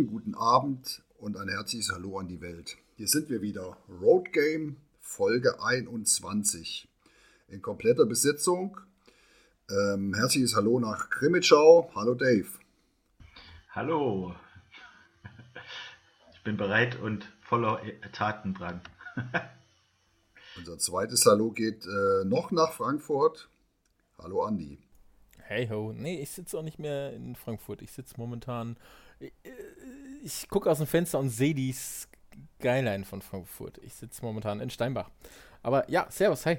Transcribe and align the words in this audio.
Morgen, 0.00 0.06
guten 0.06 0.34
Abend 0.34 1.02
und 1.18 1.36
ein 1.36 1.48
herzliches 1.48 1.92
Hallo 1.92 2.18
an 2.18 2.26
die 2.26 2.40
Welt. 2.40 2.78
Hier 2.96 3.06
sind 3.06 3.28
wir 3.28 3.42
wieder. 3.42 3.76
Road 4.00 4.32
Game 4.32 4.76
Folge 5.02 5.62
21 5.62 6.88
in 7.48 7.60
kompletter 7.60 8.06
Besetzung. 8.06 8.80
Ähm, 9.68 10.14
herzliches 10.14 10.56
Hallo 10.56 10.80
nach 10.80 11.10
Krimitschau. 11.10 11.90
Hallo 11.94 12.14
Dave. 12.14 12.48
Hallo. 13.72 14.34
Ich 16.32 16.42
bin 16.44 16.56
bereit 16.56 16.98
und 16.98 17.30
voller 17.42 17.82
Taten 18.12 18.54
dran. 18.54 18.80
Unser 20.56 20.78
zweites 20.78 21.26
Hallo 21.26 21.50
geht 21.50 21.84
äh, 21.84 22.24
noch 22.24 22.52
nach 22.52 22.72
Frankfurt. 22.72 23.50
Hallo 24.16 24.44
Andi. 24.44 24.78
Hey 25.36 25.68
ho. 25.68 25.92
Nee, 25.92 26.22
ich 26.22 26.30
sitze 26.30 26.58
auch 26.58 26.62
nicht 26.62 26.78
mehr 26.78 27.12
in 27.12 27.36
Frankfurt. 27.36 27.82
Ich 27.82 27.92
sitze 27.92 28.14
momentan. 28.16 28.78
Ich, 30.22 30.48
gucke 30.48 30.70
aus 30.70 30.78
dem 30.78 30.86
Fenster 30.86 31.18
und 31.18 31.28
sehe 31.28 31.54
die 31.54 31.74
Skyline 31.74 33.04
von 33.04 33.20
Frankfurt. 33.20 33.78
Ich 33.78 33.94
sitze 33.94 34.24
momentan 34.24 34.60
in 34.60 34.70
Steinbach. 34.70 35.10
Aber 35.62 35.88
ja, 35.90 36.06
Servus, 36.10 36.46
hi. 36.46 36.58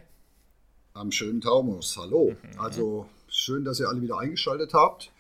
Am 0.94 1.12
schönen 1.12 1.42
Taunus, 1.42 1.98
hallo. 1.98 2.36
Mhm. 2.42 2.60
Also 2.60 3.10
schön, 3.28 3.66
dass 3.66 3.80
ihr 3.80 3.88
alle 3.88 4.02
wieder 4.02 4.20
eingeschaltet 4.20 4.74
habt. 4.74 5.12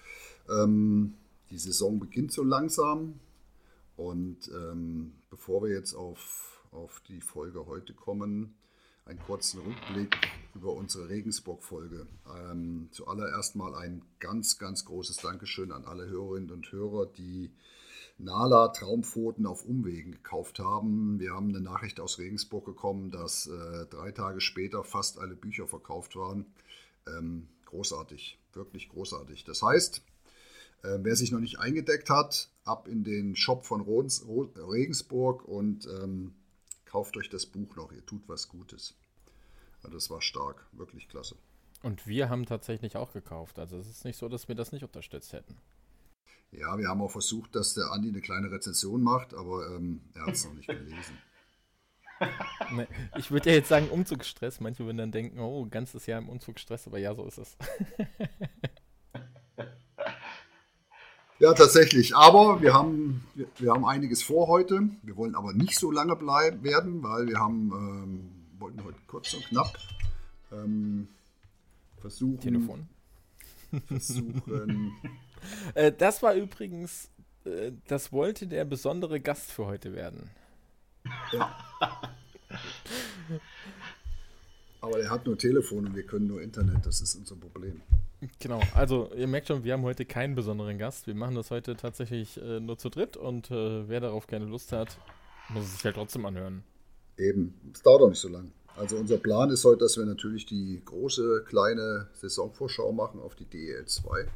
Ähm, 0.50 1.16
die 1.50 1.58
Saison 1.58 2.00
beginnt 2.00 2.32
so 2.32 2.44
langsam. 2.44 3.20
Und 3.98 4.50
ähm, 4.50 5.14
bevor 5.30 5.64
wir 5.64 5.70
jetzt 5.70 5.94
auf, 5.94 6.62
auf 6.72 7.02
die 7.08 7.22
Folge 7.22 7.66
heute 7.66 7.94
kommen, 7.94 8.54
einen 9.06 9.20
kurzen 9.20 9.62
Rückblick 9.62 10.16
über 10.54 10.74
unsere 10.74 11.10
Regensburg-Folge. 11.10 12.08
Ähm, 12.36 12.90
zuallererst 12.92 13.56
mal 13.56 13.76
ein 13.76 14.04
ganz, 14.20 14.58
ganz 14.58 14.86
großes 14.86 15.18
Dankeschön 15.18 15.72
an 15.72 15.86
alle 15.86 16.08
Hörerinnen 16.08 16.52
und 16.52 16.72
Hörer, 16.72 17.08
die 17.08 17.52
Nala 18.18 18.68
Traumpfoten 18.70 19.46
auf 19.46 19.66
Umwegen 19.66 20.12
gekauft 20.12 20.60
haben. 20.60 21.20
Wir 21.20 21.34
haben 21.34 21.50
eine 21.50 21.62
Nachricht 21.62 22.00
aus 22.00 22.20
Regensburg 22.20 22.66
bekommen, 22.66 23.10
dass 23.10 23.48
äh, 23.48 23.86
drei 23.88 24.12
Tage 24.12 24.42
später 24.42 24.84
fast 24.84 25.18
alle 25.20 25.36
Bücher 25.36 25.68
verkauft 25.68 26.16
waren. 26.16 26.46
Ähm, 27.08 27.48
großartig, 27.66 28.38
wirklich 28.54 28.90
großartig. 28.90 29.44
Das 29.44 29.64
heißt, 29.64 30.04
äh, 30.84 31.00
wer 31.02 31.16
sich 31.16 31.32
noch 31.32 31.40
nicht 31.40 31.60
eingedeckt 31.60 32.10
hat, 32.10 32.50
ab 32.64 32.88
in 32.88 33.04
den 33.04 33.36
Shop 33.36 33.66
von 33.66 33.82
Rodens, 33.82 34.24
Regensburg 34.28 35.46
und 35.46 35.88
ähm, 35.88 36.34
kauft 36.92 37.16
euch 37.16 37.30
das 37.30 37.46
Buch 37.46 37.76
noch, 37.78 37.94
ihr 37.94 38.06
tut 38.06 38.28
was 38.28 38.50
Gutes. 38.50 38.96
Das 39.82 40.10
war 40.10 40.22
stark, 40.22 40.68
wirklich 40.74 41.08
klasse. 41.08 41.36
Und 41.82 42.06
wir 42.06 42.30
haben 42.30 42.46
tatsächlich 42.46 42.98
auch 42.98 43.14
gekauft. 43.14 43.58
Also 43.58 43.78
es 43.78 43.90
ist 43.90 44.06
nicht 44.06 44.18
so, 44.18 44.28
dass 44.28 44.48
wir 44.48 44.56
das 44.56 44.72
nicht 44.74 44.84
unterstützt 44.84 45.32
hätten. 45.34 45.58
Ja, 46.52 46.78
wir 46.78 46.90
haben 46.90 47.02
auch 47.02 47.10
versucht, 47.10 47.56
dass 47.56 47.74
der 47.74 47.92
Andi 47.92 48.10
eine 48.10 48.20
kleine 48.20 48.52
Rezension 48.52 49.02
macht, 49.02 49.34
aber 49.34 49.74
ähm, 49.74 50.02
er 50.14 50.28
hat 50.28 50.34
es 50.34 50.44
noch 50.44 50.54
nicht 50.54 50.68
gelesen. 50.68 51.18
nee, 52.74 52.88
ich 53.18 53.32
würde 53.32 53.50
ja 53.50 53.56
jetzt 53.56 53.70
sagen 53.70 53.90
Umzugsstress. 53.90 54.60
Manche 54.60 54.86
würden 54.86 54.98
dann 54.98 55.12
denken, 55.14 55.40
oh, 55.40 55.66
ganzes 55.66 56.06
Jahr 56.06 56.20
im 56.20 56.28
Umzugsstress, 56.28 56.88
aber 56.88 57.00
ja, 57.00 57.16
so 57.16 57.26
ist 57.26 57.38
es. 57.38 57.58
Ja, 61.42 61.56
tatsächlich. 61.56 62.16
Aber 62.16 62.62
wir 62.62 62.72
haben, 62.72 63.26
wir, 63.34 63.48
wir, 63.58 63.72
haben 63.72 63.84
einiges 63.84 64.22
vor 64.22 64.48
heute. 64.48 64.90
Wir 65.02 65.18
wollen 65.18 65.34
aber 65.34 65.54
nicht 65.54 65.80
so 65.80 65.90
lange 65.90 66.16
bleiben 66.16 66.64
werden, 66.64 67.02
weil 67.02 67.28
wir 67.28 67.40
haben, 67.40 67.72
ähm, 67.74 68.60
wollten 68.60 68.84
heute 68.84 69.00
kurz 69.08 69.34
und 69.34 69.44
knapp 69.48 69.76
ähm, 70.52 71.08
versuchen. 72.00 72.40
Telefon. 72.40 72.88
Versuchen. 73.88 74.94
äh, 75.74 75.92
das 75.92 76.22
war 76.22 76.36
übrigens, 76.36 77.10
äh, 77.46 77.72
das 77.88 78.12
wollte 78.12 78.46
der 78.46 78.64
besondere 78.64 79.20
Gast 79.20 79.52
für 79.52 79.66
heute 79.66 79.96
werden. 79.96 80.30
Ja. 81.32 81.58
Aber 84.82 85.00
er 85.00 85.10
hat 85.10 85.26
nur 85.28 85.38
Telefon 85.38 85.86
und 85.86 85.96
wir 85.96 86.04
können 86.04 86.28
nur 86.28 86.42
Internet, 86.42 86.86
das 86.86 87.02
ist 87.02 87.16
unser 87.16 87.36
Problem. 87.36 87.82
Genau, 88.40 88.62
also 88.76 89.12
ihr 89.16 89.28
merkt 89.28 89.48
schon, 89.48 89.64
wir 89.64 89.74
haben 89.74 89.84
heute 89.84 90.06
keinen 90.06 90.36
besonderen 90.36 90.78
Gast. 90.78 91.08
Wir 91.08 91.16
machen 91.16 91.36
das 91.36 91.50
heute 91.52 91.76
tatsächlich 91.76 92.42
äh, 92.42 92.60
nur 92.60 92.78
zu 92.78 92.90
dritt 92.90 93.18
und 93.18 93.50
äh, 93.50 93.88
wer 93.88 94.00
darauf 94.00 94.28
keine 94.28 94.46
Lust 94.46 94.72
hat, 94.72 94.98
muss 95.50 95.66
es 95.66 95.74
sich 95.74 95.86
halt 95.86 95.96
trotzdem 95.96 96.26
anhören. 96.26 96.64
Eben, 97.18 97.54
es 97.74 97.82
dauert 97.82 98.02
auch 98.02 98.10
nicht 98.10 98.20
so 98.20 98.30
lang. 98.30 98.52
Also 98.76 98.98
unser 98.98 99.18
Plan 99.18 99.50
ist 99.50 99.66
heute, 99.66 99.80
dass 99.80 99.98
wir 99.98 100.06
natürlich 100.06 100.46
die 100.46 100.82
große, 100.84 101.46
kleine 101.48 102.10
Saisonvorschau 102.14 102.92
machen 102.92 103.20
auf 103.20 103.36
die 103.36 103.46
DEL 103.46 103.86
2. 103.86 104.28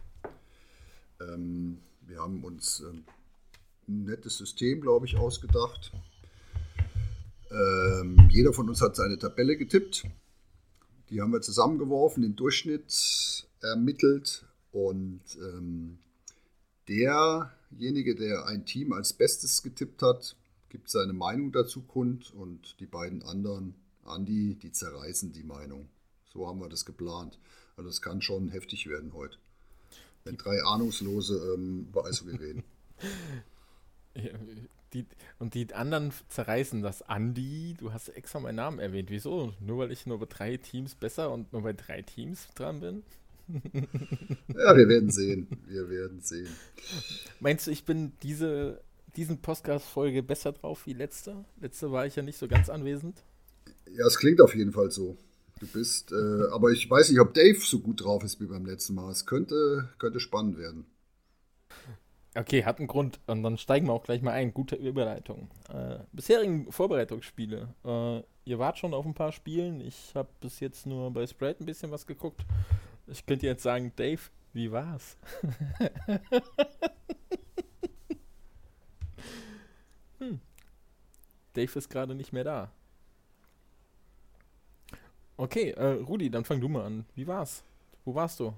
Ähm, 1.21 1.79
wir 2.01 2.19
haben 2.19 2.43
uns 2.43 2.81
ähm, 2.81 3.03
ein 3.87 4.05
nettes 4.05 4.37
System, 4.37 4.81
glaube 4.81 5.05
ich, 5.05 5.17
ausgedacht. 5.17 5.91
Ähm, 7.51 8.29
jeder 8.31 8.53
von 8.53 8.67
uns 8.67 8.81
hat 8.81 8.95
seine 8.95 9.17
Tabelle 9.17 9.57
getippt. 9.57 10.05
Die 11.09 11.21
haben 11.21 11.31
wir 11.31 11.41
zusammengeworfen, 11.41 12.23
den 12.23 12.35
Durchschnitt 12.35 13.47
ermittelt 13.61 14.45
und 14.71 15.21
ähm, 15.37 15.99
derjenige, 16.87 18.15
der 18.15 18.45
ein 18.47 18.65
Team 18.65 18.93
als 18.93 19.13
Bestes 19.13 19.61
getippt 19.63 20.01
hat, 20.01 20.35
gibt 20.69 20.89
seine 20.89 21.13
Meinung 21.13 21.51
dazu 21.51 21.81
kund 21.81 22.33
und 22.33 22.79
die 22.79 22.85
beiden 22.85 23.23
anderen, 23.23 23.75
Andi, 24.03 24.55
die 24.55 24.71
zerreißen 24.71 25.31
die 25.31 25.43
Meinung. 25.43 25.87
So 26.25 26.47
haben 26.47 26.59
wir 26.59 26.69
das 26.69 26.85
geplant. 26.85 27.39
Also 27.77 27.89
das 27.89 28.01
kann 28.01 28.21
schon 28.21 28.49
heftig 28.49 28.87
werden 28.87 29.13
heute. 29.13 29.37
Wenn 30.23 30.37
drei 30.37 30.61
Ahnungslose 30.63 31.53
ähm, 31.53 31.87
über 31.89 32.05
Eishockey 32.05 32.35
reden. 32.35 32.63
Die, 34.95 35.05
und 35.39 35.53
die 35.53 35.73
anderen 35.73 36.11
zerreißen 36.29 36.81
das. 36.81 37.01
Andi, 37.01 37.75
du 37.77 37.91
hast 37.91 38.09
extra 38.09 38.39
meinen 38.39 38.55
Namen 38.55 38.79
erwähnt. 38.79 39.09
Wieso? 39.11 39.53
Nur 39.59 39.79
weil 39.79 39.91
ich 39.91 40.05
nur 40.05 40.19
bei 40.19 40.25
drei 40.25 40.57
Teams 40.57 40.95
besser 40.95 41.31
und 41.31 41.51
nur 41.53 41.63
bei 41.63 41.73
drei 41.73 42.01
Teams 42.01 42.47
dran 42.55 42.79
bin? 42.79 43.03
ja, 44.47 44.75
wir 44.75 44.87
werden 44.87 45.11
sehen. 45.11 45.47
Wir 45.67 45.89
werden 45.89 46.21
sehen. 46.21 46.49
Meinst 47.39 47.67
du, 47.67 47.71
ich 47.71 47.85
bin 47.85 48.13
diese 48.23 48.81
diesen 49.15 49.41
Podcast-Folge 49.41 50.23
besser 50.23 50.51
drauf 50.51 50.85
wie 50.85 50.93
letzte? 50.93 51.45
Letzte 51.61 51.91
war 51.91 52.05
ich 52.05 52.15
ja 52.15 52.23
nicht 52.23 52.37
so 52.37 52.47
ganz 52.47 52.69
anwesend. 52.69 53.23
Ja, 53.91 54.05
es 54.05 54.17
klingt 54.17 54.41
auf 54.41 54.55
jeden 54.55 54.73
Fall 54.73 54.91
so. 54.91 55.17
Du 55.59 55.67
bist, 55.67 56.11
äh, 56.11 56.49
aber 56.51 56.71
ich 56.71 56.89
weiß 56.89 57.09
nicht, 57.09 57.19
ob 57.19 57.33
Dave 57.33 57.59
so 57.59 57.79
gut 57.79 58.03
drauf 58.03 58.23
ist 58.23 58.41
wie 58.41 58.45
beim 58.45 58.65
letzten 58.65 58.95
Mal. 58.95 59.11
Es 59.11 59.25
könnte, 59.25 59.89
könnte 59.99 60.19
spannend 60.19 60.57
werden. 60.57 60.85
Okay, 62.37 62.65
hat 62.65 62.79
einen 62.79 62.87
Grund. 62.87 63.21
Und 63.27 63.43
dann 63.43 63.57
steigen 63.57 63.87
wir 63.87 63.93
auch 63.93 64.03
gleich 64.03 64.21
mal 64.21 64.33
ein. 64.33 64.53
Gute 64.53 64.75
Überleitung. 64.75 65.49
Äh, 65.69 65.99
bisherigen 66.11 66.69
Vorbereitungsspiele. 66.69 67.73
Äh, 67.85 68.23
ihr 68.43 68.59
wart 68.59 68.77
schon 68.77 68.93
auf 68.93 69.05
ein 69.05 69.13
paar 69.13 69.31
Spielen. 69.31 69.79
Ich 69.79 70.11
habe 70.15 70.27
bis 70.41 70.59
jetzt 70.59 70.85
nur 70.85 71.11
bei 71.11 71.25
Spread 71.25 71.61
ein 71.61 71.65
bisschen 71.65 71.91
was 71.91 72.05
geguckt. 72.05 72.45
Ich 73.07 73.25
könnte 73.25 73.45
jetzt 73.45 73.63
sagen, 73.63 73.93
Dave, 73.95 74.19
wie 74.51 74.69
war's? 74.69 75.17
hm. 80.19 80.41
Dave 81.53 81.79
ist 81.79 81.89
gerade 81.89 82.15
nicht 82.15 82.33
mehr 82.33 82.43
da. 82.43 82.69
Okay, 85.37 85.69
äh, 85.71 86.01
Rudi, 86.01 86.29
dann 86.29 86.43
fang 86.43 86.59
du 86.59 86.67
mal 86.67 86.83
an. 86.85 87.05
Wie 87.15 87.27
war's? 87.27 87.63
Wo 88.03 88.13
warst 88.13 88.41
du? 88.41 88.53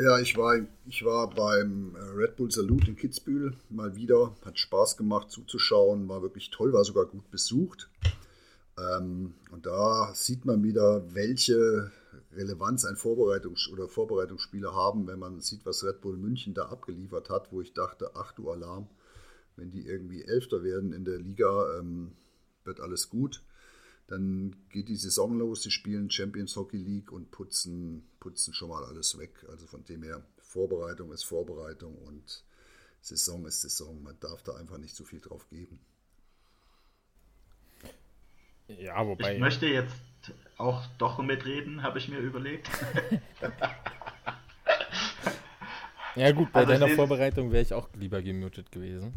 Ja, 0.00 0.20
ich 0.20 0.36
war, 0.36 0.60
ich 0.86 1.04
war 1.04 1.28
beim 1.28 1.96
äh, 1.96 1.98
Red 2.14 2.36
Bull 2.36 2.52
Salute 2.52 2.88
in 2.90 2.96
Kitzbühel 2.96 3.54
mal 3.68 3.96
wieder. 3.96 4.32
Hat 4.44 4.56
Spaß 4.56 4.96
gemacht 4.96 5.28
zuzuschauen, 5.28 6.08
war 6.08 6.22
wirklich 6.22 6.50
toll, 6.50 6.72
war 6.72 6.84
sogar 6.84 7.06
gut 7.06 7.28
besucht. 7.32 7.90
Ähm, 8.78 9.34
und 9.50 9.66
da 9.66 10.12
sieht 10.14 10.44
man 10.44 10.62
wieder, 10.62 11.02
welche 11.14 11.90
Relevanz 12.32 12.84
ein 12.84 12.94
Vorbereitungs- 12.94 13.72
oder 13.72 13.88
Vorbereitungsspieler 13.88 14.72
haben, 14.72 15.08
wenn 15.08 15.18
man 15.18 15.40
sieht, 15.40 15.66
was 15.66 15.82
Red 15.82 16.00
Bull 16.00 16.16
München 16.16 16.54
da 16.54 16.66
abgeliefert 16.66 17.28
hat, 17.28 17.50
wo 17.50 17.60
ich 17.60 17.74
dachte, 17.74 18.12
ach 18.14 18.30
du 18.30 18.52
Alarm, 18.52 18.86
wenn 19.56 19.72
die 19.72 19.84
irgendwie 19.84 20.22
Elfter 20.22 20.62
werden 20.62 20.92
in 20.92 21.04
der 21.04 21.18
Liga, 21.18 21.76
ähm, 21.76 22.12
wird 22.62 22.80
alles 22.80 23.10
gut. 23.10 23.42
Dann 24.08 24.56
geht 24.70 24.88
die 24.88 24.96
Saison 24.96 25.38
los, 25.38 25.62
sie 25.62 25.70
spielen 25.70 26.10
Champions 26.10 26.56
Hockey 26.56 26.78
League 26.78 27.12
und 27.12 27.30
putzen, 27.30 28.08
putzen 28.20 28.54
schon 28.54 28.70
mal 28.70 28.84
alles 28.84 29.18
weg. 29.18 29.44
Also 29.50 29.66
von 29.66 29.84
dem 29.84 30.02
her, 30.02 30.24
Vorbereitung 30.38 31.12
ist 31.12 31.24
Vorbereitung 31.24 31.94
und 31.98 32.42
Saison 33.02 33.44
ist 33.44 33.60
Saison. 33.60 34.02
Man 34.02 34.18
darf 34.20 34.42
da 34.42 34.56
einfach 34.56 34.78
nicht 34.78 34.96
zu 34.96 35.04
viel 35.04 35.20
drauf 35.20 35.46
geben. 35.50 35.78
Ja, 38.68 39.06
wobei. 39.06 39.34
Ich 39.34 39.40
möchte 39.40 39.66
jetzt 39.66 39.94
auch 40.56 40.86
doch 40.96 41.18
mitreden, 41.18 41.82
habe 41.82 41.98
ich 41.98 42.08
mir 42.08 42.18
überlegt. 42.18 42.66
ja, 46.16 46.32
gut, 46.32 46.50
bei 46.52 46.60
also 46.60 46.72
deiner 46.72 46.88
Vorbereitung 46.88 47.52
wäre 47.52 47.62
ich 47.62 47.74
auch 47.74 47.90
lieber 47.94 48.22
gemutet 48.22 48.72
gewesen. 48.72 49.14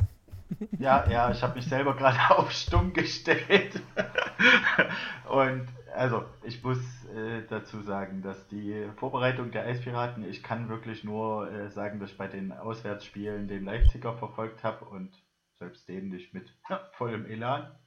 Ja, 0.77 1.07
ja, 1.09 1.31
ich 1.31 1.42
habe 1.44 1.56
mich 1.56 1.65
selber 1.68 1.95
gerade 1.95 2.18
auf 2.38 2.51
stumm 2.51 2.94
gestellt. 2.94 3.81
Und 5.30 5.68
also, 5.94 6.25
ich 6.44 6.63
muss 6.63 7.06
äh, 7.06 7.45
dazu 7.48 7.81
sagen, 7.81 8.21
dass 8.21 8.48
die 8.48 8.89
Vorbereitung 8.95 9.51
der 9.51 9.65
Eispiraten, 9.65 10.24
ich 10.24 10.42
kann 10.44 10.69
wirklich 10.69 11.03
nur 11.03 11.51
äh, 11.51 11.69
sagen, 11.69 12.00
dass 12.00 12.12
ich 12.12 12.18
bei 12.18 12.27
den 12.27 12.51
Auswärtsspielen 12.51 13.48
den 13.48 13.65
Live-Ticker 13.65 14.18
verfolgt 14.18 14.63
habe 14.63 14.86
und 14.86 15.12
selbst 15.56 15.88
den 15.88 16.09
nicht 16.09 16.33
mit 16.33 16.50
vollem 16.94 17.25
Elan. 17.25 17.77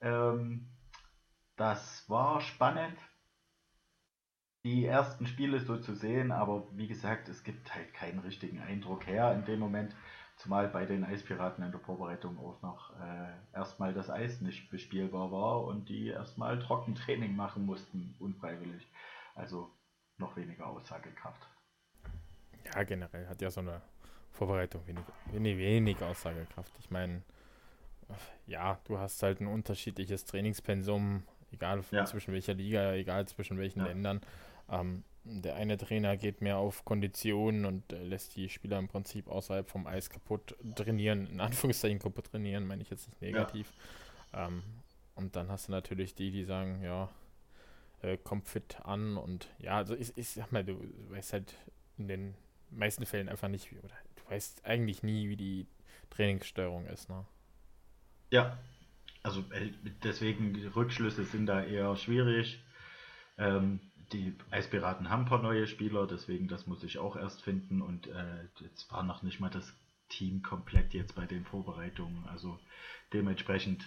Ähm, 0.00 0.68
das 1.56 2.08
war 2.08 2.40
spannend, 2.40 2.98
die 4.64 4.84
ersten 4.86 5.26
Spiele 5.26 5.60
so 5.60 5.76
zu 5.78 5.94
sehen, 5.94 6.32
aber 6.32 6.66
wie 6.72 6.88
gesagt, 6.88 7.28
es 7.28 7.44
gibt 7.44 7.74
halt 7.74 7.92
keinen 7.94 8.18
richtigen 8.20 8.60
Eindruck 8.60 9.06
her 9.06 9.32
in 9.32 9.44
dem 9.44 9.60
Moment, 9.60 9.94
zumal 10.36 10.68
bei 10.68 10.84
den 10.84 11.04
Eispiraten 11.04 11.64
in 11.64 11.70
der 11.70 11.80
Vorbereitung 11.80 12.38
auch 12.38 12.60
noch 12.62 12.92
äh, 13.00 13.32
erstmal 13.52 13.94
das 13.94 14.10
Eis 14.10 14.40
nicht 14.40 14.70
bespielbar 14.70 15.30
war 15.30 15.64
und 15.64 15.88
die 15.88 16.08
erstmal 16.08 16.58
Trockentraining 16.58 17.34
machen 17.36 17.64
mussten, 17.64 18.14
unfreiwillig. 18.18 18.86
Also 19.34 19.70
noch 20.18 20.36
weniger 20.36 20.66
Aussagekraft. 20.66 21.48
Ja, 22.64 22.82
generell 22.82 23.26
hat 23.28 23.42
ja 23.42 23.50
so 23.50 23.60
eine 23.60 23.82
Vorbereitung 24.30 24.86
wenig, 24.86 25.04
wenig, 25.32 25.58
wenig 25.58 26.02
Aussagekraft. 26.02 26.72
Ich 26.78 26.90
meine, 26.90 27.22
ja, 28.46 28.78
du 28.84 28.98
hast 28.98 29.22
halt 29.22 29.40
ein 29.40 29.46
unterschiedliches 29.46 30.24
Trainingspensum, 30.24 31.24
egal 31.52 31.82
ja. 31.90 32.04
zwischen 32.04 32.32
welcher 32.32 32.54
Liga, 32.54 32.92
egal 32.94 33.26
zwischen 33.26 33.58
welchen 33.58 33.80
ja. 33.80 33.86
Ländern. 33.86 34.20
Ähm, 34.68 35.04
der 35.24 35.56
eine 35.56 35.78
Trainer 35.78 36.16
geht 36.16 36.40
mehr 36.42 36.58
auf 36.58 36.84
Konditionen 36.84 37.64
und 37.64 37.92
äh, 37.92 38.02
lässt 38.02 38.36
die 38.36 38.48
Spieler 38.48 38.78
im 38.78 38.88
Prinzip 38.88 39.28
außerhalb 39.28 39.68
vom 39.68 39.86
Eis 39.86 40.10
kaputt 40.10 40.54
trainieren, 40.74 41.26
in 41.26 41.40
Anführungszeichen 41.40 41.98
kaputt 41.98 42.30
trainieren, 42.30 42.66
meine 42.66 42.82
ich 42.82 42.90
jetzt 42.90 43.08
nicht 43.08 43.22
negativ. 43.22 43.72
Ja. 44.32 44.46
Ähm, 44.46 44.62
und 45.14 45.36
dann 45.36 45.48
hast 45.48 45.68
du 45.68 45.72
natürlich 45.72 46.14
die, 46.14 46.30
die 46.30 46.44
sagen, 46.44 46.82
ja, 46.82 47.08
äh, 48.02 48.18
kommt 48.18 48.48
fit 48.48 48.78
an 48.84 49.16
und 49.16 49.48
ja, 49.58 49.76
also 49.76 49.94
ich, 49.94 50.16
ich 50.16 50.28
sag 50.28 50.52
mal, 50.52 50.64
du 50.64 50.78
weißt 51.08 51.32
halt 51.32 51.54
in 51.96 52.08
den 52.08 52.34
meisten 52.70 53.06
Fällen 53.06 53.28
einfach 53.28 53.48
nicht, 53.48 53.72
oder 53.72 53.94
du 54.16 54.30
weißt 54.30 54.66
eigentlich 54.66 55.02
nie, 55.02 55.28
wie 55.28 55.36
die 55.36 55.66
Trainingssteuerung 56.10 56.86
ist, 56.86 57.08
ne? 57.08 57.24
Ja, 58.30 58.58
also 59.22 59.40
äh, 59.52 59.70
deswegen 60.02 60.54
Rückschlüsse 60.74 61.24
sind 61.24 61.46
da 61.46 61.62
eher 61.64 61.96
schwierig. 61.96 62.62
Ähm, 63.38 63.80
die 64.12 64.36
Eispiraten 64.50 65.10
haben 65.10 65.22
ein 65.22 65.28
paar 65.28 65.42
neue 65.42 65.66
Spieler, 65.66 66.06
deswegen 66.06 66.48
das 66.48 66.66
muss 66.66 66.82
ich 66.82 66.98
auch 66.98 67.16
erst 67.16 67.42
finden 67.42 67.82
und 67.82 68.06
äh, 68.06 68.44
jetzt 68.60 68.90
war 68.92 69.02
noch 69.02 69.22
nicht 69.22 69.40
mal 69.40 69.50
das 69.50 69.72
Team 70.08 70.42
komplett 70.42 70.94
jetzt 70.94 71.14
bei 71.14 71.26
den 71.26 71.44
Vorbereitungen. 71.44 72.24
Also 72.28 72.58
dementsprechend 73.12 73.84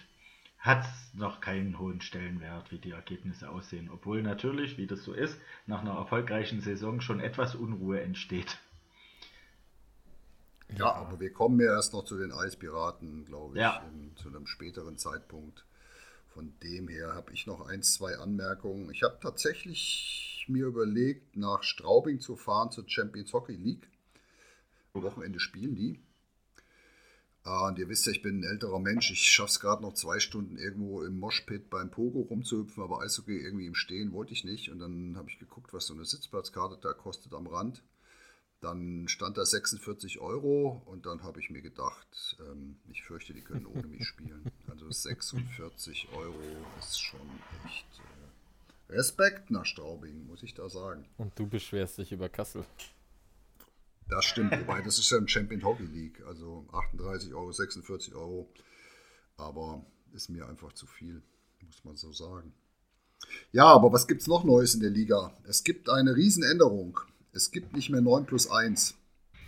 hat 0.58 0.84
es 0.84 1.14
noch 1.14 1.40
keinen 1.40 1.78
hohen 1.78 2.00
Stellenwert, 2.00 2.72
wie 2.72 2.78
die 2.78 2.90
Ergebnisse 2.90 3.48
aussehen. 3.48 3.90
Obwohl 3.90 4.22
natürlich, 4.22 4.76
wie 4.76 4.86
das 4.86 5.04
so 5.04 5.12
ist, 5.12 5.40
nach 5.66 5.80
einer 5.80 5.94
erfolgreichen 5.94 6.60
Saison 6.60 7.00
schon 7.00 7.20
etwas 7.20 7.54
Unruhe 7.54 8.00
entsteht. 8.00 8.58
Ja, 10.76 10.92
aber 10.92 11.20
wir 11.20 11.32
kommen 11.32 11.60
ja 11.60 11.74
erst 11.74 11.92
noch 11.92 12.04
zu 12.04 12.18
den 12.18 12.32
Eispiraten, 12.32 13.24
glaube 13.24 13.54
ich, 13.54 13.62
ja. 13.62 13.82
in, 13.88 14.14
zu 14.16 14.28
einem 14.28 14.46
späteren 14.46 14.98
Zeitpunkt. 14.98 15.64
Von 16.38 16.54
dem 16.62 16.86
her 16.86 17.14
habe 17.14 17.32
ich 17.32 17.48
noch 17.48 17.66
ein, 17.66 17.82
zwei 17.82 18.16
Anmerkungen. 18.16 18.92
Ich 18.92 19.02
habe 19.02 19.18
tatsächlich 19.20 20.46
mir 20.46 20.66
überlegt, 20.66 21.36
nach 21.36 21.64
Straubing 21.64 22.20
zu 22.20 22.36
fahren 22.36 22.70
zur 22.70 22.88
Champions 22.88 23.32
Hockey 23.32 23.56
League. 23.56 23.88
Am 24.92 25.02
Wochenende 25.02 25.40
spielen 25.40 25.74
die. 25.74 25.98
Ah, 27.42 27.66
und 27.66 27.80
ihr 27.80 27.88
wisst 27.88 28.06
ja, 28.06 28.12
ich 28.12 28.22
bin 28.22 28.38
ein 28.38 28.44
älterer 28.44 28.78
Mensch. 28.78 29.10
Ich 29.10 29.28
schaffe 29.28 29.50
es 29.50 29.58
gerade 29.58 29.82
noch 29.82 29.94
zwei 29.94 30.20
Stunden 30.20 30.58
irgendwo 30.58 31.02
im 31.02 31.18
Moshpit 31.18 31.70
beim 31.70 31.90
Pogo 31.90 32.20
rumzuhüpfen, 32.20 32.84
aber 32.84 33.00
Eishockey 33.00 33.36
irgendwie 33.36 33.66
im 33.66 33.74
Stehen 33.74 34.12
wollte 34.12 34.32
ich 34.32 34.44
nicht. 34.44 34.70
Und 34.70 34.78
dann 34.78 35.16
habe 35.16 35.28
ich 35.30 35.40
geguckt, 35.40 35.72
was 35.72 35.86
so 35.86 35.94
eine 35.94 36.04
Sitzplatzkarte 36.04 36.78
da 36.80 36.92
kostet 36.92 37.34
am 37.34 37.48
Rand. 37.48 37.82
Dann 38.60 39.06
stand 39.06 39.38
da 39.38 39.44
46 39.44 40.18
Euro 40.18 40.82
und 40.86 41.06
dann 41.06 41.22
habe 41.22 41.38
ich 41.38 41.48
mir 41.48 41.62
gedacht, 41.62 42.36
ähm, 42.40 42.76
ich 42.90 43.04
fürchte, 43.04 43.32
die 43.32 43.42
können 43.42 43.66
ohne 43.66 43.86
mich 43.86 44.06
spielen. 44.06 44.50
Also 44.68 44.90
46 44.90 46.08
Euro 46.12 46.34
ist 46.78 47.00
schon 47.00 47.20
echt 47.66 47.86
äh, 47.98 48.92
Respekt 48.92 49.52
nach 49.52 49.64
Straubing, 49.64 50.26
muss 50.26 50.42
ich 50.42 50.54
da 50.54 50.68
sagen. 50.68 51.06
Und 51.18 51.38
du 51.38 51.46
beschwerst 51.46 51.98
dich 51.98 52.10
über 52.10 52.28
Kassel. 52.28 52.64
Das 54.08 54.24
stimmt, 54.24 54.58
wobei 54.58 54.80
das 54.82 54.98
ist 54.98 55.10
ja 55.10 55.18
im 55.18 55.28
Champion 55.28 55.62
Hockey 55.62 55.84
League, 55.84 56.20
also 56.26 56.66
38 56.72 57.34
Euro, 57.34 57.52
46 57.52 58.14
Euro. 58.14 58.48
Aber 59.36 59.84
ist 60.12 60.30
mir 60.30 60.48
einfach 60.48 60.72
zu 60.72 60.86
viel, 60.86 61.22
muss 61.60 61.84
man 61.84 61.96
so 61.96 62.12
sagen. 62.12 62.52
Ja, 63.52 63.66
aber 63.66 63.92
was 63.92 64.08
gibt 64.08 64.22
es 64.22 64.26
noch 64.26 64.44
Neues 64.44 64.74
in 64.74 64.80
der 64.80 64.90
Liga? 64.90 65.32
Es 65.46 65.62
gibt 65.62 65.90
eine 65.90 66.16
Riesenänderung. 66.16 66.98
Es 67.32 67.50
gibt 67.50 67.74
nicht 67.74 67.90
mehr 67.90 68.00
9 68.00 68.26
plus 68.26 68.50
1. 68.50 68.96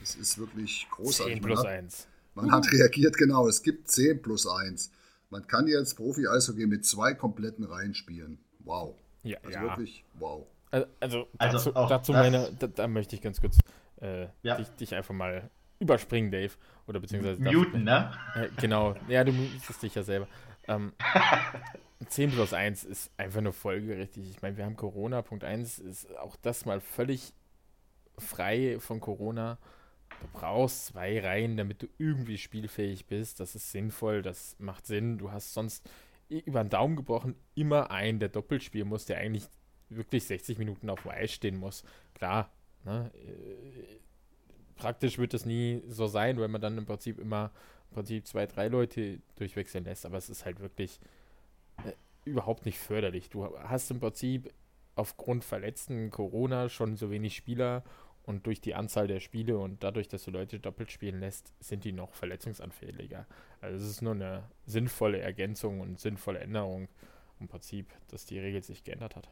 Es 0.02 0.14
ist 0.14 0.38
wirklich 0.38 0.86
großartig. 0.90 1.34
10 1.34 1.42
plus 1.42 1.64
1. 1.64 2.08
Man 2.34 2.52
hat 2.52 2.70
reagiert, 2.72 3.16
genau. 3.16 3.48
Es 3.48 3.62
gibt 3.62 3.90
10 3.90 4.22
plus 4.22 4.46
1. 4.46 4.90
Man 5.30 5.46
kann 5.46 5.66
jetzt 5.66 5.96
Profi-Eishockey 5.96 6.66
mit 6.66 6.84
zwei 6.84 7.14
kompletten 7.14 7.64
Reihen 7.64 7.94
spielen. 7.94 8.38
Wow. 8.60 8.94
Ja, 9.22 9.38
also 9.44 9.58
ja. 9.58 9.62
wirklich, 9.62 10.04
wow. 10.14 10.46
Also, 10.70 10.86
also, 11.00 11.28
also 11.38 11.72
dazu, 11.72 11.88
dazu 11.88 12.12
meine, 12.12 12.50
da, 12.58 12.66
da, 12.66 12.88
möchte 12.88 13.16
ich 13.16 13.22
ganz 13.22 13.40
kurz 13.40 13.58
äh, 14.00 14.26
ja. 14.42 14.56
dich, 14.56 14.68
dich, 14.70 14.94
einfach 14.94 15.14
mal 15.14 15.50
überspringen, 15.78 16.30
Dave. 16.30 16.52
Oder 16.86 17.00
beziehungsweise. 17.00 17.42
Muten, 17.42 17.84
ne? 17.84 18.12
Äh, 18.34 18.48
genau. 18.60 18.94
Ja, 19.08 19.24
du 19.24 19.32
mutest 19.32 19.82
dich 19.82 19.94
ja 19.94 20.02
selber. 20.02 20.28
Ähm, 20.68 20.92
10 22.08 22.32
plus 22.32 22.52
1 22.52 22.84
ist 22.84 23.10
einfach 23.16 23.40
nur 23.40 23.52
folgerichtig. 23.52 24.30
Ich 24.30 24.42
meine, 24.42 24.56
wir 24.56 24.64
haben 24.64 24.76
Corona. 24.76 25.22
Punkt 25.22 25.44
1 25.44 25.78
ist 25.80 26.16
auch 26.18 26.36
das 26.36 26.64
mal 26.64 26.80
völlig 26.80 27.32
frei 28.18 28.78
von 28.80 29.00
Corona. 29.00 29.58
Du 30.20 30.26
brauchst 30.32 30.86
zwei 30.86 31.20
Reihen, 31.20 31.56
damit 31.56 31.82
du 31.82 31.86
irgendwie 31.98 32.38
spielfähig 32.38 33.06
bist. 33.06 33.40
Das 33.40 33.54
ist 33.54 33.70
sinnvoll, 33.70 34.22
das 34.22 34.56
macht 34.58 34.86
Sinn. 34.86 35.18
Du 35.18 35.32
hast 35.32 35.54
sonst 35.54 35.88
über 36.28 36.62
den 36.62 36.70
Daumen 36.70 36.96
gebrochen 36.96 37.34
immer 37.54 37.90
einen, 37.90 38.18
der 38.20 38.28
doppelt 38.28 38.62
spielen 38.62 38.88
muss, 38.88 39.06
der 39.06 39.18
eigentlich 39.18 39.48
wirklich 39.88 40.24
60 40.24 40.58
Minuten 40.58 40.88
auf 40.88 41.02
dem 41.02 41.10
Eis 41.10 41.32
stehen 41.32 41.56
muss. 41.56 41.84
Klar, 42.14 42.50
ne? 42.84 43.10
Äh, 43.14 43.98
praktisch 44.76 45.18
wird 45.18 45.34
es 45.34 45.44
nie 45.44 45.82
so 45.88 46.06
sein, 46.06 46.38
weil 46.38 46.48
man 46.48 46.60
dann 46.60 46.78
im 46.78 46.86
Prinzip 46.86 47.18
immer 47.18 47.50
im 47.90 47.94
Prinzip 47.94 48.26
zwei, 48.26 48.46
drei 48.46 48.68
Leute 48.68 49.20
durchwechseln 49.36 49.84
lässt. 49.84 50.06
Aber 50.06 50.16
es 50.16 50.30
ist 50.30 50.44
halt 50.44 50.60
wirklich 50.60 51.00
äh, 51.84 51.92
überhaupt 52.24 52.64
nicht 52.64 52.78
förderlich. 52.78 53.30
Du 53.30 53.46
hast 53.58 53.90
im 53.90 54.00
Prinzip 54.00 54.52
aufgrund 55.00 55.44
verletzten 55.44 56.10
Corona 56.10 56.68
schon 56.68 56.96
so 56.96 57.10
wenig 57.10 57.34
Spieler 57.34 57.82
und 58.24 58.46
durch 58.46 58.60
die 58.60 58.74
Anzahl 58.74 59.06
der 59.06 59.20
Spiele 59.20 59.58
und 59.58 59.82
dadurch, 59.82 60.08
dass 60.08 60.24
du 60.24 60.30
Leute 60.30 60.60
doppelt 60.60 60.92
spielen 60.92 61.20
lässt, 61.20 61.54
sind 61.58 61.84
die 61.84 61.92
noch 61.92 62.12
verletzungsanfälliger. 62.12 63.26
Also 63.62 63.82
es 63.82 63.90
ist 63.90 64.02
nur 64.02 64.12
eine 64.12 64.44
sinnvolle 64.66 65.18
Ergänzung 65.18 65.80
und 65.80 65.98
sinnvolle 65.98 66.40
Änderung 66.40 66.88
im 67.40 67.48
Prinzip, 67.48 67.86
dass 68.08 68.26
die 68.26 68.38
Regel 68.38 68.62
sich 68.62 68.84
geändert 68.84 69.16
hat. 69.16 69.30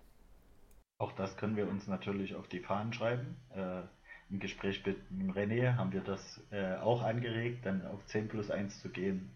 Auch 0.96 1.12
das 1.12 1.36
können 1.36 1.56
wir 1.56 1.68
uns 1.68 1.86
natürlich 1.86 2.34
auf 2.34 2.48
die 2.48 2.60
Fahnen 2.60 2.94
schreiben. 2.94 3.36
Äh, 3.54 3.82
Im 4.30 4.40
Gespräch 4.40 4.84
mit 4.86 5.36
René 5.36 5.76
haben 5.76 5.92
wir 5.92 6.00
das 6.00 6.40
äh, 6.50 6.76
auch 6.76 7.02
angeregt, 7.02 7.66
dann 7.66 7.86
auf 7.86 8.04
10 8.06 8.28
plus 8.28 8.50
1 8.50 8.80
zu 8.80 8.88
gehen. 8.88 9.30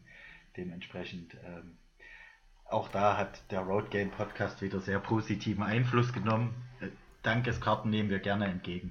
Dementsprechend 0.57 1.37
ähm, 1.45 1.77
auch 2.73 2.88
da 2.88 3.17
hat 3.17 3.43
der 3.50 3.61
Road 3.61 3.91
Game 3.91 4.11
Podcast 4.11 4.62
wieder 4.62 4.81
sehr 4.81 4.99
positiven 4.99 5.62
Einfluss 5.62 6.12
genommen. 6.12 6.55
Äh, 6.81 6.88
Dankeskarten 7.23 7.91
nehmen 7.91 8.11
wir 8.11 8.19
gerne 8.19 8.47
entgegen. 8.47 8.91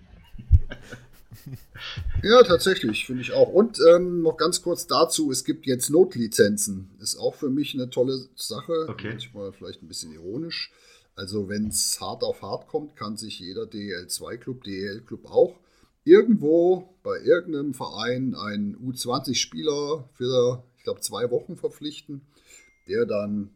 ja, 2.23 2.43
tatsächlich, 2.43 3.05
finde 3.05 3.21
ich 3.21 3.33
auch. 3.33 3.49
Und 3.49 3.79
ähm, 3.89 4.21
noch 4.21 4.37
ganz 4.37 4.61
kurz 4.61 4.87
dazu, 4.87 5.31
es 5.31 5.43
gibt 5.43 5.65
jetzt 5.65 5.89
Notlizenzen. 5.89 6.91
Ist 6.99 7.17
auch 7.17 7.35
für 7.35 7.49
mich 7.49 7.73
eine 7.73 7.89
tolle 7.89 8.27
Sache. 8.35 8.87
Okay. 8.89 9.09
Manchmal 9.11 9.51
vielleicht 9.51 9.81
ein 9.81 9.87
bisschen 9.87 10.13
ironisch. 10.13 10.71
Also 11.15 11.49
wenn 11.49 11.67
es 11.67 11.99
hart 11.99 12.23
auf 12.23 12.41
hart 12.41 12.67
kommt, 12.67 12.95
kann 12.95 13.17
sich 13.17 13.39
jeder 13.39 13.63
DL2-Club, 13.63 14.63
DEL-Club 14.63 15.25
auch 15.25 15.59
irgendwo 16.03 16.95
bei 17.03 17.19
irgendeinem 17.19 17.73
Verein 17.73 18.35
einen 18.35 18.75
U20-Spieler 18.77 20.09
für, 20.13 20.63
ich 20.77 20.83
glaube, 20.83 21.01
zwei 21.01 21.29
Wochen 21.29 21.57
verpflichten, 21.57 22.21
der 22.87 23.05
dann, 23.05 23.51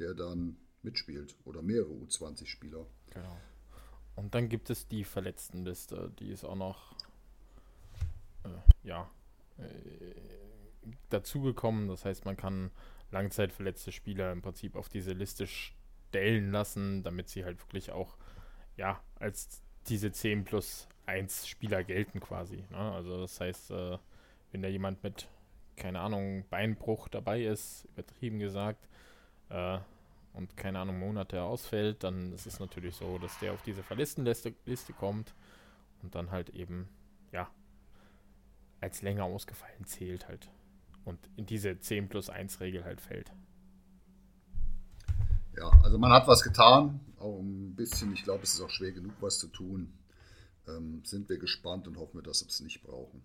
der 0.00 0.14
dann 0.14 0.56
mitspielt. 0.82 1.36
Oder 1.44 1.62
mehrere 1.62 1.92
U20-Spieler. 1.92 2.86
Genau. 3.10 3.36
Und 4.16 4.34
dann 4.34 4.48
gibt 4.48 4.70
es 4.70 4.88
die 4.88 5.04
Verletztenliste, 5.04 6.12
die 6.18 6.30
ist 6.30 6.44
auch 6.44 6.56
noch 6.56 6.94
äh, 8.44 8.48
ja, 8.82 9.10
äh, 9.58 10.14
dazugekommen. 11.10 11.88
Das 11.88 12.04
heißt, 12.04 12.24
man 12.24 12.36
kann 12.36 12.70
langzeitverletzte 13.10 13.92
Spieler 13.92 14.32
im 14.32 14.42
Prinzip 14.42 14.76
auf 14.76 14.88
diese 14.88 15.12
Liste 15.12 15.46
stellen 15.46 16.50
lassen, 16.50 17.02
damit 17.02 17.28
sie 17.28 17.44
halt 17.44 17.60
wirklich 17.60 17.92
auch 17.92 18.16
ja, 18.76 19.02
als 19.16 19.62
diese 19.88 20.12
10 20.12 20.44
plus 20.44 20.88
1 21.06 21.48
Spieler 21.48 21.84
gelten 21.84 22.20
quasi. 22.20 22.64
Ne? 22.70 22.78
Also 22.78 23.20
das 23.20 23.40
heißt, 23.40 23.70
äh, 23.70 23.98
wenn 24.52 24.62
da 24.62 24.68
jemand 24.68 25.02
mit, 25.02 25.28
keine 25.76 26.00
Ahnung, 26.00 26.44
Beinbruch 26.48 27.08
dabei 27.08 27.42
ist, 27.42 27.86
übertrieben 27.92 28.38
gesagt, 28.38 28.88
äh, 29.50 29.78
und 30.32 30.56
keine 30.56 30.78
Ahnung, 30.78 30.98
Monate 30.98 31.42
ausfällt, 31.42 32.04
dann 32.04 32.32
ist 32.32 32.46
es 32.46 32.60
natürlich 32.60 32.94
so, 32.94 33.18
dass 33.18 33.38
der 33.40 33.52
auf 33.52 33.62
diese 33.62 33.82
Verlistenliste 33.82 34.54
Liste 34.64 34.92
kommt 34.92 35.34
und 36.02 36.14
dann 36.14 36.30
halt 36.30 36.50
eben, 36.50 36.88
ja, 37.32 37.48
als 38.80 39.02
länger 39.02 39.24
ausgefallen 39.24 39.84
zählt 39.84 40.28
halt. 40.28 40.48
und 41.04 41.18
in 41.36 41.46
diese 41.46 41.78
10 41.78 42.08
plus 42.08 42.30
1 42.30 42.60
Regel 42.60 42.84
halt 42.84 43.00
fällt. 43.00 43.32
Ja, 45.56 45.68
also 45.82 45.98
man 45.98 46.12
hat 46.12 46.28
was 46.28 46.42
getan, 46.42 47.00
auch 47.18 47.38
ein 47.40 47.74
bisschen. 47.74 48.12
Ich 48.12 48.22
glaube, 48.22 48.44
es 48.44 48.54
ist 48.54 48.60
auch 48.60 48.70
schwer 48.70 48.92
genug, 48.92 49.14
was 49.20 49.38
zu 49.38 49.48
tun. 49.48 49.92
Ähm, 50.68 51.02
sind 51.04 51.28
wir 51.28 51.38
gespannt 51.38 51.88
und 51.88 51.98
hoffen 51.98 52.18
wir, 52.18 52.22
dass 52.22 52.42
wir 52.42 52.48
es 52.48 52.60
nicht 52.60 52.82
brauchen. 52.82 53.22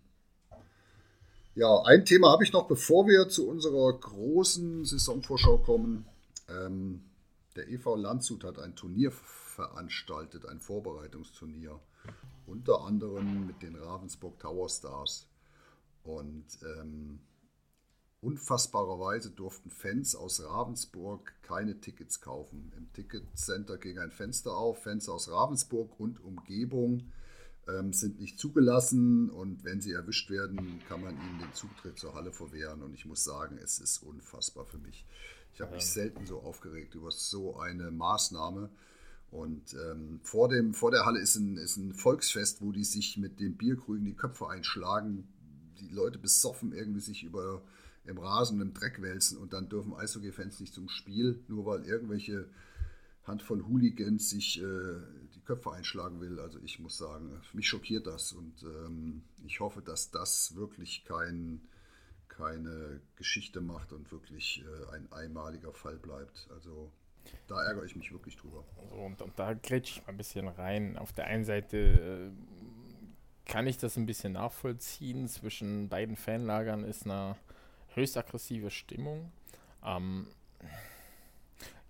Ja, 1.53 1.83
ein 1.83 2.03
Thema 2.03 2.31
habe 2.31 2.43
ich 2.43 2.51
noch, 2.51 2.67
bevor 2.67 3.07
wir 3.07 3.29
zu 3.29 3.47
unserer 3.47 3.93
großen 3.93 4.83
Saisonvorschau 4.83 5.59
kommen. 5.59 6.05
Ähm, 6.49 7.03
der 7.55 7.69
EV 7.69 7.95
Landshut 7.95 8.43
hat 8.43 8.59
ein 8.59 8.75
Turnier 8.75 9.11
veranstaltet, 9.11 10.45
ein 10.45 10.59
Vorbereitungsturnier. 10.59 11.79
Unter 12.45 12.81
anderem 12.81 13.47
mit 13.47 13.61
den 13.61 13.75
Ravensburg 13.75 14.39
Tower 14.39 14.69
Stars. 14.69 15.27
Und 16.03 16.45
ähm, 16.61 17.19
unfassbarerweise 18.21 19.31
durften 19.31 19.69
Fans 19.69 20.15
aus 20.15 20.43
Ravensburg 20.43 21.33
keine 21.41 21.79
Tickets 21.79 22.21
kaufen. 22.21 22.71
Im 22.77 22.91
Ticketcenter 22.93 23.77
ging 23.77 23.97
ein 23.99 24.11
Fenster 24.11 24.55
auf. 24.55 24.83
Fans 24.83 25.09
aus 25.09 25.29
Ravensburg 25.31 25.99
und 25.99 26.23
Umgebung 26.23 27.11
ähm, 27.67 27.93
sind 27.93 28.19
nicht 28.19 28.37
zugelassen. 28.37 29.29
Und 29.29 29.63
wenn 29.63 29.81
sie 29.81 29.93
erwischt 29.93 30.29
werden, 30.29 30.81
kann 30.87 31.01
man 31.01 31.15
ihnen 31.15 31.39
den 31.39 31.53
Zutritt 31.53 31.97
zur 31.97 32.13
Halle 32.13 32.31
verwehren. 32.31 32.83
Und 32.83 32.93
ich 32.93 33.05
muss 33.05 33.23
sagen, 33.23 33.57
es 33.57 33.79
ist 33.79 33.99
unfassbar 33.99 34.65
für 34.65 34.77
mich. 34.77 35.05
Ich 35.55 35.61
habe 35.61 35.73
mich 35.73 35.85
selten 35.85 36.25
so 36.25 36.41
aufgeregt 36.41 36.95
über 36.95 37.11
so 37.11 37.57
eine 37.57 37.89
Maßnahme. 37.89 38.69
Und 39.31 39.73
ähm, 39.73 40.19
vor, 40.21 40.49
dem, 40.49 40.73
vor 40.73 40.91
der 40.91 41.05
Halle 41.05 41.19
ist 41.19 41.35
ein, 41.37 41.57
ist 41.57 41.77
ein 41.77 41.93
Volksfest, 41.93 42.61
wo 42.61 42.73
die 42.73 42.83
sich 42.83 43.17
mit 43.17 43.39
den 43.39 43.55
Bierkrügen 43.55 44.05
die 44.05 44.15
Köpfe 44.15 44.49
einschlagen, 44.49 45.27
die 45.79 45.87
Leute 45.87 46.19
besoffen 46.19 46.73
irgendwie 46.73 46.99
sich 46.99 47.23
über 47.23 47.61
im 48.03 48.17
Rasen, 48.17 48.61
im 48.61 48.73
Dreck 48.73 49.01
wälzen 49.01 49.37
und 49.37 49.53
dann 49.53 49.69
dürfen 49.69 49.95
Eishockey-Fans 49.95 50.59
nicht 50.59 50.73
zum 50.73 50.89
Spiel, 50.89 51.43
nur 51.47 51.65
weil 51.65 51.85
irgendwelche 51.85 52.47
Handvoll 53.23 53.65
Hooligans 53.65 54.29
sich 54.29 54.61
äh, 54.61 54.99
die 55.33 55.41
Köpfe 55.41 55.71
einschlagen 55.71 56.21
will. 56.21 56.39
Also 56.39 56.59
ich 56.63 56.79
muss 56.79 56.97
sagen, 56.97 57.41
mich 57.53 57.67
schockiert 57.67 58.05
das 58.05 58.33
und 58.33 58.61
ähm, 58.63 59.23
ich 59.45 59.59
hoffe, 59.59 59.81
dass 59.81 60.11
das 60.11 60.55
wirklich 60.55 61.05
kein, 61.05 61.61
keine 62.37 63.01
Geschichte 63.15 63.61
macht 63.61 63.93
und 63.93 64.11
wirklich 64.11 64.63
äh, 64.63 64.95
ein 64.95 65.11
einmaliger 65.11 65.73
Fall 65.73 65.95
bleibt. 65.95 66.47
Also 66.53 66.91
da 67.47 67.63
ärgere 67.63 67.85
ich 67.85 67.95
mich 67.95 68.11
wirklich 68.11 68.37
drüber. 68.37 68.63
So, 68.89 68.95
und, 68.95 69.21
und 69.21 69.37
da 69.39 69.53
grätsche 69.53 69.99
ich 69.99 70.05
mal 70.05 70.13
ein 70.13 70.17
bisschen 70.17 70.47
rein. 70.47 70.97
Auf 70.97 71.13
der 71.13 71.25
einen 71.25 71.45
Seite 71.45 71.77
äh, 71.77 73.49
kann 73.49 73.67
ich 73.67 73.77
das 73.77 73.97
ein 73.97 74.05
bisschen 74.05 74.33
nachvollziehen. 74.33 75.27
Zwischen 75.27 75.89
beiden 75.89 76.15
Fanlagern 76.15 76.83
ist 76.83 77.05
eine 77.05 77.35
höchst 77.93 78.17
aggressive 78.17 78.71
Stimmung. 78.71 79.31
Ähm, 79.83 80.27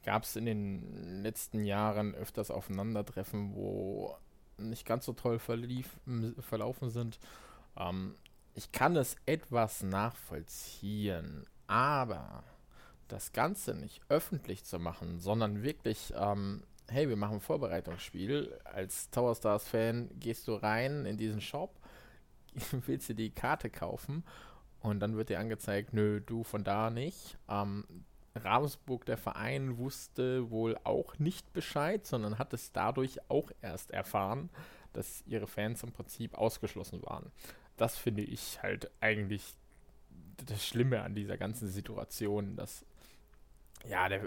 Gab 0.04 0.22
es 0.22 0.36
in 0.36 0.46
den 0.46 1.24
letzten 1.24 1.64
Jahren 1.64 2.14
öfters 2.14 2.52
Aufeinandertreffen, 2.52 3.56
wo 3.56 4.16
nicht 4.60 4.86
ganz 4.86 5.06
so 5.06 5.14
toll 5.14 5.40
verlief, 5.40 5.90
verlaufen 6.42 6.92
sind. 6.92 7.20
Ähm, 7.76 8.14
ich 8.56 8.72
kann 8.72 8.96
es 8.96 9.18
etwas 9.26 9.84
nachvollziehen, 9.84 11.46
aber 11.68 12.44
das 13.10 13.34
Ganze 13.34 13.76
nicht 13.76 14.02
öffentlich 14.08 14.64
zu 14.64 14.80
machen, 14.80 15.20
sondern 15.20 15.62
wirklich, 15.62 16.14
ähm, 16.16 16.64
hey, 16.88 17.10
wir 17.10 17.18
machen 17.18 17.36
ein 17.36 17.42
Vorbereitungsspiel. 17.42 18.58
Als 18.64 19.10
Tower 19.12 19.36
Stars 19.36 19.68
Fan 19.68 20.10
gehst 20.20 20.48
du 20.48 20.54
rein 20.54 21.06
in 21.06 21.18
diesen 21.18 21.42
Shop, 21.42 21.76
willst 22.86 23.10
dir 23.10 23.16
die 23.16 23.30
Karte 23.30 23.70
kaufen 23.70 24.24
und 24.80 25.02
dann 25.02 25.18
wird 25.18 25.30
dir 25.30 25.40
angezeigt, 25.40 25.94
nö, 25.94 26.22
du 26.22 26.44
von 26.44 26.64
da 26.64 26.90
nicht. 26.90 27.38
Ähm, 27.50 27.84
Ravensburg, 28.36 29.06
der 29.06 29.18
Verein, 29.18 29.78
wusste 29.78 30.50
wohl 30.50 30.78
auch 30.86 31.20
nicht 31.20 31.52
Bescheid, 31.52 32.06
sondern 32.06 32.40
hat 32.40 32.54
es 32.54 32.72
dadurch 32.72 33.20
auch 33.30 33.52
erst 33.62 33.92
erfahren, 33.92 34.50
dass 34.94 35.24
ihre 35.28 35.48
Fans 35.48 35.84
im 35.84 35.92
Prinzip 35.92 36.38
ausgeschlossen 36.38 37.02
waren. 37.04 37.32
Das 37.78 37.98
finde 37.98 38.24
ich 38.24 38.62
halt 38.62 38.90
eigentlich 39.02 39.54
das 40.46 40.66
Schlimme 40.66 41.02
an 41.02 41.16
dieser 41.16 41.38
ganzen 41.38 41.68
Situation, 41.68 42.56
dass 42.56 42.86
ja, 43.88 44.10
der, 44.10 44.22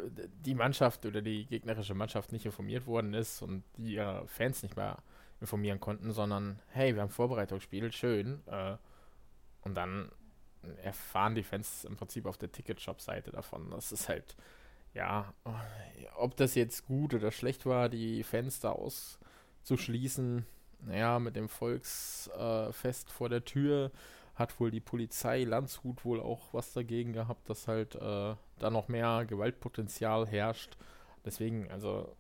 die 0.45 0.55
Mannschaft 0.55 1.05
oder 1.07 1.23
die 1.23 1.47
gegnerische 1.47 1.95
Mannschaft 1.95 2.33
nicht 2.33 2.47
informiert 2.47 2.87
worden 2.87 3.14
ist 3.14 3.43
und 3.43 3.64
die 3.76 3.95
ihre 3.95 4.26
Fans 4.28 4.62
nicht 4.62 4.76
mehr 4.76 4.99
informieren 5.40 5.81
konnten, 5.81 6.12
sondern 6.12 6.61
hey, 6.69 6.95
wir 6.95 7.02
haben 7.02 7.11
Vorbereitungsspiel, 7.11 7.93
schön. 7.93 8.40
Äh, 8.47 8.76
und 9.62 9.75
dann 9.75 10.11
erfahren 10.83 11.35
die 11.35 11.43
Fans 11.43 11.85
im 11.85 11.97
Prinzip 11.97 12.26
auf 12.26 12.38
der 12.38 12.52
Ticketshop-Seite 12.52 13.31
davon. 13.31 13.71
Das 13.71 13.93
ist 13.93 14.09
halt, 14.09 14.37
ja, 14.95 15.33
ob 16.17 16.37
das 16.37 16.55
jetzt 16.55 16.87
gut 16.87 17.14
oder 17.14 17.31
schlecht 17.31 17.67
war, 17.67 17.88
die 17.88 18.23
Fans 18.23 18.61
da 18.61 18.73
auszuschließen, 18.73 20.47
naja, 20.80 21.18
mit 21.18 21.37
dem 21.37 21.49
Volksfest 21.49 23.08
äh, 23.08 23.12
vor 23.12 23.28
der 23.28 23.44
Tür 23.44 23.90
hat 24.35 24.61
wohl 24.61 24.70
die 24.70 24.80
Polizei 24.80 25.42
Landshut 25.42 26.04
wohl 26.04 26.20
auch 26.20 26.54
was 26.54 26.73
dagegen 26.73 27.12
gehabt, 27.12 27.50
dass 27.50 27.66
halt 27.66 27.97
äh, 27.97 28.35
da 28.58 28.70
noch 28.70 28.88
mehr 28.88 29.25
Gewaltpotenzial 29.26 30.26
herrscht. 30.26 30.76
Deswegen, 31.25 31.70
also 31.70 32.14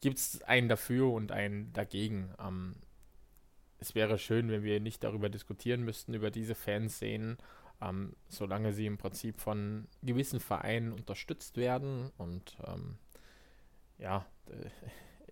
gibt 0.00 0.18
es 0.18 0.42
einen 0.42 0.68
dafür 0.68 1.12
und 1.12 1.32
einen 1.32 1.72
dagegen. 1.72 2.32
Ähm, 2.40 2.76
es 3.80 3.94
wäre 3.94 4.18
schön, 4.18 4.50
wenn 4.50 4.62
wir 4.62 4.80
nicht 4.80 5.04
darüber 5.04 5.28
diskutieren 5.28 5.84
müssten, 5.84 6.14
über 6.14 6.30
diese 6.30 6.54
Fanszenen, 6.54 7.38
ähm, 7.80 8.14
solange 8.28 8.72
sie 8.72 8.86
im 8.86 8.98
Prinzip 8.98 9.40
von 9.40 9.88
gewissen 10.02 10.40
Vereinen 10.40 10.92
unterstützt 10.92 11.56
werden. 11.56 12.10
Und 12.16 12.56
ähm, 12.66 12.98
ja, 13.98 14.26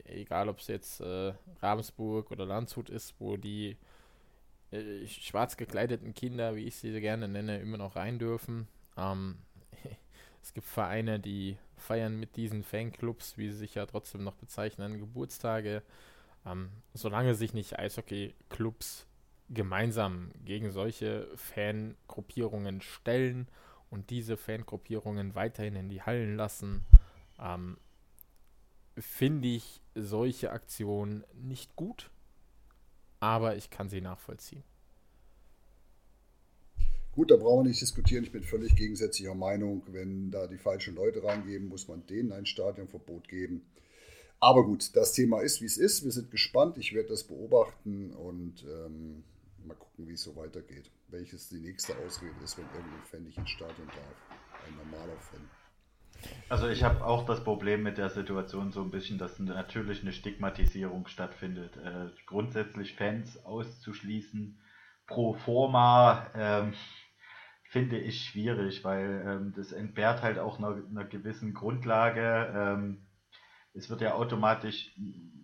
egal 0.05 0.49
ob 0.49 0.59
es 0.59 0.69
jetzt 0.69 1.01
äh, 1.01 1.33
Ravensburg 1.61 2.31
oder 2.31 2.47
Landshut 2.47 2.91
ist, 2.91 3.15
wo 3.19 3.37
die 3.37 3.77
äh, 4.71 5.07
schwarz 5.07 5.57
gekleideten 5.57 6.15
Kinder, 6.15 6.57
wie 6.57 6.65
ich 6.65 6.77
sie 6.77 7.01
gerne 7.01 7.29
nenne, 7.29 7.59
immer 7.61 7.79
noch 7.79 7.97
rein 7.97 8.19
dürfen. 8.19 8.69
Ähm, 8.97 9.39
es 10.43 10.55
gibt 10.55 10.67
Vereine, 10.67 11.21
die 11.21 11.57
feiern 11.77 12.19
mit 12.19 12.37
diesen 12.37 12.63
Fanclubs, 12.63 13.39
wie 13.39 13.49
sie 13.51 13.57
sich 13.57 13.75
ja 13.75 13.87
trotzdem 13.87 14.25
noch 14.25 14.35
bezeichnen, 14.35 14.99
Geburtstage. 14.99 15.83
Ähm, 16.45 16.71
solange 16.95 17.35
sich 17.35 17.55
nicht 17.55 17.79
Eishockey-Clubs 17.79 19.07
gemeinsam 19.49 20.31
gegen 20.45 20.71
solche 20.71 21.29
Fangruppierungen 21.37 22.81
stellen 22.81 23.49
und 23.91 24.11
diese 24.11 24.37
Fangruppierungen 24.37 25.35
weiterhin 25.35 25.77
in 25.77 25.89
die 25.89 26.03
Hallen 26.03 26.37
lassen, 26.37 26.85
ähm, 27.39 27.77
finde 28.99 29.49
ich 29.49 29.83
solche 29.95 30.51
Aktionen 30.51 31.25
nicht 31.35 31.77
gut, 31.77 32.11
aber 33.21 33.57
ich 33.57 33.71
kann 33.71 33.89
sie 33.89 34.01
nachvollziehen. 34.01 34.63
Gut, 37.13 37.31
da 37.31 37.37
brauchen 37.37 37.65
wir 37.65 37.71
nicht 37.71 37.81
diskutieren. 37.81 38.25
Ich 38.25 38.33
bin 38.33 38.43
völlig 38.43 38.77
gegensätzlicher 38.77 39.35
Meinung. 39.35 39.83
Wenn 39.87 40.31
da 40.31 40.47
die 40.47 40.59
falschen 40.59 40.97
Leute 40.97 41.25
reingeben, 41.25 41.69
muss 41.69 41.89
man 41.89 42.07
denen 42.07 42.31
ein 42.31 42.45
Stadionverbot 42.45 43.27
geben. 43.27 43.65
Aber 44.39 44.65
gut, 44.65 44.95
das 44.95 45.15
Thema 45.15 45.41
ist, 45.41 45.63
wie 45.63 45.67
es 45.67 45.79
ist. 45.79 46.05
Wir 46.05 46.13
sind 46.13 46.31
gespannt. 46.31 46.77
Ich 46.77 46.93
werde 46.93 47.09
das 47.09 47.25
beobachten 47.25 48.13
und 48.13 48.65
ähm, 48.65 49.25
mal 49.65 49.75
gucken, 49.75 50.07
wie 50.09 50.13
es 50.13 50.23
so 50.23 50.37
weitergeht. 50.37 50.91
Welches 51.09 51.49
die 51.49 51.59
nächste 51.59 51.97
Ausrede 51.97 52.35
ist, 52.45 52.59
wenn 52.59 52.67
irgendein 52.67 53.05
Fan 53.11 53.25
nicht 53.25 53.39
ins 53.39 53.51
Stadion 53.51 53.89
darf. 53.89 54.67
Ein 54.67 54.77
normaler 54.77 55.17
Fan. 55.17 55.49
Also 56.49 56.69
ich 56.69 56.85
habe 56.85 57.05
auch 57.05 57.27
das 57.27 57.43
Problem 57.43 57.83
mit 57.83 57.99
der 57.99 58.09
Situation 58.11 58.71
so 58.71 58.83
ein 58.83 58.91
bisschen, 58.91 59.19
dass 59.19 59.39
natürlich 59.39 60.03
eine 60.03 60.13
Stigmatisierung 60.13 61.09
stattfindet. 61.09 61.77
Äh, 61.77 62.11
grundsätzlich 62.27 62.95
Fans 62.95 63.45
auszuschließen 63.45 64.59
pro 65.07 65.35
forma 65.35 66.27
ähm, 66.35 66.75
finde 67.71 67.99
ich 67.99 68.25
schwierig, 68.25 68.85
weil 68.85 69.25
ähm, 69.27 69.55
das 69.57 69.73
entbehrt 69.73 70.23
halt 70.23 70.39
auch 70.39 70.59
einer, 70.59 70.77
einer 70.89 71.05
gewissen 71.05 71.53
Grundlage. 71.53 72.53
Ähm, 72.55 73.07
es 73.75 73.91
wird 73.91 74.01
ja 74.01 74.15
automatisch 74.15 74.93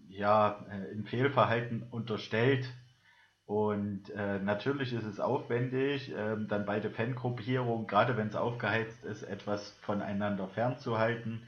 ja, 0.09 0.65
äh, 0.71 0.95
ein 0.95 1.05
Fehlverhalten 1.05 1.83
unterstellt. 1.83 2.73
Und 3.53 4.09
äh, 4.09 4.39
natürlich 4.39 4.95
ist 4.95 5.05
es 5.05 5.21
aufwendig, 5.21 6.11
äh, 6.11 6.37
dann 6.49 6.65
beide 6.65 6.89
Fangruppierungen, 6.89 7.87
gerade 7.87 8.17
wenn 8.17 8.29
es 8.29 8.35
aufgeheizt 8.35 9.05
ist, 9.05 9.25
etwas 9.25 9.73
voneinander 9.83 10.49
fernzuhalten. 10.49 11.43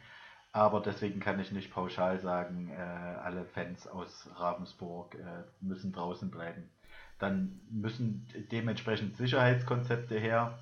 Aber 0.53 0.83
deswegen 0.83 1.19
kann 1.19 1.41
ich 1.41 1.51
nicht 1.51 1.73
pauschal 1.73 2.21
sagen, 2.21 2.69
äh, 2.69 2.75
alle 2.77 3.47
Fans 3.47 3.87
aus 3.87 4.29
Ravensburg 4.37 5.15
äh, 5.15 5.45
müssen 5.63 5.95
draußen 5.95 6.31
bleiben. 6.31 6.69
Dann 7.19 7.59
müssen 7.71 8.29
dementsprechend 8.53 9.17
Sicherheitskonzepte 9.17 10.19
her. 10.19 10.59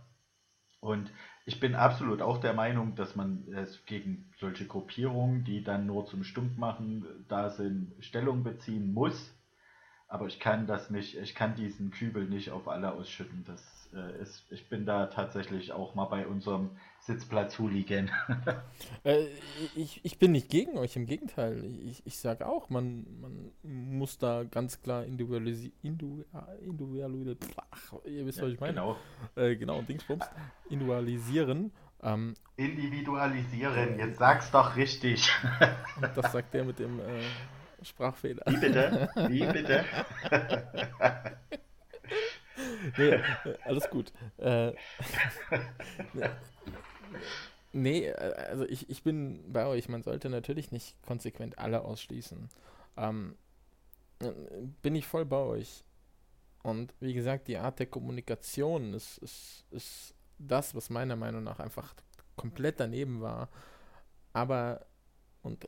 Und 0.78 1.11
ich 1.44 1.58
bin 1.58 1.75
absolut 1.75 2.22
auch 2.22 2.38
der 2.38 2.52
Meinung, 2.52 2.94
dass 2.94 3.16
man 3.16 3.49
es 3.52 3.84
gegen 3.84 4.30
solche 4.38 4.68
Gruppierungen, 4.68 5.42
die 5.42 5.64
dann 5.64 5.87
nur 5.87 6.06
zum 6.06 6.22
Stumpfmachen 6.22 7.04
da 7.26 7.50
sind, 7.50 7.96
Stellung 7.99 8.44
beziehen 8.44 8.94
muss. 8.94 9.34
Aber 10.12 10.26
ich 10.26 10.38
kann 10.38 10.66
das 10.66 10.90
nicht, 10.90 11.16
ich 11.16 11.35
kann 11.35 11.54
diesen 11.54 11.90
Kübel 11.90 12.26
nicht 12.26 12.50
auf 12.50 12.69
alle 12.69 12.92
ausschütten. 12.92 13.45
Das 13.47 13.88
äh, 13.95 14.21
ist, 14.21 14.45
ich 14.50 14.69
bin 14.69 14.85
da 14.85 15.07
tatsächlich 15.07 15.73
auch 15.73 15.95
mal 15.95 16.04
bei 16.04 16.26
unserem 16.26 16.69
Sitzplatz 17.00 17.59
Hooligan. 17.59 18.11
äh, 19.04 19.25
ich, 19.75 20.04
ich 20.04 20.19
bin 20.19 20.33
nicht 20.33 20.50
gegen 20.50 20.76
euch, 20.76 20.97
im 20.97 21.07
Gegenteil. 21.07 21.64
Ich, 21.87 22.02
ich 22.04 22.19
sage 22.19 22.47
auch, 22.47 22.69
man, 22.69 23.07
man 23.23 23.52
muss 23.62 24.19
da 24.19 24.45
ganz 24.45 24.83
klar 24.83 25.07
individualisieren. 25.07 25.73
Individu 25.83 26.25
individualisieren. 26.61 27.38
Ach, 27.71 27.95
ihr 28.04 28.26
wisst, 28.26 28.42
was 28.42 28.52
ich 28.52 28.61
meine. 28.61 28.75
Genau. 28.75 28.97
Äh, 29.35 29.57
genau, 29.57 29.81
Dingsbums. 29.81 30.26
Individualisieren. 30.69 31.73
Ähm, 32.02 32.35
Individualisieren, 32.57 33.99
jetzt 33.99 34.19
sag's 34.19 34.50
doch 34.50 34.76
richtig. 34.76 35.33
Das 36.14 36.33
sagt 36.33 36.52
der 36.52 36.64
mit 36.64 36.78
dem 36.78 37.00
äh, 37.00 37.23
Sprachfehler. 37.85 38.43
Wie 38.47 38.57
bitte? 38.57 39.11
Wie 39.29 39.47
bitte? 39.53 39.85
nee, 42.97 43.21
alles 43.65 43.91
gut. 43.91 44.12
Äh, 44.39 44.73
nee, 47.73 48.12
also 48.12 48.65
ich, 48.67 48.89
ich 48.91 49.03
bin 49.03 49.53
bei 49.53 49.67
euch. 49.67 49.89
Man 49.89 50.03
sollte 50.03 50.29
natürlich 50.29 50.73
nicht 50.73 51.01
konsequent 51.03 51.59
alle 51.59 51.83
ausschließen. 51.83 52.49
Ähm, 52.97 53.37
bin 54.83 54.95
ich 54.95 55.07
voll 55.07 55.25
bei 55.25 55.39
euch. 55.39 55.85
Und 56.62 56.95
wie 57.01 57.15
gesagt, 57.15 57.49
die 57.49 57.59
Art 57.59 57.81
der 57.81 57.87
Kommunikation 57.87 58.95
ist, 58.95 59.19
ist, 59.19 59.65
ist 59.71 60.15
das, 60.39 60.75
was 60.75 60.91
meiner 60.91 61.17
Meinung 61.17 61.43
nach 61.43 61.59
einfach 61.59 61.95
komplett 62.37 62.79
daneben 62.79 63.21
war. 63.21 63.49
Aber, 64.33 64.87
und 65.43 65.67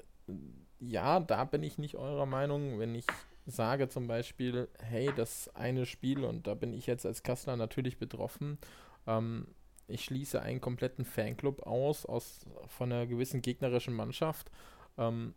ja, 0.81 1.21
da 1.21 1.45
bin 1.45 1.63
ich 1.63 1.79
nicht 1.79 1.97
eurer 1.97 2.27
Meinung, 2.27 2.79
wenn 2.79 2.95
ich 2.95 3.07
sage 3.47 3.89
zum 3.89 4.07
Beispiel, 4.07 4.69
hey, 4.79 5.11
das 5.17 5.55
eine 5.55 5.87
Spiel, 5.87 6.25
und 6.25 6.47
da 6.47 6.55
bin 6.55 6.73
ich 6.73 6.87
jetzt 6.87 7.07
als 7.07 7.23
Kassler 7.23 7.57
natürlich 7.57 7.99
betroffen, 7.99 8.59
ähm, 9.07 9.47
ich 9.87 10.05
schließe 10.05 10.41
einen 10.41 10.61
kompletten 10.61 11.05
Fanclub 11.05 11.67
aus, 11.67 12.07
aus 12.07 12.47
von 12.69 12.91
einer 12.91 13.07
gewissen 13.07 13.43
gegnerischen 13.43 13.95
Mannschaft, 13.95 14.51
ähm, 14.97 15.35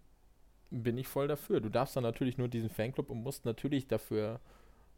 bin 0.70 0.98
ich 0.98 1.08
voll 1.08 1.27
dafür. 1.27 1.60
Du 1.62 1.70
darfst 1.70 1.96
dann 1.96 2.03
natürlich 2.03 2.38
nur 2.38 2.48
diesen 2.48 2.70
Fanclub 2.70 3.10
und 3.10 3.24
musst 3.24 3.46
natürlich 3.46 3.88
dafür 3.88 4.39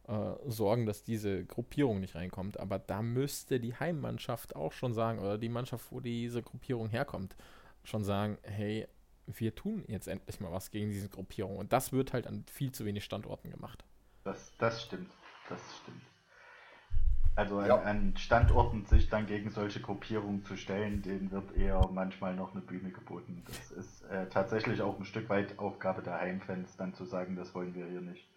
äh, 0.07 0.33
sorgen, 0.47 0.85
dass 0.85 1.03
diese 1.03 1.45
Gruppierung 1.45 1.99
nicht 1.99 2.15
reinkommt. 2.15 2.59
Aber 2.59 2.79
da 2.79 3.01
müsste 3.01 3.59
die 3.59 3.75
Heimmannschaft 3.75 4.55
auch 4.55 4.71
schon 4.71 4.93
sagen, 4.93 5.19
oder 5.19 5.37
die 5.37 5.49
Mannschaft, 5.49 5.91
wo 5.91 5.99
diese 5.99 6.41
Gruppierung 6.41 6.89
herkommt, 6.89 7.35
schon 7.83 8.03
sagen, 8.03 8.37
hey, 8.43 8.87
wir 9.37 9.55
tun 9.55 9.83
jetzt 9.87 10.07
endlich 10.07 10.39
mal 10.39 10.51
was 10.51 10.71
gegen 10.71 10.91
diese 10.91 11.09
Gruppierung. 11.09 11.57
Und 11.57 11.73
das 11.73 11.91
wird 11.91 12.13
halt 12.13 12.27
an 12.27 12.43
viel 12.51 12.71
zu 12.71 12.85
wenig 12.85 13.03
Standorten 13.03 13.51
gemacht. 13.51 13.83
Das, 14.23 14.51
das 14.57 14.83
stimmt. 14.83 15.11
Das 15.49 15.61
stimmt. 15.81 16.01
Also 17.35 17.61
ja. 17.61 17.77
an, 17.77 17.87
an, 17.87 18.17
Standorten 18.17 18.85
sich 18.85 19.09
dann 19.09 19.25
gegen 19.25 19.49
solche 19.49 19.79
Gruppierungen 19.79 20.43
zu 20.43 20.57
stellen, 20.57 21.01
denen 21.01 21.31
wird 21.31 21.55
eher 21.55 21.87
manchmal 21.91 22.35
noch 22.35 22.51
eine 22.51 22.61
Bühne 22.61 22.91
geboten. 22.91 23.43
Das 23.47 23.71
ist 23.71 24.03
äh, 24.03 24.27
tatsächlich 24.27 24.81
auch 24.81 24.99
ein 24.99 25.05
Stück 25.05 25.29
weit 25.29 25.57
Aufgabe 25.57 26.01
der 26.01 26.19
Heimfans, 26.19 26.75
dann 26.75 26.93
zu 26.93 27.05
sagen, 27.05 27.35
das 27.35 27.55
wollen 27.55 27.73
wir 27.75 27.85
hier 27.85 28.01
nicht. 28.01 28.28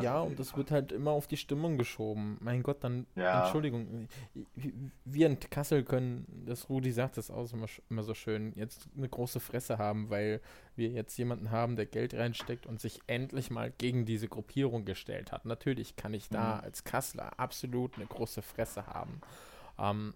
Ja, 0.00 0.20
und 0.20 0.38
das 0.38 0.56
wird 0.56 0.70
halt 0.70 0.92
immer 0.92 1.10
auf 1.10 1.26
die 1.26 1.36
Stimmung 1.36 1.78
geschoben. 1.78 2.38
Mein 2.40 2.62
Gott, 2.62 2.82
dann, 2.82 3.06
ja. 3.14 3.44
Entschuldigung, 3.44 4.08
wir 5.04 5.26
in 5.26 5.38
Kassel 5.38 5.84
können, 5.84 6.26
das 6.46 6.68
Rudi 6.68 6.92
sagt 6.92 7.16
das 7.16 7.30
auch 7.30 7.52
immer, 7.52 7.66
immer 7.90 8.02
so 8.02 8.14
schön, 8.14 8.52
jetzt 8.54 8.88
eine 8.96 9.08
große 9.08 9.40
Fresse 9.40 9.78
haben, 9.78 10.10
weil 10.10 10.40
wir 10.76 10.88
jetzt 10.88 11.16
jemanden 11.18 11.50
haben, 11.50 11.76
der 11.76 11.86
Geld 11.86 12.14
reinsteckt 12.14 12.66
und 12.66 12.80
sich 12.80 13.00
endlich 13.06 13.50
mal 13.50 13.70
gegen 13.70 14.04
diese 14.04 14.28
Gruppierung 14.28 14.84
gestellt 14.84 15.32
hat. 15.32 15.44
Natürlich 15.44 15.96
kann 15.96 16.14
ich 16.14 16.28
da 16.28 16.56
mhm. 16.56 16.64
als 16.64 16.84
Kassler 16.84 17.38
absolut 17.38 17.96
eine 17.96 18.06
große 18.06 18.42
Fresse 18.42 18.86
haben. 18.86 19.20
Ähm, 19.78 20.14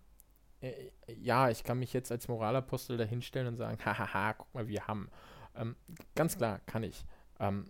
äh, 0.60 0.72
ja, 1.20 1.50
ich 1.50 1.64
kann 1.64 1.78
mich 1.78 1.92
jetzt 1.92 2.10
als 2.10 2.28
Moralapostel 2.28 2.96
dahinstellen 2.96 3.48
und 3.48 3.56
sagen, 3.56 3.78
hahaha, 3.84 4.34
guck 4.34 4.54
mal, 4.54 4.68
wir 4.68 4.86
haben. 4.86 5.10
Ähm, 5.54 5.76
ganz 6.14 6.36
klar, 6.36 6.60
kann 6.66 6.82
ich. 6.82 7.04
Ähm, 7.38 7.66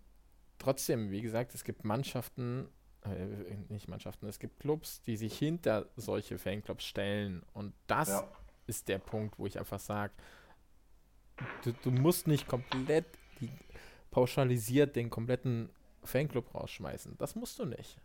trotzdem, 0.63 1.11
wie 1.11 1.23
gesagt, 1.23 1.55
es 1.55 1.65
gibt 1.65 1.85
Mannschaften, 1.85 2.69
äh, 3.05 3.57
nicht 3.69 3.89
Mannschaften, 3.89 4.27
es 4.27 4.39
gibt 4.39 4.61
Clubs, 4.61 5.03
die 5.03 5.17
sich 5.17 5.37
hinter 5.37 5.87
solche 5.97 6.39
Fanclubs 6.39 6.85
stellen. 6.85 7.43
Und 7.53 7.75
das 7.87 8.09
ja. 8.09 8.29
ist 8.67 8.89
der 8.89 8.99
Punkt, 8.99 9.39
wo 9.39 9.47
ich 9.47 9.59
einfach 9.59 9.81
sage, 9.81 10.13
du, 11.65 11.73
du, 11.83 11.91
musst 11.91 12.27
nicht 12.27 12.47
komplett 12.47 13.07
die, 13.41 13.51
pauschalisiert 14.11 14.97
den 14.97 15.11
kompletten 15.11 15.71
Fanclub 16.05 16.55
rausschmeißen. 16.55 17.17
Das 17.19 17.35
musst 17.35 17.59
du 17.59 17.65
nicht. 17.65 17.99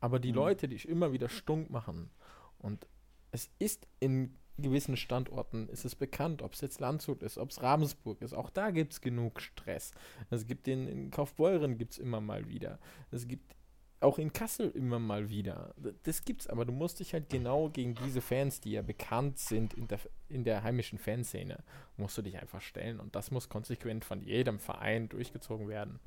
Aber 0.00 0.18
die 0.18 0.30
mhm. 0.30 0.36
Leute, 0.36 0.68
die 0.68 0.76
immer 0.76 1.12
wieder 1.12 1.28
stunk 1.28 1.70
machen 1.70 2.10
und 2.58 2.86
es 3.32 3.50
ist 3.58 3.88
in 3.98 4.36
gewissen 4.58 4.96
Standorten 4.96 5.68
ist 5.68 5.84
es 5.84 5.94
bekannt, 5.94 6.42
ob 6.42 6.52
es 6.52 6.60
jetzt 6.60 6.80
Landshut 6.80 7.22
ist, 7.22 7.38
ob 7.38 7.50
es 7.50 7.62
Ravensburg 7.62 8.22
ist. 8.22 8.34
Auch 8.34 8.50
da 8.50 8.70
gibt 8.70 8.92
es 8.92 9.00
genug 9.00 9.40
Stress. 9.40 9.92
Es 10.30 10.46
gibt 10.46 10.66
den 10.66 10.86
in 10.86 11.10
Kaufbeuren 11.10 11.76
gibt 11.78 11.92
es 11.92 11.98
immer 11.98 12.20
mal 12.20 12.48
wieder. 12.48 12.78
Es 13.10 13.26
gibt 13.26 13.54
auch 14.00 14.18
in 14.18 14.32
Kassel 14.32 14.70
immer 14.70 14.98
mal 14.98 15.30
wieder. 15.30 15.74
Das 16.04 16.24
gibt's, 16.24 16.46
aber 16.46 16.64
du 16.64 16.72
musst 16.72 17.00
dich 17.00 17.14
halt 17.14 17.30
genau 17.30 17.70
gegen 17.70 17.94
diese 17.94 18.20
Fans, 18.20 18.60
die 18.60 18.72
ja 18.72 18.82
bekannt 18.82 19.38
sind 19.38 19.74
in 19.74 19.88
der, 19.88 19.98
in 20.28 20.44
der 20.44 20.62
heimischen 20.62 20.98
Fanszene, 20.98 21.64
musst 21.96 22.16
du 22.18 22.22
dich 22.22 22.38
einfach 22.38 22.60
stellen. 22.60 23.00
Und 23.00 23.16
das 23.16 23.30
muss 23.30 23.48
konsequent 23.48 24.04
von 24.04 24.22
jedem 24.22 24.58
Verein 24.60 25.08
durchgezogen 25.08 25.68
werden. 25.68 26.00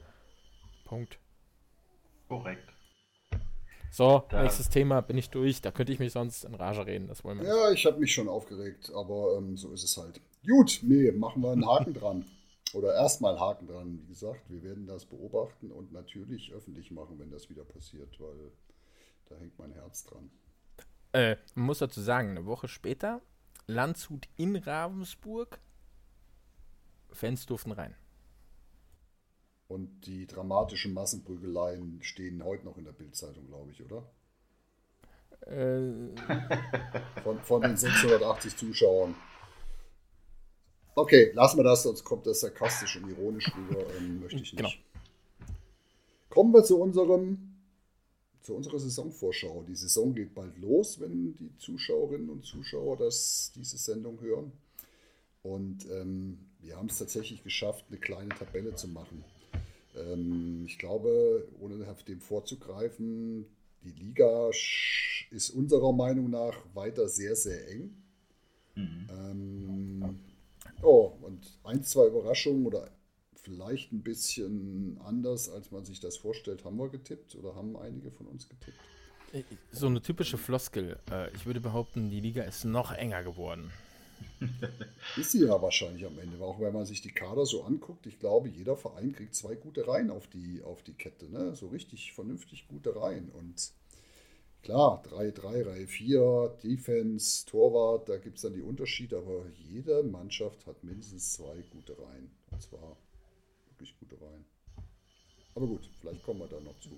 Punkt. 0.85 1.19
Korrekt. 2.29 2.76
So, 3.91 4.23
da. 4.29 4.43
nächstes 4.43 4.69
Thema, 4.69 5.01
bin 5.01 5.17
ich 5.17 5.29
durch. 5.29 5.61
Da 5.61 5.71
könnte 5.71 5.91
ich 5.91 5.99
mich 5.99 6.11
sonst 6.11 6.43
in 6.43 6.55
Rage 6.55 6.85
reden. 6.85 7.07
Das 7.07 7.23
wollen 7.23 7.39
wir 7.39 7.47
Ja, 7.47 7.71
ich 7.71 7.85
habe 7.85 7.99
mich 7.99 8.13
schon 8.13 8.27
aufgeregt, 8.27 8.91
aber 8.93 9.37
ähm, 9.37 9.57
so 9.57 9.71
ist 9.71 9.83
es 9.83 9.97
halt. 9.97 10.21
Gut, 10.45 10.79
nee, 10.83 11.11
machen 11.11 11.41
wir 11.41 11.51
einen 11.51 11.67
Haken 11.67 11.93
dran. 11.93 12.25
Oder 12.73 12.93
erstmal 12.93 13.39
Haken 13.39 13.67
dran. 13.67 13.99
Wie 14.01 14.07
gesagt, 14.07 14.41
wir 14.49 14.61
werden 14.63 14.87
das 14.87 15.05
beobachten 15.05 15.71
und 15.71 15.93
natürlich 15.93 16.51
öffentlich 16.53 16.91
machen, 16.91 17.17
wenn 17.19 17.31
das 17.31 17.49
wieder 17.49 17.63
passiert, 17.63 18.19
weil 18.19 18.51
da 19.29 19.35
hängt 19.37 19.57
mein 19.57 19.71
Herz 19.71 20.05
dran. 20.05 20.29
Äh, 21.13 21.37
man 21.55 21.67
muss 21.67 21.79
dazu 21.79 22.01
sagen, 22.01 22.31
eine 22.31 22.45
Woche 22.45 22.67
später, 22.67 23.21
Landshut 23.67 24.27
in 24.35 24.55
Ravensburg, 24.55 25.59
Fans 27.11 27.45
durften 27.45 27.71
rein. 27.71 27.95
Und 29.67 30.05
die 30.05 30.25
dramatischen 30.27 30.93
Massenprügeleien 30.93 31.99
stehen 32.01 32.43
heute 32.43 32.65
noch 32.65 32.77
in 32.77 32.85
der 32.85 32.93
Bildzeitung, 32.93 33.47
glaube 33.47 33.71
ich, 33.71 33.83
oder? 33.83 34.03
Äh. 35.45 36.15
Von, 37.23 37.41
von 37.41 37.61
den 37.61 37.75
680 37.75 38.55
Zuschauern. 38.55 39.15
Okay, 40.95 41.31
lassen 41.33 41.57
wir 41.57 41.63
das, 41.63 41.83
sonst 41.83 42.03
kommt 42.03 42.25
das 42.25 42.39
sarkastisch 42.39 42.97
und 42.97 43.09
ironisch 43.09 43.51
rüber. 43.55 43.85
Ähm, 43.97 44.21
möchte 44.21 44.37
ich 44.37 44.53
nicht. 44.53 44.57
Genau. 44.57 44.69
Kommen 46.29 46.53
wir 46.53 46.63
zu 46.63 46.79
unserem 46.79 47.57
zu 48.47 48.55
unserer 48.55 48.79
Saisonvorschau. 48.79 49.65
Die 49.67 49.75
Saison 49.75 50.15
geht 50.15 50.33
bald 50.33 50.57
los, 50.57 51.01
wenn 51.01 51.35
die 51.35 51.53
Zuschauerinnen 51.57 52.29
und 52.29 52.45
Zuschauer 52.45 52.95
das, 52.95 53.51
diese 53.53 53.77
Sendung 53.77 54.21
hören. 54.21 54.53
Und 55.43 55.85
ähm, 55.91 56.39
wir 56.61 56.77
haben 56.77 56.87
es 56.87 56.97
tatsächlich 56.97 57.43
geschafft, 57.43 57.85
eine 57.89 57.99
kleine 57.99 58.29
Tabelle 58.29 58.73
zu 58.73 58.87
machen. 58.87 59.25
Ähm, 59.97 60.63
ich 60.65 60.77
glaube, 60.77 61.47
ohne 61.59 61.87
auf 61.89 62.03
dem 62.03 62.21
vorzugreifen, 62.21 63.45
die 63.83 63.91
Liga 63.91 64.49
ist 65.31 65.49
unserer 65.51 65.93
Meinung 65.93 66.29
nach 66.29 66.55
weiter 66.73 67.07
sehr, 67.07 67.35
sehr 67.35 67.69
eng. 67.69 67.95
Mhm. 68.75 69.07
Ähm, 69.09 70.19
oh, 70.81 71.13
und 71.21 71.59
ein, 71.63 71.83
zwei 71.83 72.07
Überraschungen 72.07 72.65
oder 72.65 72.91
vielleicht 73.35 73.91
ein 73.93 74.03
bisschen 74.03 74.99
anders, 75.03 75.49
als 75.49 75.71
man 75.71 75.85
sich 75.85 75.99
das 75.99 76.17
vorstellt, 76.17 76.65
haben 76.65 76.77
wir 76.77 76.89
getippt 76.89 77.35
oder 77.35 77.55
haben 77.55 77.77
einige 77.77 78.11
von 78.11 78.27
uns 78.27 78.47
getippt. 78.49 78.77
So 79.71 79.87
eine 79.87 80.01
typische 80.01 80.37
Floskel. 80.37 80.97
Äh, 81.11 81.33
ich 81.35 81.45
würde 81.45 81.59
behaupten, 81.59 82.09
die 82.09 82.21
Liga 82.21 82.43
ist 82.43 82.65
noch 82.65 82.91
enger 82.91 83.23
geworden. 83.23 83.71
Ist 85.17 85.31
sie 85.31 85.45
ja 85.45 85.61
wahrscheinlich 85.61 86.05
am 86.05 86.17
Ende. 86.19 86.39
Auch 86.43 86.59
wenn 86.59 86.73
man 86.73 86.85
sich 86.85 87.01
die 87.01 87.11
Kader 87.11 87.45
so 87.45 87.63
anguckt, 87.63 88.05
ich 88.05 88.19
glaube, 88.19 88.49
jeder 88.49 88.75
Verein 88.75 89.13
kriegt 89.13 89.35
zwei 89.35 89.55
gute 89.55 89.87
Reihen 89.87 90.11
auf 90.11 90.27
die, 90.27 90.61
auf 90.63 90.83
die 90.83 90.93
Kette. 90.93 91.29
Ne? 91.29 91.55
So 91.55 91.67
richtig 91.67 92.13
vernünftig 92.13 92.67
gute 92.67 92.95
Reihen. 92.95 93.29
Und 93.29 93.71
klar, 94.61 95.03
3-3, 95.09 95.65
Reihe 95.65 95.87
4, 95.87 96.57
Defense, 96.63 97.45
Torwart, 97.45 98.09
da 98.09 98.17
gibt 98.17 98.37
es 98.37 98.43
dann 98.43 98.53
die 98.53 98.61
Unterschiede. 98.61 99.17
Aber 99.17 99.45
jede 99.69 100.03
Mannschaft 100.03 100.65
hat 100.67 100.83
mindestens 100.83 101.33
zwei 101.33 101.63
gute 101.71 101.97
Reihen. 101.97 102.31
Und 102.51 102.61
zwar 102.61 102.97
wirklich 103.69 103.97
gute 103.99 104.15
Reihen. 104.21 104.45
Aber 105.55 105.65
gut, 105.65 105.89
vielleicht 105.99 106.23
kommen 106.23 106.41
wir 106.41 106.47
da 106.47 106.59
noch 106.59 106.79
zu. 106.79 106.91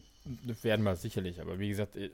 Werden 0.64 0.84
wir 0.84 0.96
sicherlich. 0.98 1.40
Aber 1.40 1.58
wie 1.60 1.70
gesagt, 1.70 1.96
äh, 1.96 2.10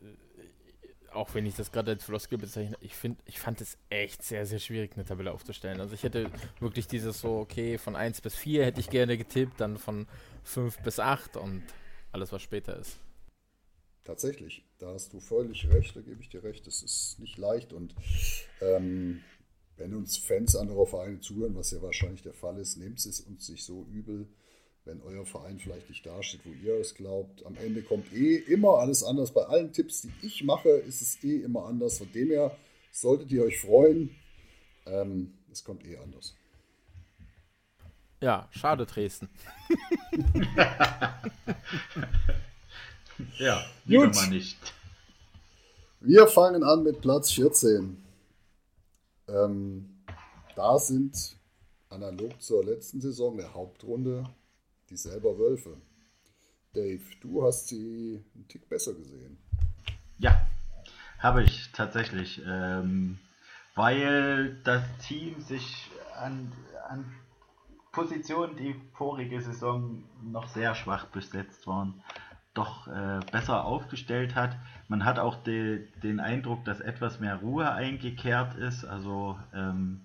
auch 1.15 1.33
wenn 1.33 1.45
ich 1.45 1.55
das 1.55 1.71
gerade 1.71 1.91
als 1.91 2.03
Floskel 2.03 2.37
bezeichne, 2.37 2.77
ich 2.81 2.95
finde, 2.95 3.21
ich 3.25 3.39
fand 3.39 3.61
es 3.61 3.77
echt 3.89 4.23
sehr, 4.23 4.45
sehr 4.45 4.59
schwierig, 4.59 4.93
eine 4.95 5.05
Tabelle 5.05 5.31
aufzustellen. 5.31 5.79
Also 5.79 5.95
ich 5.95 6.03
hätte 6.03 6.29
wirklich 6.59 6.87
dieses 6.87 7.21
so, 7.21 7.37
okay, 7.39 7.77
von 7.77 7.95
1 7.95 8.21
bis 8.21 8.35
4 8.35 8.65
hätte 8.65 8.79
ich 8.79 8.89
gerne 8.89 9.17
getippt, 9.17 9.59
dann 9.59 9.77
von 9.77 10.07
5 10.43 10.79
bis 10.79 10.99
8 10.99 11.37
und 11.37 11.63
alles, 12.11 12.31
was 12.31 12.41
später 12.41 12.77
ist. 12.77 12.97
Tatsächlich, 14.03 14.63
da 14.77 14.93
hast 14.93 15.13
du 15.13 15.19
völlig 15.19 15.67
recht, 15.69 15.95
da 15.95 16.01
gebe 16.01 16.21
ich 16.21 16.29
dir 16.29 16.43
recht. 16.43 16.67
Das 16.67 16.83
ist 16.83 17.17
nicht 17.19 17.37
leicht 17.37 17.73
und 17.73 17.95
ähm, 18.61 19.21
wenn 19.77 19.93
uns 19.93 20.17
Fans 20.17 20.55
anderer 20.55 20.85
Vereine 20.85 21.19
zuhören, 21.19 21.55
was 21.55 21.71
ja 21.71 21.81
wahrscheinlich 21.81 22.21
der 22.21 22.33
Fall 22.33 22.59
ist, 22.59 22.77
nehmt 22.77 22.99
es 22.99 23.21
uns 23.21 23.49
nicht 23.49 23.65
so 23.65 23.85
übel, 23.85 24.27
wenn 24.85 25.01
euer 25.01 25.25
Verein 25.25 25.59
vielleicht 25.59 25.89
nicht 25.89 26.05
dasteht, 26.05 26.41
wo 26.45 26.51
ihr 26.51 26.75
es 26.75 26.93
glaubt. 26.93 27.43
Am 27.45 27.57
Ende 27.57 27.81
kommt 27.81 28.13
eh 28.13 28.35
immer 28.35 28.77
alles 28.77 29.03
anders. 29.03 29.31
Bei 29.33 29.43
allen 29.43 29.73
Tipps, 29.73 30.03
die 30.03 30.13
ich 30.21 30.43
mache, 30.43 30.69
ist 30.69 31.01
es 31.01 31.23
eh 31.23 31.37
immer 31.37 31.65
anders. 31.65 31.97
Von 31.97 32.11
dem 32.13 32.29
her 32.29 32.55
solltet 32.91 33.31
ihr 33.31 33.43
euch 33.43 33.59
freuen. 33.59 34.15
Ähm, 34.85 35.33
es 35.51 35.63
kommt 35.63 35.83
eh 35.85 35.97
anders. 35.97 36.35
Ja, 38.21 38.47
schade 38.51 38.85
Dresden. 38.85 39.27
ja, 43.39 43.65
wieder 43.85 44.05
Gut. 44.05 44.15
mal 44.15 44.29
nicht. 44.29 44.57
Wir 45.99 46.27
fangen 46.27 46.63
an 46.63 46.83
mit 46.83 47.01
Platz 47.01 47.31
14. 47.31 47.97
Ähm, 49.27 49.89
da 50.55 50.77
sind 50.77 51.35
analog 51.89 52.39
zur 52.41 52.63
letzten 52.63 53.01
Saison 53.01 53.35
der 53.37 53.53
Hauptrunde 53.55 54.29
die 54.89 54.97
selber 54.97 55.37
Wölfe. 55.37 55.77
Dave, 56.73 57.03
du 57.21 57.43
hast 57.43 57.67
sie 57.69 58.23
einen 58.35 58.47
Tick 58.47 58.67
besser 58.69 58.93
gesehen. 58.93 59.37
Ja, 60.17 60.47
habe 61.19 61.43
ich 61.43 61.71
tatsächlich. 61.71 62.41
Ähm, 62.45 63.17
weil 63.75 64.57
das 64.63 64.83
Team 64.99 65.41
sich 65.41 65.89
an, 66.17 66.51
an 66.89 67.05
Positionen, 67.91 68.55
die 68.55 68.75
vorige 68.93 69.41
Saison 69.41 70.03
noch 70.23 70.47
sehr 70.47 70.75
schwach 70.75 71.05
besetzt 71.07 71.67
waren, 71.67 72.01
doch 72.53 72.87
äh, 72.87 73.19
besser 73.31 73.65
aufgestellt 73.65 74.35
hat. 74.35 74.57
Man 74.87 75.03
hat 75.03 75.19
auch 75.19 75.43
de, 75.43 75.87
den 76.03 76.19
Eindruck, 76.19 76.63
dass 76.65 76.79
etwas 76.79 77.19
mehr 77.19 77.37
Ruhe 77.37 77.69
eingekehrt 77.71 78.55
ist. 78.55 78.85
Also 78.85 79.37
ähm, 79.53 80.01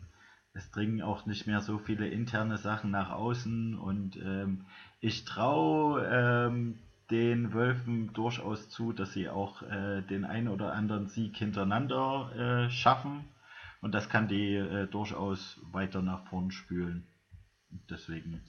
es 0.52 0.70
dringen 0.70 1.02
auch 1.02 1.26
nicht 1.26 1.46
mehr 1.46 1.60
so 1.60 1.78
viele 1.78 2.08
interne 2.08 2.58
Sachen 2.58 2.90
nach 2.90 3.10
außen 3.10 3.78
und 3.78 4.16
ähm, 4.16 4.66
ich 5.00 5.24
traue 5.24 6.04
ähm, 6.04 6.78
den 7.10 7.52
Wölfen 7.52 8.12
durchaus 8.12 8.68
zu, 8.68 8.92
dass 8.92 9.12
sie 9.12 9.28
auch 9.28 9.62
äh, 9.62 10.02
den 10.02 10.24
einen 10.24 10.48
oder 10.48 10.72
anderen 10.72 11.08
Sieg 11.08 11.36
hintereinander 11.36 12.66
äh, 12.66 12.70
schaffen 12.70 13.24
und 13.80 13.94
das 13.94 14.08
kann 14.08 14.28
die 14.28 14.54
äh, 14.54 14.86
durchaus 14.86 15.60
weiter 15.72 16.02
nach 16.02 16.26
vorn 16.26 16.50
spülen. 16.50 17.06
Deswegen 17.88 18.42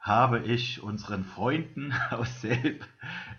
habe 0.00 0.40
ich 0.40 0.82
unseren 0.82 1.24
Freunden 1.24 1.92
aus 2.10 2.40
Selb 2.40 2.86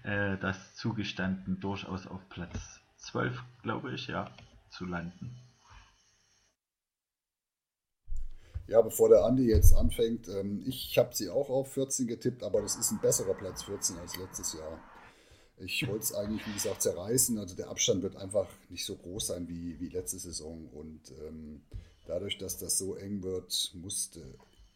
äh, 0.03 0.37
das 0.37 0.75
zugestanden, 0.75 1.59
durchaus 1.59 2.07
auf 2.07 2.27
Platz 2.29 2.81
12, 2.97 3.41
glaube 3.61 3.93
ich, 3.93 4.07
ja, 4.07 4.31
zu 4.69 4.85
landen. 4.85 5.46
Ja, 8.67 8.81
bevor 8.81 9.07
der 9.07 9.23
Andi 9.23 9.47
jetzt 9.47 9.73
anfängt, 9.73 10.27
ähm, 10.27 10.61
ich 10.67 10.97
habe 10.97 11.15
sie 11.15 11.29
auch 11.29 11.49
auf 11.49 11.71
14 11.71 12.05
getippt, 12.05 12.43
aber 12.43 12.61
das 12.61 12.75
ist 12.75 12.91
ein 12.91 12.99
besserer 12.99 13.33
Platz 13.33 13.63
14 13.63 13.97
als 13.97 14.17
letztes 14.17 14.53
Jahr. 14.53 14.79
Ich 15.59 15.87
wollte 15.87 16.03
es 16.03 16.13
eigentlich, 16.13 16.45
wie 16.45 16.53
gesagt, 16.53 16.81
zerreißen. 16.81 17.39
Also 17.39 17.55
der 17.55 17.69
Abstand 17.69 18.03
wird 18.03 18.17
einfach 18.17 18.47
nicht 18.69 18.85
so 18.85 18.95
groß 18.95 19.27
sein 19.27 19.47
wie, 19.47 19.79
wie 19.79 19.87
letzte 19.87 20.19
Saison. 20.19 20.67
Und 20.67 21.11
ähm, 21.25 21.61
dadurch, 22.05 22.37
dass 22.37 22.57
das 22.57 22.77
so 22.77 22.95
eng 22.95 23.23
wird, 23.23 23.71
musste 23.73 24.21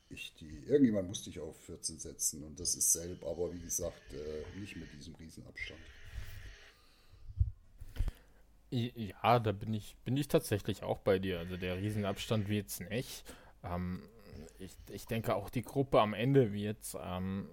ich 0.10 0.34
die, 0.40 0.64
irgendjemand 0.66 1.08
musste 1.08 1.30
ich 1.30 1.40
auf 1.40 1.56
14 1.66 2.00
setzen. 2.00 2.44
Und 2.44 2.60
das 2.60 2.76
ist 2.76 2.94
selb, 2.94 3.24
aber 3.24 3.54
wie 3.54 3.60
gesagt, 3.60 4.14
äh, 4.14 4.60
nicht 4.60 4.76
mit 4.78 4.92
diesem 4.94 5.16
Riesenabstand. 5.16 5.80
Ja, 8.72 9.40
da 9.40 9.52
bin 9.52 9.74
ich, 9.74 9.98
bin 10.06 10.16
ich 10.16 10.30
tatsächlich 10.30 10.82
auch 10.82 11.00
bei 11.00 11.20
dir. 11.20 11.40
Also 11.40 11.58
der 11.58 11.78
Riesenabstand 11.78 12.48
wird 12.48 12.70
es 12.70 12.80
nicht. 12.80 13.26
Ähm, 13.64 14.02
ich, 14.60 14.76
ich 14.90 15.06
denke 15.06 15.36
auch 15.36 15.50
die 15.50 15.64
Gruppe 15.64 16.02
am 16.02 16.14
Ende 16.14 16.54
wird 16.54 16.98
ähm, 17.02 17.48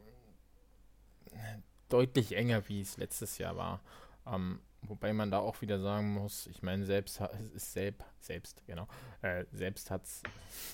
deutlich 1.89 2.37
enger, 2.37 2.69
wie 2.69 2.81
es 2.81 2.97
letztes 2.97 3.39
Jahr 3.39 3.57
war. 3.57 3.81
Ähm, 4.27 4.61
wobei 4.83 5.13
man 5.13 5.31
da 5.31 5.39
auch 5.39 5.61
wieder 5.61 5.81
sagen 5.81 6.13
muss, 6.13 6.47
ich 6.47 6.63
meine, 6.63 6.85
selbst 6.85 7.21
ist 7.55 7.73
selbst, 7.73 8.05
selbst, 8.21 8.63
genau, 8.67 8.87
äh, 9.23 9.45
selbst 9.53 9.91
hat's, 9.91 10.23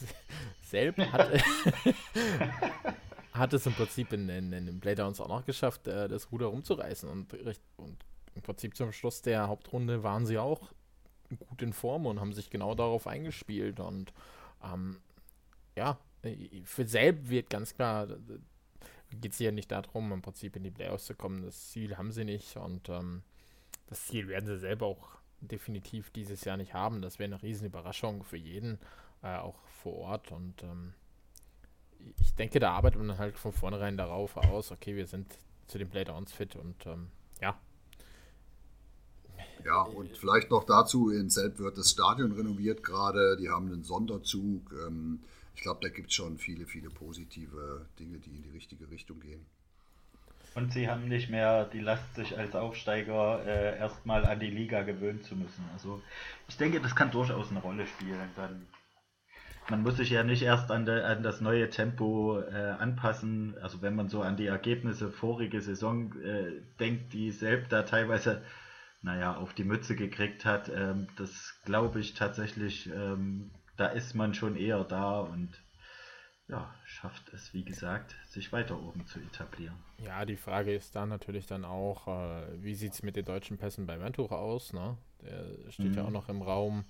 selbst 0.63 1.13
hat, 1.13 1.31
hat 3.33 3.53
es 3.53 3.67
im 3.67 3.73
Prinzip 3.75 4.13
in, 4.13 4.29
in, 4.29 4.53
in 4.53 4.67
den 4.67 4.81
Playdowns 4.81 5.21
auch 5.21 5.29
noch 5.29 5.45
geschafft, 5.47 5.87
äh, 5.87 6.09
das 6.09 6.31
Ruder 6.33 6.47
rumzureißen 6.47 7.09
und, 7.09 7.33
und 7.77 8.05
im 8.35 8.43
Prinzip 8.43 8.77
zum 8.77 8.93
Schluss 8.93 9.23
der 9.23 9.49
Hauptrunde 9.49 10.03
waren 10.03 10.27
sie 10.27 10.39
auch 10.39 10.73
gut 11.49 11.63
in 11.63 11.73
Form 11.73 12.07
und 12.07 12.21
haben 12.21 12.33
sich 12.33 12.51
genau 12.51 12.75
darauf 12.75 13.07
eingespielt 13.07 13.81
und 13.81 14.13
ähm, 14.63 15.01
ja, 15.77 15.99
äh, 16.23 16.63
für 16.65 16.87
Selb 16.87 17.29
wird 17.29 17.51
ganz 17.51 17.75
klar, 17.75 18.09
geht 19.21 19.33
es 19.33 19.39
ja 19.39 19.53
nicht 19.53 19.71
darum, 19.71 20.13
im 20.13 20.23
Prinzip 20.23 20.57
in 20.57 20.65
die 20.65 20.71
Playoffs 20.71 21.07
zu 21.07 21.15
kommen. 21.15 21.43
Das 21.43 21.71
Ziel 21.71 21.97
haben 21.97 22.13
sie 22.13 22.25
nicht 22.25 22.57
und 22.57 22.89
ähm, 22.89 23.23
das 23.87 24.07
Ziel 24.07 24.29
werden 24.29 24.47
sie 24.47 24.59
selber 24.59 24.87
auch 24.87 25.19
definitiv 25.41 26.11
dieses 26.11 26.45
Jahr 26.45 26.57
nicht 26.57 26.75
haben. 26.75 27.03
Das 27.03 27.19
wäre 27.19 27.33
eine 27.33 27.43
riesen 27.43 27.67
Überraschung 27.67 28.25
für 28.25 28.37
jeden, 28.37 28.79
äh, 29.23 29.37
auch 29.37 29.59
vor 29.83 29.95
Ort 29.95 30.33
und 30.33 30.63
ähm, 30.63 30.95
ich 32.21 32.35
denke, 32.35 32.61
da 32.61 32.73
arbeitet 32.73 33.01
man 33.01 33.17
halt 33.17 33.39
von 33.39 33.53
vornherein 33.53 33.97
darauf 33.97 34.37
aus, 34.37 34.73
okay, 34.73 34.95
wir 34.95 35.07
sind 35.07 35.39
zu 35.67 35.79
den 35.79 35.89
Playdowns 35.89 36.33
fit 36.33 36.57
und 36.57 36.87
ähm, 36.87 37.09
ja. 37.41 37.59
Ja, 39.65 39.83
und 39.83 40.15
vielleicht 40.17 40.51
noch 40.51 40.65
dazu, 40.65 41.09
in 41.11 41.31
Selb 41.31 41.59
wird 41.59 41.79
das 41.79 41.91
Stadion 41.91 42.33
renoviert 42.33 42.83
gerade, 42.83 43.37
die 43.39 43.49
haben 43.49 43.73
einen 43.73 43.83
Sonderzug. 43.83 44.73
Ähm, 44.87 45.21
ich 45.55 45.63
glaube, 45.63 45.81
da 45.83 45.89
gibt 45.89 46.09
es 46.09 46.15
schon 46.15 46.39
viele, 46.39 46.67
viele 46.67 46.91
positive 46.91 47.87
Dinge, 47.99 48.19
die 48.19 48.37
in 48.37 48.43
die 48.43 48.51
richtige 48.51 48.91
Richtung 48.91 49.21
gehen. 49.21 49.47
Und 50.55 50.73
sie 50.73 50.89
haben 50.89 51.09
nicht 51.09 51.31
mehr 51.31 51.65
die 51.65 51.81
Last, 51.81 52.15
sich 52.15 52.39
als 52.39 52.55
Aufsteiger 52.55 53.45
äh, 53.45 53.79
erstmal 53.79 54.25
an 54.25 54.39
die 54.39 54.51
Liga 54.51 54.83
gewöhnen 54.83 55.23
zu 55.23 55.35
müssen. 55.35 55.65
Also 55.73 56.01
ich 56.49 56.57
denke, 56.57 56.81
das 56.81 56.95
kann 56.95 57.11
durchaus 57.11 57.51
eine 57.51 57.61
Rolle 57.61 57.87
spielen. 57.87 58.29
Dann, 58.37 58.67
man 59.69 59.83
muss 59.83 59.97
sich 59.97 60.11
ja 60.11 60.23
nicht 60.23 60.43
erst 60.43 60.71
an, 60.71 60.87
de, 60.87 61.03
an 61.03 61.25
das 61.25 61.41
neue 61.41 61.71
Tempo 61.71 62.41
äh, 62.41 62.77
anpassen. 62.79 63.57
Also 63.61 63.83
wenn 63.83 63.97
man 63.97 64.09
so 64.09 64.23
an 64.23 64.37
die 64.37 64.47
Ergebnisse 64.47 65.11
vorige 65.11 65.61
Saison 65.61 66.13
äh, 66.23 66.61
denkt, 66.79 67.13
die 67.13 67.33
selbst 67.33 67.73
da 67.73 67.83
teilweise 67.83 68.43
naja, 69.03 69.37
auf 69.37 69.55
die 69.55 69.65
Mütze 69.65 69.97
gekriegt 69.97 70.45
hat, 70.45 70.71
ähm, 70.75 71.09
das 71.17 71.61
glaube 71.65 72.01
ich 72.01 72.15
tatsächlich 72.15 72.91
ähm, 72.91 73.51
da 73.77 73.87
ist 73.87 74.15
man 74.15 74.35
schon 74.35 74.57
eher 74.57 74.85
da 74.85 75.21
und 75.21 75.51
ja, 76.49 76.75
schafft 76.85 77.33
es, 77.33 77.55
wie 77.55 77.65
gesagt, 77.65 78.15
sich 78.29 78.53
weiter 78.53 78.79
oben 78.79 79.07
zu 79.07 79.19
etablieren. 79.19 79.77
Ja, 79.99 80.25
die 80.27 80.37
Frage 80.37 80.75
ist 80.75 80.95
dann 80.95 81.09
natürlich 81.09 81.47
dann 81.47 81.65
auch, 81.65 82.07
äh, 82.07 82.63
wie 82.63 82.75
sieht 82.75 82.93
es 82.93 83.03
mit 83.03 83.17
den 83.17 83.25
deutschen 83.25 83.57
Pässen 83.57 83.87
bei 83.87 83.99
Ventuch 83.99 84.31
aus? 84.31 84.73
Ne? 84.75 84.97
Der 85.23 85.73
steht 85.73 85.93
mhm. 85.93 85.95
ja 85.95 86.05
auch 86.05 86.11
noch 86.11 86.29
im 86.29 86.43
Raum. 86.43 86.85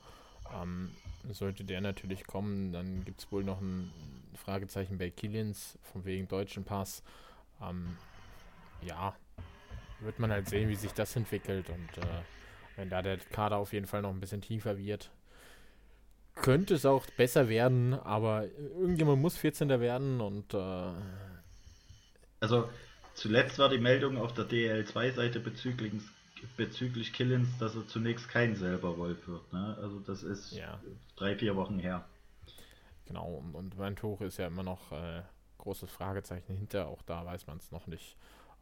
Ähm, 0.61 0.91
sollte 1.31 1.65
der 1.65 1.81
natürlich 1.81 2.27
kommen, 2.27 2.73
dann 2.73 3.05
gibt 3.05 3.21
es 3.21 3.33
wohl 3.33 3.45
noch 3.45 3.61
ein 3.61 3.91
Fragezeichen 4.35 4.99
bei 4.99 5.11
Killins, 5.11 5.79
von 5.83 6.05
wegen 6.05 6.29
deutschen 6.29 6.65
Pass. 6.65 7.03
Ähm, 7.63 7.97
ja, 8.83 9.15
wird 10.01 10.19
man 10.19 10.31
halt 10.31 10.49
sehen, 10.49 10.69
wie 10.69 10.75
sich 10.75 10.93
das 10.93 11.17
entwickelt 11.17 11.71
und 11.71 11.99
äh, 11.99 12.23
wenn 12.77 12.91
da 12.91 13.03
der 13.03 13.19
Kader 13.19 13.57
auf 13.57 13.73
jeden 13.73 13.87
Fall 13.87 14.03
noch 14.03 14.11
ein 14.11 14.21
bisschen 14.21 14.43
tiefer 14.43 14.77
wird, 14.77 15.11
könnte 16.35 16.75
es 16.75 16.87
auch 16.87 17.07
besser 17.17 17.49
werden, 17.49 17.95
aber 17.95 18.47
irgendjemand 18.47 19.23
muss 19.23 19.37
14. 19.37 19.69
werden 19.81 20.21
und. 20.21 20.55
Äh 20.55 20.93
also, 22.41 22.69
zuletzt 23.15 23.59
war 23.59 23.69
die 23.69 23.79
Meldung 23.79 24.19
auf 24.19 24.35
der 24.35 24.45
DL2-Seite 24.45 25.41
bezüglich, 25.41 25.93
bezüglich 26.57 27.13
Killins, 27.13 27.49
dass 27.59 27.75
er 27.75 27.87
zunächst 27.87 28.29
kein 28.29 28.57
selber 28.57 28.99
Wolf 28.99 29.27
wird. 29.29 29.53
Ne? 29.53 29.77
Also, 29.81 30.01
das 30.01 30.23
ist 30.23 30.53
ja. 30.53 30.81
drei, 31.17 31.37
vier 31.37 31.57
Wochen 31.57 31.79
her. 31.79 32.05
Genau, 33.07 33.35
und, 33.35 33.55
und 33.55 33.79
Wandhoch 33.79 34.21
ist 34.23 34.39
ja 34.39 34.47
immer 34.47 34.63
noch 34.63 34.93
äh, 34.93 35.23
großes 35.59 35.91
Fragezeichen 35.91 36.57
hinter, 36.57 36.89
auch 36.89 37.03
da 37.03 37.25
weiß 37.25 37.47
man 37.47 37.59
es 37.59 37.71
noch 37.71 37.87
nicht. 37.87 38.17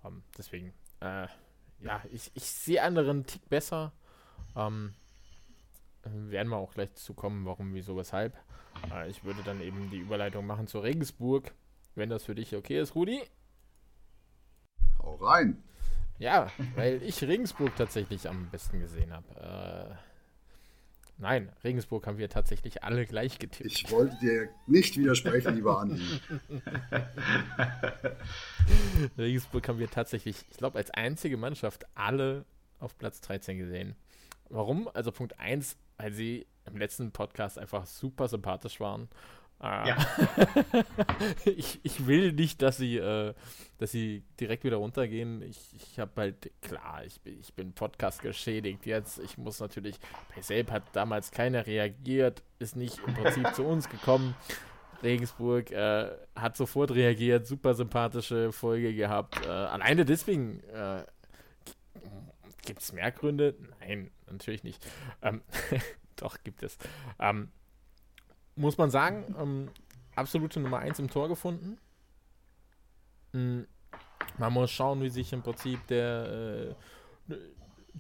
Ähm, 0.05 0.23
deswegen, 0.37 0.73
äh, 1.01 1.27
ja, 1.81 2.03
ich, 2.13 2.31
ich 2.35 2.45
sehe 2.45 2.83
anderen 2.83 3.27
Tick 3.27 3.49
besser. 3.49 3.93
Ähm, 4.57 4.95
werden 6.05 6.49
wir 6.49 6.57
auch 6.57 6.75
gleich 6.75 6.95
zu 6.95 7.15
kommen, 7.15 7.45
warum, 7.47 7.75
wieso, 7.75 7.97
weshalb. 7.97 8.37
Äh, 8.93 9.09
ich 9.09 9.25
würde 9.25 9.43
dann 9.45 9.61
eben 9.61 9.91
die 9.91 9.99
Überleitung 9.99 10.47
machen 10.47 10.67
zu 10.67 10.79
Regensburg, 10.81 11.53
wenn 11.95 12.11
das 12.11 12.25
für 12.25 12.35
dich 12.35 12.55
okay 12.55 12.81
ist, 12.81 12.95
Rudi. 12.95 13.23
Hau 14.99 15.15
rein. 15.17 15.63
Ja, 16.19 16.51
weil 16.77 17.03
ich 17.03 17.21
Regensburg 17.23 17.75
tatsächlich 17.77 18.29
am 18.29 18.49
besten 18.51 18.79
gesehen 18.79 19.13
habe. 19.13 19.91
Äh, 19.91 19.95
nein, 21.19 21.51
Regensburg 21.65 22.07
haben 22.07 22.19
wir 22.19 22.29
tatsächlich 22.29 22.85
alle 22.85 23.07
gleich 23.07 23.39
getippt. 23.41 23.67
Ich 23.67 23.91
wollte 23.91 24.17
dir 24.21 24.49
nicht 24.69 24.97
widersprechen, 24.97 25.57
lieber 25.57 25.81
Andi. 25.81 26.01
Regensburg 29.19 29.67
haben 29.67 29.81
wir 29.81 29.91
tatsächlich, 29.91 30.45
ich 30.49 30.57
glaube, 30.59 30.79
als 30.79 30.91
einzige 30.93 31.37
Mannschaft 31.37 31.87
alle 31.97 32.45
auf 32.79 32.97
Platz 32.99 33.21
13 33.23 33.59
gesehen. 33.59 33.97
Warum? 34.49 34.89
Also 34.95 35.11
Punkt 35.11 35.39
1, 35.41 35.77
weil 35.99 36.13
sie 36.13 36.47
im 36.65 36.77
letzten 36.77 37.11
Podcast 37.11 37.59
einfach 37.59 37.87
super 37.87 38.29
sympathisch 38.29 38.81
waren. 38.81 39.09
Äh, 39.63 39.89
ja. 39.89 39.97
ich, 41.45 41.81
ich 41.85 42.07
will 42.07 42.33
nicht, 42.33 42.63
dass 42.63 42.79
sie, 42.79 42.97
äh, 42.97 43.33
dass 43.79 43.93
sie 43.93 44.25
direkt 44.41 44.65
wieder 44.65 44.79
runtergehen. 44.79 45.41
Ich, 45.43 45.59
ich 45.75 45.99
habe 46.01 46.11
halt, 46.17 46.51
klar, 46.61 47.05
ich 47.05 47.21
bin, 47.21 47.39
ich 47.39 47.55
bin 47.55 47.73
Podcast 47.73 48.23
geschädigt 48.23 48.87
jetzt. 48.87 49.21
Ich 49.21 49.39
muss 49.39 49.61
natürlich, 49.61 49.97
Paysap 50.35 50.71
hat 50.73 50.83
damals 50.93 51.31
keiner 51.31 51.67
reagiert, 51.67 52.43
ist 52.59 52.75
nicht 52.77 52.99
im 53.07 53.15
Prinzip 53.15 53.47
zu 53.55 53.65
uns 53.65 53.89
gekommen. 53.89 54.35
Regensburg 55.03 55.71
äh, 55.71 56.11
hat 56.37 56.57
sofort 56.57 56.93
reagiert, 56.93 57.47
super 57.47 57.75
sympathische 57.75 58.53
Folge 58.53 58.95
gehabt. 58.95 59.45
Äh, 59.45 59.49
alleine 59.49 60.05
deswegen 60.05 60.61
äh, 60.73 61.05
gibt 62.65 62.83
es 62.83 62.93
mehr 62.93 63.11
Gründe? 63.11 63.55
Nein, 63.81 64.11
natürlich 64.33 64.65
nicht. 64.65 64.87
Ähm, 65.23 65.43
doch, 66.17 66.39
gibt 66.43 66.63
es. 66.63 66.79
Ähm, 67.19 67.51
muss 68.57 68.79
man 68.79 68.91
sagen, 68.91 69.35
ähm, 69.39 69.69
absolute 70.15 70.61
Nummer 70.61 70.79
1 70.79 70.99
im 70.99 71.11
Tor 71.11 71.29
gefunden. 71.29 71.79
Mhm. 73.33 73.67
Man 74.39 74.53
muss 74.53 74.71
schauen, 74.71 75.03
wie 75.03 75.11
sich 75.11 75.33
im 75.33 75.43
Prinzip 75.43 75.87
der 75.89 76.75
äh, 77.29 77.35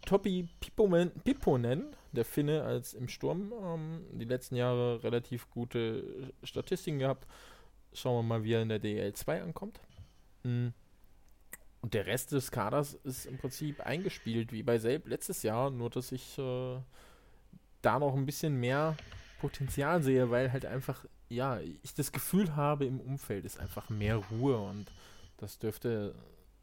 Topi 0.06 0.48
Piponen, 0.60 1.10
Piponen, 1.24 1.94
der 2.12 2.24
Finne, 2.24 2.62
als 2.62 2.94
im 2.94 3.08
Sturm 3.08 3.52
ähm, 3.62 4.06
die 4.12 4.24
letzten 4.24 4.56
Jahre 4.56 5.02
relativ 5.02 5.50
gute 5.50 6.32
Statistiken 6.42 6.98
gehabt. 6.98 7.26
Schauen 7.92 8.16
wir 8.16 8.22
mal, 8.22 8.44
wie 8.44 8.54
er 8.54 8.62
in 8.62 8.70
der 8.70 8.80
DL2 8.80 9.42
ankommt. 9.42 9.80
Mhm. 10.42 10.72
Und 11.82 11.94
der 11.94 12.06
Rest 12.06 12.32
des 12.32 12.50
Kaders 12.50 12.94
ist 12.94 13.26
im 13.26 13.38
Prinzip 13.38 13.80
eingespielt, 13.80 14.52
wie 14.52 14.62
bei 14.62 14.78
Selb 14.78 15.08
letztes 15.08 15.42
Jahr, 15.42 15.70
nur 15.70 15.90
dass 15.90 16.12
ich 16.12 16.38
äh, 16.38 16.78
da 17.82 17.98
noch 17.98 18.14
ein 18.14 18.24
bisschen 18.24 18.58
mehr 18.58 18.96
Potenzial 19.40 20.02
sehe, 20.02 20.30
weil 20.30 20.52
halt 20.52 20.64
einfach, 20.64 21.04
ja, 21.28 21.58
ich 21.82 21.94
das 21.94 22.12
Gefühl 22.12 22.54
habe, 22.54 22.86
im 22.86 23.00
Umfeld 23.00 23.44
ist 23.44 23.58
einfach 23.58 23.90
mehr 23.90 24.16
Ruhe 24.16 24.56
und 24.58 24.86
das 25.38 25.58
dürfte 25.58 26.14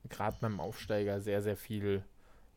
gerade 0.07 0.37
beim 0.39 0.61
Aufsteiger 0.61 1.19
sehr, 1.19 1.41
sehr 1.41 1.57
viel 1.57 2.01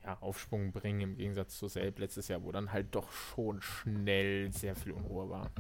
ja, 0.05 0.17
Aufschwung 0.21 0.71
bringen, 0.71 1.01
im 1.01 1.17
Gegensatz 1.17 1.59
zu 1.59 1.67
Selb 1.67 1.99
letztes 1.99 2.29
Jahr, 2.29 2.45
wo 2.45 2.53
dann 2.53 2.73
halt 2.73 2.95
doch 2.95 3.11
schon 3.11 3.61
schnell 3.61 4.53
sehr 4.53 4.77
viel 4.77 4.93
Unruhe 4.93 5.29
war. 5.29 5.51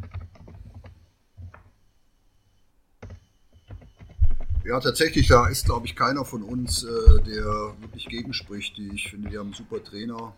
Ja, 4.64 4.78
tatsächlich, 4.78 5.26
da 5.26 5.48
ist, 5.48 5.64
glaube 5.64 5.86
ich, 5.86 5.96
keiner 5.96 6.24
von 6.24 6.44
uns, 6.44 6.84
äh, 6.84 7.22
der 7.22 7.74
wirklich 7.80 8.06
gegenspricht. 8.06 8.78
Ich 8.78 9.10
finde, 9.10 9.30
die 9.30 9.36
haben 9.38 9.46
einen 9.46 9.54
super 9.54 9.82
Trainer. 9.82 10.34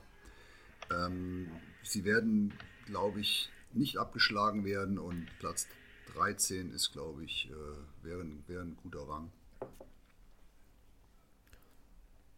Ähm, 0.90 1.48
sie 1.82 2.04
werden, 2.04 2.54
glaube 2.86 3.20
ich, 3.20 3.50
nicht 3.74 3.98
abgeschlagen 3.98 4.64
werden 4.64 4.98
und 4.98 5.26
Platz 5.40 5.66
13 6.14 6.72
ist, 6.72 6.92
glaube 6.92 7.24
ich, 7.24 7.50
äh, 7.50 8.06
wäre, 8.06 8.24
wäre 8.46 8.62
ein 8.62 8.78
guter 8.82 9.06
Rang. 9.06 9.30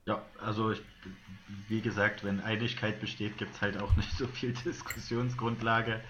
Ja, 0.06 0.24
also 0.40 0.72
ich, 0.72 0.82
wie 1.68 1.82
gesagt, 1.82 2.24
wenn 2.24 2.40
Einigkeit 2.40 3.00
besteht, 3.00 3.38
gibt 3.38 3.54
es 3.54 3.60
halt 3.60 3.80
auch 3.80 3.94
nicht 3.96 4.10
so 4.16 4.26
viel 4.26 4.52
Diskussionsgrundlage. 4.52 6.00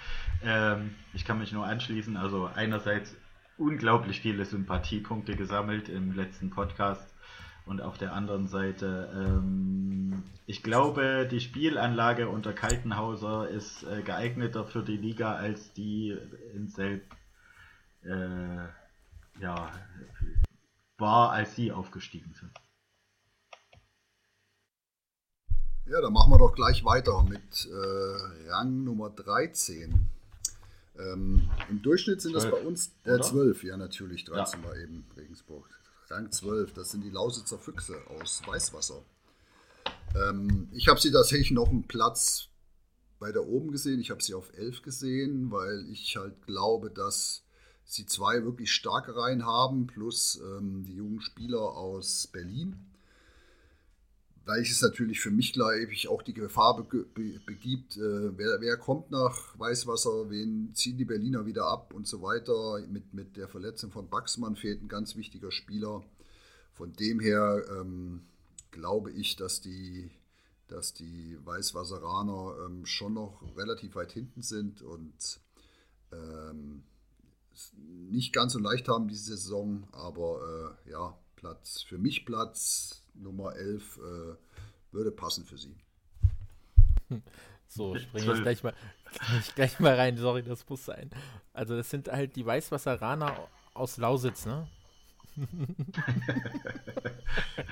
Ähm, 0.43 0.95
ich 1.13 1.27
kann 1.27 1.39
mich 1.39 1.53
nur 1.53 1.67
anschließen. 1.67 2.17
Also 2.17 2.47
einerseits 2.47 3.15
unglaublich 3.59 4.21
viele 4.21 4.45
Sympathiepunkte 4.45 5.37
gesammelt 5.37 5.89
im 5.89 6.13
letzten 6.13 6.51
Podcast. 6.51 7.15
Und 7.65 7.81
auf 7.81 7.99
der 7.99 8.13
anderen 8.13 8.47
Seite, 8.47 9.11
ähm, 9.13 10.23
ich 10.47 10.63
glaube, 10.63 11.27
die 11.29 11.41
Spielanlage 11.41 12.29
unter 12.29 12.53
Kaltenhauser 12.53 13.49
ist 13.49 13.83
äh, 13.83 14.03
geeigneter 14.03 14.65
für 14.65 14.85
die 14.85 14.97
Liga 14.97 15.35
als 15.35 15.73
die 15.73 16.17
in 16.55 16.69
Selb 16.69 17.03
äh, 18.05 18.69
ja, 19.41 19.73
war, 20.99 21.33
als 21.33 21.57
sie 21.57 21.73
aufgestiegen 21.73 22.33
sind. 22.35 22.53
Ja, 25.87 26.01
dann 26.01 26.13
machen 26.13 26.33
wir 26.33 26.39
doch 26.39 26.55
gleich 26.55 26.85
weiter 26.85 27.23
mit 27.25 27.67
äh, 27.67 28.51
Rang 28.51 28.85
Nummer 28.85 29.11
13. 29.11 30.09
Ähm, 30.99 31.49
Im 31.69 31.83
Durchschnitt 31.83 32.21
sind 32.21 32.33
12, 32.33 32.45
das 32.45 32.53
bei 32.53 32.67
uns 32.67 32.93
äh, 33.05 33.21
12, 33.21 33.65
ja 33.65 33.77
natürlich, 33.77 34.25
13 34.25 34.61
ja. 34.61 34.69
war 34.69 34.77
eben 34.77 35.07
Regensburg. 35.17 35.69
Rang 36.09 36.31
12, 36.31 36.73
das 36.73 36.91
sind 36.93 37.03
die 37.03 37.11
Lausitzer 37.11 37.59
Füchse 37.59 37.97
aus 38.09 38.43
Weißwasser. 38.47 39.03
Ähm, 40.15 40.69
ich 40.73 40.89
habe 40.89 41.01
sie 41.01 41.11
tatsächlich 41.11 41.51
noch 41.51 41.69
einen 41.69 41.87
Platz 41.87 42.49
weiter 43.19 43.47
oben 43.47 43.73
gesehen. 43.73 44.01
Ich 44.01 44.11
habe 44.11 44.23
sie 44.23 44.35
auf 44.35 44.53
11 44.57 44.83
gesehen, 44.83 45.51
weil 45.51 45.87
ich 45.91 46.17
halt 46.17 46.47
glaube, 46.47 46.91
dass 46.91 47.45
sie 47.85 48.07
zwei 48.07 48.45
wirklich 48.45 48.73
starke 48.73 49.17
Reihen 49.17 49.45
haben, 49.45 49.87
plus 49.87 50.41
ähm, 50.41 50.85
die 50.85 50.95
jungen 50.95 51.21
Spieler 51.21 51.61
aus 51.61 52.29
Berlin 52.29 52.77
gleich 54.47 54.71
ist 54.71 54.81
natürlich 54.81 55.21
für 55.21 55.33
mich 55.33 55.53
gleich 55.53 56.07
auch 56.09 56.23
die 56.23 56.33
Gefahr 56.33 56.77
be 56.77 57.05
be 57.15 57.41
begibt, 57.45 57.97
äh, 57.97 58.39
wer, 58.39 58.61
wer, 58.61 58.77
kommt 58.77 59.11
nach 59.11 59.59
Weißwasser, 59.59 60.31
wen 60.31 60.73
ziehen 60.73 60.97
die 60.97 61.05
Berliner 61.05 61.47
wieder 61.47 61.67
ab 61.67 61.93
und 61.93 62.07
so 62.07 62.23
weiter. 62.23 62.81
Mit, 62.89 63.13
mit 63.13 63.37
der 63.37 63.49
Verletzung 63.49 63.91
von 63.91 64.09
Baxmann 64.09 64.55
fehlt 64.55 64.83
ein 64.83 64.89
ganz 64.89 65.17
wichtiger 65.17 65.51
Spieler. 65.51 66.05
Von 66.73 66.93
dem 66.93 67.19
her 67.19 67.65
ähm, 67.77 68.23
glaube 68.71 69.11
ich, 69.11 69.35
dass 69.35 69.61
die, 69.61 70.11
dass 70.69 70.95
die 70.95 71.39
Weißwasseraner 71.45 72.67
ähm, 72.67 72.87
schon 72.87 73.15
noch 73.15 73.43
relativ 73.57 73.97
weit 73.97 74.13
hinten 74.13 74.43
sind 74.43 74.81
und 74.81 75.41
ähm, 76.13 76.85
nicht 78.11 78.33
ganz 78.33 78.53
so 78.53 78.61
leicht 78.61 78.87
haben 78.87 79.09
diese 79.09 79.37
Saison, 79.37 79.89
aber 79.91 80.77
äh, 80.87 80.91
ja, 80.91 81.19
Platz, 81.35 81.83
für 81.83 81.99
mich 81.99 82.25
Platz 82.27 83.06
Nummer 83.19 83.55
11 83.57 83.97
äh, 83.97 84.01
würde 84.93 85.11
passen 85.11 85.45
für 85.45 85.59
sie. 85.59 85.77
So, 87.69 87.97
springe 87.97 88.35
ich 88.35 88.43
gleich 88.43 88.63
mal, 88.63 88.75
ich 89.41 89.55
gleich 89.55 89.81
mal 89.81 89.95
rein. 89.95 90.17
Sorry, 90.17 90.43
das 90.43 90.69
muss 90.69 90.85
sein. 90.85 91.11
Also, 91.53 91.77
das 91.77 91.91
sind 91.91 92.09
halt 92.09 92.37
die 92.37 92.47
Weißwasseraner 92.47 93.37
aus 93.75 93.97
Lausitz, 93.99 94.47
ne? 94.47 94.69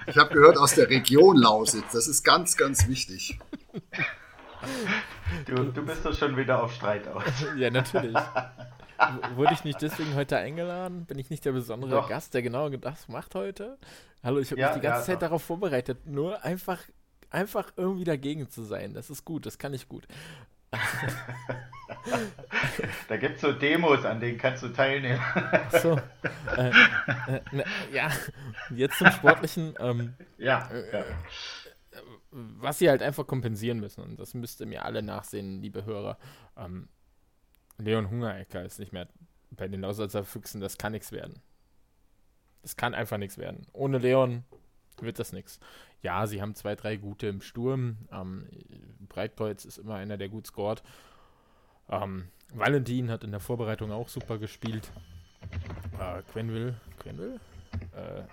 Ich 0.07 0.19
habe 0.19 0.35
gehört 0.35 0.59
aus 0.59 0.75
der 0.75 0.91
Region 0.91 1.39
Lausitz. 1.39 1.93
Das 1.93 2.07
ist 2.07 2.23
ganz, 2.23 2.57
ganz 2.57 2.87
wichtig. 2.89 3.39
Du, 5.47 5.55
du 5.55 5.85
bist 5.85 6.05
doch 6.05 6.15
schon 6.15 6.37
wieder 6.37 6.63
auf 6.63 6.75
Streit 6.75 7.09
aus. 7.09 7.25
Ja, 7.57 7.71
natürlich. 7.71 8.17
Wurde 9.35 9.55
ich 9.55 9.65
nicht 9.65 9.81
deswegen 9.83 10.15
heute 10.15 10.37
eingeladen? 10.37 11.07
Bin 11.07 11.19
ich 11.19 11.31
nicht 11.31 11.45
der 11.45 11.53
besondere 11.53 11.91
Doch. 11.91 12.09
Gast, 12.09 12.35
der 12.35 12.43
genau 12.43 12.69
das 12.69 13.09
macht 13.09 13.35
heute? 13.35 13.79
Hallo, 14.23 14.39
ich 14.41 14.51
habe 14.51 14.61
ja, 14.61 14.69
mich 14.69 14.77
die 14.77 14.83
ganze 14.83 15.01
ja, 15.01 15.07
Zeit 15.07 15.23
darauf 15.23 15.43
vorbereitet, 15.43 16.07
nur 16.07 16.45
einfach, 16.45 16.79
einfach 17.31 17.73
irgendwie 17.77 18.05
dagegen 18.05 18.49
zu 18.49 18.63
sein. 18.63 18.95
Das 18.95 19.11
ist 19.11 19.25
gut, 19.25 19.47
das 19.47 19.59
kann 19.59 19.75
ich 19.75 19.89
gut. 19.89 20.07
da 23.09 23.17
gibt 23.17 23.37
es 23.37 23.41
so 23.41 23.53
Demos, 23.53 24.05
an 24.05 24.21
denen 24.21 24.39
kannst 24.39 24.63
du 24.63 24.69
teilnehmen. 24.69 25.21
so. 25.83 26.01
Äh, 26.57 26.69
äh, 26.69 27.41
ne, 27.53 27.65
ja, 27.93 28.11
jetzt 28.75 28.99
zum 28.99 29.11
Sportlichen. 29.11 29.75
Ähm, 29.79 30.15
ja, 30.39 30.69
ja. 30.73 31.01
Äh, 31.01 31.05
was 32.31 32.79
sie 32.81 32.91
halt 32.91 33.03
einfach 33.03 33.27
kompensieren 33.27 33.79
müssen, 33.79 34.03
und 34.03 34.19
das 34.19 34.35
müsst 34.35 34.61
ihr 34.61 34.67
mir 34.67 34.85
alle 34.85 35.03
nachsehen, 35.03 35.61
liebe 35.63 35.85
Hörer. 35.85 36.19
Ähm, 36.57 36.89
Leon 37.79 38.11
Hungerecker 38.11 38.63
ist 38.65 38.79
nicht 38.79 38.93
mehr 38.93 39.09
bei 39.51 39.69
den 39.69 39.81
Lausitzer 39.81 40.25
Füchsen, 40.25 40.61
das 40.61 40.79
kann 40.79 40.93
nichts 40.93 41.13
werden. 41.13 41.41
Das 42.63 42.77
kann 42.77 42.95
einfach 42.95 43.19
nichts 43.19 43.39
werden. 43.39 43.67
Ohne 43.73 43.99
Leon 43.99 44.45
wird 45.01 45.19
das 45.19 45.33
nichts. 45.33 45.61
Ja, 46.03 46.27
sie 46.27 46.41
haben 46.41 46.55
zwei, 46.55 46.75
drei 46.75 46.97
gute 46.97 47.27
im 47.27 47.41
Sturm. 47.41 47.97
Ähm, 48.13 48.49
Breitkreuz 49.09 49.65
ist 49.65 49.79
immer 49.79 49.95
einer, 49.95 50.17
der 50.17 50.29
gut 50.29 50.47
scored. 50.47 50.83
Ähm, 51.89 52.29
Valentin 52.53 53.11
hat 53.11 53.25
in 53.25 53.31
der 53.31 53.41
Vorbereitung 53.41 53.91
auch 53.93 54.09
super 54.09 54.39
gespielt. 54.39 54.91
Äh, 55.99 56.23
Quenville, 56.33 56.81
Quenville? 56.99 57.41
Äh, 57.95 58.21
äh, 58.21 58.25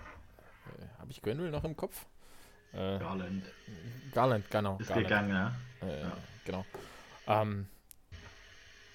Habe 1.00 1.12
ich 1.12 1.22
Quenville 1.22 1.52
noch 1.52 1.64
im 1.64 1.76
Kopf? 1.76 2.06
Äh, 2.74 3.00
Garland. 3.00 3.44
Garland, 4.14 4.50
genau. 4.50 4.78
Ist 4.78 4.88
Garland. 4.88 5.08
gegangen, 5.08 5.30
ja. 5.30 5.52
Äh, 5.82 6.02
ja. 6.02 6.12
Genau. 6.46 6.66
Ähm, 7.28 7.68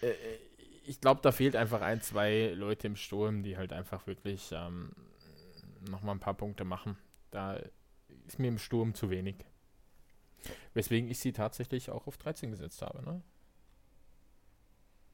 äh, 0.02 0.14
ich 0.84 1.00
glaube, 1.00 1.20
da 1.22 1.32
fehlt 1.32 1.56
einfach 1.56 1.80
ein, 1.80 2.00
zwei 2.00 2.52
Leute 2.54 2.86
im 2.86 2.96
Sturm, 2.96 3.42
die 3.42 3.56
halt 3.56 3.72
einfach 3.72 4.06
wirklich 4.06 4.50
ähm, 4.52 4.92
nochmal 5.90 6.14
ein 6.14 6.20
paar 6.20 6.34
Punkte 6.34 6.64
machen. 6.64 6.96
Da 7.30 7.60
ist 8.26 8.38
mir 8.38 8.48
im 8.48 8.58
Sturm 8.58 8.94
zu 8.94 9.10
wenig. 9.10 9.36
Weswegen 10.74 11.10
ich 11.10 11.18
sie 11.18 11.32
tatsächlich 11.32 11.90
auch 11.90 12.06
auf 12.06 12.16
13 12.18 12.50
gesetzt 12.50 12.82
habe, 12.82 13.02
ne? 13.02 13.22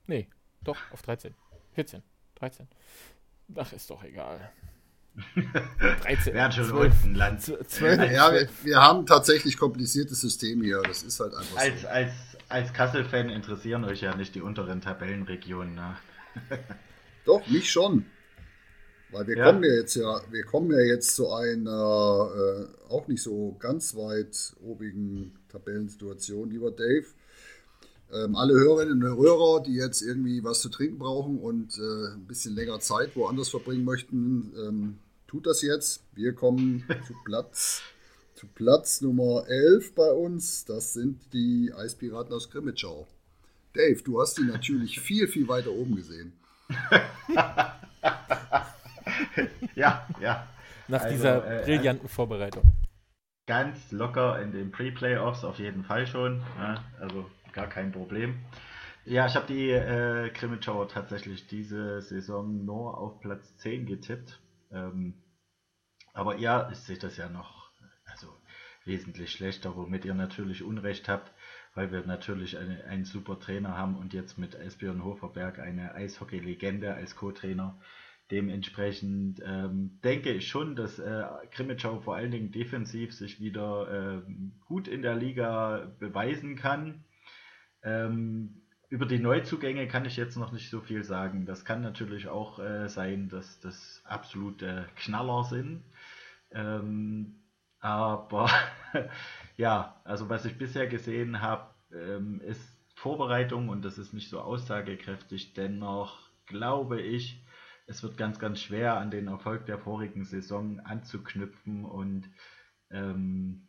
Nee, 0.06 0.28
doch, 0.62 0.76
auf 0.92 1.02
13. 1.02 1.34
14, 1.74 2.02
13. 2.34 2.68
Ach, 3.54 3.72
ist 3.72 3.88
doch 3.88 4.04
egal. 4.04 4.52
13, 6.02 6.34
Wären 6.34 6.52
schon 6.52 6.64
12, 6.64 7.04
ein 7.04 7.14
Land. 7.14 7.42
12, 7.42 8.12
ja, 8.12 8.32
wir, 8.32 8.48
wir, 8.62 8.80
haben 8.80 9.04
tatsächlich 9.04 9.58
kompliziertes 9.58 10.20
System 10.20 10.62
hier. 10.62 10.82
Das 10.82 11.02
ist 11.02 11.20
halt 11.20 11.34
einfach 11.34 11.56
als, 11.56 11.82
so. 11.82 11.88
Als, 11.88 12.12
als 12.52 12.72
Kassel-Fan 12.72 13.30
interessieren 13.30 13.84
euch 13.84 14.02
ja 14.02 14.14
nicht 14.14 14.34
die 14.34 14.42
unteren 14.42 14.80
Tabellenregionen. 14.80 15.74
Ne? 15.74 15.96
Doch, 17.24 17.46
mich 17.48 17.70
schon. 17.70 18.04
Weil 19.10 19.26
wir 19.26 19.36
ja. 19.38 19.44
kommen 19.44 19.64
ja 19.64 19.74
jetzt 19.74 19.94
ja, 19.94 20.20
wir 20.30 20.44
kommen 20.44 20.70
ja 20.70 20.80
jetzt 20.80 21.16
zu 21.16 21.30
einer 21.32 22.30
äh, 22.34 22.92
auch 22.92 23.08
nicht 23.08 23.22
so 23.22 23.56
ganz 23.58 23.94
weit 23.94 24.54
obigen 24.62 25.38
Tabellensituation, 25.50 26.50
lieber 26.50 26.70
Dave. 26.70 27.06
Ähm, 28.12 28.36
alle 28.36 28.54
Hörerinnen 28.54 29.02
und 29.02 29.18
Hörer, 29.18 29.62
die 29.62 29.74
jetzt 29.74 30.02
irgendwie 30.02 30.44
was 30.44 30.60
zu 30.60 30.68
trinken 30.68 30.98
brauchen 30.98 31.38
und 31.38 31.78
äh, 31.78 32.14
ein 32.14 32.26
bisschen 32.26 32.54
länger 32.54 32.80
Zeit 32.80 33.16
woanders 33.16 33.48
verbringen 33.48 33.84
möchten, 33.84 34.52
ähm, 34.58 34.98
tut 35.26 35.46
das 35.46 35.62
jetzt. 35.62 36.02
Wir 36.14 36.34
kommen 36.34 36.84
zu 37.06 37.14
Platz, 37.24 37.82
Platz 38.46 39.00
Nummer 39.00 39.44
11 39.48 39.94
bei 39.94 40.10
uns. 40.10 40.64
Das 40.64 40.92
sind 40.92 41.32
die 41.32 41.72
Eispiraten 41.74 42.32
aus 42.34 42.50
Grimmitschau. 42.50 43.06
Dave, 43.74 44.02
du 44.02 44.20
hast 44.20 44.38
die 44.38 44.44
natürlich 44.44 45.00
viel, 45.00 45.28
viel 45.28 45.48
weiter 45.48 45.70
oben 45.70 45.96
gesehen. 45.96 46.32
ja, 49.74 50.06
ja. 50.20 50.46
Nach 50.88 51.02
also, 51.02 51.14
dieser 51.14 51.62
äh, 51.62 51.64
brillanten 51.64 52.08
Vorbereitung. 52.08 52.64
Ganz 53.46 53.90
locker 53.90 54.40
in 54.42 54.52
den 54.52 54.70
Pre-Playoffs 54.70 55.44
auf 55.44 55.58
jeden 55.58 55.84
Fall 55.84 56.06
schon. 56.06 56.42
Ja, 56.58 56.84
also 57.00 57.30
gar 57.52 57.68
kein 57.68 57.92
Problem. 57.92 58.40
Ja, 59.04 59.26
ich 59.26 59.34
habe 59.34 59.46
die 59.46 59.70
äh, 59.70 60.30
Krimitschauer 60.30 60.88
tatsächlich 60.88 61.46
diese 61.48 62.00
Saison 62.02 62.64
nur 62.64 62.98
auf 62.98 63.20
Platz 63.20 63.56
10 63.58 63.86
getippt. 63.86 64.40
Ähm, 64.70 65.14
aber 66.12 66.36
ja, 66.36 66.70
ich 66.70 66.78
sehe 66.78 66.98
das 66.98 67.16
ja 67.16 67.28
noch 67.28 67.61
wesentlich 68.84 69.30
schlechter, 69.30 69.76
womit 69.76 70.04
ihr 70.04 70.14
natürlich 70.14 70.62
Unrecht 70.62 71.08
habt, 71.08 71.32
weil 71.74 71.92
wir 71.92 72.04
natürlich 72.06 72.58
eine, 72.58 72.84
einen 72.84 73.04
super 73.04 73.38
Trainer 73.38 73.76
haben 73.76 73.96
und 73.96 74.12
jetzt 74.12 74.38
mit 74.38 74.54
Esbjörn 74.54 75.04
Hoferberg 75.04 75.58
eine 75.58 75.94
Eishockey-Legende 75.94 76.94
als 76.94 77.16
Co-Trainer. 77.16 77.78
Dementsprechend 78.30 79.42
ähm, 79.44 79.98
denke 80.02 80.32
ich 80.32 80.48
schon, 80.48 80.74
dass 80.74 80.98
äh, 80.98 81.24
Krimitschau 81.50 82.00
vor 82.00 82.16
allen 82.16 82.30
Dingen 82.30 82.50
defensiv 82.50 83.12
sich 83.12 83.40
wieder 83.40 84.22
äh, 84.26 84.32
gut 84.66 84.88
in 84.88 85.02
der 85.02 85.16
Liga 85.16 85.92
beweisen 85.98 86.56
kann. 86.56 87.04
Ähm, 87.82 88.62
über 88.88 89.06
die 89.06 89.18
Neuzugänge 89.18 89.88
kann 89.88 90.04
ich 90.04 90.16
jetzt 90.16 90.36
noch 90.36 90.52
nicht 90.52 90.70
so 90.70 90.80
viel 90.80 91.04
sagen. 91.04 91.46
Das 91.46 91.64
kann 91.64 91.82
natürlich 91.82 92.28
auch 92.28 92.58
äh, 92.58 92.88
sein, 92.88 93.28
dass 93.28 93.60
das 93.60 94.02
absolute 94.04 94.86
Knaller 94.96 95.44
sind. 95.44 95.82
Ähm, 96.52 97.41
aber 97.82 98.48
ja, 99.56 100.00
also 100.04 100.30
was 100.30 100.46
ich 100.46 100.56
bisher 100.56 100.86
gesehen 100.86 101.42
habe, 101.42 101.66
ähm, 101.92 102.40
ist 102.40 102.60
Vorbereitung 102.94 103.68
und 103.68 103.84
das 103.84 103.98
ist 103.98 104.14
nicht 104.14 104.30
so 104.30 104.40
aussagekräftig. 104.40 105.52
Dennoch 105.54 106.30
glaube 106.46 107.02
ich, 107.02 107.44
es 107.86 108.02
wird 108.02 108.16
ganz, 108.16 108.38
ganz 108.38 108.60
schwer 108.60 108.96
an 108.98 109.10
den 109.10 109.26
Erfolg 109.26 109.66
der 109.66 109.78
vorigen 109.78 110.24
Saison 110.24 110.78
anzuknüpfen 110.80 111.84
und 111.84 112.30
ähm, 112.90 113.66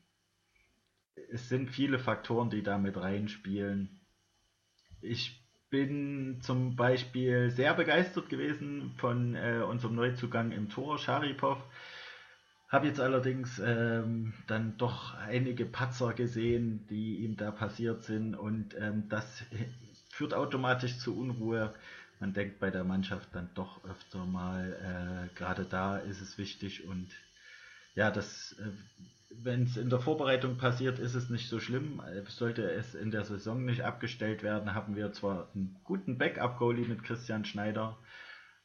es 1.32 1.50
sind 1.50 1.72
viele 1.72 1.98
Faktoren, 1.98 2.52
die 2.52 2.62
da 2.62 2.78
mit 2.78 2.96
reinspielen. 2.98 4.00
Ich 5.02 5.44
bin 5.72 6.40
zum 6.42 6.76
Beispiel 6.76 7.50
sehr 7.50 7.74
begeistert 7.74 8.30
gewesen 8.30 8.94
von 8.98 9.34
äh, 9.34 9.64
unserem 9.68 9.96
Neuzugang 9.96 10.52
im 10.52 10.70
Tor, 10.70 11.00
Sharipov. 11.00 11.58
Habe 12.74 12.88
jetzt 12.88 13.00
allerdings 13.00 13.62
ähm, 13.64 14.34
dann 14.48 14.76
doch 14.80 15.14
einige 15.14 15.64
Patzer 15.64 16.14
gesehen, 16.14 16.88
die 16.90 17.18
ihm 17.18 17.38
da 17.38 17.52
passiert 17.52 18.02
sind 18.02 18.34
und 18.34 18.76
ähm, 18.80 19.08
das 19.10 19.44
führt 20.10 20.34
automatisch 20.34 20.98
zu 20.98 21.16
Unruhe. 21.16 21.72
Man 22.20 22.34
denkt 22.34 22.60
bei 22.60 22.72
der 22.72 22.84
Mannschaft 22.84 23.30
dann 23.34 23.48
doch 23.54 23.86
öfter 23.86 24.26
mal, 24.26 24.74
äh, 24.74 25.36
gerade 25.38 25.66
da 25.66 25.98
ist 25.98 26.20
es 26.20 26.40
wichtig 26.40 26.88
und 26.88 27.10
ja, 27.94 28.10
das 28.10 28.54
äh, 28.54 28.72
wenn 29.44 29.66
es 29.66 29.78
in 29.78 29.92
der 29.92 30.00
Vorbereitung 30.00 30.58
passiert, 30.58 30.98
ist 30.98 31.14
es 31.14 31.30
nicht 31.30 31.50
so 31.50 31.60
schlimm. 31.60 32.02
Sollte 32.28 32.72
es 32.72 32.96
in 32.96 33.12
der 33.12 33.24
Saison 33.24 33.66
nicht 33.66 33.82
abgestellt 33.82 34.42
werden, 34.42 34.74
haben 34.74 34.96
wir 34.96 35.14
zwar 35.14 35.48
einen 35.54 35.80
guten 35.84 36.18
Backup-Goalie 36.18 36.88
mit 36.88 37.04
Christian 37.04 37.46
Schneider, 37.46 38.00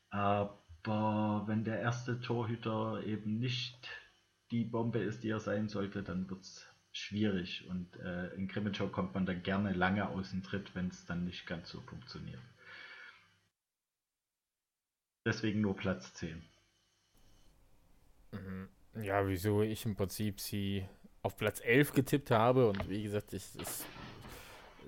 aber 0.09 0.59
wenn 0.88 1.64
der 1.64 1.81
erste 1.81 2.20
Torhüter 2.20 3.03
eben 3.05 3.38
nicht 3.38 3.88
die 4.51 4.64
Bombe 4.64 4.98
ist, 4.98 5.22
die 5.22 5.31
er 5.31 5.40
sein 5.40 5.68
sollte, 5.68 6.03
dann 6.03 6.29
wird 6.31 6.42
es 6.42 6.66
schwierig. 6.92 7.68
Und 7.68 7.96
äh, 7.96 8.29
in 8.35 8.48
Krimitschau 8.48 8.88
kommt 8.88 9.14
man 9.14 9.27
dann 9.27 9.42
gerne 9.42 9.72
lange 9.72 10.09
aus 10.09 10.31
dem 10.31 10.42
Tritt, 10.42 10.74
wenn 10.74 10.88
es 10.88 11.05
dann 11.07 11.24
nicht 11.24 11.46
ganz 11.46 11.68
so 11.70 11.81
funktioniert. 11.81 12.40
Deswegen 15.24 15.61
nur 15.61 15.77
Platz 15.77 16.14
10. 16.14 16.42
Mhm. 18.33 18.68
Ja, 19.03 19.27
wieso 19.27 19.62
ich 19.62 19.85
im 19.85 19.94
Prinzip 19.94 20.40
sie 20.40 20.87
auf 21.22 21.37
Platz 21.37 21.61
11 21.61 21.92
getippt 21.92 22.31
habe 22.31 22.68
und 22.68 22.88
wie 22.88 23.03
gesagt, 23.03 23.33
ich, 23.33 23.44
es, 23.61 23.85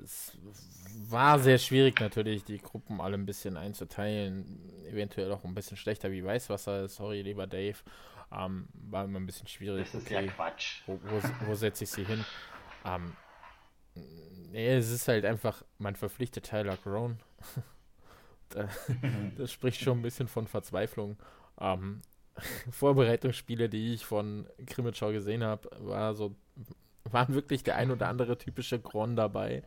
es 0.03 0.39
war 1.09 1.39
sehr 1.39 1.59
schwierig 1.59 2.01
natürlich, 2.01 2.45
die 2.45 2.59
Gruppen 2.59 3.01
alle 3.01 3.15
ein 3.15 3.27
bisschen 3.27 3.57
einzuteilen. 3.57 4.71
Eventuell 4.91 5.33
auch 5.33 5.45
ein 5.45 5.55
bisschen 5.55 5.77
schlechter 5.77 6.11
wie 6.11 6.25
Weißwasser. 6.25 6.89
Sorry, 6.89 7.23
lieber 7.23 7.47
Dave. 7.47 7.79
Ähm, 8.33 8.69
war 8.73 9.05
immer 9.05 9.19
ein 9.19 9.27
bisschen 9.27 9.49
schwierig. 9.49 9.91
Das 9.91 10.03
ist 10.03 10.07
okay, 10.07 10.27
ja 10.27 10.33
Quatsch. 10.33 10.83
Wo, 10.87 11.01
wo, 11.05 11.21
wo 11.47 11.55
setze 11.55 11.85
ich 11.85 11.91
sie 11.91 12.05
hin? 12.05 12.25
Ähm, 12.85 13.13
nee, 14.51 14.75
es 14.75 14.91
ist 14.91 15.09
halt 15.09 15.25
einfach, 15.25 15.65
man 15.79 15.97
verpflichtet 15.97 16.47
Tyler 16.47 16.77
Grown. 16.77 17.19
das 19.37 19.53
spricht 19.53 19.81
schon 19.81 19.99
ein 19.99 20.03
bisschen 20.03 20.29
von 20.29 20.47
Verzweiflung. 20.47 21.17
Ähm, 21.61 22.03
Vorbereitungsspiele, 22.71 23.69
die 23.69 23.95
ich 23.95 24.07
von 24.07 24.47
Krimitschau 24.67 25.13
gesehen 25.13 25.45
habe, 25.45 25.69
war 25.79 26.15
so, 26.15 26.35
waren 27.05 27.35
wirklich 27.35 27.63
der 27.63 27.77
ein 27.77 27.91
oder 27.91 28.09
andere 28.09 28.39
typische 28.39 28.79
Gron 28.79 29.17
dabei. 29.17 29.63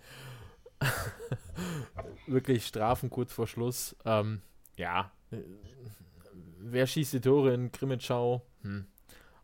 wirklich 2.27 2.65
Strafen 2.65 3.09
kurz 3.09 3.33
vor 3.33 3.47
Schluss. 3.47 3.95
Ähm, 4.05 4.41
ja, 4.75 5.11
wer 6.59 6.87
schießt 6.87 7.13
die 7.13 7.21
Tore 7.21 7.53
in 7.53 7.71
Krimitschau? 7.71 8.41
Hm, 8.61 8.85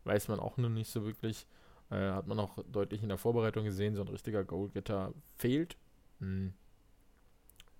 weiß 0.03 0.27
man 0.27 0.39
auch 0.39 0.57
noch 0.57 0.69
nicht 0.69 0.89
so 0.89 1.05
wirklich. 1.05 1.45
Äh, 1.91 2.11
hat 2.11 2.27
man 2.27 2.39
auch 2.39 2.57
deutlich 2.71 3.01
in 3.01 3.09
der 3.09 3.17
Vorbereitung 3.17 3.65
gesehen, 3.65 3.95
so 3.95 4.01
ein 4.01 4.07
richtiger 4.07 4.43
Goalgetter 4.43 5.13
fehlt. 5.37 5.75
Hm. 6.19 6.53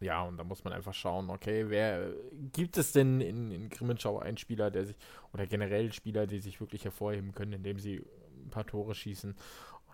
Ja, 0.02 0.24
und 0.24 0.38
da 0.38 0.44
muss 0.44 0.64
man 0.64 0.72
einfach 0.74 0.94
schauen, 0.94 1.30
okay, 1.30 1.66
wer 1.70 2.14
gibt 2.54 2.78
es 2.78 2.94
denn 2.94 3.20
in, 3.20 3.52
in 3.52 3.70
Grimmenschau 3.70 4.18
einen 4.20 4.38
Spieler, 4.38 4.72
der 4.72 4.86
sich, 4.86 4.96
oder 5.34 5.46
generell 5.46 5.92
Spieler, 5.92 6.26
die 6.26 6.40
sich 6.40 6.62
wirklich 6.62 6.86
hervorheben 6.86 7.34
können, 7.34 7.54
indem 7.54 7.80
sie 7.80 8.02
ein 8.46 8.50
paar 8.50 8.66
Tore 8.66 8.96
schießen. 8.96 9.36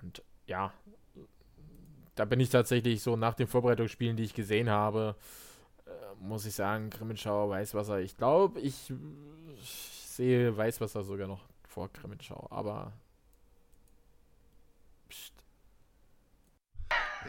Und 0.02 0.24
ja, 0.46 0.72
da 2.16 2.26
bin 2.26 2.40
ich 2.40 2.50
tatsächlich 2.50 3.02
so 3.02 3.16
nach 3.16 3.34
den 3.34 3.48
Vorbereitungsspielen, 3.48 4.18
die 4.18 4.24
ich 4.24 4.34
gesehen 4.34 4.70
habe, 4.70 5.16
äh, 5.86 5.90
muss 6.20 6.46
ich 6.46 6.56
sagen, 6.56 6.90
Grimmenschau, 6.90 7.50
Weißwasser. 7.50 8.00
Ich 8.00 8.18
glaube, 8.18 8.60
ich, 8.60 8.92
ich 9.62 9.70
sehe 10.08 10.56
Weißwasser 10.56 11.04
sogar 11.04 11.28
noch 11.28 11.42
vor 11.68 11.90
Grimmenschau, 11.90 12.48
aber 12.50 12.94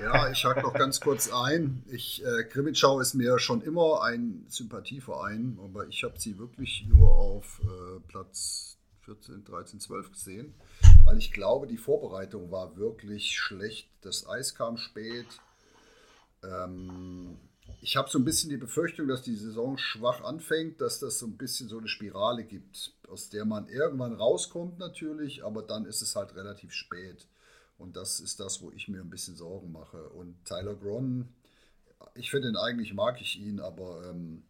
Ja, 0.00 0.30
ich 0.30 0.44
hake 0.44 0.60
noch 0.60 0.74
ganz 0.74 1.00
kurz 1.00 1.32
ein. 1.32 1.82
Ich, 1.88 2.22
äh, 2.24 2.44
Krimitschau 2.44 3.00
ist 3.00 3.14
mir 3.14 3.38
schon 3.38 3.62
immer 3.62 4.02
ein 4.02 4.44
Sympathieverein, 4.48 5.58
aber 5.64 5.86
ich 5.86 6.04
habe 6.04 6.20
sie 6.20 6.38
wirklich 6.38 6.86
nur 6.86 7.10
auf 7.12 7.62
äh, 7.64 8.00
Platz 8.06 8.75
14, 9.06 9.44
13, 9.44 9.80
12 9.80 10.12
gesehen, 10.12 10.54
weil 11.04 11.16
ich 11.16 11.32
glaube, 11.32 11.66
die 11.66 11.76
Vorbereitung 11.76 12.50
war 12.50 12.76
wirklich 12.76 13.38
schlecht. 13.38 13.88
Das 14.00 14.28
Eis 14.28 14.54
kam 14.54 14.76
spät. 14.76 15.26
Ähm, 16.42 17.36
ich 17.80 17.96
habe 17.96 18.10
so 18.10 18.18
ein 18.18 18.24
bisschen 18.24 18.50
die 18.50 18.56
Befürchtung, 18.56 19.06
dass 19.06 19.22
die 19.22 19.36
Saison 19.36 19.78
schwach 19.78 20.22
anfängt, 20.24 20.80
dass 20.80 20.98
das 20.98 21.20
so 21.20 21.26
ein 21.26 21.36
bisschen 21.36 21.68
so 21.68 21.78
eine 21.78 21.88
Spirale 21.88 22.44
gibt, 22.44 22.94
aus 23.08 23.30
der 23.30 23.44
man 23.44 23.68
irgendwann 23.68 24.12
rauskommt 24.12 24.78
natürlich, 24.78 25.44
aber 25.44 25.62
dann 25.62 25.86
ist 25.86 26.02
es 26.02 26.16
halt 26.16 26.34
relativ 26.34 26.72
spät. 26.72 27.28
Und 27.78 27.96
das 27.96 28.20
ist 28.20 28.40
das, 28.40 28.60
wo 28.60 28.72
ich 28.72 28.88
mir 28.88 29.00
ein 29.00 29.10
bisschen 29.10 29.36
Sorgen 29.36 29.70
mache. 29.70 30.08
Und 30.08 30.44
Tyler 30.44 30.74
Gron, 30.74 31.28
ich 32.14 32.30
finde 32.30 32.48
ihn 32.48 32.56
eigentlich, 32.56 32.94
mag 32.94 33.20
ich 33.20 33.38
ihn, 33.38 33.60
aber 33.60 34.10
ähm, 34.10 34.42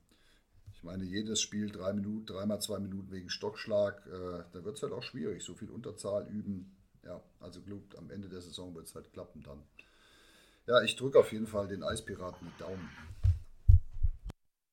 meine, 0.87 1.05
jedes 1.05 1.41
Spiel 1.41 1.70
drei 1.70 1.93
Minuten, 1.93 2.26
dreimal 2.26 2.61
zwei 2.61 2.78
Minuten 2.78 3.11
wegen 3.11 3.28
Stockschlag, 3.28 4.07
äh, 4.07 4.45
da 4.53 4.64
wird 4.64 4.76
es 4.76 4.82
halt 4.82 4.93
auch 4.93 5.03
schwierig. 5.03 5.43
So 5.45 5.55
viel 5.55 5.70
Unterzahl 5.70 6.26
üben. 6.28 6.74
Ja, 7.05 7.20
also 7.41 7.61
glaubt, 7.61 7.97
am 7.99 8.11
Ende 8.11 8.28
der 8.28 8.41
Saison 8.41 8.74
wird 8.74 8.87
es 8.87 8.95
halt 8.95 9.12
klappen 9.12 9.43
dann. 9.43 9.62
Ja, 10.66 10.82
ich 10.82 10.97
drücke 10.97 11.18
auf 11.18 11.30
jeden 11.32 11.47
Fall 11.47 11.68
den 11.68 11.84
Eispiraten 11.84 12.49
die 12.49 12.62
Daumen. 12.62 12.91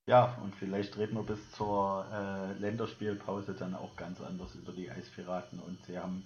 Ja, 0.05 0.38
und 0.43 0.55
vielleicht 0.55 0.97
reden 0.97 1.16
wir 1.16 1.24
bis 1.24 1.51
zur 1.51 2.05
äh, 2.11 2.59
Länderspielpause 2.59 3.53
dann 3.53 3.76
auch 3.76 3.95
ganz 3.95 4.20
anders 4.20 4.55
über 4.55 4.72
die 4.72 4.89
Eispiraten 4.89 5.59
und 5.59 5.84
sie 5.86 5.97
haben 5.97 6.26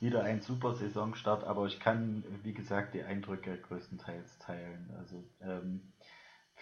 wieder 0.00 0.22
einen 0.22 0.42
super 0.42 0.74
Saisonstart, 0.74 1.44
aber 1.44 1.66
ich 1.66 1.80
kann, 1.80 2.22
wie 2.42 2.52
gesagt, 2.52 2.94
die 2.94 3.02
Eindrücke 3.02 3.56
größtenteils 3.56 4.38
teilen. 4.38 4.90
Also 4.98 5.24
ähm, 5.40 5.80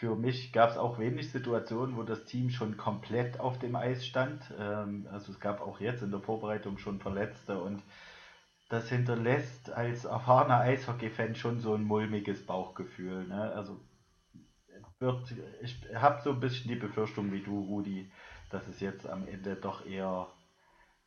für 0.04 0.16
mich 0.16 0.52
gab 0.52 0.70
es 0.70 0.76
auch 0.76 0.98
wenig 0.98 1.30
Situationen, 1.30 1.96
wo 1.96 2.02
das 2.02 2.26
Team 2.26 2.50
schon 2.50 2.76
komplett 2.76 3.40
auf 3.40 3.58
dem 3.58 3.74
Eis 3.74 4.06
stand. 4.06 4.42
Ähm, 4.58 5.08
also 5.10 5.32
es 5.32 5.40
gab 5.40 5.62
auch 5.62 5.80
jetzt 5.80 6.02
in 6.02 6.10
der 6.10 6.20
Vorbereitung 6.20 6.76
schon 6.76 7.00
Verletzte 7.00 7.58
und 7.58 7.82
das 8.68 8.90
hinterlässt 8.90 9.72
als 9.72 10.04
erfahrener 10.04 10.60
Eishockey-Fan 10.60 11.36
schon 11.36 11.60
so 11.60 11.74
ein 11.74 11.84
mulmiges 11.84 12.44
Bauchgefühl. 12.44 13.26
Ne? 13.26 13.52
Also 13.52 13.80
wird, 14.98 15.34
ich 15.62 15.82
habe 15.94 16.20
so 16.22 16.32
ein 16.32 16.40
bisschen 16.40 16.68
die 16.68 16.76
Befürchtung 16.76 17.32
wie 17.32 17.40
du, 17.40 17.60
Rudi, 17.60 18.12
dass 18.50 18.68
es 18.68 18.80
jetzt 18.80 19.08
am 19.08 19.26
Ende 19.26 19.56
doch 19.56 19.86
eher 19.86 20.28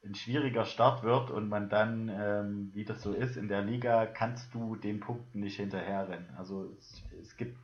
ein 0.04 0.16
schwieriger 0.16 0.66
Start 0.66 1.04
wird 1.04 1.30
und 1.30 1.50
man 1.50 1.70
dann, 1.70 2.10
ähm, 2.10 2.72
wie 2.74 2.86
das 2.86 3.04
so 3.04 3.14
ist, 3.14 3.38
in 3.38 3.48
der 3.48 3.62
Liga 3.62 4.08
kannst 4.08 4.56
du 4.56 4.76
den 4.76 5.00
Punkten 5.00 5.41
nicht 5.41 5.58
hinterherrennen. 5.58 6.30
Also 6.36 6.74
es, 6.80 7.04
es 7.22 7.38
gibt, 7.38 7.58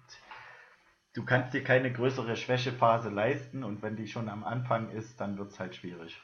du 1.14 1.24
kannst 1.24 1.54
dir 1.54 1.64
keine 1.64 1.92
größere 1.92 2.36
Schwächephase 2.36 3.10
leisten 3.10 3.64
und 3.64 3.82
wenn 3.82 3.96
die 3.96 4.08
schon 4.08 4.30
am 4.30 4.44
Anfang 4.44 4.90
ist, 4.92 5.20
dann 5.20 5.38
wird 5.38 5.52
es 5.52 5.60
halt 5.60 5.76
schwierig. 5.76 6.20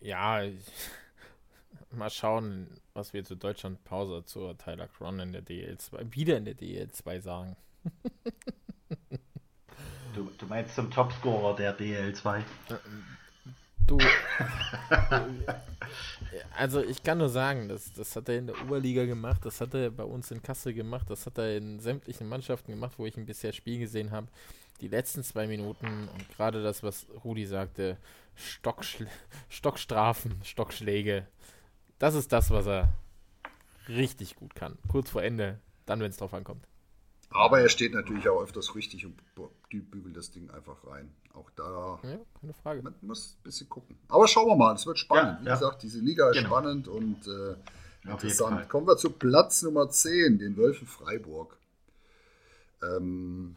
Ja, 0.00 0.42
mal 1.90 2.10
schauen, 2.10 2.68
was 2.94 3.12
wir 3.12 3.24
zu 3.24 3.36
Deutschland 3.36 3.84
Pause 3.84 4.24
zur 4.24 4.56
Tyler 4.56 4.88
Cron 4.88 5.20
in 5.20 5.32
der 5.32 5.42
DL2, 5.42 6.14
wieder 6.14 6.36
in 6.36 6.46
der 6.46 6.56
DL2 6.56 7.20
sagen. 7.20 7.56
Du, 10.14 10.30
du 10.38 10.46
meinst 10.46 10.74
zum 10.74 10.90
Topscorer 10.90 11.54
der 11.54 11.78
DL2? 11.78 12.42
Du. 13.90 13.98
also 16.56 16.80
ich 16.80 17.02
kann 17.02 17.18
nur 17.18 17.28
sagen, 17.28 17.68
das, 17.68 17.92
das 17.92 18.14
hat 18.14 18.28
er 18.28 18.38
in 18.38 18.46
der 18.46 18.62
Oberliga 18.62 19.04
gemacht, 19.04 19.44
das 19.44 19.60
hat 19.60 19.74
er 19.74 19.90
bei 19.90 20.04
uns 20.04 20.30
in 20.30 20.40
Kassel 20.40 20.72
gemacht, 20.72 21.10
das 21.10 21.26
hat 21.26 21.38
er 21.38 21.56
in 21.56 21.80
sämtlichen 21.80 22.28
Mannschaften 22.28 22.70
gemacht, 22.70 22.92
wo 22.98 23.06
ich 23.06 23.16
ihn 23.16 23.26
bisher 23.26 23.52
Spiel 23.52 23.80
gesehen 23.80 24.12
habe. 24.12 24.28
Die 24.80 24.86
letzten 24.86 25.24
zwei 25.24 25.48
Minuten 25.48 26.06
und 26.06 26.28
gerade 26.36 26.62
das, 26.62 26.84
was 26.84 27.08
Rudi 27.24 27.46
sagte, 27.46 27.96
Stockschl 28.36 29.08
Stockstrafen, 29.48 30.38
Stockschläge, 30.44 31.26
das 31.98 32.14
ist 32.14 32.30
das, 32.30 32.52
was 32.52 32.68
er 32.68 32.92
richtig 33.88 34.36
gut 34.36 34.54
kann. 34.54 34.78
Kurz 34.86 35.10
vor 35.10 35.24
Ende, 35.24 35.58
dann, 35.86 35.98
wenn 35.98 36.10
es 36.10 36.16
drauf 36.16 36.32
ankommt. 36.32 36.64
Aber 37.32 37.60
er 37.60 37.68
steht 37.68 37.94
natürlich 37.94 38.28
auch 38.28 38.42
öfters 38.42 38.74
richtig 38.74 39.06
und 39.06 39.14
bügelt 39.68 40.16
das 40.16 40.30
Ding 40.32 40.50
einfach 40.50 40.84
rein. 40.86 41.12
Auch 41.32 41.48
da. 41.50 42.00
Ja, 42.02 42.18
keine 42.40 42.52
Frage. 42.54 42.82
Man 42.82 42.94
muss 43.02 43.36
ein 43.38 43.42
bisschen 43.44 43.68
gucken. 43.68 43.96
Aber 44.08 44.26
schauen 44.26 44.48
wir 44.48 44.56
mal, 44.56 44.74
es 44.74 44.84
wird 44.84 44.98
spannend. 44.98 45.38
Ja, 45.38 45.44
Wie 45.44 45.48
ja. 45.48 45.54
gesagt, 45.54 45.82
diese 45.84 46.00
Liga 46.00 46.28
ist 46.30 46.36
Genau. 46.36 46.48
spannend 46.48 46.88
und 46.88 47.26
äh, 47.28 47.54
interessant. 48.10 48.68
Kommen 48.68 48.88
wir 48.88 48.96
zu 48.96 49.10
Platz 49.10 49.62
Nummer 49.62 49.88
10, 49.88 50.38
den 50.38 50.56
Wölfen 50.56 50.88
Freiburg. 50.88 51.56
Ähm, 52.82 53.54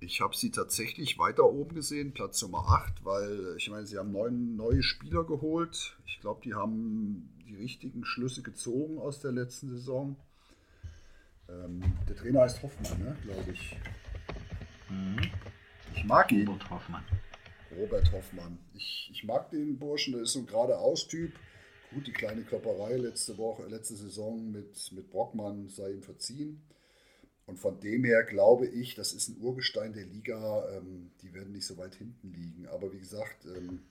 ich 0.00 0.20
habe 0.22 0.34
sie 0.34 0.50
tatsächlich 0.50 1.18
weiter 1.18 1.44
oben 1.44 1.74
gesehen, 1.74 2.12
Platz 2.14 2.40
Nummer 2.42 2.66
8, 2.68 3.04
weil 3.04 3.54
ich 3.58 3.68
meine, 3.70 3.86
sie 3.86 3.98
haben 3.98 4.12
neun 4.12 4.56
neue 4.56 4.82
Spieler 4.82 5.24
geholt. 5.24 5.96
Ich 6.06 6.20
glaube, 6.20 6.40
die 6.42 6.54
haben 6.54 7.28
die 7.46 7.54
richtigen 7.56 8.04
Schlüsse 8.04 8.42
gezogen 8.42 8.98
aus 8.98 9.20
der 9.20 9.32
letzten 9.32 9.70
Saison. 9.70 10.16
Ähm, 11.52 11.82
der 12.08 12.16
Trainer 12.16 12.40
heißt 12.42 12.62
Hoffmann, 12.62 12.98
ne, 12.98 13.16
glaube 13.22 13.52
ich. 13.52 13.76
Mhm. 14.88 15.30
Ich 15.94 16.04
mag 16.04 16.32
ihn. 16.32 16.46
Robert 16.46 16.70
Hoffmann. 16.70 17.04
Robert 17.76 18.12
Hoffmann. 18.12 18.58
Ich, 18.74 19.10
ich 19.12 19.24
mag 19.24 19.50
den 19.50 19.78
Burschen, 19.78 20.12
der 20.12 20.22
ist 20.22 20.32
so 20.32 20.40
ein 20.40 20.46
geradeaus-Typ. 20.46 21.32
Gut, 21.92 22.06
die 22.06 22.12
kleine 22.12 22.42
Klopperei 22.42 22.96
letzte 22.96 23.36
Woche, 23.36 23.66
letzte 23.66 23.96
Saison 23.96 24.50
mit, 24.50 24.92
mit 24.92 25.10
Brockmann 25.10 25.68
sei 25.68 25.92
ihm 25.92 26.02
verziehen. 26.02 26.62
Und 27.46 27.58
von 27.58 27.80
dem 27.80 28.04
her 28.04 28.24
glaube 28.24 28.66
ich, 28.66 28.94
das 28.94 29.12
ist 29.12 29.28
ein 29.28 29.42
Urgestein 29.42 29.92
der 29.92 30.06
Liga. 30.06 30.68
Ähm, 30.70 31.10
die 31.20 31.34
werden 31.34 31.52
nicht 31.52 31.66
so 31.66 31.76
weit 31.76 31.94
hinten 31.94 32.32
liegen. 32.32 32.66
Aber 32.68 32.92
wie 32.92 32.98
gesagt, 32.98 33.44
ähm, 33.44 33.82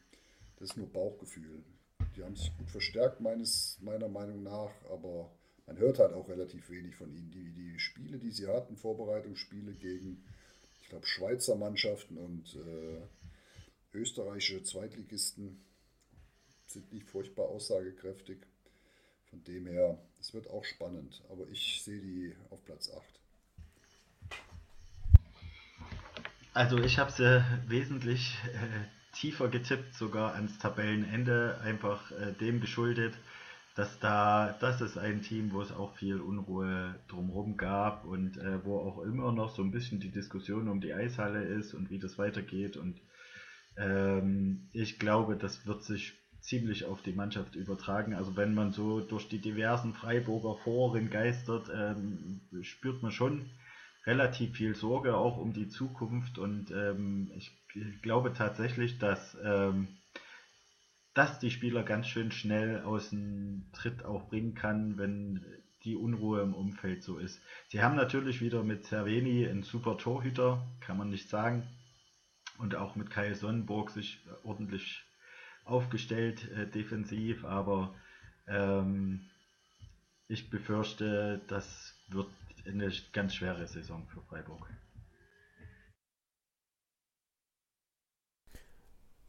das 0.57 0.72
ist 0.72 0.78
nur 0.78 0.91
Bauchgefühl. 0.91 1.64
Die 2.16 2.24
haben 2.24 2.36
sich 2.36 2.55
gut 2.57 2.70
verstärkt, 2.70 3.22
meines, 3.22 3.78
meiner 3.82 4.07
Meinung 4.07 4.43
nach. 4.43 4.72
Aber 4.91 5.32
man 5.72 5.80
hört 5.80 6.00
halt 6.00 6.14
auch 6.14 6.28
relativ 6.28 6.70
wenig 6.70 6.96
von 6.96 7.10
ihnen. 7.10 7.32
Die, 7.32 7.50
die 7.52 7.80
Spiele, 7.80 8.18
die 8.18 8.32
sie 8.32 8.48
hatten, 8.48 8.76
Vorbereitungsspiele 8.76 9.72
gegen, 9.74 10.22
ich 10.82 10.90
glaube, 10.90 11.08
Schweizer 11.08 11.56
Mannschaften 11.56 12.18
und 12.18 12.56
äh, 12.56 13.98
österreichische 13.98 14.64
Zweitligisten 14.64 15.62
sind 16.68 16.92
nicht 16.92 17.08
furchtbar 17.08 17.46
aussagekräftig. 17.46 18.40
Von 19.30 19.44
dem 19.46 19.66
her, 19.66 19.98
es 20.20 20.34
wird 20.34 20.50
auch 20.50 20.66
spannend, 20.66 21.22
aber 21.30 21.48
ich 21.50 21.82
sehe 21.84 22.02
die 22.02 22.36
auf 22.50 22.62
Platz 22.66 22.92
8. 22.92 23.02
Also 26.54 26.80
ich 26.80 27.00
habe 27.00 27.14
sie 27.14 27.46
wesentlich 27.68 28.38
äh, 28.54 29.16
tiefer 29.16 29.48
getippt, 29.48 29.96
sogar 29.96 30.34
ans 30.34 30.60
Tabellenende, 30.60 31.62
einfach 31.64 32.12
äh, 32.12 32.34
dem 32.34 32.60
geschuldet, 32.60 33.14
dass 33.76 34.00
da, 34.00 34.56
das 34.60 34.82
ist 34.82 34.98
ein 34.98 35.22
Team, 35.22 35.54
wo 35.54 35.62
es 35.62 35.72
auch 35.72 35.96
viel 35.96 36.20
Unruhe 36.20 36.96
drumherum 37.08 37.58
gab 37.58 38.06
und 38.06 38.38
äh, 38.38 38.64
wo 38.66 38.80
auch 38.80 39.04
immer 39.04 39.32
noch 39.32 39.56
so 39.56 39.64
ein 39.64 39.72
bisschen 39.72 40.00
die 40.00 40.12
Diskussion 40.12 40.68
um 40.68 40.82
die 40.82 40.94
Eishalle 40.94 41.44
ist 41.44 41.74
und 41.74 41.90
wie 41.90 42.00
das 42.00 42.18
weitergeht 42.18 42.78
und 42.78 43.00
ähm, 43.78 44.68
ich 44.74 45.00
glaube, 45.00 45.38
das 45.38 45.66
wird 45.66 45.84
sich 45.84 46.14
ziemlich 46.42 46.86
auf 46.86 47.02
die 47.02 47.14
Mannschaft 47.14 47.56
übertragen. 47.56 48.16
Also 48.16 48.36
wenn 48.36 48.54
man 48.54 48.74
so 48.74 49.00
durch 49.00 49.30
die 49.30 49.40
diversen 49.40 49.94
Freiburger 49.94 50.56
Foren 50.64 51.10
geistert, 51.10 51.70
ähm, 51.74 52.42
spürt 52.62 53.02
man 53.04 53.12
schon 53.12 53.50
relativ 54.06 54.58
viel 54.58 54.76
Sorge 54.76 55.16
auch 55.16 55.38
um 55.38 55.54
die 55.54 55.70
Zukunft 55.70 56.40
und 56.40 56.72
ähm, 56.72 57.32
ich 57.36 57.52
glaube 58.02 58.34
tatsächlich, 58.34 58.98
dass, 58.98 59.38
ähm, 59.44 59.88
dass 61.14 61.39
die 61.39 61.51
Spieler 61.51 61.84
ganz 61.84 62.07
schön 62.07 62.32
schnell 62.32 62.82
aus 62.84 63.09
dem 63.09 63.66
Tritt 63.74 64.05
auch 64.05 64.30
bringen 64.30 64.53
kann, 64.55 64.97
wenn 64.97 65.45
die 65.84 65.95
Unruhe 65.95 66.41
im 66.41 66.53
Umfeld 66.53 67.03
so 67.03 67.18
ist. 67.18 67.41
Sie 67.70 67.82
haben 67.82 67.95
natürlich 67.95 68.39
wieder 68.39 68.64
mit 68.64 68.86
Cerveni 68.86 69.47
einen 69.47 69.64
super 69.64 69.97
Torhüter, 69.97 70.66
kann 70.80 70.97
man 70.97 71.09
nicht 71.09 71.28
sagen, 71.28 71.68
und 72.59 72.76
auch 72.76 72.95
mit 72.95 73.09
Kai 73.09 73.34
Sonnenburg 73.34 73.89
sich 73.89 74.20
ordentlich 74.43 75.03
aufgestellt 75.66 76.49
äh, 76.51 76.68
defensiv, 76.68 77.45
aber 77.45 77.93
ähm, 78.47 79.22
ich 80.28 80.49
befürchte, 80.49 81.41
das 81.47 81.95
wird 82.07 82.28
eine 82.66 82.91
ganz 83.12 83.36
schwere 83.36 83.68
Saison 83.68 84.07
für 84.07 84.22
Freiburg. 84.22 84.70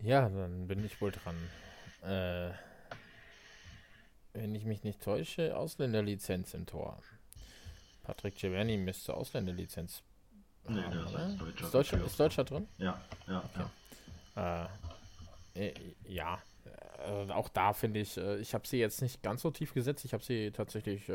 Ja, 0.00 0.28
dann 0.28 0.66
bin 0.66 0.84
ich 0.84 1.00
wohl 1.00 1.12
dran. 1.12 1.36
Äh, 2.02 2.50
wenn 4.34 4.54
ich 4.54 4.64
mich 4.64 4.82
nicht 4.82 5.02
täusche, 5.02 5.56
Ausländerlizenz 5.56 6.54
im 6.54 6.66
Tor. 6.66 6.98
Patrick 8.02 8.34
Giovanni 8.36 8.76
müsste 8.76 9.14
Ausländerlizenz 9.14 10.02
Nee, 10.68 10.80
haben, 10.82 10.92
der 10.92 11.02
ist 11.04 11.10
oder? 11.14 11.18
als 11.24 11.36
Deutscher 11.38 11.64
Ist 11.64 11.74
Deutscher, 11.74 12.04
ist 12.04 12.20
Deutscher 12.20 12.44
drin? 12.44 12.68
Ja, 12.78 13.00
ja, 13.28 13.42
Okay. 13.54 13.64
ja. 14.36 14.70
Äh, 15.54 15.68
äh, 15.68 15.74
ja, 16.06 16.38
äh, 17.04 17.30
auch 17.32 17.48
da 17.50 17.72
finde 17.72 18.00
ich, 18.00 18.16
äh, 18.16 18.38
ich 18.38 18.54
habe 18.54 18.66
sie 18.66 18.78
jetzt 18.78 19.02
nicht 19.02 19.22
ganz 19.22 19.42
so 19.42 19.50
tief 19.50 19.74
gesetzt. 19.74 20.04
Ich 20.04 20.14
habe 20.14 20.24
sie 20.24 20.50
tatsächlich, 20.50 21.08
äh, 21.08 21.12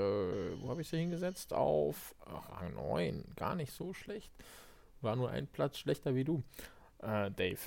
wo 0.62 0.70
habe 0.70 0.82
ich 0.82 0.90
sie 0.90 0.98
hingesetzt? 0.98 1.54
Auf 1.54 2.14
Rang 2.26 2.76
9. 2.76 3.24
Gar 3.36 3.56
nicht 3.56 3.72
so 3.74 3.94
schlecht. 3.94 4.32
War 5.02 5.16
nur 5.16 5.30
ein 5.32 5.48
Platz 5.48 5.78
schlechter 5.80 6.14
wie 6.16 6.24
du, 6.24 6.44
äh, 7.02 7.32
Dave. 7.32 7.60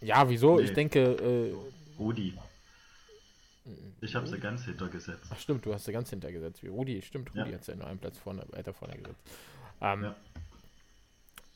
Äh, 0.00 0.06
ja, 0.06 0.28
wieso? 0.28 0.56
Nee. 0.56 0.64
Ich 0.64 0.72
denke, 0.72 1.00
äh, 1.00 1.54
Rudi. 1.98 2.34
Ich 4.00 4.14
habe 4.14 4.26
sie 4.26 4.38
ganz 4.38 4.64
hintergesetzt. 4.64 5.26
Ach 5.30 5.38
stimmt, 5.38 5.66
du 5.66 5.74
hast 5.74 5.84
sie 5.84 5.92
ganz 5.92 6.10
hintergesetzt. 6.10 6.62
Wie 6.62 6.68
Rudi, 6.68 7.02
stimmt, 7.02 7.30
Rudi 7.34 7.50
Ja. 7.50 7.56
hat 7.56 7.64
sie 7.64 7.72
ja 7.72 7.76
nur 7.78 7.86
einen 7.86 7.98
Platz 7.98 8.18
vorne, 8.18 8.44
weiter 8.50 8.72
vorne 8.72 8.96
gesetzt. 8.96 9.20
Ähm, 9.82 10.02
Ja. 10.04 10.14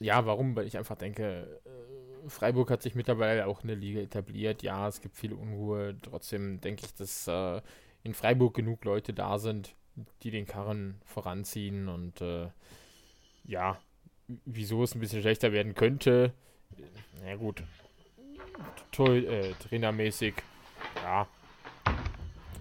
ja. 0.01 0.27
warum? 0.27 0.55
Weil 0.55 0.67
ich 0.67 0.77
einfach 0.77 0.97
denke, 0.97 1.61
äh, 1.65 2.29
Freiburg 2.29 2.71
hat 2.71 2.83
sich 2.83 2.95
mittlerweile 2.95 3.47
auch 3.47 3.63
in 3.63 3.69
der 3.69 3.77
Liga 3.77 4.01
etabliert. 4.01 4.63
Ja, 4.63 4.87
es 4.89 5.01
gibt 5.01 5.17
viel 5.17 5.33
Unruhe. 5.33 5.97
Trotzdem 6.03 6.61
denke 6.61 6.85
ich, 6.85 6.95
dass 6.95 7.27
äh, 7.27 7.61
in 8.03 8.13
Freiburg 8.15 8.55
genug 8.55 8.85
Leute 8.85 9.15
da 9.15 9.39
sind, 9.39 9.75
die 10.23 10.31
den 10.31 10.47
Karren 10.47 11.01
voranziehen. 11.07 11.89
Und 11.89 12.21
äh, 12.21 12.49
ja, 13.47 13.79
wieso 14.45 14.83
es 14.83 14.95
ein 14.95 15.01
bisschen 15.01 15.23
schlechter 15.23 15.53
werden 15.53 15.75
könnte, 15.75 16.33
na 17.21 17.31
ja, 17.31 17.37
gut, 17.37 17.63
äh, 18.99 19.53
trainermäßig, 19.55 20.35
ja, 21.03 21.27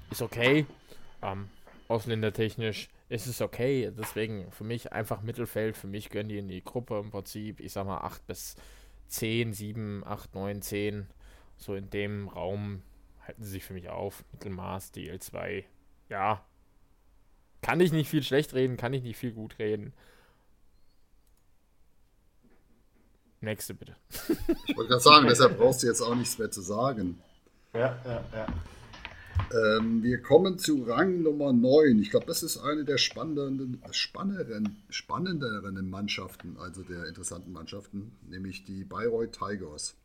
ist 0.10 0.22
okay. 0.22 0.66
Ähm, 1.22 1.50
ausländertechnisch 1.88 2.90
es 3.14 3.28
ist 3.28 3.42
okay. 3.42 3.92
Deswegen 3.96 4.52
für 4.52 4.64
mich 4.64 4.92
einfach 4.92 5.22
Mittelfeld. 5.22 5.78
Für 5.78 5.86
mich 5.86 6.10
gönnen 6.10 6.30
die 6.30 6.40
in 6.40 6.48
die 6.48 6.64
Gruppe 6.64 7.00
im 7.00 7.12
Prinzip, 7.12 7.60
ich 7.60 7.72
sag 7.72 7.86
mal, 7.86 8.00
8 8.00 8.26
bis 8.26 8.56
10, 9.10 9.54
7, 9.54 10.04
8, 10.04 10.34
9, 10.34 10.62
10. 10.64 11.08
So 11.58 11.76
in 11.76 11.92
dem 11.92 12.28
Raum 12.28 12.82
halten 13.28 13.44
sie 13.44 13.52
sich 13.52 13.64
für 13.64 13.74
mich 13.74 13.90
auf. 13.90 14.26
Mittelmaß, 14.32 14.94
DL2. 14.96 15.64
Ja. 16.10 16.44
Kann 17.62 17.80
ich 17.80 17.92
nicht 17.92 18.10
viel 18.10 18.24
schlecht 18.24 18.56
reden, 18.56 18.78
kann 18.78 18.94
ich 18.94 19.04
nicht 19.04 19.18
viel 19.18 19.32
gut 19.32 19.60
reden. 19.60 19.94
Nächste 23.44 23.74
bitte. 23.74 23.98
Ich 24.68 24.78
wollte 24.78 24.92
gerade 24.92 25.04
sagen, 25.04 25.28
deshalb 25.28 25.58
brauchst 25.58 25.84
du 25.84 25.88
jetzt 25.88 26.00
auch 26.02 26.16
nichts 26.16 26.38
mehr 26.38 26.50
zu 26.50 26.62
sagen. 26.62 27.20
Ja, 27.74 28.00
ja, 28.06 28.24
ja. 28.32 28.48
Ähm, 29.78 30.02
wir 30.02 30.22
kommen 30.22 30.58
zu 30.58 30.84
Rang 30.84 31.24
Nummer 31.24 31.52
9. 31.52 32.00
Ich 32.00 32.10
glaube, 32.10 32.26
das 32.26 32.42
ist 32.42 32.58
eine 32.58 32.86
der 32.86 32.98
spannenden, 32.98 33.84
spannenderen, 33.92 34.78
spannenderen 34.90 35.90
Mannschaften, 35.90 36.56
also 36.58 36.84
der 36.84 37.06
interessanten 37.06 37.52
Mannschaften, 37.52 38.14
nämlich 38.30 38.64
die 38.64 38.86
Bayreuth 38.86 39.34
Tigers. 39.34 39.98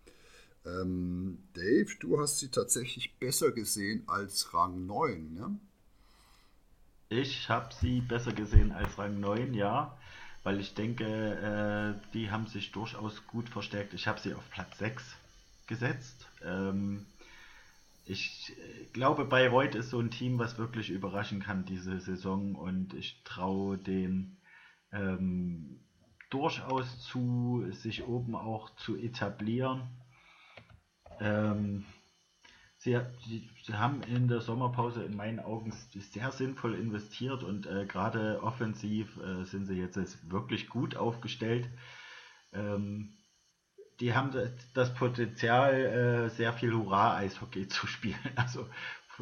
Ähm, 0.67 1.39
Dave, 1.55 1.91
du 2.01 2.21
hast 2.21 2.41
sie 2.41 2.49
tatsächlich 2.49 3.19
besser 3.21 3.53
gesehen 3.53 4.03
als 4.09 4.53
Rang 4.53 4.85
9, 4.87 5.35
ne? 5.35 5.61
Ich 7.09 7.49
habe 7.49 7.73
sie 7.73 8.01
besser 8.01 8.33
gesehen 8.33 8.73
als 8.73 8.99
Rang 8.99 9.21
9, 9.21 9.55
ja 9.55 9.97
weil 10.43 10.61
ich 10.61 10.75
denke, 10.75 11.05
äh, 11.05 12.13
die 12.13 12.31
haben 12.31 12.47
sich 12.47 12.73
durchaus 12.73 13.27
gut 13.27 13.49
verstärkt. 13.49 13.95
Ich 13.95 14.07
habe 14.07 14.21
sie 14.21 14.35
auf 14.35 14.51
Platz 14.51 14.79
6 14.79 15.17
gesetzt. 15.67 16.27
Ähm, 16.45 17.07
ich 18.05 18.57
glaube, 18.95 19.27
Bayreuth 19.27 19.75
ist 19.75 19.91
so 19.91 20.01
ein 20.01 20.11
Team, 20.11 20.39
was 20.39 20.57
wirklich 20.57 20.89
überraschen 20.89 21.41
kann 21.41 21.67
diese 21.67 22.01
Saison 22.01 22.55
und 22.55 22.95
ich 22.95 23.23
traue 23.25 23.77
den 23.77 24.39
ähm, 24.93 25.81
durchaus 26.31 27.01
zu, 27.03 27.67
sich 27.71 28.07
oben 28.07 28.35
auch 28.35 28.71
zu 28.77 28.97
etablieren. 28.97 29.83
Ähm, 31.21 31.85
Sie, 32.89 32.99
sie, 33.29 33.49
sie, 33.65 33.75
haben 33.75 34.03
in 34.03 34.29
der 34.29 34.41
Sommerpause 34.41 35.03
in 35.03 35.15
meinen 35.15 35.41
Augen 35.41 35.73
sehr 35.73 36.33
sinnvoll 36.33 36.75
investiert 36.75 37.43
und 37.43 37.67
äh, 37.67 37.85
gerade 37.85 38.43
offensiv 38.43 39.19
äh, 39.19 39.45
sind 39.45 39.67
sie 39.67 39.75
jetzt 39.75 39.99
wirklich 40.31 40.71
gut 40.71 40.97
aufgestellt. 40.97 41.69
Ähm, 42.55 43.11
die 44.01 44.15
haben 44.15 44.31
das 44.73 44.95
Potenzial, 44.95 45.75
äh, 45.75 46.31
sehr 46.31 46.55
viel 46.55 46.73
Hurra-Eishockey 46.73 47.69
zu 47.69 47.87
spielen. 47.87 48.17
Also 48.37 48.67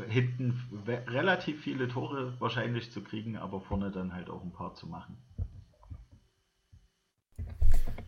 hinten 0.08 0.62
relativ 0.86 1.62
viele 1.62 1.88
Tore 1.88 2.38
wahrscheinlich 2.38 2.92
zu 2.92 3.02
kriegen, 3.02 3.36
aber 3.36 3.60
vorne 3.62 3.90
dann 3.90 4.12
halt 4.12 4.30
auch 4.30 4.44
ein 4.44 4.52
paar 4.52 4.74
zu 4.74 4.86
machen. 4.86 5.16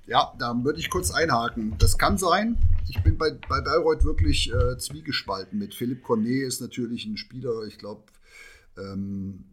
Ja, 0.08 0.32
da 0.38 0.64
würde 0.64 0.80
ich 0.80 0.88
kurz 0.88 1.10
einhaken. 1.10 1.76
Das 1.78 1.98
kann 1.98 2.16
sein. 2.16 2.56
Ich 2.88 3.02
bin 3.02 3.18
bei, 3.18 3.30
bei 3.30 3.60
Bayreuth 3.60 4.04
wirklich 4.04 4.50
äh, 4.50 4.78
zwiegespalten 4.78 5.58
mit. 5.58 5.74
Philipp 5.74 6.02
Cornet 6.02 6.48
ist 6.48 6.62
natürlich 6.62 7.04
ein 7.04 7.18
Spieler, 7.18 7.64
ich 7.64 7.76
glaube, 7.76 8.04
ähm, 8.78 9.44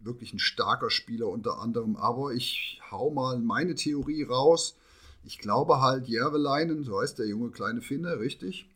wirklich 0.00 0.32
ein 0.34 0.40
starker 0.40 0.90
Spieler 0.90 1.28
unter 1.28 1.60
anderem. 1.60 1.96
Aber 1.96 2.32
ich 2.32 2.80
hau 2.90 3.10
mal 3.10 3.38
meine 3.38 3.76
Theorie 3.76 4.24
raus. 4.24 4.76
Ich 5.22 5.38
glaube 5.38 5.80
halt, 5.80 6.08
Järveleinen, 6.08 6.82
so 6.82 7.00
heißt 7.00 7.20
der 7.20 7.28
junge 7.28 7.50
kleine 7.50 7.80
Finne, 7.80 8.18
richtig, 8.18 8.68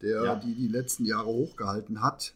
der 0.00 0.24
ja. 0.24 0.36
die 0.36 0.54
die 0.54 0.68
letzten 0.68 1.04
Jahre 1.04 1.26
hochgehalten 1.26 2.00
hat, 2.00 2.32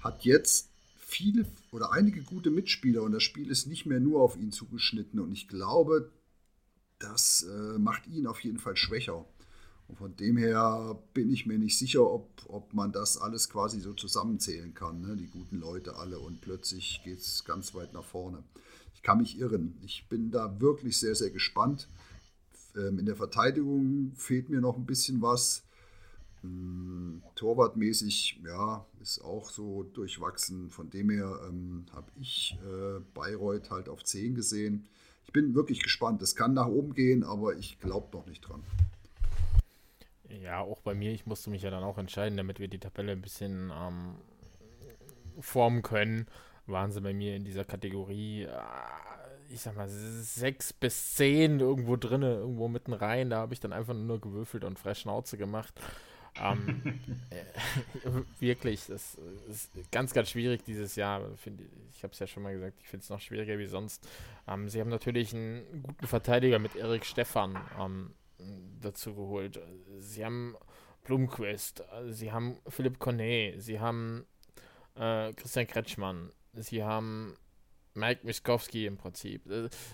hat 0.00 0.22
jetzt 0.26 0.68
viele 0.98 1.46
oder 1.72 1.92
einige 1.92 2.20
gute 2.20 2.50
Mitspieler 2.50 3.02
und 3.02 3.12
das 3.12 3.22
Spiel 3.22 3.50
ist 3.50 3.66
nicht 3.66 3.86
mehr 3.86 4.00
nur 4.00 4.20
auf 4.20 4.36
ihn 4.36 4.52
zugeschnitten. 4.52 5.18
Und 5.18 5.32
ich 5.32 5.48
glaube, 5.48 6.10
das 7.04 7.46
äh, 7.48 7.78
macht 7.78 8.06
ihn 8.06 8.26
auf 8.26 8.40
jeden 8.40 8.58
Fall 8.58 8.76
schwächer. 8.76 9.24
Und 9.88 9.98
von 9.98 10.16
dem 10.16 10.36
her 10.36 10.98
bin 11.12 11.30
ich 11.30 11.46
mir 11.46 11.58
nicht 11.58 11.78
sicher, 11.78 12.10
ob, 12.10 12.28
ob 12.48 12.72
man 12.72 12.92
das 12.92 13.18
alles 13.18 13.50
quasi 13.50 13.80
so 13.80 13.92
zusammenzählen 13.92 14.72
kann, 14.72 15.02
ne? 15.02 15.16
die 15.16 15.26
guten 15.26 15.60
Leute 15.60 15.96
alle, 15.96 16.18
und 16.18 16.40
plötzlich 16.40 17.02
geht 17.04 17.18
es 17.18 17.44
ganz 17.44 17.74
weit 17.74 17.92
nach 17.92 18.04
vorne. 18.04 18.42
Ich 18.94 19.02
kann 19.02 19.18
mich 19.18 19.38
irren. 19.38 19.76
Ich 19.82 20.08
bin 20.08 20.30
da 20.30 20.60
wirklich 20.60 20.98
sehr, 20.98 21.14
sehr 21.14 21.30
gespannt. 21.30 21.88
Ähm, 22.74 22.98
in 22.98 23.04
der 23.04 23.16
Verteidigung 23.16 24.12
fehlt 24.16 24.48
mir 24.48 24.62
noch 24.62 24.76
ein 24.76 24.86
bisschen 24.86 25.20
was. 25.20 25.64
Ähm, 26.42 27.22
Torwartmäßig, 27.34 28.40
ja, 28.46 28.86
ist 29.02 29.20
auch 29.20 29.50
so 29.50 29.82
durchwachsen. 29.82 30.70
Von 30.70 30.88
dem 30.88 31.10
her 31.10 31.40
ähm, 31.46 31.84
habe 31.92 32.10
ich 32.18 32.56
äh, 32.64 33.00
Bayreuth 33.12 33.70
halt 33.70 33.90
auf 33.90 34.02
10 34.02 34.34
gesehen 34.34 34.86
ich 35.26 35.32
bin 35.32 35.54
wirklich 35.54 35.82
gespannt. 35.82 36.22
Es 36.22 36.36
kann 36.36 36.54
nach 36.54 36.66
oben 36.66 36.94
gehen, 36.94 37.24
aber 37.24 37.56
ich 37.56 37.80
glaube 37.80 38.16
noch 38.16 38.26
nicht 38.26 38.48
dran. 38.48 38.62
Ja, 40.42 40.60
auch 40.60 40.80
bei 40.80 40.94
mir, 40.94 41.12
ich 41.12 41.26
musste 41.26 41.50
mich 41.50 41.62
ja 41.62 41.70
dann 41.70 41.84
auch 41.84 41.98
entscheiden, 41.98 42.36
damit 42.36 42.58
wir 42.58 42.68
die 42.68 42.78
Tabelle 42.78 43.12
ein 43.12 43.22
bisschen 43.22 43.72
ähm, 43.74 44.16
formen 45.40 45.82
können, 45.82 46.26
waren 46.66 46.90
sie 46.90 47.00
bei 47.00 47.12
mir 47.12 47.36
in 47.36 47.44
dieser 47.44 47.64
Kategorie, 47.64 48.42
äh, 48.42 48.50
ich 49.48 49.60
sag 49.60 49.76
mal, 49.76 49.88
6 49.88 50.72
bis 50.74 51.14
10 51.14 51.60
irgendwo 51.60 51.96
drin, 51.96 52.22
irgendwo 52.22 52.68
mitten 52.68 52.92
rein. 52.92 53.30
Da 53.30 53.38
habe 53.38 53.54
ich 53.54 53.60
dann 53.60 53.72
einfach 53.72 53.94
nur 53.94 54.20
gewürfelt 54.20 54.64
und 54.64 54.78
fresh 54.78 55.00
Schnauze 55.00 55.36
gemacht. 55.36 55.80
Ähm, 56.40 57.00
äh, 57.30 58.10
wirklich, 58.40 58.86
das 58.86 59.16
ist 59.48 59.70
ganz, 59.90 60.12
ganz 60.12 60.30
schwierig 60.30 60.64
dieses 60.64 60.96
Jahr. 60.96 61.22
Find, 61.36 61.60
ich 61.90 62.02
habe 62.02 62.12
es 62.12 62.18
ja 62.18 62.26
schon 62.26 62.42
mal 62.42 62.52
gesagt, 62.52 62.76
ich 62.80 62.88
finde 62.88 63.04
es 63.04 63.10
noch 63.10 63.20
schwieriger 63.20 63.58
wie 63.58 63.66
sonst. 63.66 64.06
Ähm, 64.48 64.68
sie 64.68 64.80
haben 64.80 64.90
natürlich 64.90 65.34
einen 65.34 65.82
guten 65.82 66.06
Verteidiger 66.06 66.58
mit 66.58 66.76
Erik 66.76 67.04
Stefan 67.04 67.58
ähm, 67.78 68.14
dazu 68.80 69.14
geholt. 69.14 69.60
Sie 69.98 70.24
haben 70.24 70.56
Blumquist, 71.04 71.84
sie 72.08 72.32
haben 72.32 72.58
Philipp 72.68 72.98
Cornet, 72.98 73.62
sie 73.62 73.78
haben 73.78 74.26
äh, 74.94 75.32
Christian 75.34 75.66
Kretschmann, 75.66 76.30
sie 76.54 76.82
haben 76.82 77.36
Mike 77.94 78.26
Miskowski 78.26 78.86
im 78.86 78.96
Prinzip. 78.96 79.42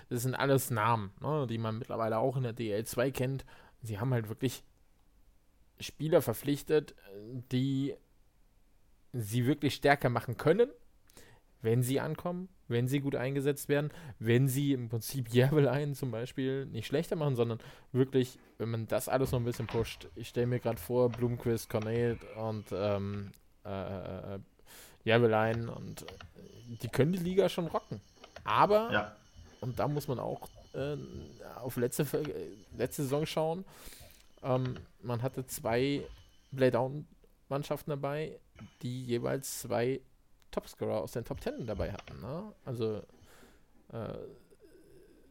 Das 0.08 0.22
sind 0.22 0.34
alles 0.34 0.70
Namen, 0.70 1.12
ne, 1.20 1.46
die 1.48 1.58
man 1.58 1.78
mittlerweile 1.78 2.18
auch 2.18 2.36
in 2.36 2.44
der 2.44 2.54
DL2 2.54 3.10
kennt. 3.12 3.44
Sie 3.82 3.98
haben 3.98 4.12
halt 4.12 4.28
wirklich 4.28 4.62
Spieler 5.80 6.22
verpflichtet, 6.22 6.94
die 7.52 7.94
sie 9.12 9.46
wirklich 9.46 9.74
stärker 9.74 10.08
machen 10.08 10.36
können, 10.36 10.70
wenn 11.62 11.82
sie 11.82 12.00
ankommen, 12.00 12.48
wenn 12.68 12.88
sie 12.88 13.00
gut 13.00 13.16
eingesetzt 13.16 13.68
werden, 13.68 13.90
wenn 14.18 14.48
sie 14.48 14.72
im 14.72 14.88
Prinzip 14.88 15.28
Järbelein 15.30 15.94
zum 15.94 16.10
Beispiel 16.10 16.66
nicht 16.66 16.86
schlechter 16.86 17.16
machen, 17.16 17.36
sondern 17.36 17.58
wirklich, 17.92 18.38
wenn 18.58 18.70
man 18.70 18.86
das 18.86 19.08
alles 19.08 19.32
noch 19.32 19.40
ein 19.40 19.44
bisschen 19.44 19.66
pusht. 19.66 20.08
Ich 20.14 20.28
stelle 20.28 20.46
mir 20.46 20.60
gerade 20.60 20.78
vor, 20.78 21.10
Blumquist, 21.10 21.68
Cornet 21.68 22.18
und 22.36 22.66
ähm, 22.72 23.32
äh, 23.64 24.38
Järbelein 25.04 25.68
und 25.68 26.06
die 26.82 26.88
können 26.88 27.12
die 27.12 27.18
Liga 27.18 27.48
schon 27.48 27.66
rocken. 27.66 28.00
Aber, 28.44 28.92
ja. 28.92 29.16
und 29.60 29.78
da 29.78 29.88
muss 29.88 30.08
man 30.08 30.18
auch 30.18 30.48
äh, 30.72 30.96
auf 31.56 31.76
letzte, 31.76 32.06
letzte 32.76 33.02
Saison 33.02 33.26
schauen, 33.26 33.64
ähm, 34.42 34.76
man 35.02 35.22
hatte 35.22 35.46
zwei 35.46 36.04
Playdown-Mannschaften 36.54 37.90
dabei, 37.90 38.38
die 38.82 39.04
jeweils 39.04 39.60
zwei 39.60 40.00
Topscorer 40.50 41.00
aus 41.00 41.12
den 41.12 41.24
Top 41.24 41.40
Ten 41.40 41.66
dabei 41.66 41.92
hatten. 41.92 42.20
Ne? 42.20 42.52
Also 42.64 43.02
äh, 43.92 44.18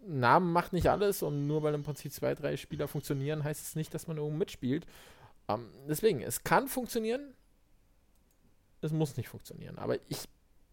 Namen 0.05 0.51
macht 0.51 0.73
nicht 0.73 0.87
alles 0.87 1.23
und 1.23 1.47
nur 1.47 1.63
weil 1.63 1.73
im 1.73 1.83
Prinzip 1.83 2.11
zwei, 2.11 2.35
drei 2.35 2.57
Spieler 2.57 2.87
funktionieren, 2.87 3.43
heißt 3.43 3.65
es 3.65 3.75
nicht, 3.75 3.93
dass 3.93 4.07
man 4.07 4.17
irgendwo 4.17 4.37
mitspielt. 4.37 4.85
Ähm, 5.47 5.69
deswegen, 5.87 6.21
es 6.21 6.43
kann 6.43 6.67
funktionieren, 6.67 7.33
es 8.81 8.91
muss 8.91 9.17
nicht 9.17 9.29
funktionieren. 9.29 9.77
Aber 9.77 9.97
ich 10.07 10.27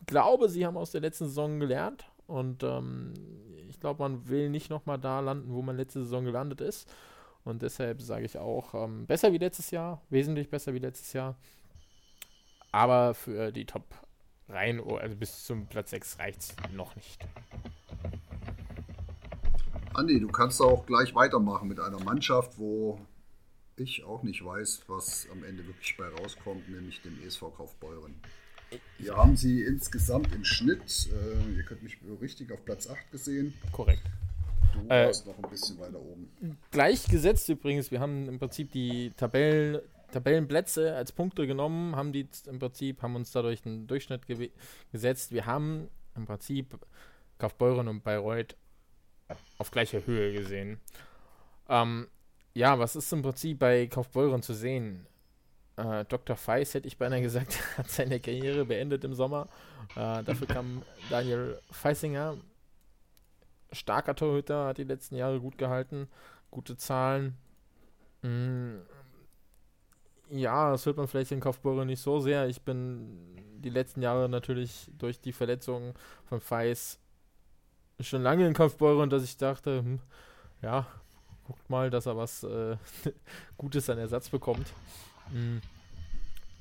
glaube, 0.07 0.49
sie 0.49 0.65
haben 0.65 0.77
aus 0.77 0.93
der 0.93 1.01
letzten 1.01 1.27
Saison 1.27 1.59
gelernt 1.59 2.07
und 2.27 2.63
ähm, 2.63 3.15
ich 3.69 3.81
glaube, 3.81 4.03
man 4.03 4.29
will 4.29 4.49
nicht 4.49 4.71
nochmal 4.71 4.99
da 4.99 5.21
landen, 5.21 5.53
wo 5.53 5.63
man 5.63 5.77
letzte 5.77 6.03
Saison 6.03 6.25
gelandet 6.25 6.61
ist. 6.61 6.89
Und 7.47 7.63
deshalb 7.63 8.03
sage 8.03 8.25
ich 8.25 8.37
auch, 8.39 8.75
ähm, 8.75 9.07
besser 9.07 9.33
wie 9.33 9.39
letztes 9.39 9.71
Jahr, 9.71 10.03
wesentlich 10.11 10.51
besser 10.51 10.75
wie 10.75 10.81
letztes 10.81 11.13
Jahr. 11.13 11.37
Aber 12.73 13.15
für 13.15 13.53
die 13.53 13.65
Top 13.65 13.85
rein, 14.49 14.81
oh, 14.81 14.97
also 14.97 15.15
bis 15.15 15.45
zum 15.45 15.69
Platz 15.69 15.91
6 15.91 16.19
reicht 16.19 16.41
es 16.41 16.57
noch 16.75 16.97
nicht. 16.97 17.25
Andi, 19.95 20.19
du 20.19 20.27
kannst 20.27 20.61
auch 20.61 20.87
gleich 20.87 21.15
weitermachen 21.15 21.69
mit 21.69 21.79
einer 21.79 22.01
Mannschaft, 22.01 22.59
wo 22.59 23.01
ich 23.77 24.03
auch 24.03 24.25
nicht 24.25 24.45
weiß, 24.45 24.83
was 24.89 25.29
am 25.31 25.45
Ende 25.45 25.65
wirklich 25.69 25.97
bei 25.97 26.09
rauskommt, 26.09 26.69
nämlich 26.69 27.01
dem 27.03 27.17
ESV 27.25 27.43
Kaufbeuren. 27.57 28.17
Wir 28.99 29.17
haben 29.17 29.37
sie 29.37 29.63
insgesamt 29.63 30.35
im 30.35 30.45
Schnitt, 30.45 31.09
äh, 31.13 31.57
ihr 31.57 31.63
könnt 31.63 31.85
mich 31.85 31.99
richtig 32.21 32.51
auf 32.51 32.65
Platz 32.65 32.89
8 32.89 33.13
gesehen. 33.13 33.55
Korrekt. 33.71 34.03
Du 34.83 34.95
äh, 34.95 35.07
warst 35.07 35.27
noch 35.27 35.37
ein 35.37 35.51
bisschen 35.51 35.79
weiter 35.79 35.99
oben. 35.99 36.31
Gleichgesetzt 36.71 37.49
übrigens, 37.49 37.91
wir 37.91 38.01
haben 38.01 38.29
im 38.29 38.39
Prinzip 38.39 38.73
die 38.73 39.11
Tabellen, 39.17 39.81
Tabellenplätze 40.13 40.95
als 40.95 41.13
Punkte 41.13 41.47
genommen, 41.47 41.97
haben 41.97 42.13
die 42.13 42.29
im 42.47 42.59
Prinzip, 42.59 43.03
haben 43.03 43.17
uns 43.17 43.33
dadurch 43.33 43.65
einen 43.67 43.87
Durchschnitt 43.87 44.23
gesetzt. 44.93 45.33
Wir 45.33 45.47
haben 45.47 45.89
im 46.15 46.27
Prinzip 46.27 46.79
Kaufbeuren 47.39 47.89
und 47.89 48.05
Bayreuth 48.05 48.57
auf 49.59 49.71
gleicher 49.71 50.07
Höhe 50.07 50.33
gesehen. 50.33 50.79
Ähm, 51.69 52.09
ja, 52.55 52.79
was 52.79 52.97
ist 52.97 53.13
im 53.13 53.23
Prinzip 53.23 53.59
bei 53.59 53.87
Kaufbeuren 53.87 54.43
zu 54.43 54.55
sehen? 54.55 55.07
Äh, 55.77 56.05
Dr. 56.07 56.37
Feiss, 56.37 56.73
hätte 56.75 56.89
ich 56.89 56.97
beinahe 56.97 57.21
gesagt, 57.21 57.59
hat 57.77 57.91
seine 57.91 58.21
Karriere 58.21 58.65
beendet 58.65 59.05
im 59.05 59.15
Sommer. 59.15 59.47
Äh, 59.95 60.23
dafür 60.25 60.47
kam 60.47 60.83
Daniel 61.11 61.59
Feissinger. 61.71 62.37
Starker 63.73 64.15
Torhüter, 64.15 64.67
hat 64.67 64.79
die 64.79 64.85
letzten 64.85 65.17
Jahre 65.17 65.41
gut 65.41 65.59
gehalten, 65.59 66.09
gute 66.51 66.77
Zahlen. 66.77 67.37
Mm, 68.23 68.77
ja, 70.31 70.71
das 70.71 70.87
hört 70.87 70.97
man 70.97 71.09
vielleicht 71.09 71.33
in 71.33 71.41
Kaufbeuren 71.41 71.87
nicht 71.87 72.01
so 72.01 72.21
sehr. 72.21 72.49
Ich 72.49 72.63
bin 72.63 73.37
die 73.59 73.71
letzten 73.71 74.03
Jahre 74.03 74.29
natürlich 74.29 74.91
durch 74.99 75.21
die 75.21 75.33
Verletzungen 75.33 75.95
von 76.25 76.41
Feiss 76.41 76.99
schon 78.01 78.23
lange 78.23 78.47
in 78.47 78.55
Kaufbeuren, 78.55 79.11
dass 79.11 79.25
ich 79.25 79.37
dachte, 79.37 79.79
hm, 79.79 80.01
ja, 80.63 80.87
guckt 81.47 81.71
mal, 81.71 81.91
dass 81.91 82.07
er 82.07 82.17
was 82.17 82.43
äh, 82.45 82.77
Gutes 83.57 83.89
an 83.89 83.99
Ersatz 83.99 84.29
bekommt. 84.29 84.73
Mhm. 85.33 85.61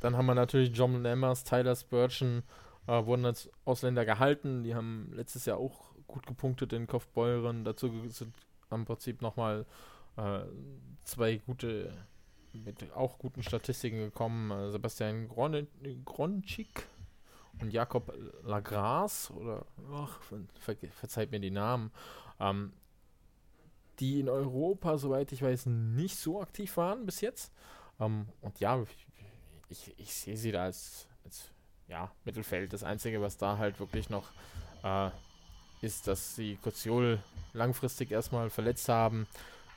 Dann 0.01 0.15
haben 0.15 0.25
wir 0.27 0.35
natürlich 0.35 0.75
John 0.75 1.01
Lammers, 1.01 1.43
Tyler 1.43 1.75
Spurgeon, 1.75 2.43
äh, 2.87 3.05
wurden 3.05 3.25
als 3.25 3.49
Ausländer 3.65 4.05
gehalten. 4.05 4.63
Die 4.63 4.75
haben 4.75 5.11
letztes 5.13 5.45
Jahr 5.45 5.57
auch 5.57 5.94
gut 6.07 6.25
gepunktet 6.25 6.73
in 6.73 6.87
Kaufbeuren. 6.87 7.63
Dazu 7.63 7.91
sind 8.09 8.33
im 8.71 8.85
Prinzip 8.85 9.21
nochmal 9.21 9.65
äh, 10.17 10.41
zwei 11.03 11.37
gute, 11.37 11.93
mit 12.53 12.91
auch 12.93 13.17
guten 13.17 13.43
Statistiken 13.43 13.97
gekommen. 13.97 14.51
Äh, 14.51 14.71
Sebastian 14.71 15.27
Gron 15.27 15.67
Gronchik 16.03 16.87
und 17.61 17.71
Jakob 17.71 18.13
Lagras, 18.43 19.31
oder 19.31 19.65
ach, 19.91 20.19
ver 20.59 20.75
verzeiht 20.91 21.31
mir 21.31 21.39
die 21.39 21.51
Namen. 21.51 21.91
Ähm, 22.39 22.73
die 23.99 24.19
in 24.19 24.29
Europa, 24.29 24.97
soweit 24.97 25.31
ich 25.31 25.41
weiß, 25.41 25.67
nicht 25.67 26.17
so 26.17 26.41
aktiv 26.41 26.75
waren 26.77 27.05
bis 27.05 27.21
jetzt. 27.21 27.53
Ähm, 27.99 28.27
und 28.41 28.59
ja, 28.59 28.83
ich, 29.69 29.93
ich 29.97 30.13
sehe 30.13 30.37
sie 30.37 30.51
da 30.51 30.63
als, 30.63 31.07
als 31.23 31.49
ja, 31.87 32.11
Mittelfeld. 32.25 32.73
Das 32.73 32.83
Einzige, 32.83 33.21
was 33.21 33.37
da 33.37 33.57
halt 33.57 33.79
wirklich 33.79 34.09
noch 34.09 34.31
äh, 34.83 35.09
ist, 35.86 36.07
dass 36.07 36.36
sie 36.36 36.57
Koziol 36.57 37.19
langfristig 37.53 38.11
erstmal 38.11 38.49
verletzt 38.49 38.89
haben 38.89 39.27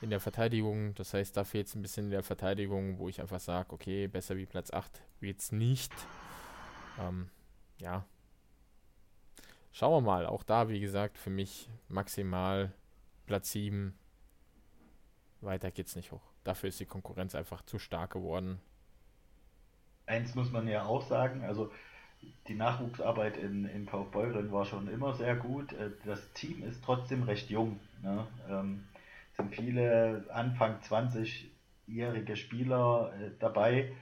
in 0.01 0.09
der 0.09 0.19
Verteidigung. 0.19 0.95
Das 0.95 1.13
heißt, 1.13 1.37
da 1.37 1.43
fehlt 1.43 1.67
es 1.67 1.75
ein 1.75 1.81
bisschen 1.81 2.05
in 2.05 2.11
der 2.11 2.23
Verteidigung, 2.23 2.97
wo 2.97 3.07
ich 3.07 3.21
einfach 3.21 3.39
sage, 3.39 3.71
okay, 3.71 4.07
besser 4.07 4.35
wie 4.35 4.45
Platz 4.45 4.71
8 4.71 5.01
wird 5.19 5.39
es 5.39 5.51
nicht. 5.51 5.93
Ähm, 6.99 7.29
ja. 7.77 8.05
Schauen 9.71 10.03
wir 10.03 10.11
mal. 10.11 10.25
Auch 10.25 10.43
da, 10.43 10.67
wie 10.67 10.79
gesagt, 10.79 11.17
für 11.17 11.29
mich 11.29 11.69
maximal 11.87 12.73
Platz 13.27 13.51
7 13.51 13.97
weiter 15.41 15.71
geht's 15.71 15.95
nicht 15.95 16.11
hoch. 16.11 16.23
Dafür 16.43 16.69
ist 16.69 16.79
die 16.79 16.85
Konkurrenz 16.85 17.35
einfach 17.35 17.61
zu 17.61 17.79
stark 17.79 18.11
geworden. 18.11 18.59
Eins 20.05 20.33
muss 20.33 20.51
man 20.51 20.67
ja 20.67 20.85
auch 20.85 21.03
sagen, 21.03 21.43
also 21.43 21.71
die 22.47 22.55
Nachwuchsarbeit 22.55 23.37
in, 23.37 23.65
in 23.65 23.85
Kaufbeuren 23.85 24.51
war 24.51 24.65
schon 24.65 24.87
immer 24.87 25.13
sehr 25.13 25.35
gut. 25.35 25.73
Äh, 25.73 25.91
das 26.05 26.31
Team 26.33 26.63
ist 26.63 26.83
trotzdem 26.83 27.23
recht 27.23 27.49
jung. 27.49 27.79
Ne? 28.01 28.27
Ähm, 28.49 28.83
sind 29.33 29.55
viele 29.55 30.25
Anfang 30.33 30.79
20-jährige 30.79 32.35
Spieler 32.35 33.13
äh, 33.19 33.31
dabei. 33.39 33.93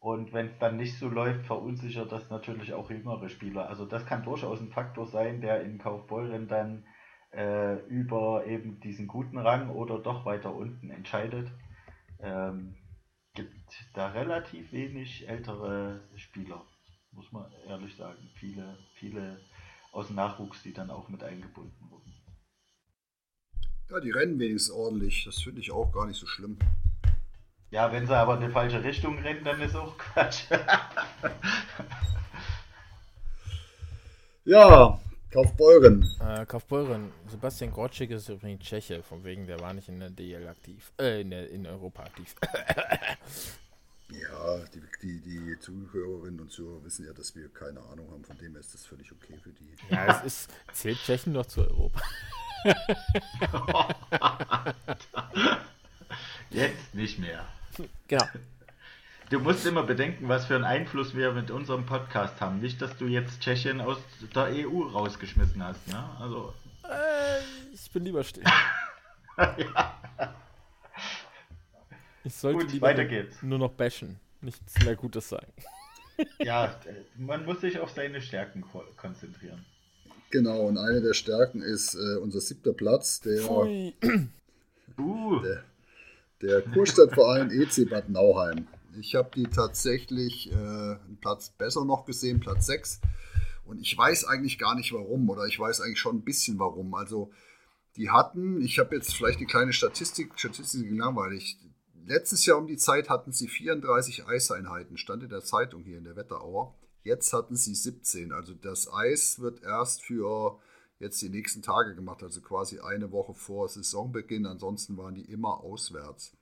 Und 0.00 0.32
wenn 0.32 0.46
es 0.46 0.58
dann 0.58 0.76
nicht 0.76 0.98
so 0.98 1.08
läuft, 1.08 1.46
verunsichert 1.46 2.10
das 2.10 2.28
natürlich 2.28 2.74
auch 2.74 2.90
jüngere 2.90 3.28
Spieler. 3.28 3.68
Also 3.68 3.86
das 3.86 4.04
kann 4.04 4.24
durchaus 4.24 4.60
ein 4.60 4.72
Faktor 4.72 5.06
sein, 5.06 5.40
der 5.40 5.62
in 5.62 5.78
Kaufbeuren 5.78 6.48
dann 6.48 6.84
äh, 7.32 7.76
über 7.86 8.44
eben 8.46 8.80
diesen 8.80 9.06
guten 9.06 9.38
Rang 9.38 9.70
oder 9.70 10.00
doch 10.00 10.24
weiter 10.24 10.54
unten 10.54 10.90
entscheidet. 10.90 11.48
Ähm, 12.18 12.74
gibt 13.34 13.54
da 13.94 14.08
relativ 14.08 14.72
wenig 14.72 15.28
ältere 15.28 16.00
Spieler, 16.16 16.64
muss 17.12 17.30
man 17.32 17.46
ehrlich 17.66 17.96
sagen. 17.96 18.28
Viele, 18.34 18.76
viele 18.94 19.40
aus 19.92 20.08
dem 20.08 20.16
Nachwuchs, 20.16 20.62
die 20.62 20.72
dann 20.72 20.90
auch 20.90 21.08
mit 21.08 21.22
eingebunden 21.22 21.90
wurden. 21.90 22.12
Ja, 23.90 24.00
die 24.00 24.10
rennen 24.10 24.38
wenigstens 24.38 24.74
ordentlich. 24.74 25.24
Das 25.24 25.42
finde 25.42 25.60
ich 25.60 25.70
auch 25.70 25.92
gar 25.92 26.06
nicht 26.06 26.18
so 26.18 26.26
schlimm. 26.26 26.58
Ja, 27.70 27.92
wenn 27.92 28.06
sie 28.06 28.16
aber 28.16 28.34
in 28.36 28.46
die 28.46 28.52
falsche 28.52 28.82
Richtung 28.82 29.18
rennen, 29.18 29.44
dann 29.44 29.60
ist 29.60 29.74
auch 29.74 29.96
Quatsch. 29.96 30.44
ja, 34.44 34.98
Kaufbeuren. 35.30 36.06
Äh, 36.20 36.44
Kaufbeuren. 36.44 37.10
Sebastian 37.28 37.70
Grotschik 37.70 38.10
ist 38.10 38.28
übrigens 38.28 38.64
Tscheche, 38.64 39.02
von 39.02 39.24
wegen, 39.24 39.46
der 39.46 39.58
war 39.60 39.72
nicht 39.72 39.88
in 39.88 40.00
der 40.00 40.10
DL 40.10 40.46
aktiv. 40.46 40.92
Äh, 41.00 41.22
in, 41.22 41.30
der, 41.30 41.48
in 41.50 41.66
Europa 41.66 42.02
aktiv. 42.02 42.34
ja, 44.20 44.58
die, 44.74 44.82
die, 45.02 45.20
die 45.20 45.58
Zuhörerinnen 45.58 46.40
und 46.40 46.50
Zuhörer 46.50 46.84
wissen 46.84 47.06
ja, 47.06 47.12
dass 47.12 47.34
wir 47.34 47.48
keine 47.48 47.80
Ahnung 47.80 48.10
haben, 48.10 48.24
von 48.24 48.38
dem 48.38 48.52
her 48.52 48.60
ist 48.60 48.74
das 48.74 48.86
völlig 48.86 49.10
okay 49.12 49.38
für 49.42 49.50
die. 49.50 49.74
Ja, 49.90 50.18
es 50.18 50.24
ist, 50.24 50.50
zählt 50.72 50.98
Tschechen 50.98 51.32
noch 51.32 51.46
zu 51.46 51.62
Europa. 51.62 52.00
Jetzt 56.50 56.94
nicht 56.94 57.18
mehr. 57.18 57.44
Genau. 58.06 58.24
Du 59.30 59.40
musst 59.40 59.64
immer 59.64 59.82
bedenken, 59.82 60.28
was 60.28 60.46
für 60.46 60.54
einen 60.54 60.64
Einfluss 60.64 61.14
wir 61.14 61.32
mit 61.32 61.50
unserem 61.50 61.86
Podcast 61.86 62.40
haben. 62.40 62.60
Nicht, 62.60 62.82
dass 62.82 62.96
du 62.98 63.06
jetzt 63.06 63.40
Tschechien 63.40 63.80
aus 63.80 63.96
der 64.34 64.68
EU 64.68 64.82
rausgeschmissen 64.82 65.64
hast, 65.64 65.88
ne? 65.88 66.04
Also. 66.20 66.52
Äh, 66.84 67.40
ich 67.72 67.90
bin 67.90 68.04
lieber 68.04 68.22
still. 68.22 68.44
ja. 69.38 70.38
Ich 72.24 72.34
sollte 72.34 72.66
Gut, 72.66 72.80
weiter 72.80 73.04
geht's. 73.04 73.42
nur 73.42 73.58
noch 73.58 73.72
bashen, 73.72 74.20
nichts 74.40 74.82
mehr 74.84 74.96
Gutes 74.96 75.28
sagen. 75.28 75.52
ja, 76.38 76.78
man 77.16 77.44
muss 77.44 77.60
sich 77.60 77.78
auf 77.78 77.90
seine 77.90 78.20
Stärken 78.20 78.64
konzentrieren. 78.96 79.64
Genau, 80.30 80.62
und 80.62 80.78
eine 80.78 81.02
der 81.02 81.14
Stärken 81.14 81.60
ist 81.60 81.94
äh, 81.94 82.16
unser 82.16 82.40
siebter 82.40 82.72
Platz, 82.72 83.20
der, 83.20 83.50
uh. 83.50 83.92
der, 85.40 85.64
der 86.40 86.62
Kurstadtverein 86.62 87.50
EC 87.60 87.90
Bad 87.90 88.08
Nauheim. 88.08 88.66
Ich 88.98 89.14
habe 89.14 89.30
die 89.34 89.44
tatsächlich 89.44 90.50
äh, 90.50 90.54
einen 90.54 91.18
Platz 91.20 91.50
besser 91.50 91.84
noch 91.84 92.06
gesehen, 92.06 92.40
Platz 92.40 92.66
6. 92.66 93.00
Und 93.66 93.80
ich 93.80 93.96
weiß 93.96 94.24
eigentlich 94.24 94.58
gar 94.58 94.74
nicht 94.74 94.92
warum, 94.92 95.28
oder 95.28 95.46
ich 95.46 95.58
weiß 95.58 95.80
eigentlich 95.80 96.00
schon 96.00 96.16
ein 96.16 96.24
bisschen 96.24 96.58
warum. 96.58 96.94
Also, 96.94 97.30
die 97.96 98.10
hatten, 98.10 98.60
ich 98.62 98.78
habe 98.78 98.94
jetzt 98.94 99.14
vielleicht 99.14 99.38
eine 99.38 99.46
kleine 99.46 99.72
Statistik, 99.72 100.38
Statistik 100.38 100.90
langweilig. 100.90 101.58
Letztes 102.04 102.46
Jahr 102.46 102.58
um 102.58 102.66
die 102.66 102.76
Zeit 102.76 103.08
hatten 103.08 103.32
sie 103.32 103.48
34 103.48 104.26
Eiseinheiten, 104.26 104.96
stand 104.96 105.22
in 105.22 105.28
der 105.28 105.42
Zeitung 105.42 105.82
hier 105.82 105.98
in 105.98 106.04
der 106.04 106.16
Wetterauer. 106.16 106.74
Jetzt 107.02 107.32
hatten 107.32 107.56
sie 107.56 107.74
17. 107.74 108.32
Also 108.32 108.54
das 108.54 108.92
Eis 108.92 109.40
wird 109.40 109.62
erst 109.62 110.02
für 110.02 110.58
jetzt 110.98 111.20
die 111.22 111.28
nächsten 111.28 111.62
Tage 111.62 111.94
gemacht, 111.94 112.22
also 112.22 112.40
quasi 112.40 112.80
eine 112.80 113.12
Woche 113.12 113.34
vor 113.34 113.68
Saisonbeginn. 113.68 114.46
Ansonsten 114.46 114.96
waren 114.96 115.14
die 115.14 115.30
immer 115.30 115.60
auswärts. 115.60 116.36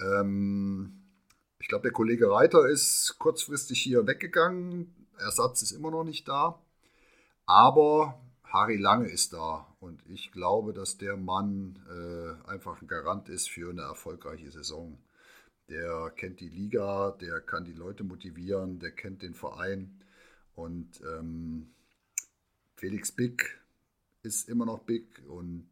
Ähm, 0.00 1.02
ich 1.58 1.68
glaube, 1.68 1.82
der 1.82 1.92
Kollege 1.92 2.30
Reiter 2.30 2.68
ist 2.68 3.16
kurzfristig 3.18 3.80
hier 3.80 4.06
weggegangen. 4.06 5.08
Ersatz 5.18 5.62
ist 5.62 5.72
immer 5.72 5.90
noch 5.90 6.04
nicht 6.04 6.26
da. 6.28 6.60
Aber 7.46 8.20
Harry 8.44 8.76
Lange 8.76 9.08
ist 9.08 9.32
da. 9.32 9.71
Und 9.82 10.00
ich 10.08 10.30
glaube, 10.30 10.72
dass 10.72 10.96
der 10.96 11.16
Mann 11.16 11.76
äh, 11.90 12.48
einfach 12.48 12.80
ein 12.80 12.86
Garant 12.86 13.28
ist 13.28 13.50
für 13.50 13.68
eine 13.68 13.82
erfolgreiche 13.82 14.48
Saison. 14.52 14.96
Der 15.68 16.12
kennt 16.14 16.38
die 16.38 16.48
Liga, 16.48 17.10
der 17.20 17.40
kann 17.40 17.64
die 17.64 17.72
Leute 17.72 18.04
motivieren, 18.04 18.78
der 18.78 18.92
kennt 18.92 19.22
den 19.22 19.34
Verein. 19.34 20.00
Und 20.54 21.00
ähm, 21.00 21.72
Felix 22.76 23.10
Big 23.10 23.60
ist 24.22 24.48
immer 24.48 24.66
noch 24.66 24.84
big. 24.84 25.20
Und 25.28 25.66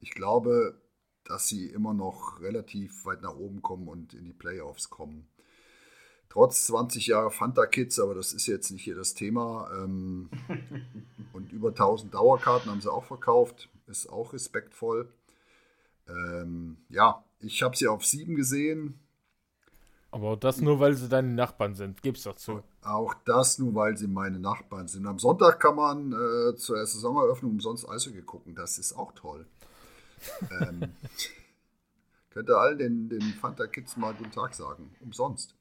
ich 0.00 0.10
glaube, 0.10 0.76
dass 1.22 1.46
sie 1.46 1.68
immer 1.68 1.94
noch 1.94 2.40
relativ 2.40 3.04
weit 3.04 3.22
nach 3.22 3.36
oben 3.36 3.62
kommen 3.62 3.86
und 3.86 4.12
in 4.12 4.24
die 4.24 4.32
Playoffs 4.32 4.90
kommen. 4.90 5.28
Trotz 6.34 6.66
20 6.66 7.06
Jahre 7.06 7.30
Fanta 7.30 7.64
Kids, 7.64 7.98
aber 7.98 8.14
das 8.14 8.32
ist 8.32 8.46
jetzt 8.46 8.70
nicht 8.70 8.84
hier 8.84 8.94
das 8.96 9.14
Thema. 9.14 9.70
Ähm, 9.72 10.28
und 11.32 11.52
über 11.52 11.68
1000 11.68 12.12
Dauerkarten 12.12 12.70
haben 12.70 12.80
sie 12.80 12.92
auch 12.92 13.04
verkauft, 13.04 13.70
ist 13.86 14.08
auch 14.08 14.34
respektvoll. 14.34 15.08
Ähm, 16.06 16.76
ja, 16.90 17.24
ich 17.40 17.62
habe 17.62 17.76
sie 17.76 17.88
auf 17.88 18.04
7 18.04 18.34
gesehen. 18.34 18.98
Aber 20.10 20.36
das 20.36 20.60
nur, 20.60 20.78
weil 20.78 20.94
sie 20.94 21.08
deine 21.08 21.32
Nachbarn 21.32 21.74
sind, 21.74 22.02
gib's 22.02 22.24
doch 22.24 22.36
zu. 22.36 22.62
Auch 22.82 23.14
das 23.24 23.58
nur, 23.58 23.74
weil 23.74 23.96
sie 23.96 24.06
meine 24.06 24.38
Nachbarn 24.38 24.86
sind. 24.86 25.06
Am 25.06 25.18
Sonntag 25.18 25.58
kann 25.58 25.76
man 25.76 26.12
äh, 26.12 26.54
zur 26.54 26.84
Saisoneröffnung 26.84 27.52
umsonst 27.52 27.88
Eishockey 27.88 28.22
gucken. 28.22 28.54
Das 28.54 28.78
ist 28.78 28.92
auch 28.92 29.12
toll 29.12 29.46
ähm, 30.60 30.92
könnt 32.30 32.48
ihr 32.48 32.56
allen 32.56 32.78
den, 32.78 33.08
den 33.08 33.22
Fanta 33.22 33.66
Kids 33.66 33.96
mal 33.96 34.14
guten 34.14 34.30
Tag 34.30 34.54
sagen. 34.54 34.94
Umsonst. 35.00 35.54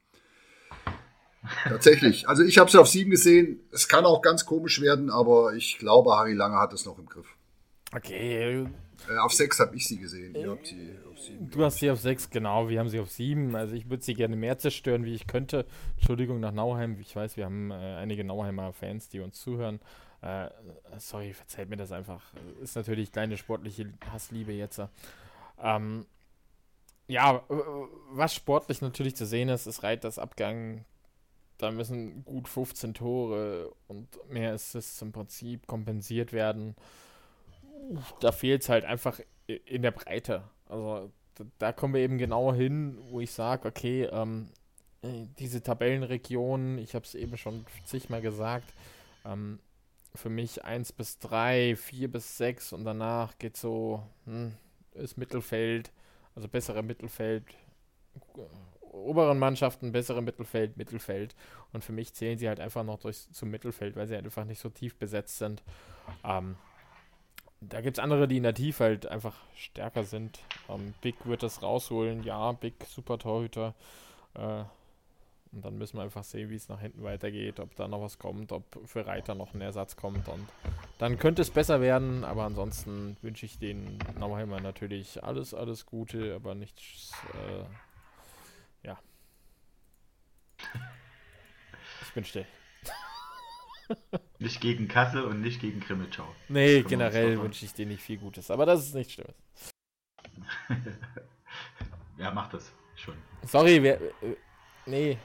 Tatsächlich. 1.67 2.27
Also 2.27 2.43
ich 2.43 2.57
habe 2.57 2.71
sie 2.71 2.79
auf 2.79 2.87
sieben 2.87 3.11
gesehen. 3.11 3.59
Es 3.71 3.87
kann 3.87 4.05
auch 4.05 4.21
ganz 4.21 4.45
komisch 4.45 4.81
werden, 4.81 5.09
aber 5.09 5.53
ich 5.53 5.77
glaube, 5.77 6.15
Harry 6.15 6.33
Lange 6.33 6.57
hat 6.57 6.73
es 6.73 6.85
noch 6.85 6.97
im 6.97 7.05
Griff. 7.05 7.27
Okay. 7.95 8.65
Äh, 9.09 9.17
auf 9.17 9.33
sechs 9.33 9.59
habe 9.59 9.75
ich 9.75 9.87
sie 9.87 9.97
gesehen. 9.97 10.35
Ihr 10.35 10.49
habt 10.49 10.67
sie 10.67 10.91
auf 11.11 11.19
sieben. 11.19 11.49
Du 11.49 11.63
hast 11.63 11.79
sie 11.79 11.91
auf 11.91 11.99
sechs, 11.99 12.29
genau. 12.29 12.69
Wir 12.69 12.79
haben 12.79 12.89
sie 12.89 12.99
auf 12.99 13.11
sieben. 13.11 13.55
Also 13.55 13.75
ich 13.75 13.89
würde 13.89 14.03
sie 14.03 14.13
gerne 14.13 14.35
mehr 14.35 14.57
zerstören, 14.57 15.05
wie 15.05 15.13
ich 15.13 15.27
könnte. 15.27 15.65
Entschuldigung 15.97 16.39
nach 16.39 16.53
Nauheim. 16.53 16.97
Ich 16.99 17.15
weiß, 17.15 17.37
wir 17.37 17.45
haben 17.45 17.71
äh, 17.71 17.73
einige 17.73 18.23
Nauheimer 18.23 18.73
Fans, 18.73 19.09
die 19.09 19.19
uns 19.19 19.39
zuhören. 19.39 19.79
Äh, 20.21 20.49
sorry, 20.99 21.33
verzeiht 21.33 21.69
mir 21.69 21.75
das 21.77 21.91
einfach. 21.91 22.21
Ist 22.61 22.75
natürlich 22.75 23.11
kleine 23.11 23.35
sportliche 23.35 23.91
Hassliebe 24.11 24.53
jetzt. 24.53 24.81
Ähm, 25.61 26.05
ja, 27.07 27.43
was 28.11 28.33
sportlich 28.33 28.81
natürlich 28.81 29.17
zu 29.17 29.25
sehen 29.25 29.49
ist, 29.49 29.67
ist 29.67 29.83
Reiters 29.83 30.17
Abgang. 30.17 30.85
Da 31.63 31.71
müssen 31.71 32.25
gut 32.25 32.49
15 32.49 32.93
Tore 32.93 33.73
und 33.87 34.07
mehr 34.29 34.53
Assists 34.53 35.01
im 35.01 35.13
Prinzip 35.13 35.65
kompensiert 35.65 36.33
werden. 36.33 36.75
Da 38.19 38.33
fehlt 38.33 38.63
es 38.63 38.69
halt 38.69 38.83
einfach 38.83 39.19
in 39.47 39.81
der 39.81 39.91
Breite. 39.91 40.43
Also 40.67 41.09
da 41.59 41.71
kommen 41.71 41.93
wir 41.93 42.01
eben 42.01 42.17
genau 42.17 42.53
hin, 42.53 42.97
wo 43.09 43.21
ich 43.21 43.31
sage, 43.31 43.67
okay, 43.69 44.03
ähm, 44.11 44.49
äh, 45.03 45.27
diese 45.39 45.63
Tabellenregion, 45.63 46.77
ich 46.79 46.95
habe 46.95 47.05
es 47.05 47.15
eben 47.15 47.37
schon 47.37 47.65
zigmal 47.85 48.21
gesagt, 48.21 48.73
ähm, 49.25 49.59
für 50.15 50.29
mich 50.29 50.65
1 50.65 50.91
bis 50.91 51.17
3, 51.19 51.77
4 51.77 52.11
bis 52.11 52.37
6 52.37 52.73
und 52.73 52.83
danach 52.83 53.37
geht 53.39 53.55
so, 53.55 54.03
hm, 54.25 54.53
ist 54.93 55.17
Mittelfeld, 55.17 55.91
also 56.35 56.49
bessere 56.49 56.83
Mittelfeld, 56.83 57.45
oberen 58.93 59.39
Mannschaften, 59.39 59.91
bessere 59.91 60.21
Mittelfeld, 60.21 60.77
Mittelfeld. 60.77 61.35
Und 61.73 61.83
für 61.83 61.91
mich 61.91 62.13
zählen 62.13 62.37
sie 62.37 62.47
halt 62.47 62.59
einfach 62.59 62.83
noch 62.83 62.99
durch, 62.99 63.29
zum 63.31 63.49
Mittelfeld, 63.49 63.95
weil 63.95 64.07
sie 64.07 64.15
halt 64.15 64.25
einfach 64.25 64.45
nicht 64.45 64.59
so 64.59 64.69
tief 64.69 64.95
besetzt 64.95 65.37
sind. 65.37 65.63
Ähm, 66.23 66.55
da 67.59 67.81
gibt 67.81 67.97
es 67.97 68.03
andere, 68.03 68.27
die 68.27 68.37
in 68.37 68.43
der 68.43 68.53
Tiefe 68.53 68.83
halt 68.83 69.07
einfach 69.07 69.35
stärker 69.55 70.03
sind. 70.03 70.39
Ähm, 70.69 70.93
Big 71.01 71.15
wird 71.25 71.43
das 71.43 71.61
rausholen, 71.61 72.23
ja, 72.23 72.51
Big 72.53 72.75
super 72.85 73.17
Torhüter. 73.17 73.73
Äh, 74.35 74.63
und 75.53 75.63
dann 75.63 75.77
müssen 75.77 75.97
wir 75.97 76.03
einfach 76.03 76.23
sehen, 76.23 76.49
wie 76.49 76.55
es 76.55 76.67
nach 76.67 76.79
hinten 76.79 77.03
weitergeht, 77.03 77.59
ob 77.59 77.75
da 77.75 77.87
noch 77.87 78.01
was 78.01 78.17
kommt, 78.17 78.51
ob 78.51 78.63
für 78.85 79.05
Reiter 79.05 79.35
noch 79.35 79.53
ein 79.53 79.61
Ersatz 79.61 79.95
kommt. 79.95 80.27
Und 80.27 80.47
dann 80.97 81.19
könnte 81.19 81.43
es 81.43 81.51
besser 81.51 81.79
werden, 81.79 82.23
aber 82.23 82.43
ansonsten 82.43 83.17
wünsche 83.21 83.45
ich 83.45 83.59
den 83.59 83.99
Nauheimer 84.19 84.59
natürlich 84.61 85.23
alles, 85.23 85.53
alles 85.53 85.85
Gute, 85.85 86.33
aber 86.33 86.55
nichts, 86.55 87.11
äh, 87.33 87.63
Ich 92.13 92.15
bin 92.15 92.25
still. 92.25 92.45
nicht 94.37 94.61
gegen 94.61 94.87
Kassel 94.87 95.23
und 95.23 95.41
nicht 95.41 95.59
gegen 95.59 95.79
Krimitschau. 95.79 96.27
Nee, 96.47 96.83
generell 96.83 97.41
wünsche 97.41 97.65
ich 97.65 97.73
dir 97.73 97.87
nicht 97.87 98.03
viel 98.03 98.19
Gutes, 98.19 98.51
aber 98.51 98.67
das 98.67 98.85
ist 98.85 98.93
nichts 98.93 99.13
Schlimmes. 99.13 99.33
ja, 102.19 102.29
macht 102.29 102.53
das 102.53 102.71
schon. 102.95 103.15
Sorry, 103.47 103.81
wer. 103.81 103.99
Äh, 103.99 104.35
nee, 104.85 105.17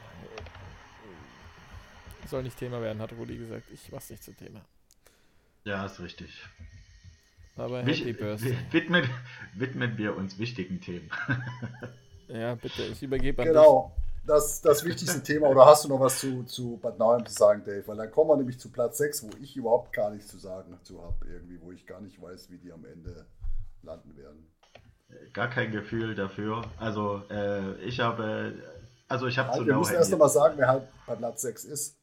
soll 2.28 2.42
nicht 2.42 2.58
Thema 2.58 2.80
werden, 2.80 3.00
hat 3.00 3.12
Rudi 3.12 3.36
gesagt. 3.36 3.64
Ich 3.72 3.90
mach's 3.90 4.10
nicht 4.10 4.22
zum 4.22 4.36
Thema. 4.36 4.64
Ja, 5.64 5.84
ist 5.84 6.00
richtig. 6.00 6.42
Aber 7.56 7.82
Happy 7.84 8.12
Birthday. 8.12 8.56
Widmen, 8.70 9.08
widmen 9.54 9.98
wir 9.98 10.16
uns 10.16 10.38
wichtigen 10.38 10.80
Themen. 10.80 11.10
ja, 12.28 12.54
bitte, 12.54 12.84
ich 12.84 13.02
übergebe 13.02 13.42
an 13.42 13.48
Genau, 13.48 13.96
das, 14.28 14.60
das 14.60 14.84
wichtigste 14.84 15.22
Thema. 15.22 15.48
Oder 15.48 15.66
hast 15.66 15.84
du 15.84 15.88
noch 15.88 16.00
was 16.00 16.20
zu, 16.20 16.44
zu 16.44 16.76
Bad 16.76 16.98
Nauheim 16.98 17.24
zu 17.26 17.32
sagen, 17.32 17.62
Dave? 17.64 17.82
Weil 17.86 17.96
dann 17.96 18.10
kommen 18.10 18.30
wir 18.30 18.36
nämlich 18.36 18.58
zu 18.60 18.70
Platz 18.70 18.98
6, 18.98 19.24
wo 19.24 19.30
ich 19.40 19.56
überhaupt 19.56 19.92
gar 19.92 20.10
nichts 20.10 20.28
zu 20.28 20.38
sagen 20.38 20.78
zu 20.82 21.02
habe. 21.02 21.26
Irgendwie, 21.26 21.60
wo 21.60 21.72
ich 21.72 21.86
gar 21.86 22.00
nicht 22.00 22.20
weiß, 22.20 22.50
wie 22.50 22.58
die 22.58 22.72
am 22.72 22.84
Ende 22.84 23.26
landen 23.82 24.16
werden. 24.16 24.46
Gar 25.32 25.48
kein 25.48 25.72
Gefühl 25.72 26.14
dafür. 26.14 26.62
Also, 26.78 27.22
äh, 27.30 27.74
ich 27.76 28.00
habe. 28.00 28.54
Also, 29.08 29.26
ich 29.26 29.38
habe 29.38 29.48
halt, 29.48 29.60
zu 29.60 29.66
Wir 29.66 29.76
müssen 29.76 29.94
erst 29.94 30.12
einmal 30.12 30.28
sagen, 30.28 30.54
wer 30.58 30.68
halt 30.68 30.82
bei 31.06 31.14
Platz 31.14 31.42
6 31.42 31.64
ist. 31.64 31.96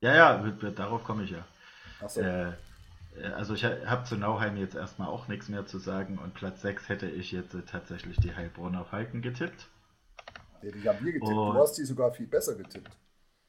Ja, 0.00 0.14
ja, 0.14 0.52
darauf 0.76 1.04
komme 1.04 1.24
ich 1.24 1.30
ja. 1.30 1.44
So. 2.08 2.20
Äh, 2.20 2.52
äh, 3.20 3.26
also 3.36 3.54
ich 3.54 3.64
habe 3.64 4.04
zu 4.04 4.16
Nauheim 4.16 4.56
jetzt 4.56 4.74
erstmal 4.74 5.08
auch 5.08 5.28
nichts 5.28 5.48
mehr 5.48 5.66
zu 5.66 5.78
sagen 5.78 6.18
und 6.18 6.34
Platz 6.34 6.62
6 6.62 6.88
hätte 6.88 7.06
ich 7.06 7.32
jetzt 7.32 7.56
tatsächlich 7.70 8.16
die 8.16 8.34
Heilbronner 8.34 8.84
Falken 8.84 9.22
getippt. 9.22 9.68
Nee, 10.62 10.70
die 10.72 10.88
haben 10.88 11.04
wir 11.04 11.12
getippt. 11.12 11.30
Und 11.30 11.54
du 11.54 11.60
hast 11.60 11.76
die 11.76 11.84
sogar 11.84 12.12
viel 12.12 12.26
besser 12.26 12.54
getippt. 12.54 12.90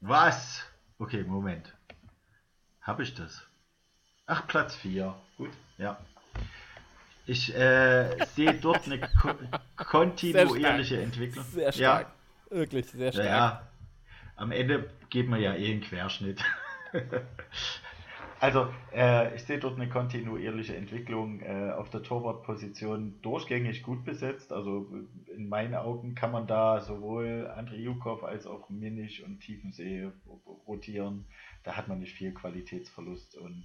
Was? 0.01 0.63
Okay, 0.97 1.23
Moment. 1.23 1.73
Habe 2.81 3.03
ich 3.03 3.13
das? 3.13 3.43
Ach, 4.25 4.47
Platz 4.47 4.75
4. 4.75 5.15
Gut, 5.37 5.51
ja. 5.77 5.97
Ich 7.25 7.55
äh, 7.55 8.25
sehe 8.35 8.53
dort 8.55 8.85
eine 8.85 8.99
ko 8.99 9.33
kontinuierliche 9.77 10.95
sehr 10.95 11.03
Entwicklung. 11.03 11.45
Sehr 11.45 11.71
stark. 11.71 12.07
Ja. 12.49 12.57
Wirklich 12.57 12.87
sehr 12.87 13.13
stark. 13.13 13.25
Ja, 13.25 13.67
am 14.35 14.51
Ende 14.51 14.89
geht 15.09 15.29
man 15.29 15.39
ja 15.39 15.53
eh 15.53 15.71
einen 15.71 15.81
Querschnitt. 15.81 16.43
also, 18.43 18.67
äh, 18.93 19.33
ich 19.35 19.43
sehe 19.45 19.57
dort 19.57 19.79
eine 19.79 19.87
kontinuierliche 19.87 20.75
Entwicklung 20.75 21.39
äh, 21.39 21.71
auf 21.71 21.89
der 21.89 22.03
Torwartposition 22.03 23.21
durchgängig 23.21 23.83
gut 23.83 24.03
besetzt. 24.03 24.51
Also 24.51 24.85
in 25.33 25.47
meinen 25.47 25.75
Augen 25.75 26.13
kann 26.13 26.33
man 26.33 26.45
da 26.45 26.81
sowohl 26.81 27.49
Andrei 27.55 27.77
Jukov 27.77 28.25
als 28.25 28.45
auch 28.45 28.69
Minich 28.69 29.23
und 29.23 29.39
Tiefensee 29.39 30.11
rotieren. 30.67 31.23
Da 31.63 31.77
hat 31.77 31.87
man 31.87 32.01
nicht 32.01 32.17
viel 32.17 32.33
Qualitätsverlust 32.33 33.37
und 33.37 33.63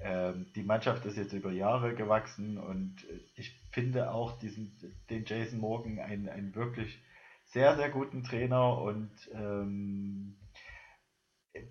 ähm, 0.00 0.46
die 0.56 0.64
Mannschaft 0.64 1.06
ist 1.06 1.16
jetzt 1.16 1.32
über 1.32 1.52
Jahre 1.52 1.94
gewachsen 1.94 2.58
und 2.58 2.96
ich 3.36 3.56
finde 3.70 4.10
auch 4.10 4.36
diesen, 4.40 4.72
den 5.10 5.26
Jason 5.26 5.60
Morgan 5.60 6.00
ein, 6.00 6.28
ein 6.28 6.56
wirklich 6.56 6.98
sehr, 7.44 7.76
sehr 7.76 7.90
guten 7.90 8.24
Trainer 8.24 8.78
und 8.78 9.10
ähm, 9.32 10.34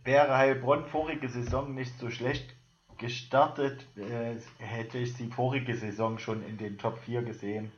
wäre 0.04 0.38
Heilbronn 0.38 0.86
vorige 0.86 1.30
Saison 1.30 1.74
nicht 1.74 1.98
so 2.00 2.10
schlecht 2.10 2.56
gestartet, 2.98 3.86
äh, 3.98 4.36
hätte 4.58 4.98
ich 4.98 5.14
sie 5.14 5.30
vorige 5.30 5.76
Saison 5.76 6.20
schon 6.20 6.44
in 6.44 6.58
den 6.58 6.78
Top 6.78 6.98
4 7.00 7.24
gesehen. 7.24 7.72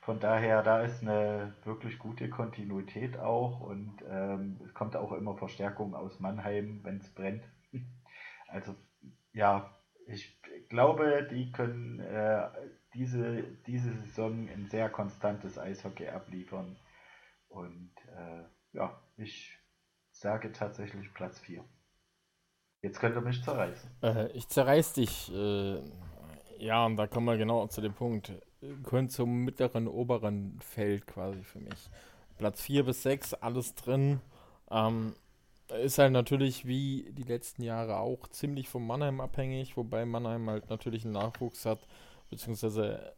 Von 0.00 0.20
daher, 0.20 0.62
da 0.62 0.82
ist 0.82 1.02
eine 1.02 1.52
wirklich 1.64 1.98
gute 1.98 2.30
Kontinuität 2.30 3.18
auch 3.18 3.60
und 3.60 4.02
ähm, 4.08 4.60
es 4.64 4.72
kommt 4.72 4.96
auch 4.96 5.12
immer 5.12 5.36
Verstärkung 5.36 5.94
aus 5.94 6.20
Mannheim, 6.20 6.80
wenn 6.84 6.98
es 6.98 7.08
brennt. 7.12 7.44
Also 8.48 8.76
ja, 9.32 9.76
ich 10.06 10.40
glaube, 10.68 11.26
die 11.28 11.50
können 11.50 11.98
äh, 11.98 12.48
diese, 12.94 13.42
diese 13.66 13.92
Saison 13.92 14.48
ein 14.48 14.68
sehr 14.70 14.88
konstantes 14.88 15.58
Eishockey 15.58 16.06
abliefern. 16.06 16.76
Und 17.48 17.90
äh, 18.16 18.44
ja, 18.72 19.02
ich 19.16 19.58
sage 20.18 20.52
tatsächlich 20.52 21.12
Platz 21.14 21.38
4. 21.40 21.64
Jetzt 22.82 23.00
könnt 23.00 23.16
ihr 23.16 23.20
mich 23.20 23.42
zerreißen. 23.42 23.90
Äh, 24.02 24.30
ich 24.32 24.48
zerreiß 24.48 24.94
dich. 24.94 25.32
Äh, 25.32 25.80
ja, 26.58 26.86
und 26.86 26.96
da 26.96 27.06
kommen 27.06 27.26
wir 27.26 27.36
genau 27.36 27.66
zu 27.66 27.80
dem 27.80 27.94
Punkt. 27.94 28.32
Gehören 28.82 29.08
zum 29.08 29.44
mittleren, 29.44 29.88
oberen 29.88 30.58
Feld 30.60 31.06
quasi 31.06 31.42
für 31.42 31.60
mich. 31.60 31.90
Platz 32.38 32.62
4 32.62 32.84
bis 32.84 33.02
6, 33.02 33.34
alles 33.34 33.74
drin. 33.74 34.20
Ähm, 34.70 35.14
ist 35.82 35.98
halt 35.98 36.12
natürlich 36.12 36.66
wie 36.66 37.10
die 37.12 37.24
letzten 37.24 37.62
Jahre 37.62 37.98
auch 37.98 38.28
ziemlich 38.28 38.68
vom 38.68 38.86
Mannheim 38.86 39.20
abhängig, 39.20 39.76
wobei 39.76 40.04
Mannheim 40.04 40.48
halt 40.48 40.70
natürlich 40.70 41.04
einen 41.04 41.14
Nachwuchs 41.14 41.66
hat, 41.66 41.80
beziehungsweise 42.30 43.12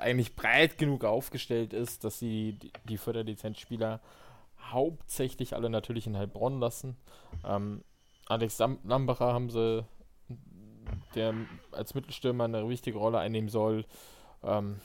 eigentlich 0.00 0.34
breit 0.34 0.78
genug 0.78 1.04
aufgestellt 1.04 1.72
ist, 1.72 2.04
dass 2.04 2.18
sie 2.18 2.54
die, 2.54 2.72
die 2.84 2.98
Förderlizenzspieler 2.98 4.00
hauptsächlich 4.70 5.54
alle 5.54 5.70
natürlich 5.70 6.06
in 6.06 6.16
Heilbronn 6.16 6.60
lassen. 6.60 6.96
Ähm, 7.44 7.82
Alex 8.26 8.58
Lambacher 8.58 9.32
haben 9.32 9.50
sie, 9.50 9.84
der 11.14 11.34
als 11.72 11.94
Mittelstürmer 11.94 12.44
eine 12.44 12.68
wichtige 12.68 12.98
Rolle 12.98 13.18
einnehmen 13.18 13.48
soll. 13.48 13.84
Ähm, 14.42 14.80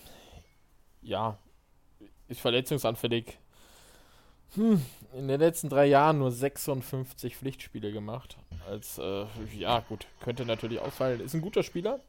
ja, 1.01 1.37
ist 2.27 2.41
verletzungsanfällig. 2.41 3.37
Hm, 4.55 4.81
in 5.13 5.27
den 5.27 5.39
letzten 5.39 5.69
drei 5.69 5.85
Jahren 5.85 6.19
nur 6.19 6.31
56 6.31 7.35
Pflichtspiele 7.35 7.91
gemacht. 7.91 8.37
Als, 8.67 8.97
äh, 8.97 9.25
ja, 9.57 9.79
gut, 9.81 10.07
könnte 10.21 10.45
natürlich 10.45 10.79
ausfallen. 10.79 11.19
Ist 11.19 11.33
ein 11.33 11.41
guter 11.41 11.63
Spieler, 11.63 11.99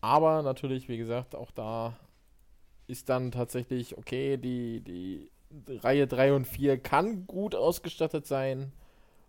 aber 0.00 0.42
natürlich, 0.42 0.88
wie 0.88 0.98
gesagt, 0.98 1.34
auch 1.34 1.50
da 1.50 1.96
ist 2.86 3.08
dann 3.08 3.30
tatsächlich, 3.32 3.98
okay, 3.98 4.36
die, 4.36 4.80
die 4.80 5.30
Reihe 5.68 6.06
3 6.06 6.34
und 6.34 6.46
4 6.46 6.78
kann 6.78 7.26
gut 7.26 7.54
ausgestattet 7.54 8.26
sein, 8.26 8.72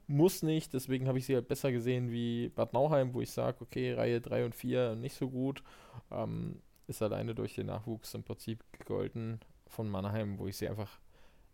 muss 0.07 0.43
nicht. 0.43 0.74
Deswegen 0.74 1.07
habe 1.07 1.17
ich 1.17 1.26
sie 1.26 1.36
halt 1.36 1.47
besser 1.47 1.72
gesehen 1.72 2.11
wie 2.11 2.49
Bad 2.49 2.74
Nauheim, 2.74 3.13
wo 3.13 3.22
ich 3.22 3.32
sage, 3.32 3.57
okay, 3.61 3.93
Reihe 3.93 4.22
3 4.22 4.45
und 4.45 4.55
4 4.55 4.95
nicht 4.95 5.15
so 5.15 5.30
gut. 5.30 5.63
Ähm, 6.11 6.61
ist 6.88 7.01
alleine 7.01 7.36
durch 7.36 7.55
den 7.55 7.67
Nachwuchs 7.67 8.13
im 8.15 8.24
Prinzip 8.24 8.63
gegolten 8.72 9.39
von 9.67 9.89
Mannheim, 9.89 10.39
wo 10.39 10.47
ich 10.47 10.57
sie 10.57 10.67
einfach 10.67 10.99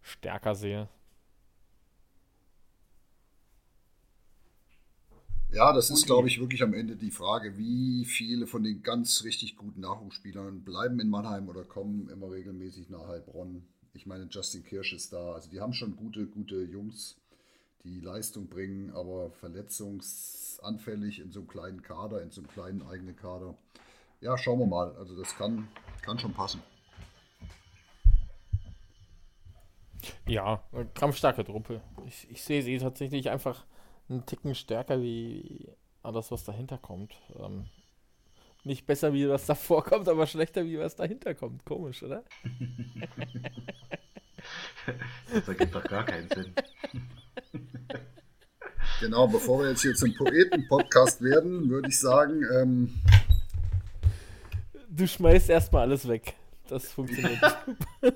stärker 0.01 0.55
sehe. 0.55 0.88
Ja, 5.51 5.72
das 5.72 5.89
ist, 5.89 6.05
glaube 6.05 6.28
ich, 6.28 6.39
wirklich 6.39 6.63
am 6.63 6.74
Ende 6.74 6.95
die 6.95 7.11
Frage, 7.11 7.57
wie 7.57 8.03
viele 8.05 8.45
von 8.45 8.63
den 8.63 8.84
ganz 8.84 9.24
richtig 9.24 9.55
guten 9.55 9.80
Nachwuchsspielern 9.82 10.63
bleiben 10.63 10.99
in 10.99 11.09
Mannheim 11.09 11.47
oder 11.47 11.63
kommen 11.63 12.09
immer 12.09 12.32
regelmäßig 12.32 12.89
nach 12.89 13.07
Heilbronn 13.07 13.66
ich 13.96 14.06
meine, 14.06 14.28
Justin 14.30 14.64
Kirsch 14.64 14.93
ist 14.93 15.14
da. 15.14 15.34
Also 15.34 15.50
die 15.50 15.62
haben 15.62 15.74
schon 15.74 15.96
gute, 15.96 16.28
gute 16.28 16.62
Jungs, 16.64 17.18
die 17.84 18.02
Leistung 18.02 18.48
bringen, 18.48 18.91
aber 18.91 19.32
verletzungsanfällig 19.32 21.20
in 21.20 21.32
so 21.32 21.39
einem 21.39 21.48
kleinen 21.48 21.82
Kader, 21.82 22.22
in 22.22 22.30
so 22.30 22.41
einem 22.41 22.50
kleinen 22.50 22.82
eigenen 22.84 23.16
Kader. 23.16 23.56
Ja, 24.20 24.38
schauen 24.38 24.60
wir 24.60 24.66
mal. 24.66 24.96
Also 24.98 25.18
das 25.18 25.36
kann, 25.38 25.68
kann 26.02 26.20
schon 26.20 26.34
passen. 26.34 26.62
Ja, 30.28 30.64
kampfstarke 30.93 31.46
Truppe. 31.46 31.82
Ich, 32.06 32.30
ich 32.30 32.43
sehe 32.43 32.62
sie 32.62 32.78
tatsächlich 32.78 33.30
einfach 33.30 33.66
einen 34.10 34.26
Ticken 34.26 34.56
stärker 34.56 35.02
wie 35.02 35.70
alles, 36.04 36.32
was 36.32 36.43
dahinter 36.43 36.78
kommt. 36.78 37.16
Ähm, 37.39 37.66
nicht 38.66 38.86
besser, 38.86 39.13
wie 39.13 39.30
was 39.30 39.45
davor 39.45 39.84
kommt, 39.84 40.09
aber 40.09 40.28
schlechter, 40.28 40.66
wie 40.66 40.80
was 40.80 40.95
dahinter 40.95 41.36
kommt. 41.36 41.66
Komisch, 41.66 42.03
oder? 42.03 42.24
das 45.34 45.47
ergibt 45.47 45.76
doch 45.76 45.84
gar 45.84 46.05
keinen 46.05 46.30
Sinn. 46.30 46.53
Genau, 49.01 49.28
bevor 49.28 49.61
wir 49.61 49.72
jetzt 49.72 49.82
hier 49.82 49.93
zum 49.93 50.13
Poeten-Podcast 50.13 51.22
werden, 51.22 51.70
würde 51.70 51.89
ich 51.89 51.99
sagen. 51.99 52.45
Ähm, 52.53 52.93
du 54.89 55.05
schmeißt 55.05 55.49
erstmal 55.49 55.82
alles 55.82 56.07
weg. 56.07 56.34
Das 56.70 56.91
funktioniert. 56.91 57.41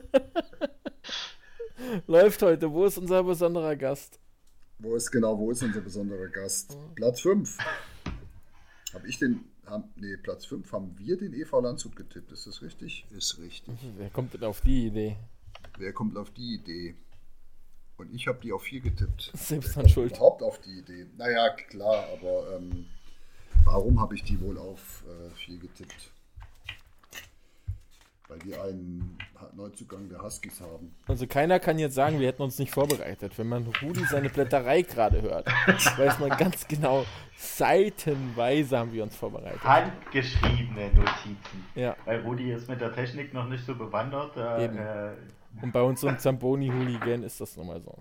Läuft 2.07 2.41
heute. 2.41 2.71
Wo 2.71 2.85
ist 2.85 2.97
unser 2.97 3.23
besonderer 3.23 3.75
Gast? 3.75 4.19
Wo 4.79 4.95
ist 4.95 5.11
genau, 5.11 5.37
wo 5.37 5.51
ist 5.51 5.61
unser 5.61 5.81
besonderer 5.81 6.29
Gast? 6.29 6.73
Oh. 6.73 6.91
Platz 6.95 7.21
5. 7.21 7.57
Habe 8.93 9.07
ich 9.07 9.19
den, 9.19 9.43
haben, 9.69 9.85
nee, 9.95 10.17
Platz 10.17 10.45
5 10.45 10.71
haben 10.71 10.97
wir 10.97 11.17
den 11.17 11.33
EV 11.33 11.61
Landshut 11.61 11.95
getippt. 11.95 12.31
Ist 12.31 12.47
das 12.47 12.61
richtig? 12.61 13.05
Ist 13.11 13.37
richtig. 13.39 13.75
Wer 13.97 14.09
kommt 14.09 14.33
denn 14.33 14.43
auf 14.43 14.61
die 14.61 14.87
Idee? 14.87 15.17
Wer 15.77 15.93
kommt 15.93 16.17
auf 16.17 16.31
die 16.31 16.55
Idee? 16.55 16.95
Und 17.97 18.13
ich 18.13 18.27
habe 18.27 18.39
die 18.41 18.51
auf 18.51 18.63
4 18.63 18.81
getippt. 18.81 19.31
Selbst 19.35 19.77
an 19.77 19.89
Schuld. 19.89 20.11
Überhaupt 20.11 20.41
auf 20.41 20.59
die 20.61 20.79
Idee. 20.79 21.07
Naja, 21.17 21.49
klar, 21.49 22.05
aber 22.13 22.55
ähm, 22.55 22.85
warum 23.65 23.99
habe 23.99 24.15
ich 24.15 24.23
die 24.23 24.39
wohl 24.39 24.57
auf 24.57 25.03
4 25.35 25.55
äh, 25.55 25.57
getippt? 25.57 26.11
Weil 28.29 28.39
die 28.39 28.55
einen 28.55 29.17
Neuzugang 29.53 30.07
der 30.07 30.21
Huskies 30.21 30.61
haben. 30.61 30.95
Also 31.07 31.25
keiner 31.25 31.59
kann 31.59 31.79
jetzt 31.79 31.95
sagen, 31.95 32.19
wir 32.19 32.27
hätten 32.27 32.43
uns 32.43 32.59
nicht 32.59 32.71
vorbereitet. 32.71 33.37
Wenn 33.37 33.47
man 33.47 33.65
Rudi 33.81 34.05
seine 34.05 34.29
Blätterei 34.29 34.83
gerade 34.83 35.21
hört, 35.21 35.47
weiß 35.97 36.19
man 36.19 36.29
ganz 36.37 36.67
genau, 36.67 37.05
seitenweise 37.35 38.77
haben 38.77 38.93
wir 38.93 39.03
uns 39.03 39.15
vorbereitet. 39.15 39.63
Handgeschriebene 39.63 40.93
Notizen. 40.93 41.65
Ja. 41.73 41.95
Weil 42.05 42.21
Rudi 42.21 42.51
ist 42.51 42.69
mit 42.69 42.79
der 42.79 42.93
Technik 42.93 43.33
noch 43.33 43.49
nicht 43.49 43.65
so 43.65 43.75
bewandert. 43.75 44.37
Äh, 44.37 45.13
Und 45.61 45.73
bei 45.73 45.81
unserem 45.81 46.19
Zamboni-Hooligan 46.19 47.23
ist 47.23 47.41
das 47.41 47.57
nun 47.57 47.67
mal 47.67 47.81
so. 47.81 47.97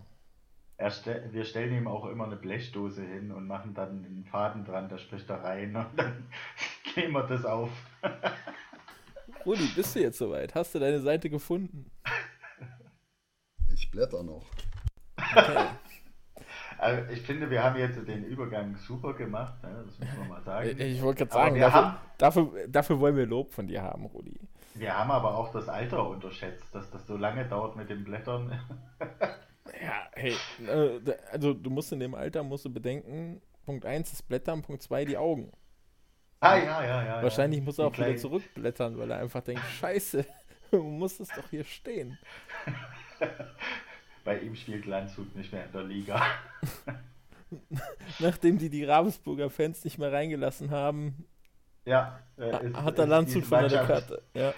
Ste 0.91 1.24
wir 1.33 1.45
stellen 1.45 1.74
ihm 1.74 1.89
auch 1.89 2.07
immer 2.07 2.26
eine 2.26 2.37
Blechdose 2.37 3.03
hin 3.03 3.33
und 3.33 3.49
machen 3.49 3.74
dann 3.74 4.05
einen 4.05 4.24
Faden 4.31 4.64
dran, 4.64 4.89
da 4.89 4.97
spricht 4.97 5.29
er 5.29 5.43
rein 5.43 5.74
und 5.74 5.87
dann 5.97 6.29
gehen 6.95 7.11
wir 7.12 7.24
das 7.24 7.45
auf. 7.45 7.70
Rudi, 9.47 9.66
bist 9.74 9.95
du 9.95 10.01
jetzt 10.01 10.18
soweit? 10.18 10.55
Hast 10.55 10.74
du 10.74 10.78
deine 10.78 11.01
Seite 11.01 11.30
gefunden? 11.30 11.91
Ich 13.72 13.91
blätter 13.91 14.22
noch. 14.22 14.47
Okay. 15.16 15.68
Also 16.78 17.12
ich 17.12 17.22
finde, 17.22 17.51
wir 17.51 17.62
haben 17.62 17.76
jetzt 17.76 17.97
den 18.07 18.24
Übergang 18.24 18.76
super 18.76 19.12
gemacht, 19.14 19.61
ne? 19.62 19.84
das 19.84 19.99
muss 19.99 20.18
man 20.18 20.28
mal 20.28 20.43
sagen. 20.43 20.80
Ich 20.80 21.03
wollte 21.03 21.26
gerade 21.26 21.32
sagen, 21.32 21.59
dafür, 21.59 21.82
haben, 21.82 21.97
dafür, 22.18 22.68
dafür, 22.68 23.01
wollen 23.01 23.16
wir 23.16 23.26
Lob 23.26 23.53
von 23.53 23.66
dir 23.66 23.82
haben, 23.82 24.07
Rudi. 24.07 24.39
Wir 24.74 24.97
haben 24.97 25.11
aber 25.11 25.36
auch 25.36 25.51
das 25.51 25.68
Alter 25.68 26.09
unterschätzt, 26.09 26.72
dass 26.72 26.89
das 26.91 27.05
so 27.07 27.16
lange 27.16 27.45
dauert 27.47 27.74
mit 27.74 27.91
dem 27.91 28.05
Blättern. 28.05 28.61
ja, 29.82 30.09
hey, 30.12 30.36
äh, 30.68 31.01
also 31.32 31.53
du 31.53 31.68
musst 31.68 31.93
in 31.93 31.99
dem 31.99 32.14
Alter 32.14 32.45
musst 32.45 32.64
du 32.64 32.72
bedenken, 32.72 33.43
Punkt 33.66 33.84
1 33.84 34.12
ist 34.12 34.28
Blättern, 34.28 34.62
Punkt 34.62 34.82
2 34.82 35.05
die 35.05 35.18
Augen. 35.18 35.51
Ah, 36.41 36.57
ja, 36.57 36.84
ja, 36.84 37.05
ja. 37.05 37.22
Wahrscheinlich 37.22 37.59
ja. 37.61 37.64
muss 37.64 37.78
er 37.78 37.86
auch 37.86 37.99
wieder 37.99 38.16
zurückblättern, 38.16 38.97
weil 38.99 39.11
er 39.11 39.18
einfach 39.18 39.43
denkt, 39.43 39.62
scheiße, 39.80 40.24
du 40.70 40.82
musst 40.82 41.20
es 41.20 41.28
doch 41.28 41.49
hier 41.51 41.64
stehen. 41.64 42.18
Bei 44.24 44.39
ihm 44.39 44.55
spielt 44.55 44.86
Landshut 44.86 45.34
nicht 45.34 45.53
mehr 45.53 45.64
in 45.64 45.72
der 45.72 45.84
Liga. 45.84 46.24
Nachdem 48.18 48.59
die 48.59 48.68
die 48.68 48.84
Ravensburger 48.84 49.51
Fans 49.51 49.82
nicht 49.84 49.99
mehr 49.99 50.12
reingelassen 50.12 50.70
haben, 50.70 51.26
ja, 51.86 52.20
äh, 52.36 52.66
ist, 52.66 52.76
hat 52.76 52.99
der 52.99 53.07
Landshut 53.07 53.47
von 53.47 53.66
der 53.66 53.86
Karte. 53.86 54.22
Ja. 54.34 54.53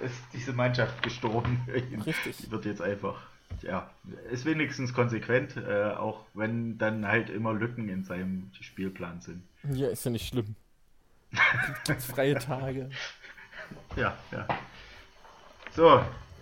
Ist 0.00 0.22
diese 0.32 0.52
Mannschaft 0.52 1.02
gestorben. 1.02 1.66
Richtig. 2.06 2.36
Die 2.36 2.50
wird 2.52 2.64
jetzt 2.64 2.80
einfach, 2.80 3.20
ja, 3.62 3.90
ist 4.30 4.44
wenigstens 4.44 4.94
konsequent, 4.94 5.56
äh, 5.56 5.90
auch 5.90 6.24
wenn 6.34 6.78
dann 6.78 7.08
halt 7.08 7.30
immer 7.30 7.52
Lücken 7.52 7.88
in 7.88 8.04
seinem 8.04 8.52
Spielplan 8.60 9.20
sind. 9.20 9.42
Ja, 9.72 9.88
ist 9.88 10.04
ja 10.04 10.12
nicht 10.12 10.28
schlimm. 10.28 10.54
Gibt 11.86 12.02
freie 12.02 12.34
Tage. 12.34 12.88
Ja, 13.96 14.16
ja. 14.32 14.46
So, 15.74 16.00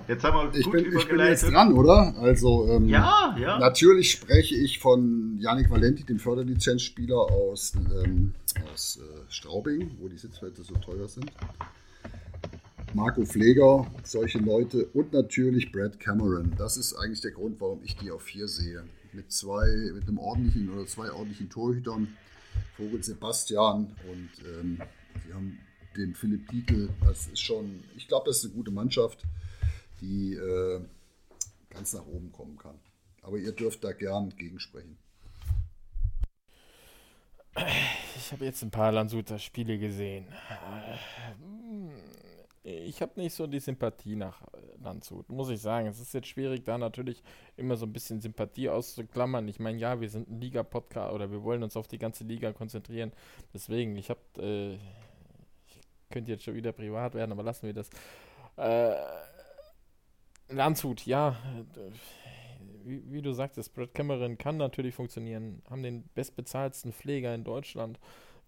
jetzt 0.09 0.25
haben 0.25 0.53
wir 0.53 0.59
ich 0.59 0.71
bin, 0.71 0.97
ich 0.97 1.09
bin 1.09 1.19
jetzt 1.19 1.51
dran, 1.51 1.73
oder? 1.73 2.15
Also, 2.21 2.69
ähm, 2.71 2.89
ja, 2.89 3.37
ja. 3.39 3.59
Natürlich 3.59 4.13
spreche 4.13 4.55
ich 4.55 4.79
von 4.79 5.39
Janik 5.41 5.71
Valenti, 5.71 6.05
dem 6.05 6.19
Förderlizenzspieler 6.19 7.17
aus, 7.17 7.75
ähm, 8.05 8.35
aus 8.73 8.99
äh, 8.99 9.33
Straubing, 9.33 9.97
wo 10.01 10.09
die 10.09 10.19
Sitzplätze 10.19 10.63
so 10.63 10.75
teuer 10.75 11.09
sind. 11.09 11.31
Marco 12.95 13.25
Pfleger, 13.25 13.87
solche 14.05 14.39
Leute 14.39 14.87
und 14.95 15.13
natürlich 15.13 15.71
Brad 15.71 16.01
Cameron. 16.01 16.55
Das 16.57 16.77
ist 16.77 16.95
eigentlich 16.95 17.21
der 17.21 17.33
Grund, 17.33 17.61
warum 17.61 17.81
ich 17.85 17.97
die 17.97 18.11
auf 18.11 18.23
vier 18.23 18.49
sehe. 18.49 18.85
Mit 19.13 19.33
zwei, 19.33 19.67
mit 19.95 20.05
einem 20.09 20.19
ordentlichen 20.19 20.71
oder 20.71 20.87
zwei 20.87 21.11
ordentlichen 21.11 21.51
Torhütern 21.51 22.09
Vogel 22.77 23.03
Sebastian 23.03 23.97
und 24.11 24.31
ähm, 24.45 24.83
wir 25.25 25.35
haben 25.35 25.59
den 25.97 26.15
Philipp 26.15 26.49
Diekel. 26.51 26.91
Das 27.01 27.27
ist 27.27 27.41
schon, 27.41 27.83
ich 27.97 28.07
glaube, 28.07 28.27
das 28.29 28.39
ist 28.39 28.45
eine 28.45 28.55
gute 28.55 28.71
Mannschaft, 28.71 29.23
die 30.01 30.35
äh, 30.35 30.81
ganz 31.71 31.95
nach 31.95 32.07
oben 32.07 32.31
kommen 32.33 32.59
kann. 32.59 32.79
Aber 33.23 33.39
ihr 33.39 33.53
dürft 33.53 33.83
da 33.83 33.93
gern 33.93 34.31
gegensprechen. 34.37 34.99
Ich 38.17 38.33
habe 38.33 38.45
jetzt 38.45 38.63
ein 38.63 38.71
paar 38.71 38.93
Landshuter 38.93 39.39
Spiele 39.39 39.79
gesehen. 39.79 40.27
Ich 42.63 43.01
habe 43.01 43.19
nicht 43.21 43.35
so 43.35 43.47
die 43.47 43.61
Sympathie 43.61 44.17
nach 44.17 44.43
Landshut, 44.87 45.29
muss 45.29 45.51
ich 45.51 45.61
sagen. 45.61 45.89
Es 45.89 46.01
ist 46.01 46.15
jetzt 46.15 46.29
schwierig, 46.29 46.65
da 46.65 46.79
natürlich 46.79 47.23
immer 47.57 47.77
so 47.77 47.87
ein 47.87 47.93
bisschen 47.93 48.21
Sympathie 48.21 48.69
auszuklammern. 48.69 49.49
Ich 49.49 49.59
meine, 49.59 49.79
ja, 49.79 50.01
wir 50.01 50.09
sind 50.09 50.31
ein 50.31 50.41
Liga-Podcast 50.41 51.13
oder 51.13 51.31
wir 51.31 51.43
wollen 51.43 51.63
uns 51.63 51.77
auf 51.77 51.89
die 51.89 51.99
ganze 51.99 52.25
Liga 52.25 52.53
konzentrieren. 52.53 53.13
Deswegen, 53.53 53.97
ich 53.97 54.11
habe, 54.11 54.21
äh, 54.39 54.75
ich 54.75 55.81
könnte 56.11 56.31
jetzt 56.31 56.45
schon 56.45 56.55
wieder 56.55 56.73
privat 56.73 57.15
werden, 57.15 57.33
aber 57.33 57.43
lassen 57.43 57.67
wir 57.67 57.75
das. 57.75 57.91
Äh, 58.57 58.95
Landshut, 60.49 61.05
ja, 61.05 61.37
wie, 62.85 63.03
wie, 63.11 63.23
du 63.23 63.33
sagtest, 63.33 63.75
Brad 63.75 63.93
Cameron 63.93 64.39
kann 64.39 64.57
natürlich 64.57 64.95
funktionieren, 64.95 65.61
haben 65.69 65.83
den 65.83 66.05
bestbezahlten 66.15 66.93
Pfleger 66.93 67.35
in 67.35 67.43
Deutschland, 67.43 67.99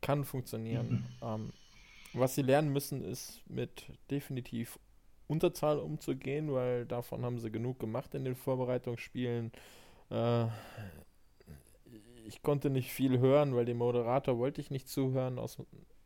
kann 0.01 0.24
funktionieren. 0.24 1.05
Mhm. 1.20 1.26
Ähm, 1.28 1.53
was 2.14 2.36
sie 2.36 2.43
lernen 2.43 2.72
müssen, 2.72 3.05
ist 3.05 3.43
mit 3.49 3.86
definitiv 4.11 4.78
Unterzahl 5.29 5.79
umzugehen, 5.79 6.53
weil 6.53 6.87
davon 6.87 7.24
haben 7.24 7.39
sie 7.39 7.53
genug 7.53 7.79
gemacht 7.79 8.14
in 8.14 8.24
den 8.24 8.35
Vorbereitungsspielen. 8.35 9.53
Äh, 10.11 10.47
ich 12.26 12.43
konnte 12.43 12.70
nicht 12.70 12.93
viel 12.93 13.18
hören, 13.20 13.55
weil 13.55 13.64
dem 13.64 13.79
Moderator 13.79 14.39
wollte 14.39 14.61
ich 14.61 14.70
nicht 14.70 14.89
zuhören 14.89 15.39
aus 15.39 15.59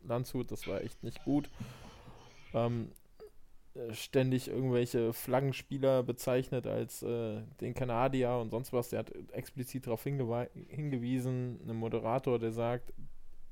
Landshut. 0.03 0.51
Das 0.51 0.67
war 0.67 0.83
echt 0.83 1.03
nicht 1.03 1.25
gut. 1.25 1.49
Ähm, 2.53 2.93
ständig 3.93 4.49
irgendwelche 4.49 5.13
Flaggenspieler 5.13 6.03
bezeichnet 6.03 6.67
als 6.67 7.03
äh, 7.03 7.43
den 7.61 7.75
Kanadier 7.75 8.37
und 8.37 8.51
sonst 8.51 8.73
was. 8.73 8.91
Der 8.91 9.01
hat 9.01 9.13
explizit 9.33 9.87
darauf 9.87 10.03
hingewiesen, 10.05 11.61
ein 11.67 11.77
Moderator, 11.77 12.39
der 12.39 12.53
sagt, 12.53 12.93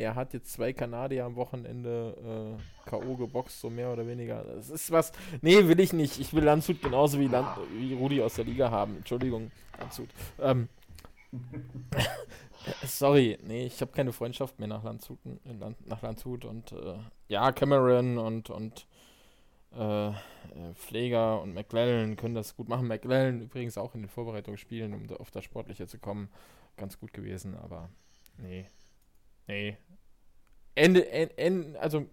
er 0.01 0.15
hat 0.15 0.33
jetzt 0.33 0.53
zwei 0.53 0.73
Kanadier 0.73 1.27
am 1.27 1.37
Wochenende 1.37 2.57
äh, 2.57 2.89
K.O. 2.89 3.17
geboxt, 3.17 3.61
so 3.61 3.71
mehr 3.71 3.93
oder 3.93 4.07
weniger. 4.07 4.43
Das 4.45 4.71
ist 4.71 4.91
was. 4.91 5.13
Nee, 5.43 5.69
will 5.69 5.79
ich 5.79 5.93
nicht. 5.93 6.19
Ich 6.19 6.33
will 6.33 6.45
Landshut 6.45 6.83
genauso 6.83 7.21
wie, 7.21 7.29
Land, 7.29 7.49
wie 7.77 7.95
Rudi 7.95 8.23
aus 8.23 8.35
der 8.35 8.45
Liga 8.45 8.71
haben. 8.71 8.97
Entschuldigung, 8.97 9.51
Landshut. 9.79 10.09
Ähm, 10.41 10.69
sorry, 12.85 13.39
nee, 13.47 13.67
ich 13.67 13.81
habe 13.81 13.93
keine 13.93 14.13
Freundschaft 14.13 14.59
mehr 14.59 14.69
nach 14.69 14.83
Landshut, 14.83 15.19
Land, 15.45 15.87
nach 15.87 16.03
Landshut 16.03 16.45
und 16.45 16.73
äh, 16.73 16.97
ja, 17.29 17.53
Cameron 17.53 18.19
und, 18.19 18.51
und 18.51 18.87
äh, 19.77 20.13
Pfleger 20.75 21.41
und 21.43 21.55
McLellan 21.55 22.17
können 22.17 22.35
das 22.35 22.57
gut 22.57 22.69
machen. 22.69 22.89
McLellan 22.89 23.43
übrigens 23.43 23.79
auch 23.79 23.95
in 23.95 24.03
den 24.03 24.09
Vorbereitungsspielen, 24.09 24.95
um 24.95 25.17
auf 25.19 25.31
das 25.31 25.45
Sportliche 25.45 25.87
zu 25.87 25.99
kommen, 25.99 26.29
ganz 26.77 26.99
gut 26.99 27.13
gewesen, 27.13 27.55
aber 27.57 27.89
nee, 28.39 28.67
Nee. 29.51 29.77
Ende, 30.81 31.11
Ende, 31.37 31.79
also 31.79 32.09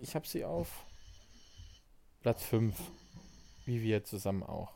ich 0.00 0.16
habe 0.16 0.26
sie 0.26 0.44
auf 0.44 0.84
Platz 2.22 2.44
5. 2.44 2.76
Wie 3.66 3.82
wir 3.82 4.02
zusammen 4.02 4.42
auch. 4.42 4.72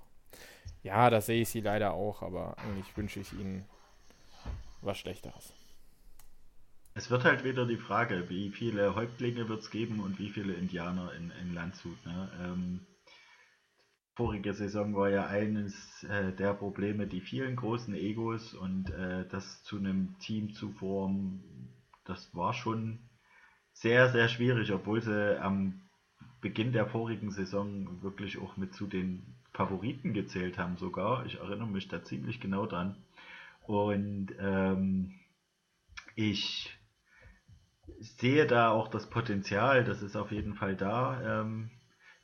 Ja, 0.84 1.10
da 1.10 1.20
sehe 1.20 1.42
ich 1.42 1.48
sie 1.48 1.60
leider 1.60 1.94
auch, 1.94 2.22
aber 2.22 2.56
eigentlich 2.58 2.96
wünsche 2.96 3.18
ich 3.18 3.32
ihnen 3.32 3.66
was 4.82 4.98
Schlechteres. 4.98 5.52
Es 6.94 7.10
wird 7.10 7.24
halt 7.24 7.42
wieder 7.42 7.66
die 7.66 7.76
Frage, 7.76 8.28
wie 8.30 8.50
viele 8.50 8.94
Häuptlinge 8.94 9.48
wird 9.48 9.62
es 9.62 9.70
geben 9.72 9.98
und 9.98 10.20
wie 10.20 10.30
viele 10.30 10.52
Indianer 10.52 11.12
in, 11.14 11.32
in 11.42 11.54
Landshut. 11.54 12.06
Ne? 12.06 12.30
Ähm, 12.40 12.86
vorige 14.16 14.54
Saison 14.54 14.96
war 14.96 15.10
ja 15.10 15.26
eines 15.26 16.02
äh, 16.04 16.32
der 16.32 16.54
Probleme 16.54 17.06
die 17.06 17.20
vielen 17.20 17.54
großen 17.54 17.94
Egos 17.94 18.54
und 18.54 18.90
äh, 18.90 19.26
das 19.28 19.62
zu 19.62 19.76
einem 19.76 20.18
Team 20.18 20.54
zu 20.54 20.70
formen, 20.72 21.42
das 22.04 22.34
war 22.34 22.54
schon 22.54 22.98
sehr, 23.72 24.10
sehr 24.10 24.28
schwierig, 24.28 24.72
obwohl 24.72 25.02
sie 25.02 25.38
am 25.40 25.82
Beginn 26.40 26.72
der 26.72 26.86
vorigen 26.86 27.30
Saison 27.30 28.02
wirklich 28.02 28.38
auch 28.38 28.56
mit 28.56 28.74
zu 28.74 28.86
den 28.86 29.22
Favoriten 29.52 30.14
gezählt 30.14 30.56
haben 30.56 30.78
sogar. 30.78 31.26
Ich 31.26 31.38
erinnere 31.38 31.68
mich 31.68 31.88
da 31.88 32.02
ziemlich 32.02 32.40
genau 32.40 32.66
dran. 32.66 32.96
Und 33.66 34.28
ähm, 34.38 35.14
ich 36.14 36.74
sehe 37.98 38.46
da 38.46 38.70
auch 38.70 38.88
das 38.88 39.10
Potenzial, 39.10 39.84
das 39.84 40.02
ist 40.02 40.16
auf 40.16 40.32
jeden 40.32 40.54
Fall 40.54 40.76
da. 40.76 41.42
Ähm, 41.42 41.70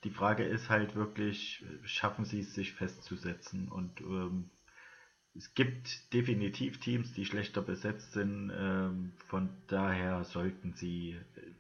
die 0.05 0.11
Frage 0.11 0.44
ist 0.44 0.68
halt 0.68 0.94
wirklich, 0.96 1.64
schaffen 1.84 2.24
sie 2.24 2.40
es, 2.40 2.55
sich 2.55 2.72
festzusetzen? 2.72 3.68
Und 3.68 4.00
ähm, 4.00 4.50
es 5.34 5.55
gibt 5.55 6.12
definitiv 6.12 6.80
Teams, 6.80 7.12
die 7.12 7.24
schlechter 7.24 7.62
besetzt 7.62 8.12
sind. 8.12 8.53
Ähm, 8.55 9.12
von 9.28 9.50
daher 9.68 10.24
sollten 10.24 10.74
sie 10.74 11.12
äh, 11.36 11.53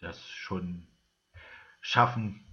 das 0.00 0.28
schon 0.28 0.86
schaffen, 1.80 2.44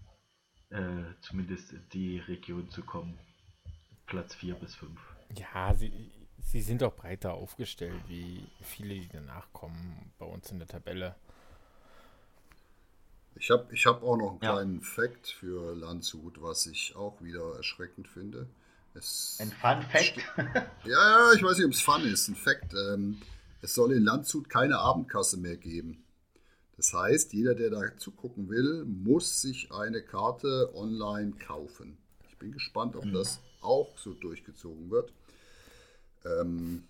äh, 0.70 1.04
zumindest 1.22 1.74
in 1.74 1.90
die 1.94 2.20
Region 2.20 2.70
zu 2.70 2.84
kommen. 2.84 3.20
Platz 4.06 4.36
4 4.36 4.56
bis 4.56 4.76
5. 4.76 5.00
Ja, 5.36 5.74
sie, 5.74 6.12
sie 6.40 6.62
sind 6.62 6.84
auch 6.84 6.96
breiter 6.96 7.34
aufgestellt, 7.34 8.02
wie 8.08 8.48
viele, 8.62 8.96
die 8.96 9.10
danach 9.10 9.52
kommen 9.54 10.12
bei 10.18 10.26
uns 10.26 10.52
in 10.52 10.60
der 10.60 10.68
Tabelle. 10.68 11.16
Ich 13.36 13.50
habe 13.50 13.74
ich 13.74 13.86
hab 13.86 14.04
auch 14.04 14.18
noch 14.18 14.32
einen 14.32 14.42
ja. 14.42 14.54
kleinen 14.54 14.82
Fakt 14.82 15.28
für 15.28 15.76
Landshut, 15.76 16.42
was 16.42 16.66
ich 16.68 16.96
auch 16.96 17.22
wieder 17.22 17.56
erschreckend 17.56 18.08
finde. 18.08 18.48
Es 18.94 19.38
ein 19.40 19.52
Fun 19.52 19.82
Fact? 19.84 20.18
ja, 20.86 21.32
ich 21.34 21.44
weiß 21.44 21.58
nicht, 21.58 21.66
ob 21.66 21.72
es 21.72 21.82
Fun 21.82 22.04
ist. 22.04 22.28
Ein 22.28 22.36
Fact. 22.36 22.74
Ähm, 22.74 23.22
es 23.62 23.74
soll 23.74 23.94
in 23.94 24.04
Landshut 24.04 24.50
keine 24.50 24.80
Abendkasse 24.80 25.38
mehr 25.38 25.58
geben. 25.58 26.04
Das 26.78 26.94
heißt, 26.94 27.34
jeder, 27.34 27.54
der 27.54 27.70
da 27.70 27.98
zugucken 27.98 28.50
will, 28.50 28.86
muss 28.86 29.42
sich 29.42 29.72
eine 29.72 30.02
Karte 30.02 30.72
online 30.74 31.34
kaufen. 31.34 31.98
Ich 32.28 32.38
bin 32.38 32.52
gespannt, 32.52 32.96
ob 32.96 33.06
mhm. 33.06 33.14
das 33.14 33.40
auch 33.62 33.98
so 33.98 34.14
durchgezogen 34.14 34.90
wird. 34.90 35.14
Ähm, 36.26 36.84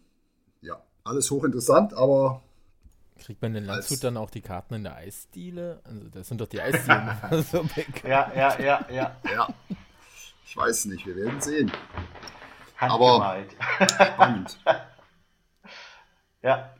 ja, 0.61 0.81
alles 1.03 1.29
hochinteressant, 1.29 1.93
aber. 1.93 2.41
Kriegt 3.21 3.41
man 3.43 3.53
in 3.53 3.65
Landshut 3.65 4.03
dann 4.03 4.17
auch 4.17 4.31
die 4.31 4.41
Karten 4.41 4.73
in 4.73 4.83
der 4.83 4.95
Eisdiele? 4.95 5.79
Also, 5.83 6.09
das 6.09 6.27
sind 6.27 6.41
doch 6.41 6.47
die 6.47 6.59
Eisdielen 6.59 7.11
so. 7.51 7.63
Ja, 8.03 8.31
ja, 8.35 8.59
ja, 8.59 8.85
ja. 8.91 9.15
Ja. 9.31 9.47
Ich 10.43 10.57
weiß 10.57 10.85
nicht, 10.85 11.05
wir 11.05 11.15
werden 11.15 11.39
sehen. 11.39 11.71
Aber 12.77 13.45
spannend. 13.85 14.59
ja. 16.41 16.75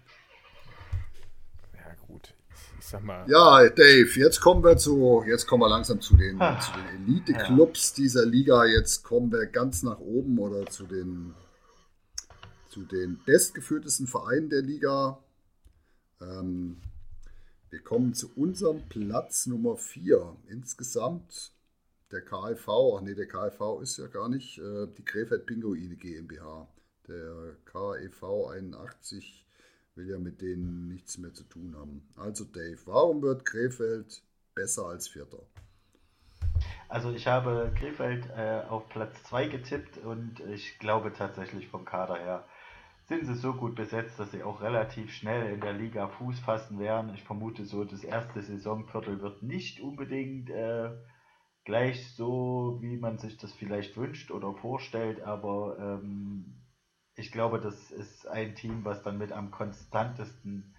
Ja, 1.74 1.94
gut. 2.08 2.34
Ich 2.80 2.88
sag 2.88 3.04
mal. 3.04 3.24
Ja, 3.30 3.70
Dave, 3.70 4.10
jetzt 4.16 4.42
kommen 4.42 4.64
wir 4.64 4.78
zu, 4.78 5.24
jetzt 5.28 5.46
kommen 5.46 5.62
wir 5.62 5.70
langsam 5.70 6.02
zu 6.02 6.18
den, 6.18 6.40
zu 6.40 6.72
den 6.72 7.06
Elite-Clubs 7.06 7.92
ja. 7.92 8.04
dieser 8.04 8.26
Liga. 8.26 8.66
Jetzt 8.66 9.04
kommen 9.04 9.32
wir 9.32 9.46
ganz 9.46 9.84
nach 9.84 10.00
oben 10.00 10.40
oder 10.40 10.66
zu 10.66 10.88
den, 10.88 11.36
zu 12.68 12.84
den 12.84 13.20
bestgeführtesten 13.26 14.08
Vereinen 14.08 14.50
der 14.50 14.64
Liga. 14.64 15.20
Ähm, 16.22 16.78
wir 17.70 17.82
kommen 17.82 18.14
zu 18.14 18.32
unserem 18.36 18.82
Platz 18.90 19.48
Nummer 19.48 19.78
4. 19.78 20.36
Insgesamt 20.50 21.54
der 22.12 22.22
KIV, 22.22 22.68
ach 22.68 23.02
nee, 23.02 23.16
der 23.16 23.28
KIV 23.28 23.82
ist 23.82 23.98
ja 23.98 24.08
gar 24.08 24.30
nicht 24.30 24.58
äh, 24.58 24.88
die 24.98 25.06
Krefeld 25.06 25.46
Pinguine 25.46 25.96
GmbH. 25.96 26.68
Der 27.08 27.56
KEV 27.66 28.50
81 28.52 29.46
will 29.96 30.10
ja 30.10 30.20
mit 30.20 30.42
denen 30.42 30.90
nichts 30.90 31.18
mehr 31.18 31.34
zu 31.34 31.44
tun 31.44 31.76
haben. 31.78 32.08
Also 32.16 32.44
Dave, 32.44 32.80
warum 32.86 33.22
wird 33.22 33.46
Krefeld 33.46 34.22
besser 34.54 34.88
als 34.88 35.08
Vierter? 35.08 35.44
Also 36.90 37.12
ich 37.12 37.28
habe 37.28 37.72
Krefeld 37.78 38.30
äh, 38.36 38.64
auf 38.68 38.90
Platz 38.90 39.24
2 39.24 39.48
getippt 39.48 39.98
und 40.00 40.42
ich 40.52 40.78
glaube 40.80 41.14
tatsächlich 41.14 41.70
vom 41.70 41.86
Kader 41.86 42.18
her 42.18 42.46
sind 43.12 43.26
sie 43.26 43.36
so 43.36 43.54
gut 43.54 43.76
besetzt, 43.76 44.18
dass 44.20 44.32
sie 44.32 44.42
auch 44.42 44.62
relativ 44.62 45.14
schnell 45.14 45.52
in 45.52 45.60
der 45.60 45.74
Liga 45.74 46.08
Fuß 46.08 46.40
fassen 46.40 46.80
werden. 46.80 47.14
Ich 47.14 47.24
vermute 47.24 47.66
so, 47.66 47.84
das 47.84 48.06
erste 48.06 48.42
Saisonviertel 48.42 49.22
wird 49.22 49.44
nicht 49.44 49.82
unbedingt 49.82 50.50
äh, 50.50 50.92
gleich 51.66 52.16
so, 52.16 52.78
wie 52.80 52.96
man 52.96 53.18
sich 53.18 53.36
das 53.36 53.52
vielleicht 53.52 53.98
wünscht 53.98 54.32
oder 54.32 54.54
vorstellt, 54.54 55.22
aber 55.24 55.78
ähm, 55.78 56.62
ich 57.16 57.34
glaube, 57.34 57.60
das 57.60 57.92
ist 57.92 58.28
ein 58.30 58.56
Team, 58.56 58.86
was 58.86 59.04
dann 59.04 59.18
mit 59.18 59.34
am 59.34 59.52
konstantesten 59.52 60.74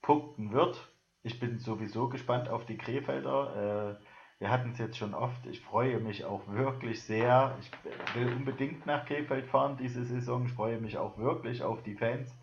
punkten 0.00 0.52
wird. 0.52 0.90
Ich 1.22 1.38
bin 1.38 1.58
sowieso 1.58 2.08
gespannt 2.08 2.48
auf 2.48 2.64
die 2.64 2.78
Krefelder. 2.78 3.98
Äh, 4.00 4.03
wir 4.38 4.50
hatten 4.50 4.70
es 4.72 4.78
jetzt 4.78 4.96
schon 4.96 5.14
oft. 5.14 5.46
Ich 5.46 5.60
freue 5.60 6.00
mich 6.00 6.24
auch 6.24 6.46
wirklich 6.48 7.02
sehr. 7.02 7.56
Ich 7.60 7.70
will 8.14 8.32
unbedingt 8.32 8.86
nach 8.86 9.06
Krefeld 9.06 9.46
fahren 9.46 9.76
diese 9.80 10.04
Saison. 10.04 10.46
Ich 10.46 10.52
freue 10.52 10.80
mich 10.80 10.98
auch 10.98 11.18
wirklich 11.18 11.62
auf 11.62 11.82
die 11.82 11.94
Fans. 11.94 12.36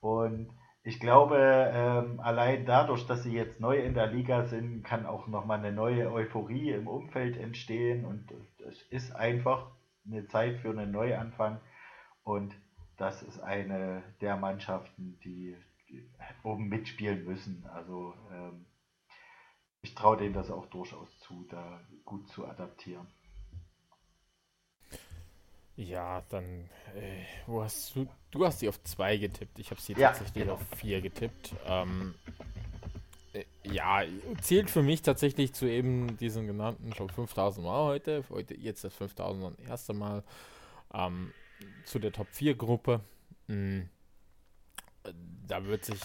Und 0.00 0.50
ich 0.82 1.00
glaube, 1.00 1.38
ähm, 1.38 2.20
allein 2.20 2.66
dadurch, 2.66 3.06
dass 3.06 3.22
sie 3.22 3.32
jetzt 3.32 3.58
neu 3.58 3.78
in 3.78 3.94
der 3.94 4.06
Liga 4.06 4.44
sind, 4.44 4.82
kann 4.84 5.06
auch 5.06 5.26
nochmal 5.26 5.58
eine 5.58 5.72
neue 5.72 6.12
Euphorie 6.12 6.70
im 6.70 6.88
Umfeld 6.88 7.38
entstehen 7.38 8.04
und 8.04 8.30
es 8.68 8.82
ist 8.90 9.16
einfach 9.16 9.70
eine 10.06 10.26
Zeit 10.26 10.58
für 10.58 10.70
einen 10.70 10.92
Neuanfang 10.92 11.58
und 12.22 12.54
das 12.98 13.22
ist 13.22 13.40
eine 13.40 14.02
der 14.20 14.36
Mannschaften, 14.36 15.18
die, 15.24 15.56
oben 16.42 16.68
mitspielen 16.68 17.24
müssen. 17.24 17.64
Also 17.72 18.14
ähm, 18.32 18.66
ich 19.84 19.94
traue 19.94 20.16
denen 20.16 20.32
das 20.32 20.50
auch 20.50 20.66
durchaus 20.66 21.08
zu, 21.20 21.46
da 21.50 21.80
gut 22.06 22.26
zu 22.28 22.46
adaptieren. 22.46 23.06
Ja, 25.76 26.22
dann, 26.30 26.70
äh, 26.94 27.24
wo 27.46 27.62
hast 27.62 27.94
du, 27.94 28.06
du 28.30 28.46
hast 28.46 28.60
sie 28.60 28.68
auf 28.68 28.82
2 28.82 29.18
getippt. 29.18 29.58
Ich 29.58 29.70
habe 29.70 29.80
sie 29.80 29.92
ja, 29.92 30.08
tatsächlich 30.08 30.44
genau. 30.44 30.54
auf 30.54 30.62
4 30.76 31.02
getippt. 31.02 31.52
Ähm, 31.66 32.14
äh, 33.34 33.44
ja, 33.64 34.04
zählt 34.40 34.70
für 34.70 34.82
mich 34.82 35.02
tatsächlich 35.02 35.52
zu 35.52 35.66
eben 35.66 36.16
diesen 36.16 36.46
genannten 36.46 36.94
schon 36.94 37.10
5000 37.10 37.66
Mal 37.66 37.84
heute. 37.84 38.24
heute 38.30 38.54
jetzt 38.54 38.84
das 38.84 38.94
5000 38.94 39.60
erste 39.68 39.92
Mal 39.92 40.22
ähm, 40.94 41.32
zu 41.84 41.98
der 41.98 42.12
Top 42.12 42.28
4 42.30 42.54
Gruppe. 42.54 43.00
Mhm. 43.48 43.90
Da 45.46 45.62
wird 45.66 45.84
sich 45.84 46.00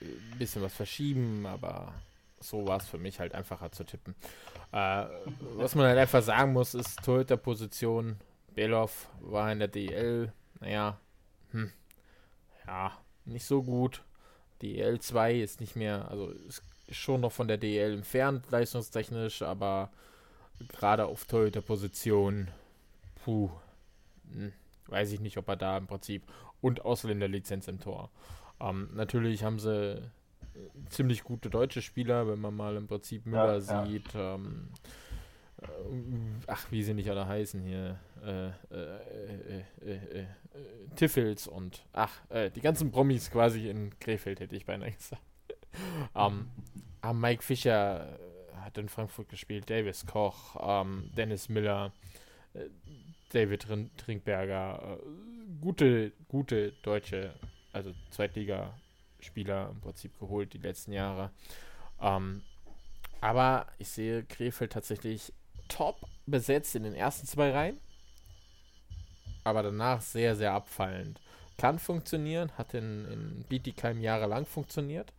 ein 0.00 0.38
bisschen 0.38 0.62
was 0.62 0.72
verschieben, 0.72 1.44
aber 1.44 1.92
so 2.40 2.66
war 2.66 2.78
es 2.78 2.88
für 2.88 2.98
mich 2.98 3.20
halt 3.20 3.34
einfacher 3.34 3.72
zu 3.72 3.84
tippen. 3.84 4.14
Äh, 4.72 5.06
was 5.56 5.74
man 5.74 5.86
halt 5.86 5.98
einfach 5.98 6.22
sagen 6.22 6.52
muss, 6.52 6.74
ist 6.74 7.02
Torhüter-Position 7.04 8.16
Belov 8.54 9.08
war 9.20 9.52
in 9.52 9.60
der 9.60 9.68
DL, 9.68 10.32
naja, 10.60 10.98
hm, 11.52 11.70
ja, 12.66 12.98
nicht 13.24 13.46
so 13.46 13.62
gut. 13.62 14.02
DL 14.62 14.98
2 14.98 15.34
ist 15.36 15.60
nicht 15.60 15.76
mehr, 15.76 16.10
also 16.10 16.30
ist 16.48 16.62
schon 16.90 17.20
noch 17.20 17.30
von 17.30 17.46
der 17.46 17.58
DL 17.58 17.94
entfernt, 17.94 18.50
leistungstechnisch, 18.50 19.42
aber 19.42 19.90
gerade 20.68 21.06
auf 21.06 21.24
Torhüter-Position, 21.26 22.48
puh, 23.24 23.50
hm, 24.32 24.52
weiß 24.88 25.12
ich 25.12 25.20
nicht, 25.20 25.38
ob 25.38 25.48
er 25.48 25.56
da 25.56 25.78
im 25.78 25.86
Prinzip 25.86 26.24
und 26.60 26.84
Ausländerlizenz 26.84 27.68
im 27.68 27.78
Tor. 27.78 28.10
Ähm, 28.60 28.90
natürlich 28.94 29.44
haben 29.44 29.60
sie 29.60 30.02
ziemlich 30.88 31.24
gute 31.24 31.50
deutsche 31.50 31.82
Spieler, 31.82 32.28
wenn 32.28 32.40
man 32.40 32.54
mal 32.54 32.76
im 32.76 32.86
Prinzip 32.86 33.26
Müller 33.26 33.58
ja, 33.58 33.86
sieht. 33.86 34.12
Ja. 34.14 34.34
Ähm, 34.34 34.68
äh, 35.60 35.66
ach, 36.46 36.70
wie 36.70 36.82
sie 36.82 36.94
nicht 36.94 37.10
alle 37.10 37.26
heißen 37.26 37.60
hier, 37.60 37.98
äh, 38.24 38.48
äh, 38.74 39.60
äh, 39.84 40.26
Tiffels 40.96 41.46
und, 41.46 41.84
ach, 41.92 42.20
die 42.54 42.60
ganzen 42.60 42.90
Promis 42.90 43.30
quasi 43.30 43.68
in 43.68 43.96
Krefeld, 44.00 44.40
hätte 44.40 44.56
ich 44.56 44.66
beinahe 44.66 44.90
gesagt. 44.90 45.22
ähm, 46.16 46.48
Mike 47.14 47.42
Fischer 47.42 48.18
hat 48.60 48.76
in 48.78 48.88
Frankfurt 48.88 49.28
gespielt, 49.28 49.70
Davis 49.70 50.06
Koch, 50.06 50.56
ähm, 50.60 51.10
Dennis 51.16 51.48
Miller, 51.48 51.92
David 53.32 53.66
Trinkberger, 53.96 54.98
gute, 55.60 56.12
gute 56.26 56.72
deutsche 56.82 57.34
also 57.72 57.92
Zweitligaspieler 59.18 59.70
im 59.70 59.80
Prinzip 59.80 60.18
geholt 60.18 60.52
die 60.52 60.58
letzten 60.58 60.92
Jahre. 60.92 61.30
Ähm, 62.00 62.42
aber 63.20 63.66
ich 63.78 63.88
sehe 63.88 64.24
Krefeld 64.24 64.72
tatsächlich 64.72 65.32
top 65.68 65.96
besetzt 66.26 66.74
in 66.76 66.84
den 66.84 66.94
ersten 66.94 67.26
zwei 67.26 67.50
Reihen. 67.50 67.78
Aber 69.44 69.62
danach 69.62 70.00
sehr, 70.00 70.36
sehr 70.36 70.52
abfallend. 70.52 71.20
Kann 71.56 71.78
funktionieren, 71.78 72.52
hat 72.56 72.74
in, 72.74 73.06
in 73.06 73.44
Bietigheim 73.48 74.00
jahrelang 74.00 74.46
funktioniert. 74.46 75.12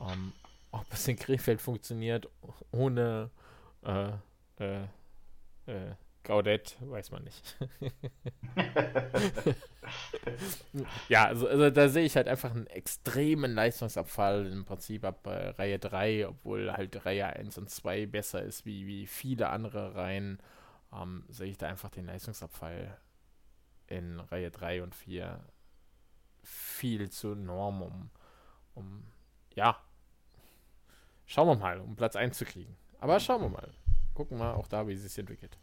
Ähm, 0.00 0.32
ob 0.70 0.86
es 0.92 1.08
in 1.08 1.16
Krefeld 1.16 1.60
funktioniert, 1.60 2.28
ohne 2.70 3.30
äh, 3.84 4.10
äh, 4.58 4.84
äh, 5.66 5.94
Gaudet, 6.26 6.76
weiß 6.80 7.12
man 7.12 7.22
nicht. 7.22 7.56
ja, 11.08 11.26
also, 11.26 11.46
also, 11.46 11.70
da 11.70 11.88
sehe 11.88 12.04
ich 12.04 12.16
halt 12.16 12.26
einfach 12.26 12.50
einen 12.50 12.66
extremen 12.66 13.54
Leistungsabfall 13.54 14.46
im 14.46 14.64
Prinzip 14.64 15.04
ab 15.04 15.24
äh, 15.28 15.50
Reihe 15.50 15.78
3, 15.78 16.26
obwohl 16.26 16.72
halt 16.72 17.06
Reihe 17.06 17.26
1 17.26 17.58
und 17.58 17.70
2 17.70 18.06
besser 18.06 18.42
ist 18.42 18.66
wie, 18.66 18.88
wie 18.88 19.06
viele 19.06 19.50
andere 19.50 19.94
Reihen, 19.94 20.40
ähm, 20.92 21.22
sehe 21.28 21.46
ich 21.46 21.58
da 21.58 21.68
einfach 21.68 21.90
den 21.90 22.06
Leistungsabfall 22.06 22.98
in 23.86 24.18
Reihe 24.18 24.50
3 24.50 24.82
und 24.82 24.96
4 24.96 25.38
viel 26.42 27.08
zu 27.08 27.34
enorm, 27.34 27.82
um, 27.82 28.10
um 28.74 29.04
ja, 29.54 29.80
schauen 31.24 31.46
wir 31.46 31.56
mal, 31.56 31.78
um 31.78 31.94
Platz 31.94 32.16
1 32.16 32.36
zu 32.36 32.44
kriegen. 32.44 32.76
Aber 32.98 33.20
schauen 33.20 33.42
wir 33.42 33.48
mal. 33.48 33.70
Gucken 34.14 34.38
wir 34.38 34.56
auch 34.56 34.66
da, 34.66 34.88
wie 34.88 34.94
es 34.94 35.02
sich 35.02 35.16
entwickelt. 35.18 35.56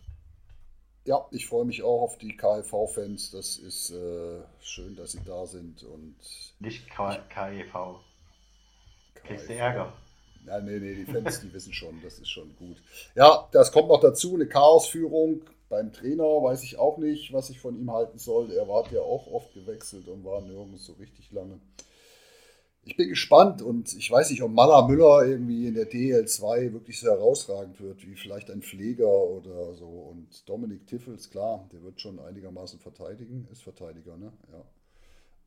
Ja, 1.05 1.25
ich 1.31 1.47
freue 1.47 1.65
mich 1.65 1.83
auch 1.83 2.01
auf 2.01 2.17
die 2.17 2.37
KEV-Fans. 2.37 3.31
Das 3.31 3.57
ist 3.57 3.91
äh, 3.91 4.41
schön, 4.61 4.95
dass 4.95 5.11
sie 5.11 5.23
da 5.25 5.45
sind. 5.45 5.83
und 5.83 6.15
Nicht 6.59 6.89
KEV. 6.89 7.99
Kriegst 9.15 9.49
du 9.49 9.53
Ärger? 9.53 9.93
Ja, 10.45 10.59
nee, 10.59 10.79
nee, 10.79 10.95
die 10.95 11.05
Fans, 11.05 11.39
die 11.39 11.53
wissen 11.53 11.73
schon, 11.73 12.01
das 12.01 12.19
ist 12.19 12.29
schon 12.29 12.53
gut. 12.57 12.77
Ja, 13.15 13.47
das 13.53 13.71
kommt 13.71 13.87
noch 13.87 14.01
dazu, 14.01 14.35
eine 14.35 14.47
Chaosführung. 14.47 15.41
Beim 15.69 15.93
Trainer 15.93 16.23
weiß 16.23 16.63
ich 16.63 16.77
auch 16.77 16.97
nicht, 16.97 17.31
was 17.33 17.49
ich 17.49 17.59
von 17.59 17.79
ihm 17.79 17.91
halten 17.91 18.19
soll. 18.19 18.51
Er 18.51 18.67
war 18.67 18.91
ja 18.91 19.01
auch 19.01 19.27
oft 19.27 19.53
gewechselt 19.53 20.07
und 20.07 20.23
war 20.25 20.41
nirgends 20.41 20.85
so 20.85 20.93
richtig 20.93 21.31
lange 21.31 21.59
ich 22.85 22.97
bin 22.97 23.09
gespannt 23.09 23.61
und 23.61 23.93
ich 23.93 24.11
weiß 24.11 24.29
nicht, 24.29 24.41
ob 24.41 24.51
Mala 24.51 24.85
Müller 24.87 25.25
irgendwie 25.25 25.67
in 25.67 25.73
der 25.73 25.89
DL2 25.89 26.73
wirklich 26.73 26.99
so 26.99 27.07
herausragend 27.07 27.79
wird, 27.79 28.05
wie 28.05 28.15
vielleicht 28.15 28.51
ein 28.51 28.61
Pfleger 28.61 29.07
oder 29.07 29.73
so. 29.73 29.85
Und 29.87 30.47
Dominik 30.49 30.85
Tiffels, 30.87 31.29
klar, 31.29 31.67
der 31.71 31.81
wird 31.81 32.01
schon 32.01 32.19
einigermaßen 32.19 32.79
verteidigen, 32.79 33.47
ist 33.51 33.63
Verteidiger, 33.63 34.17
ne? 34.17 34.33
Ja. 34.51 34.65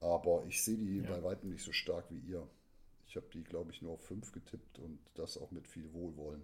Aber 0.01 0.45
ich 0.49 0.63
sehe 0.63 0.77
die 0.77 0.99
ja. 0.99 1.11
bei 1.11 1.23
weitem 1.23 1.51
nicht 1.51 1.65
so 1.65 1.73
stark 1.73 2.05
wie 2.11 2.31
ihr. 2.31 2.47
Ich 3.09 3.17
habe 3.17 3.27
die, 3.33 3.45
glaube 3.45 3.71
ich, 3.71 3.83
nur 3.83 3.93
auf 3.93 4.01
5 4.03 4.33
getippt 4.33 4.79
und 4.79 4.99
das 5.15 5.39
auch 5.39 5.51
mit 5.51 5.69
viel 5.69 5.93
Wohlwollen. 5.93 6.43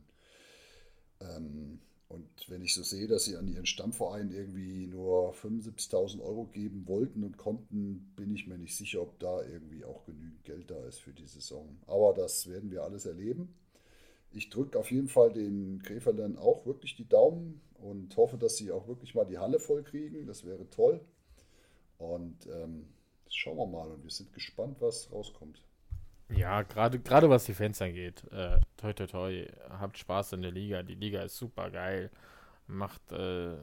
Ähm, 1.20 1.80
und 2.12 2.28
wenn 2.48 2.60
ich 2.60 2.74
so 2.74 2.82
sehe, 2.82 3.06
dass 3.06 3.24
sie 3.24 3.36
an 3.36 3.48
ihren 3.48 3.64
Stammverein 3.64 4.30
irgendwie 4.30 4.86
nur 4.86 5.32
75.000 5.32 6.20
Euro 6.20 6.44
geben 6.44 6.86
wollten 6.86 7.24
und 7.24 7.38
konnten, 7.38 8.12
bin 8.16 8.34
ich 8.34 8.46
mir 8.46 8.58
nicht 8.58 8.76
sicher, 8.76 9.00
ob 9.00 9.18
da 9.18 9.42
irgendwie 9.42 9.84
auch 9.84 10.04
genügend 10.04 10.44
Geld 10.44 10.70
da 10.70 10.84
ist 10.84 10.98
für 10.98 11.12
die 11.12 11.26
Saison. 11.26 11.78
Aber 11.86 12.12
das 12.12 12.50
werden 12.50 12.70
wir 12.70 12.82
alles 12.82 13.06
erleben. 13.06 13.54
Ich 14.30 14.50
drücke 14.50 14.78
auf 14.78 14.90
jeden 14.90 15.08
Fall 15.08 15.32
den 15.32 15.82
Krefeldern 15.82 16.36
auch 16.36 16.66
wirklich 16.66 16.96
die 16.96 17.08
Daumen 17.08 17.62
und 17.74 18.14
hoffe, 18.18 18.36
dass 18.36 18.58
sie 18.58 18.70
auch 18.72 18.88
wirklich 18.88 19.14
mal 19.14 19.24
die 19.24 19.38
Halle 19.38 19.58
voll 19.58 19.82
kriegen. 19.82 20.26
Das 20.26 20.44
wäre 20.44 20.68
toll. 20.68 21.00
Und 21.96 22.46
ähm, 22.46 22.88
schauen 23.30 23.56
wir 23.56 23.66
mal 23.66 23.90
und 23.90 24.02
wir 24.02 24.10
sind 24.10 24.34
gespannt, 24.34 24.76
was 24.80 25.10
rauskommt. 25.10 25.62
Ja, 26.28 26.62
gerade 26.62 26.98
gerade 26.98 27.30
was 27.30 27.44
die 27.44 27.54
Fans 27.54 27.80
angeht. 27.80 28.24
Äh, 28.30 28.58
toi 28.82 28.92
toi 28.92 29.06
toi, 29.06 29.46
habt 29.70 29.96
Spaß 29.96 30.34
in 30.34 30.42
der 30.42 30.50
Liga. 30.50 30.82
Die 30.82 30.94
Liga 30.94 31.22
ist 31.22 31.36
super 31.36 31.70
geil. 31.70 32.10
Macht, 32.66 33.12
äh, 33.12 33.56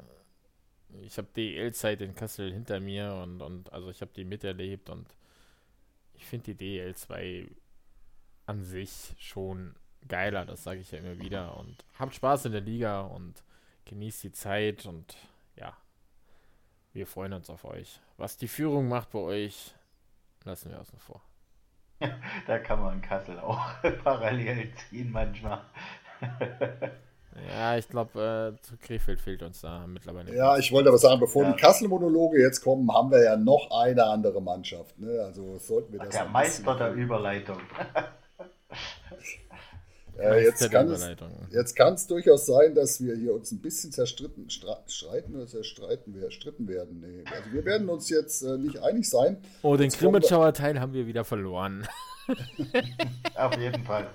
ich 1.01 1.17
habe 1.17 1.27
die 1.35 1.53
DL-Zeit 1.55 2.01
in 2.01 2.15
Kassel 2.15 2.53
hinter 2.53 2.79
mir 2.79 3.13
und, 3.13 3.41
und 3.41 3.71
also 3.73 3.89
ich 3.89 4.01
habe 4.01 4.11
die 4.15 4.23
miterlebt 4.23 4.89
und 4.89 5.07
ich 6.13 6.25
finde 6.25 6.53
die 6.53 6.79
DL2 6.81 7.49
an 8.45 8.63
sich 8.63 9.13
schon 9.19 9.75
geiler, 10.07 10.45
das 10.45 10.63
sage 10.63 10.79
ich 10.79 10.91
ja 10.91 10.99
immer 10.99 11.19
wieder. 11.19 11.57
Und 11.57 11.83
habt 11.97 12.15
Spaß 12.15 12.45
in 12.45 12.53
der 12.53 12.61
Liga 12.61 13.01
und 13.01 13.43
genießt 13.85 14.23
die 14.23 14.31
Zeit 14.31 14.85
und 14.85 15.17
ja, 15.55 15.75
wir 16.93 17.07
freuen 17.07 17.33
uns 17.33 17.49
auf 17.49 17.65
euch. 17.65 17.99
Was 18.17 18.37
die 18.37 18.47
Führung 18.47 18.87
macht 18.87 19.11
bei 19.11 19.19
euch, 19.19 19.73
lassen 20.45 20.71
wir 20.71 20.79
außen 20.79 20.99
vor. 20.99 21.21
da 22.47 22.59
kann 22.59 22.81
man 22.81 23.01
Kassel 23.01 23.39
auch 23.39 23.65
parallel 24.03 24.71
ziehen 24.75 25.11
manchmal. 25.11 25.61
ja, 27.49 27.77
ich 27.77 27.87
glaube, 27.87 28.55
äh, 28.57 28.61
zu 28.61 28.77
Krefeld 28.77 29.19
fehlt 29.19 29.43
uns 29.43 29.61
da 29.61 29.85
mittlerweile. 29.87 30.35
Ja, 30.35 30.57
ich 30.57 30.71
wollte 30.71 30.89
aber 30.89 30.97
sagen, 30.97 31.19
bevor 31.19 31.43
ja. 31.43 31.51
die 31.51 31.61
Kassel-Monologe 31.61 32.41
jetzt 32.41 32.61
kommen, 32.61 32.91
haben 32.93 33.11
wir 33.11 33.23
ja 33.23 33.35
noch 33.35 33.69
eine 33.71 34.03
andere 34.05 34.41
Mannschaft. 34.41 34.97
Ne? 34.99 35.21
Also 35.23 35.57
sollten 35.57 35.93
wir 35.93 35.99
das. 35.99 36.09
Der 36.09 36.25
Meister 36.25 36.75
der 36.75 36.93
Überleitung. 36.93 37.59
Äh, 40.19 40.43
jetzt 40.43 40.69
kann 40.69 40.89
es, 40.89 41.07
jetzt 41.51 41.75
kann 41.75 41.93
es 41.93 42.07
durchaus 42.07 42.45
sein, 42.45 42.75
dass 42.75 43.01
wir 43.01 43.15
hier 43.15 43.33
uns 43.33 43.51
ein 43.51 43.59
bisschen 43.59 43.91
zerstritten, 43.91 44.49
streiten 44.49 45.35
oder 45.35 45.47
zerstreiten, 45.47 46.13
wir, 46.13 46.29
stritten 46.31 46.67
werden. 46.67 46.99
Nee. 46.99 47.23
Also 47.25 47.53
wir 47.53 47.65
werden 47.65 47.89
uns 47.89 48.09
jetzt 48.09 48.41
äh, 48.41 48.57
nicht 48.57 48.79
einig 48.79 49.09
sein. 49.09 49.37
Oh, 49.61 49.77
den 49.77 49.89
Grimmitschauer 49.89 50.53
Teil 50.53 50.79
haben 50.79 50.93
wir 50.93 51.07
wieder 51.07 51.23
verloren. 51.23 51.87
Auf 53.35 53.57
jeden 53.57 53.83
Fall. 53.85 54.09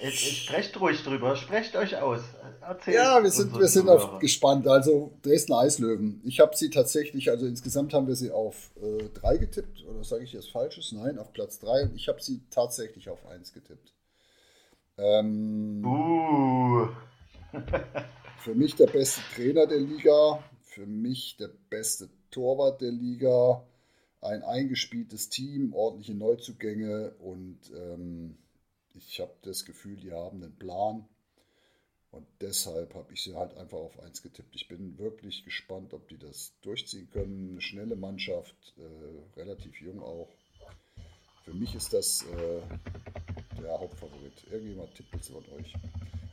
Jetzt, 0.00 0.22
jetzt 0.22 0.36
sprecht 0.36 0.80
ruhig 0.80 1.02
drüber, 1.02 1.36
sprecht 1.36 1.76
euch 1.76 1.96
aus. 1.96 2.20
Erzählt 2.62 2.96
ja, 2.96 3.22
wir 3.22 3.30
sind, 3.30 3.58
wir 3.58 3.68
sind 3.68 3.88
auf, 3.88 4.18
gespannt. 4.18 4.66
Also 4.66 5.12
Dresden 5.22 5.52
Eislöwen. 5.52 6.22
Ich 6.24 6.40
habe 6.40 6.56
sie 6.56 6.70
tatsächlich, 6.70 7.30
also 7.30 7.46
insgesamt 7.46 7.92
haben 7.92 8.06
wir 8.06 8.16
sie 8.16 8.30
auf 8.30 8.70
äh, 8.82 9.08
drei 9.12 9.36
getippt. 9.36 9.84
Oder 9.86 10.02
sage 10.02 10.24
ich 10.24 10.32
jetzt 10.32 10.50
Falsches? 10.50 10.92
Nein, 10.92 11.18
auf 11.18 11.32
Platz 11.32 11.58
drei. 11.58 11.82
Und 11.82 11.94
ich 11.96 12.08
habe 12.08 12.22
sie 12.22 12.40
tatsächlich 12.50 13.10
auf 13.10 13.26
eins 13.26 13.52
getippt. 13.52 13.92
Ähm, 15.00 15.82
uh. 15.84 16.88
für 18.38 18.54
mich 18.54 18.76
der 18.76 18.86
beste 18.86 19.22
Trainer 19.34 19.66
der 19.66 19.80
Liga, 19.80 20.44
für 20.62 20.86
mich 20.86 21.36
der 21.38 21.50
beste 21.70 22.10
Torwart 22.30 22.82
der 22.82 22.92
Liga, 22.92 23.64
ein 24.20 24.42
eingespieltes 24.42 25.30
Team, 25.30 25.72
ordentliche 25.72 26.14
Neuzugänge 26.14 27.12
und 27.20 27.58
ähm, 27.74 28.36
ich 28.94 29.20
habe 29.20 29.32
das 29.42 29.64
Gefühl, 29.64 29.96
die 29.96 30.12
haben 30.12 30.42
einen 30.42 30.56
Plan. 30.56 31.06
Und 32.10 32.26
deshalb 32.40 32.94
habe 32.94 33.12
ich 33.12 33.22
sie 33.22 33.36
halt 33.36 33.56
einfach 33.56 33.78
auf 33.78 33.98
1 34.00 34.22
getippt. 34.22 34.54
Ich 34.56 34.66
bin 34.66 34.98
wirklich 34.98 35.44
gespannt, 35.44 35.94
ob 35.94 36.08
die 36.08 36.18
das 36.18 36.52
durchziehen 36.60 37.08
können. 37.10 37.50
Eine 37.52 37.60
schnelle 37.60 37.94
Mannschaft, 37.94 38.56
äh, 38.76 39.38
relativ 39.38 39.80
jung 39.80 40.02
auch. 40.02 40.28
Für 41.44 41.54
mich 41.54 41.74
ist 41.76 41.92
das 41.92 42.24
äh, 42.24 43.39
der 43.62 43.78
Hauptfavorit. 43.78 44.32
Irgendjemand 44.50 44.94
tippt 44.94 45.14
jetzt 45.14 45.30
von 45.30 45.44
euch. 45.58 45.74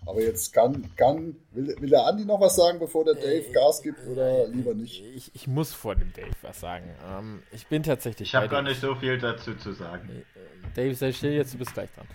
Aber 0.07 0.21
jetzt 0.21 0.53
kann, 0.53 0.89
kann 0.95 1.35
will, 1.51 1.75
will 1.79 1.89
der 1.89 2.05
Andi 2.05 2.23
noch 2.23 2.39
was 2.39 2.55
sagen, 2.55 2.79
bevor 2.79 3.03
der 3.03 3.15
Dave 3.15 3.45
äh, 3.49 3.51
Gas 3.51 3.81
gibt 3.81 3.99
oder 4.07 4.45
äh, 4.45 4.47
lieber 4.47 4.73
nicht? 4.73 5.03
Ich, 5.15 5.35
ich 5.35 5.47
muss 5.47 5.73
vor 5.73 5.95
dem 5.95 6.13
Dave 6.13 6.31
was 6.41 6.61
sagen. 6.61 6.89
Ähm, 7.05 7.43
ich 7.51 7.67
bin 7.67 7.83
tatsächlich. 7.83 8.29
Ich 8.29 8.35
habe 8.35 8.47
gar 8.47 8.61
nicht 8.61 8.79
so 8.79 8.95
viel 8.95 9.17
dazu 9.17 9.55
zu 9.55 9.73
sagen. 9.73 10.09
Äh, 10.09 10.73
Dave, 10.75 10.95
sei 10.95 11.11
still 11.11 11.33
jetzt, 11.33 11.53
du 11.53 11.57
bist 11.57 11.73
gleich 11.73 11.89
dran. 11.91 12.07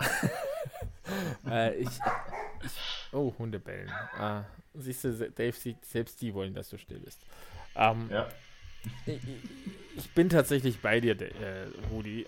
äh, 1.50 1.76
ich, 1.76 1.88
ich, 1.88 2.72
oh, 3.12 3.32
Hundebellen. 3.38 3.88
Ah, 4.18 4.44
siehst 4.74 5.04
du, 5.04 5.30
Dave, 5.30 5.56
selbst 5.80 6.20
die 6.20 6.34
wollen, 6.34 6.52
dass 6.52 6.68
du 6.68 6.76
still 6.76 6.98
bist. 6.98 7.20
Ähm, 7.74 8.10
ja. 8.10 8.28
Ich, 9.06 9.20
ich, 9.96 10.10
bin 10.10 10.28
tatsächlich 10.28 10.80
bei 10.80 11.00
dir, 11.00 11.20
äh, 11.20 11.68
Rudi. 11.90 12.26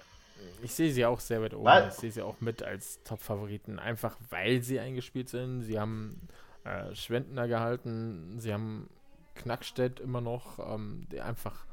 Ich 0.63 0.73
sehe 0.75 0.93
sie 0.93 1.05
auch 1.05 1.21
sehr 1.21 1.43
weit 1.43 1.55
oben. 1.55 1.65
Was? 1.65 1.95
Ich 1.95 2.01
sehe 2.01 2.13
sie 2.13 2.23
auch 2.23 2.41
mit 2.41 2.63
als 2.63 3.03
Top-Favoriten, 3.05 3.79
einfach 3.79 4.17
weil 4.31 4.63
sie 4.63 4.79
eingespielt 4.79 5.29
sind. 5.29 5.63
Sie 5.63 5.79
haben 5.79 6.29
äh, 6.65 6.95
Schwendner 6.95 7.49
gehalten, 7.49 8.39
sie 8.39 8.53
haben 8.53 8.89
Knackstedt 9.35 10.01
immer 10.01 10.21
noch, 10.21 10.59
ähm, 10.59 11.07
der 11.11 11.27
einfach, 11.27 11.67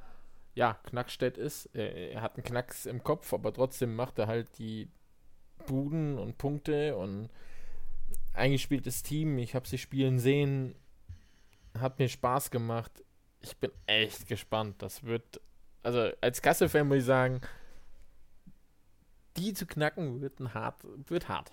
ja, 0.55 0.79
Knackstedt 0.85 1.37
ist. 1.37 1.67
Er, 1.73 1.95
er, 1.95 2.21
hat 2.21 2.35
einen 2.35 2.43
Knacks 2.43 2.85
im 2.85 3.03
Kopf, 3.03 3.33
aber 3.33 3.53
trotzdem 3.53 3.95
macht 3.95 4.17
er 4.17 4.27
halt 4.27 4.47
die 4.57 4.89
Buden 5.67 6.17
und 6.17 6.37
Punkte 6.37 6.95
und 6.95 7.29
eingespieltes 8.33 9.03
Team. 9.03 9.37
Ich 9.37 9.55
habe 9.55 9.67
sie 9.67 9.77
spielen 9.77 10.19
sehen, 10.19 10.75
hat 11.77 11.99
mir 11.99 12.09
Spaß 12.09 12.49
gemacht. 12.51 13.03
Ich 13.41 13.55
bin 13.57 13.71
echt 13.85 14.27
gespannt. 14.27 14.81
Das 14.81 15.03
wird, 15.03 15.39
also 15.83 16.09
als 16.21 16.41
Kassel-Fan 16.41 16.87
muss 16.87 16.99
ich 16.99 17.05
sagen, 17.05 17.41
die 19.39 19.53
zu 19.53 19.65
knacken 19.65 20.21
wird, 20.21 20.39
ein 20.39 20.53
hart, 20.53 20.75
wird 21.07 21.29
hart. 21.29 21.51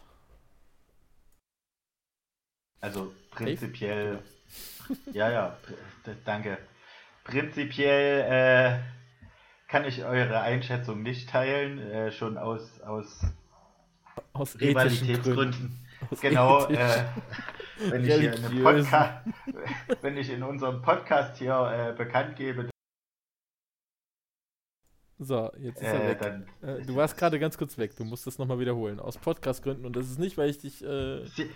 Also 2.80 3.12
prinzipiell, 3.30 4.22
ja, 5.12 5.30
ja, 5.30 5.56
danke. 6.24 6.58
Prinzipiell 7.24 8.20
äh, 8.28 9.70
kann 9.70 9.84
ich 9.84 10.04
eure 10.04 10.40
Einschätzung 10.40 11.02
nicht 11.02 11.28
teilen, 11.28 11.78
äh, 11.78 12.12
schon 12.12 12.38
aus, 12.38 12.80
aus, 12.82 13.20
Aus 14.32 14.60
Rivalitätsgründen. 14.60 15.84
Genau, 16.20 16.66
äh, 16.66 17.04
wenn, 17.78 18.04
ich 18.04 18.14
hier 18.14 18.34
in 18.34 18.44
einem 18.44 18.62
Podcast, 18.62 19.26
wenn 20.02 20.16
ich 20.16 20.30
in 20.30 20.42
unserem 20.42 20.82
Podcast 20.82 21.38
hier 21.38 21.92
äh, 21.94 21.96
bekannt 21.96 22.36
gebe, 22.36 22.68
So, 25.18 25.50
jetzt 25.58 25.80
ist 25.80 25.88
er 25.88 26.04
äh, 26.04 26.08
weg. 26.08 26.46
Äh, 26.62 26.82
du 26.84 26.94
warst 26.94 27.16
gerade 27.16 27.38
ganz 27.38 27.56
kurz 27.56 27.78
weg. 27.78 27.96
Du 27.96 28.04
musst 28.04 28.26
das 28.26 28.38
nochmal 28.38 28.58
wiederholen. 28.58 29.00
Aus 29.00 29.16
Podcast-Gründen. 29.16 29.86
Und 29.86 29.96
das 29.96 30.10
ist 30.10 30.18
nicht, 30.18 30.36
weil 30.36 30.50
ich 30.50 30.58
dich. 30.58 30.84
Äh, 30.84 31.24
Sie, 31.26 31.50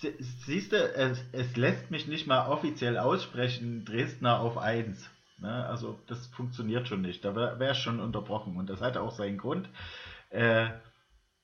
sie, 0.00 0.14
siehst 0.18 0.72
du, 0.72 0.76
es, 0.76 1.24
es 1.32 1.56
lässt 1.56 1.90
mich 1.90 2.08
nicht 2.08 2.26
mal 2.26 2.48
offiziell 2.48 2.98
aussprechen, 2.98 3.84
Dresdner 3.84 4.40
auf 4.40 4.58
1. 4.58 5.08
Ne? 5.38 5.66
Also 5.66 5.98
das 6.08 6.26
funktioniert 6.28 6.88
schon 6.88 7.02
nicht. 7.02 7.24
Da 7.24 7.36
wäre 7.36 7.60
wär 7.60 7.74
schon 7.74 8.00
unterbrochen. 8.00 8.56
Und 8.56 8.68
das 8.68 8.80
hat 8.80 8.96
auch 8.96 9.12
seinen 9.12 9.38
Grund. 9.38 9.68
Äh, 10.30 10.66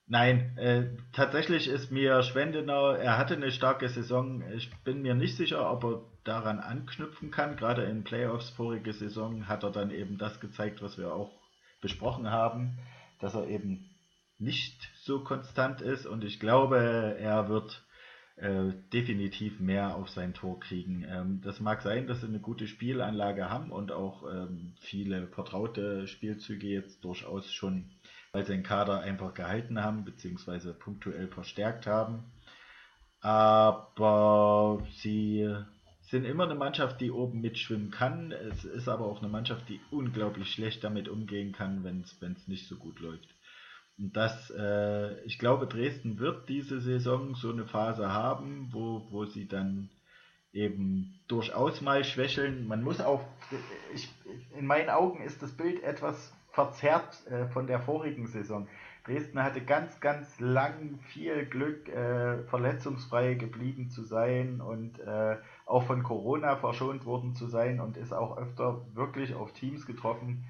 nein, 0.09 0.59
äh, 0.59 0.87
tatsächlich 1.13 1.69
ist 1.69 1.93
mir 1.93 2.25
Schwendenau, 2.25 2.91
er 2.91 3.17
hatte 3.17 3.35
eine 3.35 3.53
starke 3.53 3.89
Saison. 3.89 4.43
Ich 4.57 4.73
bin 4.83 5.03
mir 5.03 5.15
nicht 5.15 5.37
sicher, 5.37 5.71
ob 5.71 5.85
er 5.85 6.03
daran 6.25 6.59
anknüpfen 6.59 7.31
kann. 7.31 7.57
Gerade 7.57 7.85
in 7.85 8.03
Playoffs 8.03 8.51
vorige 8.51 8.93
Saison 8.93 9.47
hat 9.47 9.63
er 9.63 9.71
dann 9.71 9.93
eben 9.93 10.19
das 10.19 10.41
gezeigt, 10.41 10.83
was 10.83 10.99
wir 10.99 11.15
auch 11.15 11.40
besprochen 11.81 12.31
haben, 12.31 12.79
dass 13.19 13.35
er 13.35 13.47
eben 13.49 13.91
nicht 14.39 14.91
so 15.03 15.23
konstant 15.23 15.81
ist. 15.81 16.07
Und 16.07 16.25
ich 16.25 16.41
glaube, 16.41 17.17
er 17.19 17.49
wird 17.49 17.83
äh, 18.37 18.73
definitiv 18.93 19.61
mehr 19.61 19.97
auf 19.97 20.09
sein 20.09 20.33
Tor 20.33 20.61
kriegen. 20.61 21.05
Ähm, 21.07 21.41
das 21.43 21.61
mag 21.61 21.83
sein, 21.83 22.07
dass 22.07 22.23
sie 22.23 22.27
eine 22.27 22.41
gute 22.41 22.67
Spielanlage 22.67 23.51
haben 23.51 23.71
und 23.71 23.93
auch 23.93 24.25
ähm, 24.33 24.73
viele 24.81 25.27
vertraute 25.29 26.07
Spielzüge 26.07 26.67
jetzt 26.67 27.05
durchaus 27.05 27.53
schon, 27.53 27.91
weil 28.33 28.47
sie 28.47 28.53
den 28.53 28.63
Kader 28.63 29.01
einfach 29.01 29.35
gehalten 29.35 29.83
haben, 29.83 30.05
beziehungsweise 30.05 30.73
punktuell 30.73 31.29
verstärkt 31.29 31.87
haben. 31.87 32.25
Aber 33.21 34.87
sie 35.03 35.55
sind 36.11 36.25
immer 36.25 36.45
eine 36.45 36.57
Mannschaft, 36.57 37.01
die 37.01 37.11
oben 37.11 37.41
mitschwimmen 37.41 37.91
kann. 37.91 38.33
Es 38.33 38.65
ist 38.65 38.89
aber 38.89 39.07
auch 39.07 39.21
eine 39.21 39.31
Mannschaft, 39.31 39.69
die 39.69 39.81
unglaublich 39.91 40.53
schlecht 40.53 40.83
damit 40.83 41.09
umgehen 41.09 41.53
kann, 41.53 41.85
wenn 41.85 42.03
es 42.03 42.49
nicht 42.49 42.67
so 42.67 42.77
gut 42.77 42.99
läuft. 42.99 43.29
Und 43.97 44.17
das, 44.17 44.51
äh, 44.51 45.23
ich 45.25 45.39
glaube, 45.39 45.67
Dresden 45.67 46.19
wird 46.19 46.49
diese 46.49 46.81
Saison 46.81 47.35
so 47.35 47.53
eine 47.53 47.67
Phase 47.67 48.13
haben, 48.13 48.71
wo, 48.73 49.07
wo 49.11 49.27
sie 49.27 49.47
dann 49.47 49.91
eben 50.53 51.21
durchaus 51.29 51.81
mal 51.81 52.03
schwächeln. 52.03 52.67
Man 52.67 52.83
muss 52.83 53.01
auch, 53.01 53.23
ich, 53.95 54.09
in 54.59 54.67
meinen 54.67 54.89
Augen 54.89 55.23
ist 55.23 55.43
das 55.43 55.53
Bild 55.53 55.83
etwas 55.83 56.35
verzerrt 56.53 57.25
äh, 57.27 57.47
von 57.49 57.67
der 57.67 57.81
vorigen 57.81 58.27
Saison. 58.27 58.67
Dresden 59.05 59.43
hatte 59.43 59.61
ganz, 59.63 60.01
ganz 60.01 60.41
lang 60.41 60.99
viel 61.13 61.47
Glück, 61.47 61.89
äh, 61.89 62.43
verletzungsfrei 62.45 63.35
geblieben 63.35 63.89
zu 63.91 64.03
sein 64.03 64.61
und 64.61 64.99
äh, 64.99 65.37
auch 65.71 65.85
von 65.85 66.03
Corona 66.03 66.57
verschont 66.57 67.05
worden 67.05 67.35
zu 67.35 67.47
sein 67.47 67.81
und 67.81 67.97
ist 67.97 68.13
auch 68.13 68.37
öfter 68.37 68.85
wirklich 68.95 69.35
auf 69.35 69.53
Teams 69.53 69.87
getroffen, 69.87 70.45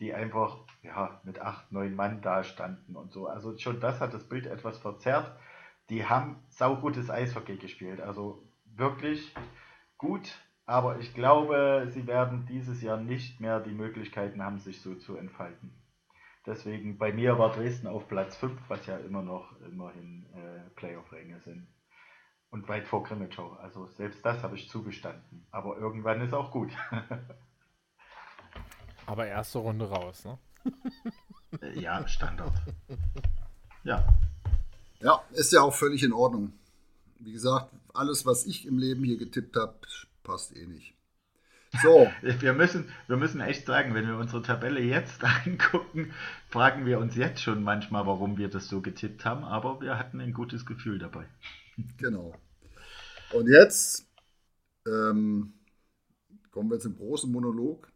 die 0.00 0.14
einfach 0.14 0.56
ja, 0.82 1.20
mit 1.24 1.40
acht, 1.40 1.70
neun 1.70 1.94
Mann 1.94 2.22
da 2.22 2.42
standen 2.42 2.96
und 2.96 3.12
so. 3.12 3.26
Also 3.26 3.56
schon 3.58 3.80
das 3.80 4.00
hat 4.00 4.14
das 4.14 4.28
Bild 4.28 4.46
etwas 4.46 4.78
verzerrt. 4.78 5.30
Die 5.90 6.06
haben 6.06 6.42
saugutes 6.48 7.10
Eishockey 7.10 7.56
gespielt, 7.56 8.00
also 8.00 8.42
wirklich 8.64 9.34
gut, 9.98 10.38
aber 10.66 10.98
ich 10.98 11.12
glaube, 11.12 11.88
sie 11.90 12.06
werden 12.06 12.46
dieses 12.46 12.80
Jahr 12.82 12.96
nicht 12.96 13.40
mehr 13.40 13.60
die 13.60 13.74
Möglichkeiten 13.74 14.42
haben, 14.42 14.58
sich 14.58 14.80
so 14.80 14.94
zu 14.94 15.16
entfalten. 15.16 15.74
Deswegen 16.46 16.96
bei 16.96 17.12
mir 17.12 17.38
war 17.38 17.52
Dresden 17.52 17.86
auf 17.86 18.08
Platz 18.08 18.36
5, 18.36 18.52
was 18.68 18.86
ja 18.86 18.96
immer 18.96 19.22
noch 19.22 19.58
immerhin 19.60 20.26
äh, 20.34 20.70
Playoff-Ränge 20.74 21.40
sind. 21.40 21.66
Und 22.54 22.68
weit 22.68 22.86
vor 22.86 23.02
Grimmitschau. 23.02 23.58
Also 23.60 23.88
selbst 23.96 24.24
das 24.24 24.44
habe 24.44 24.54
ich 24.54 24.70
zugestanden. 24.70 25.44
Aber 25.50 25.76
irgendwann 25.76 26.20
ist 26.20 26.32
auch 26.32 26.52
gut. 26.52 26.70
aber 29.06 29.26
erste 29.26 29.58
Runde 29.58 29.90
raus, 29.90 30.24
ne? 30.24 30.38
ja, 31.74 32.06
Standard. 32.06 32.52
Ja. 33.82 34.06
Ja, 35.00 35.20
ist 35.32 35.52
ja 35.52 35.62
auch 35.62 35.74
völlig 35.74 36.04
in 36.04 36.12
Ordnung. 36.12 36.52
Wie 37.18 37.32
gesagt, 37.32 37.72
alles, 37.92 38.24
was 38.24 38.46
ich 38.46 38.66
im 38.66 38.78
Leben 38.78 39.02
hier 39.02 39.18
getippt 39.18 39.56
habe, 39.56 39.74
passt 40.22 40.56
eh 40.56 40.68
nicht. 40.68 40.94
So. 41.82 42.08
Wir 42.22 42.52
müssen, 42.52 42.88
wir 43.08 43.16
müssen 43.16 43.40
echt 43.40 43.66
sagen, 43.66 43.94
wenn 43.94 44.06
wir 44.06 44.16
unsere 44.16 44.42
Tabelle 44.42 44.78
jetzt 44.78 45.24
angucken, 45.24 46.14
fragen 46.50 46.86
wir 46.86 47.00
uns 47.00 47.16
jetzt 47.16 47.42
schon 47.42 47.64
manchmal, 47.64 48.06
warum 48.06 48.38
wir 48.38 48.48
das 48.48 48.68
so 48.68 48.80
getippt 48.80 49.24
haben, 49.24 49.42
aber 49.42 49.80
wir 49.80 49.98
hatten 49.98 50.20
ein 50.20 50.32
gutes 50.32 50.66
Gefühl 50.66 51.00
dabei. 51.00 51.26
Genau. 51.98 52.32
Und 53.32 53.48
jetzt 53.48 54.06
ähm, 54.86 55.54
kommen 56.50 56.70
wir 56.70 56.78
zum 56.78 56.96
großen 56.96 57.30
Monolog, 57.30 57.90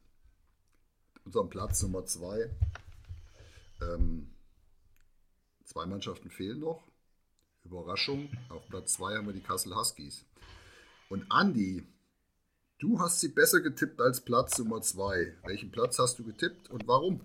unserem 1.24 1.48
Platz 1.48 1.82
Nummer 1.82 2.04
zwei. 2.06 2.50
Ähm, 3.80 4.34
zwei 5.64 5.86
Mannschaften 5.86 6.30
fehlen 6.30 6.60
noch. 6.60 6.82
Überraschung, 7.64 8.30
auf 8.48 8.66
Platz 8.68 8.94
zwei 8.94 9.16
haben 9.16 9.26
wir 9.26 9.34
die 9.34 9.42
Kassel 9.42 9.76
Huskies. 9.76 10.24
Und 11.10 11.30
Andi, 11.30 11.86
du 12.78 12.98
hast 12.98 13.20
sie 13.20 13.28
besser 13.28 13.60
getippt 13.60 14.00
als 14.00 14.22
Platz 14.22 14.58
Nummer 14.58 14.80
zwei. 14.80 15.34
Welchen 15.44 15.70
Platz 15.70 15.98
hast 15.98 16.18
du 16.18 16.24
getippt 16.24 16.70
und 16.70 16.88
warum? 16.88 17.20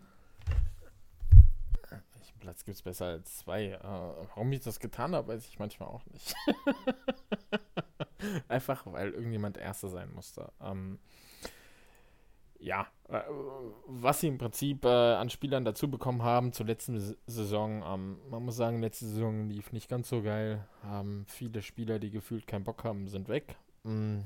Welchen 1.89 2.39
Platz 2.39 2.65
gibt 2.65 2.75
es 2.75 2.81
besser 2.81 3.05
als 3.05 3.37
zwei? 3.37 3.71
Äh, 3.71 3.81
warum 3.81 4.51
ich 4.51 4.61
das 4.61 4.79
getan 4.79 5.15
habe, 5.15 5.29
weiß 5.29 5.47
ich 5.47 5.59
manchmal 5.59 5.89
auch 5.89 6.05
nicht. 6.07 6.35
Einfach, 8.47 8.85
weil 8.85 9.11
irgendjemand 9.11 9.57
Erster 9.57 9.89
sein 9.89 10.11
musste. 10.13 10.51
Ähm, 10.61 10.99
ja, 12.63 12.87
äh, 13.09 13.21
was 13.87 14.21
sie 14.21 14.27
im 14.27 14.37
Prinzip 14.37 14.85
äh, 14.85 14.87
an 14.87 15.29
Spielern 15.29 15.65
dazu 15.65 15.91
bekommen 15.91 16.23
haben 16.23 16.53
zur 16.53 16.65
letzten 16.65 16.97
Saison, 17.27 17.83
ähm, 17.85 18.19
man 18.29 18.45
muss 18.45 18.55
sagen, 18.55 18.81
letzte 18.81 19.05
Saison 19.05 19.49
lief 19.49 19.73
nicht 19.73 19.89
ganz 19.89 20.07
so 20.07 20.21
geil. 20.21 20.65
Ähm, 20.85 21.25
viele 21.27 21.61
Spieler, 21.61 21.99
die 21.99 22.09
gefühlt 22.09 22.47
keinen 22.47 22.63
Bock 22.63 22.85
haben, 22.85 23.07
sind 23.09 23.27
weg. 23.27 23.57
Mm. 23.83 24.21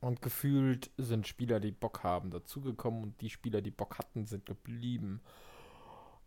Und 0.00 0.22
gefühlt 0.22 0.90
sind 0.96 1.28
Spieler, 1.28 1.60
die 1.60 1.72
Bock 1.72 2.02
haben, 2.02 2.30
dazugekommen 2.30 3.02
und 3.02 3.20
die 3.20 3.30
Spieler, 3.30 3.60
die 3.60 3.70
Bock 3.70 3.98
hatten, 3.98 4.26
sind 4.26 4.46
geblieben. 4.46 5.20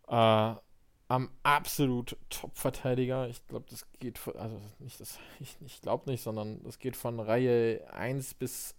Äh, 0.08 0.54
am 1.14 1.30
absolut 1.42 2.16
Top-Verteidiger. 2.28 3.28
Ich 3.28 3.46
glaube, 3.46 3.66
das 3.70 3.86
geht 4.00 4.18
von, 4.18 4.36
also 4.36 4.60
nicht 4.78 5.00
das, 5.00 5.18
ich, 5.40 5.56
ich 5.64 5.80
glaube 5.80 6.10
nicht, 6.10 6.22
sondern 6.22 6.62
das 6.64 6.78
geht 6.78 6.96
von 6.96 7.20
Reihe 7.20 7.88
1 7.92 8.34
bis 8.34 8.74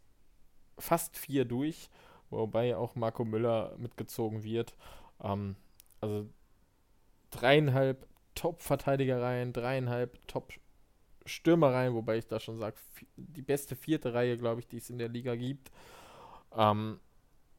fast 0.77 1.17
4 1.17 1.45
durch, 1.45 1.89
wobei 2.29 2.75
auch 2.75 2.95
Marco 2.95 3.23
Müller 3.23 3.73
mitgezogen 3.77 4.43
wird. 4.43 4.75
Ähm, 5.23 5.55
also 6.01 6.27
dreieinhalb 7.31 8.05
Top-Verteidiger-Reihen, 8.35 9.53
dreieinhalb 9.53 10.27
Top-Stürmereien, 10.27 11.93
wobei 11.93 12.17
ich 12.17 12.27
da 12.27 12.39
schon 12.39 12.59
sage, 12.59 12.75
die 13.15 13.41
beste 13.41 13.77
vierte 13.77 14.13
Reihe, 14.13 14.37
glaube 14.37 14.59
ich, 14.59 14.67
die 14.67 14.77
es 14.77 14.89
in 14.89 14.97
der 14.97 15.07
Liga 15.07 15.35
gibt. 15.35 15.71
Ähm, 16.53 16.99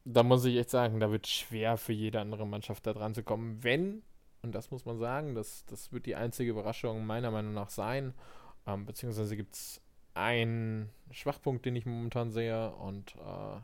da 0.04 0.22
muss 0.22 0.44
ich 0.44 0.56
echt 0.56 0.70
sagen, 0.70 1.00
da 1.00 1.10
wird 1.10 1.26
schwer 1.26 1.78
für 1.78 1.94
jede 1.94 2.20
andere 2.20 2.46
Mannschaft 2.46 2.86
da 2.86 2.92
dran 2.92 3.14
zu 3.14 3.22
kommen, 3.22 3.64
wenn 3.64 4.02
und 4.46 4.52
das 4.52 4.70
muss 4.70 4.84
man 4.84 4.96
sagen, 4.98 5.34
das, 5.34 5.64
das 5.66 5.92
wird 5.92 6.06
die 6.06 6.14
einzige 6.14 6.50
Überraschung 6.50 7.04
meiner 7.04 7.32
Meinung 7.32 7.52
nach 7.52 7.70
sein. 7.70 8.14
Ähm, 8.66 8.86
beziehungsweise 8.86 9.36
gibt 9.36 9.56
es 9.56 9.80
einen 10.14 10.90
Schwachpunkt, 11.10 11.66
den 11.66 11.74
ich 11.74 11.84
momentan 11.84 12.30
sehe. 12.30 12.72
Und 12.76 13.16
äh, 13.16 13.60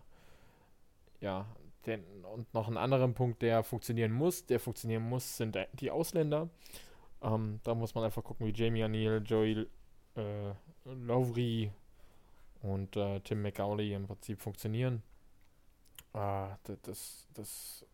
ja, 1.24 1.46
den, 1.86 2.04
und 2.24 2.52
noch 2.52 2.66
einen 2.66 2.78
anderen 2.78 3.14
Punkt, 3.14 3.42
der 3.42 3.62
funktionieren 3.62 4.10
muss. 4.10 4.44
Der 4.46 4.58
funktionieren 4.58 5.04
muss, 5.08 5.36
sind 5.36 5.56
die 5.74 5.90
Ausländer. 5.92 6.50
Ähm, 7.22 7.60
da 7.62 7.76
muss 7.76 7.94
man 7.94 8.02
einfach 8.02 8.24
gucken, 8.24 8.46
wie 8.46 8.52
Jamie 8.52 8.82
O'Neill, 8.82 9.20
Joey 9.20 9.68
äh, 10.16 10.52
Lowry 10.84 11.70
und 12.62 12.96
äh, 12.96 13.20
Tim 13.20 13.42
McCauley 13.42 13.94
im 13.94 14.08
Prinzip 14.08 14.40
funktionieren. 14.40 15.02
Äh, 16.12 16.48
das, 16.82 17.28
das 17.34 17.86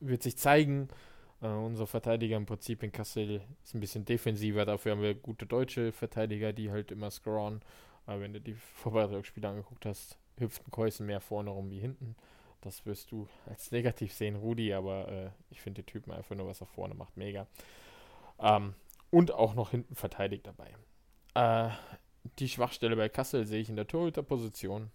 wird 0.00 0.22
sich 0.22 0.38
zeigen. 0.38 0.88
Uh, 1.40 1.46
unser 1.46 1.86
Verteidiger 1.86 2.36
im 2.36 2.46
Prinzip 2.46 2.82
in 2.82 2.90
Kassel 2.90 3.42
ist 3.62 3.72
ein 3.72 3.78
bisschen 3.78 4.04
defensiver, 4.04 4.64
dafür 4.64 4.92
haben 4.92 5.02
wir 5.02 5.14
gute 5.14 5.46
deutsche 5.46 5.92
Verteidiger, 5.92 6.52
die 6.52 6.72
halt 6.72 6.90
immer 6.90 7.12
scoren. 7.12 7.62
Aber 8.06 8.22
wenn 8.22 8.32
du 8.32 8.40
die 8.40 8.54
Vorbereitungsspiele 8.74 9.48
angeguckt 9.48 9.86
hast, 9.86 10.18
hüpft 10.38 10.66
ein 10.66 10.72
Käusen 10.72 11.06
mehr 11.06 11.20
vorne 11.20 11.50
rum 11.50 11.70
wie 11.70 11.78
hinten. 11.78 12.16
Das 12.60 12.84
wirst 12.86 13.12
du 13.12 13.28
als 13.46 13.70
negativ 13.70 14.12
sehen, 14.12 14.34
Rudi, 14.34 14.72
aber 14.72 15.08
äh, 15.08 15.30
ich 15.50 15.60
finde 15.60 15.82
die 15.82 15.92
Typen 15.92 16.12
einfach 16.12 16.34
nur, 16.34 16.48
was 16.48 16.60
er 16.60 16.66
vorne 16.66 16.94
macht, 16.94 17.16
mega. 17.16 17.46
Ähm, 18.40 18.74
und 19.10 19.32
auch 19.32 19.54
noch 19.54 19.70
hinten 19.70 19.94
verteidigt 19.94 20.46
dabei. 20.46 20.74
Äh, 21.34 21.70
die 22.40 22.48
Schwachstelle 22.48 22.96
bei 22.96 23.08
Kassel 23.08 23.46
sehe 23.46 23.60
ich 23.60 23.68
in 23.68 23.76
der 23.76 23.86
Torhüterposition. 23.86 24.90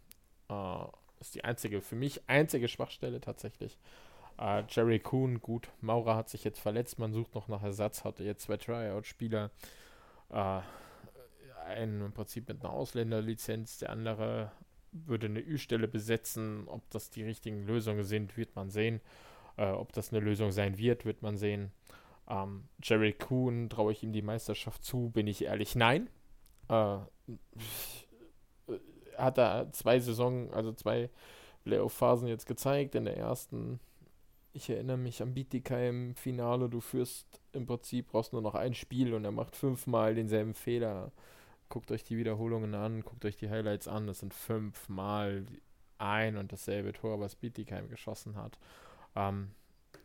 Äh, 0.49 0.83
ist 1.19 1.35
die 1.35 1.43
einzige, 1.45 1.81
für 1.81 1.95
mich 1.95 2.21
einzige 2.27 2.67
Schwachstelle 2.67 3.21
tatsächlich. 3.21 3.77
Äh, 4.39 4.63
Jerry 4.69 4.99
Kuhn, 4.99 5.41
gut, 5.41 5.69
Maurer 5.81 6.15
hat 6.15 6.29
sich 6.29 6.43
jetzt 6.43 6.59
verletzt, 6.59 6.99
man 6.99 7.13
sucht 7.13 7.35
noch 7.35 7.47
nach 7.47 7.63
Ersatz, 7.63 8.03
hatte 8.03 8.23
jetzt 8.23 8.43
zwei 8.43 8.57
Tryout-Spieler. 8.57 9.51
Äh, 10.29 10.61
einen 11.65 12.01
im 12.01 12.11
Prinzip 12.11 12.47
mit 12.47 12.63
einer 12.63 12.73
Ausländerlizenz, 12.73 13.79
der 13.79 13.89
andere 13.91 14.51
würde 14.91 15.27
eine 15.27 15.41
Ü-Stelle 15.41 15.87
besetzen. 15.87 16.67
Ob 16.67 16.89
das 16.91 17.09
die 17.09 17.23
richtigen 17.23 17.65
Lösungen 17.65 18.03
sind, 18.03 18.37
wird 18.37 18.55
man 18.55 18.69
sehen. 18.69 19.01
Äh, 19.57 19.71
ob 19.71 19.93
das 19.93 20.11
eine 20.11 20.19
Lösung 20.19 20.51
sein 20.51 20.77
wird, 20.77 21.05
wird 21.05 21.21
man 21.21 21.37
sehen. 21.37 21.71
Ähm, 22.29 22.65
Jerry 22.81 23.13
Kuhn, 23.13 23.69
traue 23.69 23.91
ich 23.91 24.03
ihm 24.03 24.13
die 24.13 24.21
Meisterschaft 24.21 24.83
zu? 24.83 25.09
Bin 25.09 25.27
ich 25.27 25.43
ehrlich? 25.45 25.75
Nein. 25.75 26.09
Äh, 26.69 26.97
hat 29.17 29.37
er 29.37 29.71
zwei 29.73 29.99
Saison, 29.99 30.51
also 30.53 30.73
zwei 30.73 31.09
Playoff-Phasen 31.65 32.27
jetzt 32.27 32.47
gezeigt. 32.47 32.95
In 32.95 33.05
der 33.05 33.17
ersten, 33.17 33.79
ich 34.53 34.69
erinnere 34.69 34.97
mich 34.97 35.21
am 35.21 35.33
Bietigheim-Finale, 35.33 36.69
du 36.69 36.79
führst 36.79 37.41
im 37.51 37.65
Prinzip, 37.65 38.07
brauchst 38.11 38.33
nur 38.33 38.41
noch 38.41 38.55
ein 38.55 38.75
Spiel 38.75 39.13
und 39.13 39.25
er 39.25 39.31
macht 39.31 39.55
fünfmal 39.55 40.13
denselben 40.13 40.53
Fehler. 40.53 41.11
Guckt 41.69 41.91
euch 41.91 42.03
die 42.03 42.17
Wiederholungen 42.17 42.75
an, 42.75 43.01
guckt 43.01 43.25
euch 43.25 43.35
die 43.35 43.49
Highlights 43.49 43.87
an. 43.87 44.05
Das 44.05 44.19
sind 44.19 44.33
fünfmal 44.33 45.45
ein 45.97 46.37
und 46.37 46.51
dasselbe 46.51 46.93
Tor, 46.93 47.19
was 47.19 47.35
Bietigheim 47.35 47.89
geschossen 47.89 48.35
hat. 48.35 48.59
Ähm, 49.15 49.51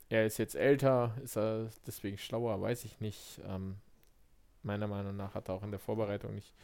er 0.09 0.25
ist 0.25 0.39
jetzt 0.39 0.55
älter, 0.55 1.15
ist 1.23 1.37
er 1.37 1.69
deswegen 1.87 2.16
schlauer, 2.16 2.61
weiß 2.62 2.85
ich 2.85 3.01
nicht. 3.01 3.43
Ähm, 3.47 3.77
meiner 4.62 4.87
Meinung 4.87 5.16
nach 5.16 5.35
hat 5.35 5.49
er 5.49 5.55
auch 5.55 5.62
in 5.62 5.70
der 5.70 5.81
Vorbereitung 5.81 6.35
nicht 6.35 6.55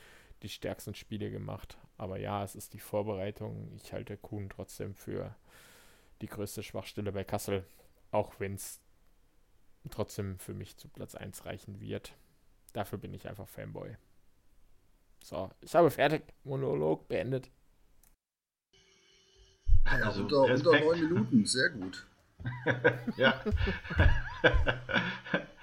die 0.43 0.49
stärksten 0.49 0.95
Spiele 0.95 1.31
gemacht. 1.31 1.77
Aber 1.99 2.19
ja, 2.19 2.43
es 2.43 2.55
ist 2.55 2.73
die 2.73 2.79
Vorbereitung. 2.79 3.73
Ich 3.77 3.93
halte 3.93 4.17
Kuhn 4.17 4.49
trotzdem 4.49 4.95
für 4.95 5.35
die 6.25 6.31
größte 6.31 6.63
Schwachstelle 6.63 7.13
bei 7.13 7.23
Kassel, 7.23 7.67
auch 8.11 8.41
wenn 8.41 8.55
es 8.55 8.81
trotzdem 9.91 10.39
für 10.39 10.55
mich 10.55 10.79
zu 10.79 10.89
Platz 10.89 11.15
1 11.15 11.45
reichen 11.45 11.81
wird. 11.81 12.17
Dafür 12.73 12.99
bin 12.99 13.13
ich 13.13 13.29
einfach 13.29 13.47
Fanboy. 13.47 13.99
So, 15.23 15.51
ich 15.61 15.75
habe 15.75 15.91
fertig. 15.91 16.23
Monolog 16.43 17.09
beendet. 17.09 17.51
Ja, 19.85 20.07
also, 20.07 20.23
unter, 20.23 20.45
unter 20.45 20.81
neun 20.81 21.01
Minuten, 21.01 21.45
sehr 21.45 21.69
gut. 21.69 22.07
ja. 23.19 23.45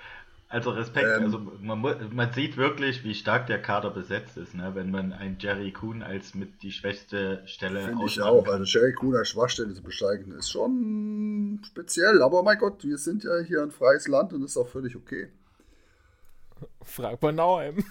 also 0.51 0.71
Respekt, 0.71 1.07
ähm, 1.07 1.23
also 1.23 1.39
man, 1.39 2.13
man, 2.13 2.33
sieht 2.33 2.57
wirklich, 2.57 3.03
wie 3.03 3.15
stark 3.15 3.47
der 3.47 3.61
Kader 3.61 3.89
besetzt 3.89 4.37
ist, 4.37 4.53
ne? 4.53 4.71
wenn 4.75 4.91
man 4.91 5.13
einen 5.13 5.37
Jerry 5.39 5.71
Kuhn 5.71 6.03
als 6.03 6.35
mit 6.35 6.61
die 6.61 6.71
schwächste 6.71 7.41
Stelle 7.45 7.85
Finde 7.85 8.05
ich 8.05 8.21
auch. 8.21 8.43
Kann. 8.43 8.55
Also 8.55 8.65
Jerry 8.65 8.93
Kuhn 8.93 9.15
als 9.15 9.29
Schwachstelle 9.29 9.73
zu 9.73 9.81
besteigen, 9.81 10.33
ist 10.33 10.51
schon 10.51 11.61
speziell. 11.65 12.21
Aber 12.21 12.43
mein 12.43 12.57
Gott, 12.57 12.83
wir 12.83 12.97
sind 12.97 13.23
ja 13.23 13.39
hier 13.39 13.61
ein 13.61 13.71
freies 13.71 14.07
Land 14.07 14.33
und 14.33 14.43
ist 14.43 14.57
auch 14.57 14.67
völlig 14.67 14.95
okay. 14.95 15.29
Frag 16.83 17.19
bei 17.19 17.31
Nauheim. 17.31 17.77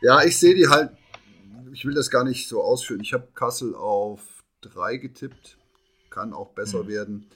ja, 0.00 0.24
ich 0.24 0.38
sehe 0.38 0.54
die 0.54 0.68
halt. 0.68 0.90
Ich 1.72 1.84
will 1.84 1.94
das 1.94 2.10
gar 2.10 2.24
nicht 2.24 2.48
so 2.48 2.62
ausführen. 2.62 3.00
Ich 3.00 3.12
habe 3.12 3.28
Kassel 3.34 3.74
auf 3.74 4.20
drei 4.60 4.96
getippt 4.96 5.56
kann 6.12 6.32
auch 6.32 6.50
besser 6.50 6.84
mhm. 6.84 6.88
werden. 6.88 7.26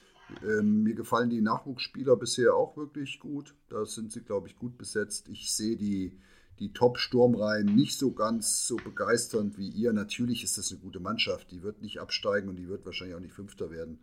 Ähm, 0.43 0.83
mir 0.83 0.93
gefallen 0.93 1.29
die 1.29 1.41
Nachwuchsspieler 1.41 2.15
bisher 2.15 2.55
auch 2.55 2.75
wirklich 2.75 3.19
gut. 3.19 3.55
Da 3.69 3.85
sind 3.85 4.11
sie, 4.11 4.21
glaube 4.21 4.47
ich, 4.47 4.57
gut 4.57 4.77
besetzt. 4.77 5.29
Ich 5.29 5.53
sehe 5.53 5.77
die, 5.77 6.17
die 6.59 6.73
Top-Sturmreihen 6.73 7.73
nicht 7.73 7.97
so 7.97 8.11
ganz 8.11 8.67
so 8.67 8.75
begeisternd 8.75 9.57
wie 9.57 9.69
ihr. 9.69 9.93
Natürlich 9.93 10.43
ist 10.43 10.57
das 10.57 10.71
eine 10.71 10.81
gute 10.81 10.99
Mannschaft. 10.99 11.51
Die 11.51 11.63
wird 11.63 11.81
nicht 11.81 11.99
absteigen 11.99 12.49
und 12.49 12.57
die 12.57 12.67
wird 12.67 12.85
wahrscheinlich 12.85 13.15
auch 13.15 13.21
nicht 13.21 13.33
Fünfter 13.33 13.71
werden. 13.71 13.99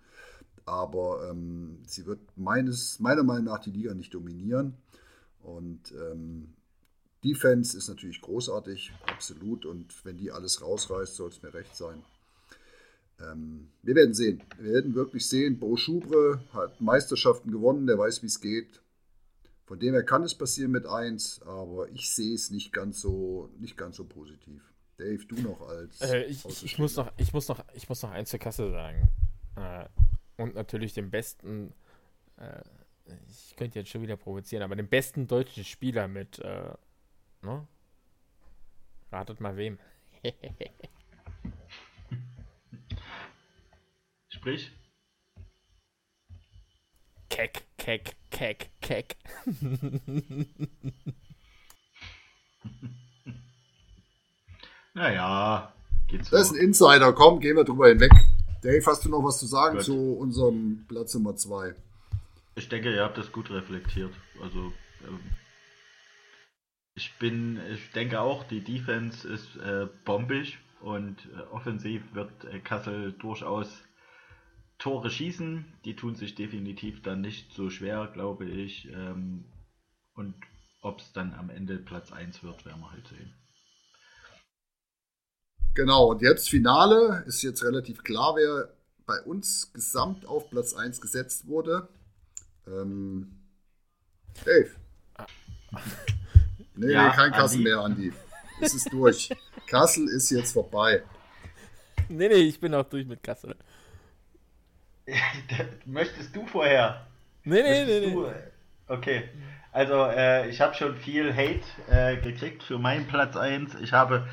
Aber 0.64 1.28
ähm, 1.30 1.78
sie 1.86 2.06
wird 2.06 2.20
meines, 2.36 3.00
meiner 3.00 3.22
Meinung 3.22 3.44
nach 3.44 3.60
die 3.60 3.70
Liga 3.70 3.92
nicht 3.92 4.14
dominieren. 4.14 4.74
Und 5.42 5.92
ähm, 5.92 6.54
Defense 7.22 7.76
ist 7.76 7.88
natürlich 7.88 8.22
großartig, 8.22 8.92
absolut. 9.12 9.66
Und 9.66 9.94
wenn 10.06 10.16
die 10.16 10.30
alles 10.30 10.62
rausreißt, 10.62 11.16
soll 11.16 11.28
es 11.28 11.42
mir 11.42 11.52
recht 11.52 11.76
sein. 11.76 12.02
Ähm, 13.20 13.68
wir 13.82 13.94
werden 13.94 14.14
sehen. 14.14 14.42
Wir 14.58 14.74
werden 14.74 14.94
wirklich 14.94 15.28
sehen. 15.28 15.58
Bo 15.58 15.76
Schubre 15.76 16.42
hat 16.52 16.80
Meisterschaften 16.80 17.50
gewonnen, 17.50 17.86
der 17.86 17.98
weiß, 17.98 18.22
wie 18.22 18.26
es 18.26 18.40
geht. 18.40 18.80
Von 19.66 19.78
dem 19.78 19.94
her 19.94 20.02
kann 20.02 20.22
es 20.22 20.34
passieren 20.34 20.72
mit 20.72 20.86
1, 20.86 21.42
aber 21.42 21.88
ich 21.88 22.14
sehe 22.14 22.34
es 22.34 22.50
nicht 22.50 22.72
ganz 22.72 23.00
so, 23.00 23.50
nicht 23.58 23.76
ganz 23.76 23.96
so 23.96 24.04
positiv. 24.04 24.62
Dave, 24.98 25.24
du 25.26 25.36
noch 25.36 25.68
als. 25.68 26.00
Äh, 26.02 26.24
ich, 26.24 26.44
ich, 26.44 26.78
muss 26.78 26.96
noch, 26.96 27.10
ich, 27.16 27.32
muss 27.32 27.48
noch, 27.48 27.64
ich 27.72 27.88
muss 27.88 28.02
noch 28.02 28.10
eins 28.10 28.30
zur 28.30 28.38
Kasse 28.38 28.70
sagen. 28.70 29.08
Äh, 29.56 29.86
und 30.36 30.54
natürlich 30.54 30.92
den 30.92 31.10
besten, 31.10 31.72
äh, 32.36 32.62
ich 33.28 33.56
könnte 33.56 33.78
jetzt 33.78 33.90
schon 33.90 34.02
wieder 34.02 34.16
provozieren, 34.16 34.62
aber 34.62 34.76
den 34.76 34.88
besten 34.88 35.26
deutschen 35.26 35.64
Spieler 35.64 36.08
mit, 36.08 36.38
äh, 36.40 36.74
ne? 37.42 37.66
Ratet 39.10 39.40
mal 39.40 39.56
wem. 39.56 39.78
Sprich? 44.44 44.70
Keck, 47.30 47.62
keck, 47.78 48.14
keck, 48.30 48.68
keck. 48.82 49.16
naja, 54.92 55.72
geht's 56.08 56.28
Das 56.28 56.50
ist 56.50 56.52
ein 56.52 56.58
Insider, 56.58 57.14
komm, 57.14 57.40
gehen 57.40 57.56
wir 57.56 57.64
drüber 57.64 57.88
hinweg. 57.88 58.12
Dave, 58.62 58.84
hast 58.84 59.06
du 59.06 59.08
noch 59.08 59.24
was 59.24 59.38
zu 59.38 59.46
sagen 59.46 59.76
gut. 59.76 59.86
zu 59.86 60.12
unserem 60.12 60.84
Platz 60.88 61.14
Nummer 61.14 61.34
2? 61.36 61.74
Ich 62.56 62.68
denke, 62.68 62.94
ihr 62.94 63.02
habt 63.02 63.16
das 63.16 63.32
gut 63.32 63.48
reflektiert. 63.50 64.12
Also, 64.42 64.74
ähm, 65.08 65.20
ich 66.96 67.14
bin, 67.18 67.62
ich 67.72 67.92
denke 67.92 68.20
auch, 68.20 68.44
die 68.44 68.60
Defense 68.60 69.26
ist 69.26 69.56
äh, 69.56 69.88
bombig 70.04 70.58
und 70.82 71.16
äh, 71.34 71.40
offensiv 71.50 72.02
wird 72.12 72.44
äh, 72.44 72.58
Kassel 72.58 73.12
durchaus 73.12 73.82
Tore 74.78 75.10
schießen. 75.10 75.64
Die 75.84 75.96
tun 75.96 76.14
sich 76.14 76.34
definitiv 76.34 77.02
dann 77.02 77.20
nicht 77.20 77.52
so 77.52 77.70
schwer, 77.70 78.10
glaube 78.12 78.46
ich. 78.46 78.88
Ähm, 78.92 79.44
und 80.14 80.34
ob 80.80 81.00
es 81.00 81.12
dann 81.12 81.32
am 81.34 81.50
Ende 81.50 81.78
Platz 81.78 82.12
1 82.12 82.42
wird, 82.42 82.64
werden 82.66 82.80
wir 82.80 82.90
halt 82.90 83.08
sehen. 83.08 83.32
Genau, 85.74 86.10
und 86.12 86.22
jetzt 86.22 86.48
Finale. 86.48 87.24
Ist 87.26 87.42
jetzt 87.42 87.64
relativ 87.64 88.04
klar, 88.04 88.36
wer 88.36 88.74
bei 89.06 89.20
uns 89.22 89.72
gesamt 89.72 90.26
auf 90.26 90.50
Platz 90.50 90.74
1 90.74 91.00
gesetzt 91.00 91.46
wurde. 91.46 91.88
Ähm, 92.66 93.40
Dave. 94.44 94.70
Nee, 96.76 96.92
ja, 96.92 97.08
nee, 97.08 97.14
kein 97.14 97.30
Kassel 97.30 97.60
mehr, 97.60 97.78
Andi. 97.78 98.12
Es 98.60 98.74
ist 98.74 98.92
durch. 98.92 99.30
Kassel 99.68 100.08
ist 100.08 100.30
jetzt 100.30 100.52
vorbei. 100.52 101.04
Nee, 102.08 102.28
nee, 102.28 102.34
ich 102.34 102.58
bin 102.58 102.74
auch 102.74 102.88
durch 102.88 103.06
mit 103.06 103.22
Kassel. 103.22 103.54
Möchtest 105.84 106.34
du 106.34 106.46
vorher? 106.46 107.06
Nee, 107.44 107.62
nee, 107.62 107.84
nee, 107.84 108.06
nee. 108.06 108.28
Okay. 108.88 109.28
Also, 109.72 110.04
äh, 110.06 110.48
ich 110.48 110.60
habe 110.60 110.74
schon 110.74 110.96
viel 110.96 111.34
Hate 111.34 111.64
äh, 111.90 112.16
gekriegt 112.16 112.62
für 112.62 112.78
meinen 112.78 113.06
Platz 113.06 113.36
1. 113.36 113.74
Ich 113.80 113.92
habe 113.92 114.28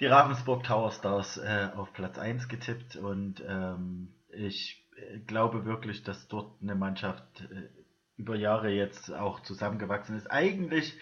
die 0.00 0.06
Ravensburg 0.06 0.64
Tower 0.64 0.90
Stars 0.90 1.36
äh, 1.38 1.68
auf 1.76 1.92
Platz 1.92 2.18
1 2.18 2.48
getippt 2.48 2.96
und 2.96 3.42
ähm, 3.46 4.12
ich 4.30 4.82
äh, 4.96 5.18
glaube 5.18 5.64
wirklich, 5.66 6.02
dass 6.02 6.26
dort 6.28 6.60
eine 6.62 6.74
Mannschaft 6.74 7.22
äh, 7.42 7.68
über 8.16 8.34
Jahre 8.34 8.70
jetzt 8.70 9.12
auch 9.12 9.40
zusammengewachsen 9.40 10.16
ist. 10.16 10.30
Eigentlich, 10.30 10.98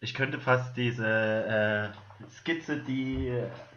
ich 0.00 0.14
könnte 0.14 0.40
fast 0.40 0.76
diese 0.76 1.06
äh, 1.06 2.28
Skizze, 2.30 2.78
die 2.78 3.32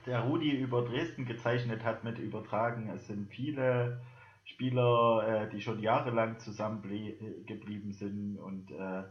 der 0.05 0.19
Rudi 0.21 0.51
über 0.51 0.83
Dresden 0.83 1.25
gezeichnet 1.25 1.83
hat, 1.83 2.03
mit 2.03 2.17
übertragen. 2.19 2.91
Es 2.95 3.07
sind 3.07 3.29
viele 3.31 3.99
Spieler, 4.47 5.27
äh, 5.27 5.49
die 5.49 5.61
schon 5.61 5.81
jahrelang 5.81 6.39
zusammengeblieben 6.39 7.93
sind 7.93 8.37
und 8.37 8.71
äh, 8.71 9.03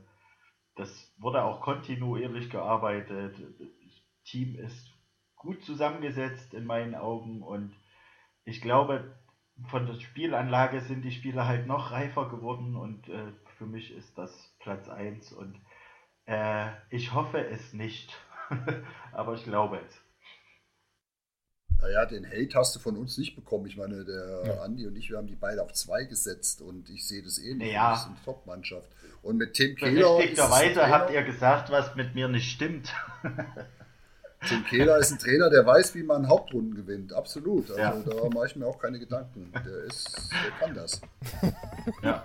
das 0.75 1.15
wurde 1.19 1.45
auch 1.45 1.61
kontinuierlich 1.61 2.51
gearbeitet. 2.51 3.37
Das 3.39 4.03
Team 4.25 4.57
ist 4.57 4.93
gut 5.37 5.63
zusammengesetzt 5.63 6.55
in 6.55 6.67
meinen 6.67 6.95
Augen 6.95 7.43
und 7.43 7.73
ich 8.45 8.61
glaube, 8.61 9.17
von 9.69 9.87
der 9.87 9.95
Spielanlage 9.95 10.81
sind 10.81 11.03
die 11.03 11.13
Spieler 11.13 11.47
halt 11.47 11.67
noch 11.67 11.91
reifer 11.91 12.29
geworden 12.29 12.77
und 12.77 13.09
äh, 13.09 13.33
für 13.59 13.67
mich 13.67 13.93
ist 13.93 14.17
das 14.19 14.55
Platz 14.59 14.89
1 14.89 15.33
und 15.33 15.61
äh, 16.27 16.71
ich 16.91 17.15
hoffe 17.15 17.39
es 17.47 17.73
nicht, 17.73 18.15
aber 19.13 19.35
ich 19.35 19.45
glaube 19.45 19.81
es. 19.81 20.06
Naja, 21.87 22.05
den 22.05 22.27
Hate 22.27 22.55
hast 22.55 22.75
du 22.75 22.81
von 22.81 22.97
uns 22.97 23.17
nicht 23.17 23.37
bekommen. 23.37 23.67
Ich 23.67 23.77
meine, 23.77 24.05
der 24.05 24.43
ja. 24.45 24.63
Andi 24.63 24.87
und 24.87 24.97
ich, 24.97 25.09
wir 25.11 25.19
haben 25.19 25.29
die 25.29 25.37
beide 25.37 25.63
auf 25.63 25.73
zwei 25.73 26.05
gesetzt 26.05 26.61
und 26.61 26.91
ich 26.91 27.07
sehe 27.07 27.23
das 27.23 27.39
ähnlich. 27.39 27.73
Ja. 27.73 27.91
Das 27.91 28.01
ist 28.01 28.07
eine 28.07 28.17
Top-Mannschaft. 28.25 28.89
Und 29.23 29.37
mit 29.37 29.55
Tim 29.55 29.77
Kehler. 29.77 30.17
Berechtigterweise 30.17 30.89
habt 30.89 31.13
ihr 31.13 31.23
gesagt, 31.23 31.71
was 31.71 31.95
mit 31.95 32.15
mir 32.15 32.29
nicht 32.29 32.51
stimmt. 32.51 32.93
Tim 34.48 34.64
Kehler 34.64 34.98
ist 34.98 35.12
ein 35.12 35.18
Trainer, 35.18 35.51
der 35.51 35.66
weiß, 35.66 35.94
wie 35.94 36.02
man 36.02 36.28
Hauptrunden 36.28 36.74
gewinnt. 36.74 37.12
Absolut. 37.12 37.70
Also 37.70 37.81
ja. 37.81 37.93
da 37.93 38.28
mache 38.35 38.47
ich 38.47 38.56
mir 38.56 38.66
auch 38.66 38.78
keine 38.78 38.98
Gedanken. 38.98 39.52
Der, 39.52 39.85
ist, 39.85 40.31
der 40.32 40.51
kann 40.59 40.74
das. 40.74 41.01
Ja. 42.02 42.23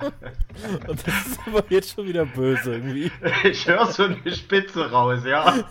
Und 0.88 1.08
das 1.08 1.28
ist 1.28 1.40
aber 1.48 1.64
jetzt 1.70 1.94
schon 1.94 2.08
wieder 2.08 2.26
böse 2.26 2.74
irgendwie. 2.74 3.12
Ich 3.44 3.68
höre 3.68 3.88
so 3.88 4.04
eine 4.04 4.32
Spitze 4.32 4.90
raus, 4.92 5.22
ja. 5.26 5.70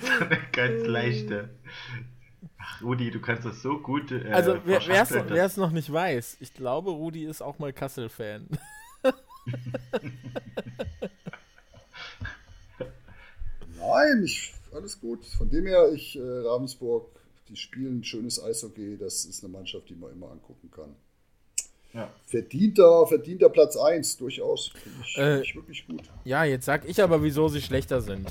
so 0.00 0.24
eine 0.24 0.38
ganz 0.52 0.86
leichte. 0.86 1.50
Ach, 2.58 2.82
Rudi, 2.82 3.10
du 3.10 3.20
kannst 3.20 3.44
das 3.44 3.62
so 3.62 3.78
gut. 3.78 4.12
Äh, 4.12 4.32
also, 4.32 4.58
wer 4.64 5.44
es 5.44 5.56
noch 5.56 5.70
nicht 5.70 5.92
weiß, 5.92 6.36
ich 6.40 6.54
glaube, 6.54 6.90
Rudi 6.90 7.24
ist 7.24 7.42
auch 7.42 7.58
mal 7.58 7.72
Kassel-Fan. 7.72 8.48
Nein, 13.78 14.22
ich, 14.24 14.52
alles 14.74 15.00
gut. 15.00 15.24
Von 15.24 15.50
dem 15.50 15.66
her, 15.66 15.92
ich, 15.92 16.16
äh, 16.16 16.20
Ravensburg, 16.20 17.10
die 17.48 17.56
spielen 17.56 18.04
schönes 18.04 18.42
Eishockey. 18.42 18.96
Das 18.96 19.24
ist 19.24 19.44
eine 19.44 19.52
Mannschaft, 19.52 19.88
die 19.88 19.94
man 19.94 20.12
immer 20.12 20.30
angucken 20.30 20.70
kann. 20.70 20.94
Ja. 21.92 22.12
Verdienter, 22.26 23.06
verdienter 23.06 23.48
Platz 23.48 23.76
1, 23.76 24.16
durchaus. 24.18 24.68
Finde 24.68 24.98
ich, 25.04 25.18
äh, 25.18 25.40
ich 25.42 25.56
wirklich 25.56 25.86
gut. 25.86 26.02
Ja, 26.24 26.44
jetzt 26.44 26.64
sag 26.64 26.88
ich 26.88 27.02
aber, 27.02 27.22
wieso 27.22 27.48
sie 27.48 27.60
schlechter 27.60 28.00
sind. 28.00 28.30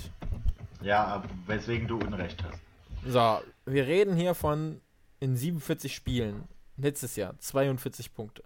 Ja, 0.81 1.23
weswegen 1.45 1.87
du 1.87 1.97
Unrecht 1.97 2.41
hast. 2.43 2.59
So, 3.05 3.39
wir 3.65 3.87
reden 3.87 4.15
hier 4.15 4.33
von 4.33 4.79
in 5.19 5.35
47 5.35 5.93
Spielen, 5.93 6.45
letztes 6.77 7.17
Jahr 7.17 7.37
42 7.37 8.13
Punkte. 8.13 8.43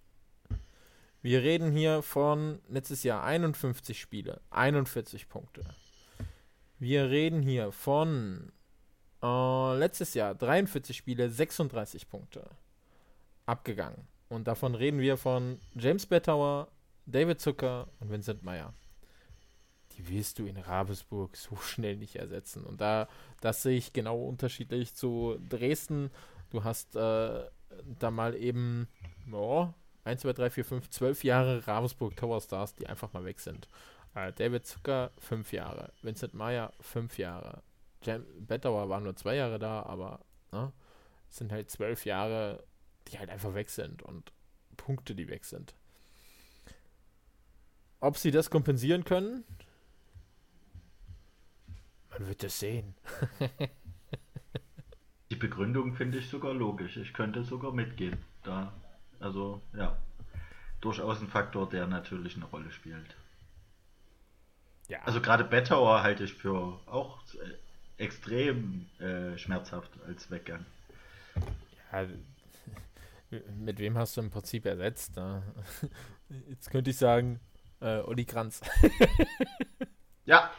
Wir 1.22 1.42
reden 1.42 1.72
hier 1.72 2.02
von 2.02 2.60
letztes 2.68 3.04
Jahr 3.04 3.24
51 3.24 4.00
Spiele, 4.00 4.42
41 4.50 5.30
Punkte. 5.30 5.64
Wir 6.84 7.10
reden 7.10 7.42
hier 7.42 7.72
von 7.72 8.52
äh, 9.24 9.78
letztes 9.78 10.16
Jahr 10.16 10.36
43 10.36 10.98
Spiele, 10.98 11.30
36 11.30 12.10
Punkte 12.10 12.44
abgegangen. 13.46 14.06
Und 14.28 14.50
davon 14.50 14.76
reden 14.76 15.00
wir 15.00 15.16
von 15.16 15.60
James 15.76 16.06
Bettauer, 16.06 16.68
David 17.06 17.40
Zucker 17.40 17.88
und 18.02 18.12
Vincent 18.12 18.44
Meyer. 18.44 18.74
Die 19.94 20.10
willst 20.10 20.40
du 20.40 20.46
in 20.46 20.58
Ravensburg 20.58 21.38
so 21.38 21.56
schnell 21.56 21.96
nicht 21.96 22.18
ersetzen. 22.18 22.66
Und 22.66 22.82
da, 22.82 23.08
das 23.40 23.64
sehe 23.64 23.78
ich 23.78 23.94
genau 23.94 24.22
unterschiedlich 24.22 24.94
zu 24.94 25.38
Dresden. 25.48 26.12
Du 26.50 26.66
hast 26.66 26.98
äh, 26.98 27.46
da 27.98 28.12
mal 28.12 28.36
eben 28.36 28.90
oh, 29.32 29.70
1, 30.04 30.20
2, 30.24 30.34
3, 30.34 30.50
4, 30.50 30.66
5, 30.66 30.90
12 30.90 31.24
Jahre 31.24 31.66
Ravensburg 31.66 32.18
Tower 32.18 32.42
Stars, 32.42 32.74
die 32.74 32.88
einfach 32.88 33.14
mal 33.14 33.24
weg 33.24 33.40
sind. 33.40 33.70
Äh, 34.16 34.32
David 34.34 34.66
Zucker, 34.66 35.12
fünf 35.18 35.52
Jahre. 35.54 35.92
Vincent 36.02 36.34
Meyer, 36.34 36.72
fünf 36.80 37.18
Jahre. 37.18 37.64
Jan 38.04 38.26
Bettauer 38.40 38.90
war 38.90 39.00
nur 39.00 39.16
zwei 39.16 39.36
Jahre 39.36 39.60
da, 39.60 39.84
aber 39.84 40.20
ne, 40.52 40.72
es 41.30 41.38
sind 41.38 41.52
halt 41.52 41.70
zwölf 41.70 42.06
Jahre, 42.06 42.64
die 43.08 43.18
halt 43.18 43.30
einfach 43.30 43.54
weg 43.54 43.70
sind 43.70 44.04
und 44.04 44.32
Punkte, 44.78 45.16
die 45.16 45.30
weg 45.30 45.46
sind. 45.46 45.74
Ob 48.00 48.18
sie 48.18 48.32
das 48.32 48.50
kompensieren 48.50 49.06
können? 49.06 49.46
Man 52.10 52.28
wird 52.28 52.44
es 52.44 52.60
sehen. 52.60 52.96
die 55.32 55.36
Begründung 55.36 55.96
finde 55.96 56.20
ich 56.20 56.28
sogar 56.30 56.54
logisch. 56.54 56.98
Ich 56.98 57.14
könnte 57.14 57.44
sogar 57.44 57.72
mitgehen. 57.72 58.18
Da, 58.44 58.74
also 59.20 59.62
ja, 59.74 59.98
durchaus 60.82 61.22
ein 61.22 61.30
Faktor, 61.30 61.70
der 61.70 61.88
natürlich 61.88 62.36
eine 62.36 62.46
Rolle 62.46 62.72
spielt. 62.72 63.16
Ja. 64.94 65.00
Also 65.06 65.22
gerade 65.22 65.44
Bettauer 65.44 66.04
halte 66.04 66.24
ich 66.24 66.36
für 66.36 66.80
auch 66.86 67.18
äh, 67.34 68.04
extrem 68.04 68.86
äh, 69.00 69.36
schmerzhaft 69.40 69.90
als 70.06 70.30
Weggang. 70.30 70.64
Ja, 71.92 72.06
mit 73.58 73.80
wem 73.80 73.98
hast 73.98 74.16
du 74.16 74.22
im 74.22 74.30
Prinzip 74.30 74.68
ersetzt? 74.68 75.16
Ne? 75.16 75.42
Jetzt 76.48 76.70
könnte 76.70 76.92
ich 76.92 76.98
sagen, 76.98 77.40
äh, 77.82 78.02
Uli 78.02 78.24
Kranz. 78.24 78.62
ja. 80.26 80.52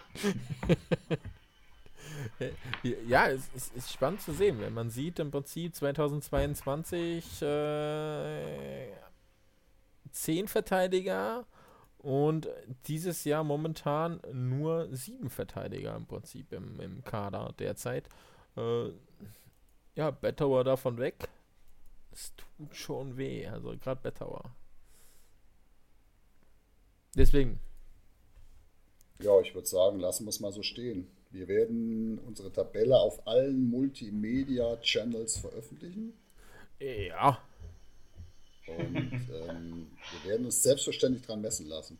ja, 3.06 3.28
es, 3.28 3.48
es, 3.54 3.68
ist 3.68 3.92
spannend 3.92 4.20
zu 4.20 4.32
sehen, 4.32 4.58
wenn 4.60 4.74
man 4.74 4.90
sieht 4.90 5.20
im 5.20 5.30
Prinzip 5.30 5.76
2022 5.76 7.40
äh, 7.40 8.88
zehn 10.10 10.48
Verteidiger 10.48 11.46
und 12.04 12.48
dieses 12.86 13.24
Jahr 13.24 13.44
momentan 13.44 14.20
nur 14.30 14.94
sieben 14.94 15.30
Verteidiger 15.30 15.96
im 15.96 16.04
Prinzip 16.04 16.52
im, 16.52 16.78
im 16.78 17.02
Kader 17.02 17.54
derzeit. 17.58 18.10
Äh, 18.58 18.90
ja, 19.94 20.10
Bettauer 20.10 20.64
davon 20.64 20.98
weg. 20.98 21.28
Es 22.12 22.34
tut 22.36 22.76
schon 22.76 23.16
weh, 23.16 23.46
also 23.46 23.74
gerade 23.78 24.02
Bettauer. 24.02 24.54
Deswegen. 27.16 27.58
Ja, 29.20 29.40
ich 29.40 29.54
würde 29.54 29.66
sagen, 29.66 29.98
lassen 29.98 30.26
wir 30.26 30.30
es 30.30 30.40
mal 30.40 30.52
so 30.52 30.62
stehen. 30.62 31.08
Wir 31.30 31.48
werden 31.48 32.18
unsere 32.18 32.52
Tabelle 32.52 32.98
auf 32.98 33.26
allen 33.26 33.70
Multimedia-Channels 33.70 35.38
veröffentlichen. 35.38 36.12
Ja, 36.78 37.38
und 38.66 39.12
ähm, 39.48 39.90
wir 40.22 40.30
werden 40.30 40.46
uns 40.46 40.62
selbstverständlich 40.62 41.24
dran 41.24 41.40
messen 41.40 41.66
lassen. 41.66 41.98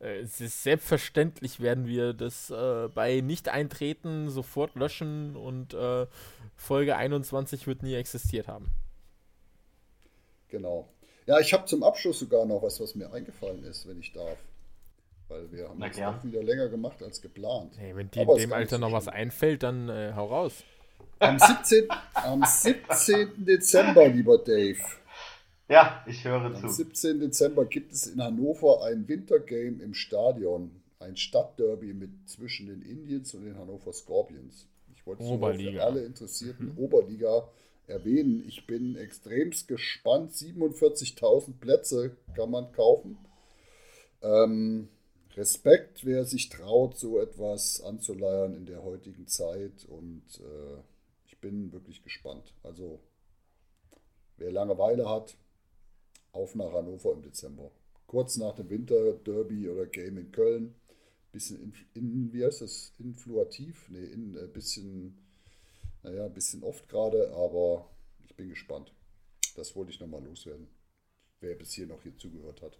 Äh, 0.00 0.20
es 0.20 0.40
ist 0.40 0.62
selbstverständlich, 0.62 1.60
werden 1.60 1.86
wir 1.86 2.12
das 2.12 2.50
äh, 2.50 2.88
bei 2.94 3.20
Nicht-Eintreten 3.20 4.30
sofort 4.30 4.74
löschen 4.74 5.36
und 5.36 5.74
äh, 5.74 6.06
Folge 6.56 6.96
21 6.96 7.66
wird 7.66 7.82
nie 7.82 7.94
existiert 7.94 8.48
haben. 8.48 8.70
Genau. 10.48 10.88
Ja, 11.26 11.38
ich 11.38 11.52
habe 11.52 11.64
zum 11.66 11.82
Abschluss 11.82 12.18
sogar 12.18 12.44
noch 12.44 12.62
was, 12.62 12.80
was 12.80 12.94
mir 12.94 13.12
eingefallen 13.12 13.62
ist, 13.64 13.86
wenn 13.86 14.00
ich 14.00 14.12
darf. 14.12 14.38
Weil 15.28 15.52
wir 15.52 15.68
haben 15.68 15.80
es 15.80 15.98
auch 16.00 16.24
wieder 16.24 16.42
länger 16.42 16.68
gemacht 16.68 17.00
als 17.04 17.22
geplant. 17.22 17.74
Hey, 17.78 17.94
wenn 17.94 18.10
dir 18.10 18.22
in 18.22 18.36
dem 18.36 18.52
Alter 18.52 18.78
noch 18.78 18.90
was 18.90 19.06
einfällt, 19.06 19.62
dann 19.62 19.88
äh, 19.88 20.12
hau 20.16 20.26
raus. 20.26 20.64
Am 21.20 21.38
17, 21.38 21.86
am 22.14 22.42
17. 22.44 23.44
Dezember, 23.44 24.08
lieber 24.08 24.38
Dave, 24.38 24.80
ja, 25.70 26.04
ich 26.06 26.24
höre 26.24 26.42
Am 26.42 26.56
zu. 26.56 26.66
Am 26.66 26.68
17. 26.68 27.20
Dezember 27.20 27.64
gibt 27.64 27.92
es 27.92 28.06
in 28.06 28.22
Hannover 28.22 28.84
ein 28.84 29.08
Wintergame 29.08 29.82
im 29.82 29.94
Stadion. 29.94 30.82
Ein 30.98 31.16
Stadtderby 31.16 31.94
mit 31.94 32.10
zwischen 32.28 32.66
den 32.66 32.82
Indians 32.82 33.32
und 33.34 33.44
den 33.44 33.56
Hannover 33.56 33.92
Scorpions. 33.92 34.66
Ich 34.94 35.06
wollte 35.06 35.22
es 35.22 35.30
für 35.30 35.82
alle 35.82 36.04
Interessierten 36.04 36.72
mhm. 36.72 36.78
Oberliga 36.78 37.48
erwähnen. 37.86 38.44
Ich 38.46 38.66
bin 38.66 38.96
extremst 38.96 39.68
gespannt. 39.68 40.32
47.000 40.32 41.58
Plätze 41.58 42.16
kann 42.34 42.50
man 42.50 42.72
kaufen. 42.72 43.16
Ähm, 44.22 44.88
Respekt, 45.36 46.04
wer 46.04 46.24
sich 46.24 46.48
traut, 46.48 46.98
so 46.98 47.20
etwas 47.20 47.80
anzuleiern 47.80 48.54
in 48.54 48.66
der 48.66 48.82
heutigen 48.82 49.26
Zeit. 49.26 49.86
Und 49.88 50.22
äh, 50.40 50.80
ich 51.26 51.38
bin 51.38 51.72
wirklich 51.72 52.02
gespannt. 52.02 52.52
Also, 52.62 53.00
wer 54.36 54.50
Langeweile 54.50 55.08
hat, 55.08 55.36
auf 56.32 56.54
nach 56.54 56.72
Hannover 56.72 57.12
im 57.12 57.22
Dezember. 57.22 57.70
Kurz 58.06 58.36
nach 58.36 58.54
dem 58.56 58.68
Winter-Derby 58.68 59.68
oder 59.68 59.86
Game 59.86 60.18
in 60.18 60.32
Köln. 60.32 60.74
Bisschen 61.32 61.60
in, 61.60 61.72
in 61.94 62.32
wie 62.32 62.44
heißt 62.44 62.60
das? 62.60 62.92
Influativ? 62.98 63.88
Nee, 63.88 64.12
ein 64.12 64.36
äh, 64.36 64.48
bisschen, 64.48 65.16
naja, 66.02 66.24
ein 66.24 66.34
bisschen 66.34 66.62
oft 66.64 66.88
gerade, 66.88 67.32
aber 67.34 67.88
ich 68.24 68.34
bin 68.34 68.48
gespannt. 68.48 68.92
Das 69.56 69.76
wollte 69.76 69.92
ich 69.92 70.00
nochmal 70.00 70.24
loswerden. 70.24 70.66
Wer 71.40 71.54
bis 71.54 71.72
hier 71.72 71.86
noch 71.86 72.02
hier 72.02 72.16
zugehört 72.18 72.62
hat. 72.62 72.76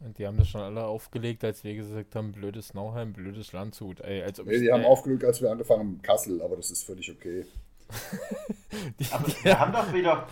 Und 0.00 0.18
die 0.18 0.26
haben 0.26 0.38
das 0.38 0.48
schon 0.48 0.62
alle 0.62 0.84
aufgelegt, 0.84 1.44
als 1.44 1.62
wir 1.62 1.74
gesagt 1.74 2.14
haben, 2.14 2.32
blödes 2.32 2.72
Nauheim, 2.72 3.12
blödes 3.12 3.52
Landshut. 3.52 4.00
Ey, 4.00 4.22
als 4.22 4.38
nee, 4.38 4.58
die 4.58 4.66
ich, 4.66 4.72
haben 4.72 4.82
ey. 4.82 4.86
aufgelegt, 4.86 5.24
als 5.24 5.42
wir 5.42 5.50
angefangen 5.50 5.80
haben, 5.80 6.02
Kassel, 6.02 6.40
aber 6.40 6.56
das 6.56 6.70
ist 6.70 6.84
völlig 6.84 7.10
okay. 7.10 7.44
die, 8.98 9.06
aber 9.10 9.28
wir 9.42 9.60
haben 9.60 9.72
doch 9.72 9.92
wieder, 9.92 10.26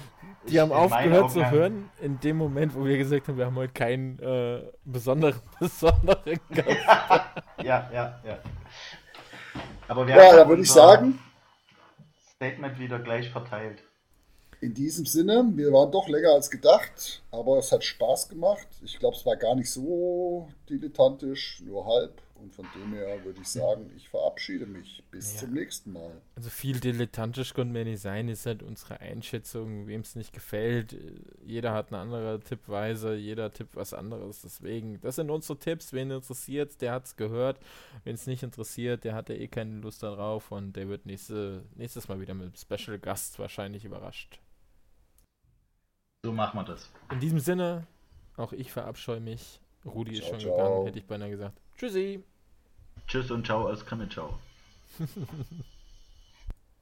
die 0.51 0.61
haben 0.61 0.73
aufgehört 0.73 1.31
zu 1.31 1.51
hören 1.51 1.91
in 2.01 2.19
dem 2.21 2.37
Moment, 2.37 2.75
wo 2.75 2.85
wir 2.85 2.97
gesagt 2.99 3.29
haben, 3.29 3.39
wir 3.39 3.47
haben 3.47 3.57
heute 3.57 3.73
keinen 3.73 4.19
äh, 4.19 4.63
besonderen, 4.85 5.41
besonderen 5.61 6.41
Gast. 6.51 6.69
ja, 7.63 7.91
ja, 7.93 8.21
ja. 8.25 8.39
Aber 9.89 10.07
wir 10.07 10.17
ja, 10.17 10.37
da 10.37 10.49
würde 10.49 10.63
ich 10.63 10.71
sagen. 10.71 11.19
Statement 12.37 12.79
wieder 12.79 12.99
gleich 12.99 13.31
verteilt. 13.31 13.83
In 14.61 14.75
diesem 14.75 15.07
Sinne, 15.07 15.45
wir 15.55 15.73
waren 15.73 15.91
doch 15.93 16.09
länger 16.09 16.33
als 16.33 16.51
gedacht, 16.51 17.23
aber 17.31 17.59
es 17.59 17.71
hat 17.71 17.85
Spaß 17.85 18.29
gemacht. 18.29 18.67
Ich 18.83 18.99
glaube, 18.99 19.17
es 19.17 19.25
war 19.25 19.37
gar 19.37 19.55
nicht 19.55 19.71
so 19.71 20.49
dilettantisch, 20.69 21.63
nur 21.65 21.87
halb. 21.87 22.21
Und 22.41 22.55
von 22.55 22.67
dem 22.75 22.93
her 22.93 23.25
würde 23.25 23.41
ich 23.41 23.49
sagen, 23.49 23.91
ich 23.97 24.09
verabschiede 24.09 24.67
mich. 24.67 25.03
Bis 25.11 25.35
ja. 25.35 25.41
zum 25.41 25.55
nächsten 25.55 25.93
Mal. 25.93 26.23
Also 26.37 26.51
viel 26.51 26.79
dilettantisch 26.79 27.53
konnten 27.53 27.75
wir 27.75 27.85
nicht 27.85 28.01
sein, 28.01 28.29
ist 28.29 28.47
halt 28.47 28.63
unsere 28.63 29.01
Einschätzung, 29.01 29.87
wem 29.87 30.03
es 30.03 30.15
nicht 30.15 30.33
gefällt. 30.33 30.97
Jeder 31.45 31.73
hat 31.73 31.93
eine 31.93 32.01
andere 32.01 32.41
Tippweise, 32.41 33.15
jeder 33.15 33.51
tippt 33.51 33.75
was 33.75 33.93
anderes. 33.93 34.43
Deswegen, 34.43 35.01
das 35.01 35.17
sind 35.17 35.31
unsere 35.31 35.59
Tipps. 35.59 35.93
Wen 35.93 36.11
interessiert, 36.11 36.81
der 36.81 36.93
hat 36.93 37.07
es 37.07 37.17
gehört. 37.17 37.59
Wen 38.05 38.15
es 38.15 38.27
nicht 38.27 38.43
interessiert, 38.43 39.05
der 39.05 39.15
hat 39.15 39.29
ja 39.29 39.35
eh 39.35 39.49
keine 39.49 39.81
Lust 39.81 40.03
darauf 40.03 40.53
und 40.53 40.75
der 40.75 40.89
wird 40.89 41.07
nächste, 41.07 41.65
nächstes 41.75 42.09
Mal 42.09 42.21
wieder 42.21 42.35
mit 42.35 42.59
Special 42.59 42.99
Gast 42.99 43.39
wahrscheinlich 43.39 43.85
überrascht. 43.85 44.41
So 46.25 46.33
machen 46.33 46.59
wir 46.59 46.65
das. 46.65 46.91
In 47.11 47.21
diesem 47.21 47.39
Sinne, 47.39 47.87
auch 48.37 48.53
ich 48.53 48.73
verabscheue 48.73 49.21
mich. 49.21 49.61
Rudi 49.85 50.15
ciao, 50.15 50.23
ist 50.23 50.29
schon 50.29 50.41
ciao. 50.41 50.57
gegangen, 50.57 50.87
hätte 50.87 50.99
ich 50.99 51.07
beinahe 51.07 51.31
gesagt. 51.31 51.61
Tschüssi. 51.79 52.25
Tschüss 53.07 53.31
und 53.31 53.47
ciao 53.47 53.69
aus 53.69 53.87
Ciao. 54.11 54.39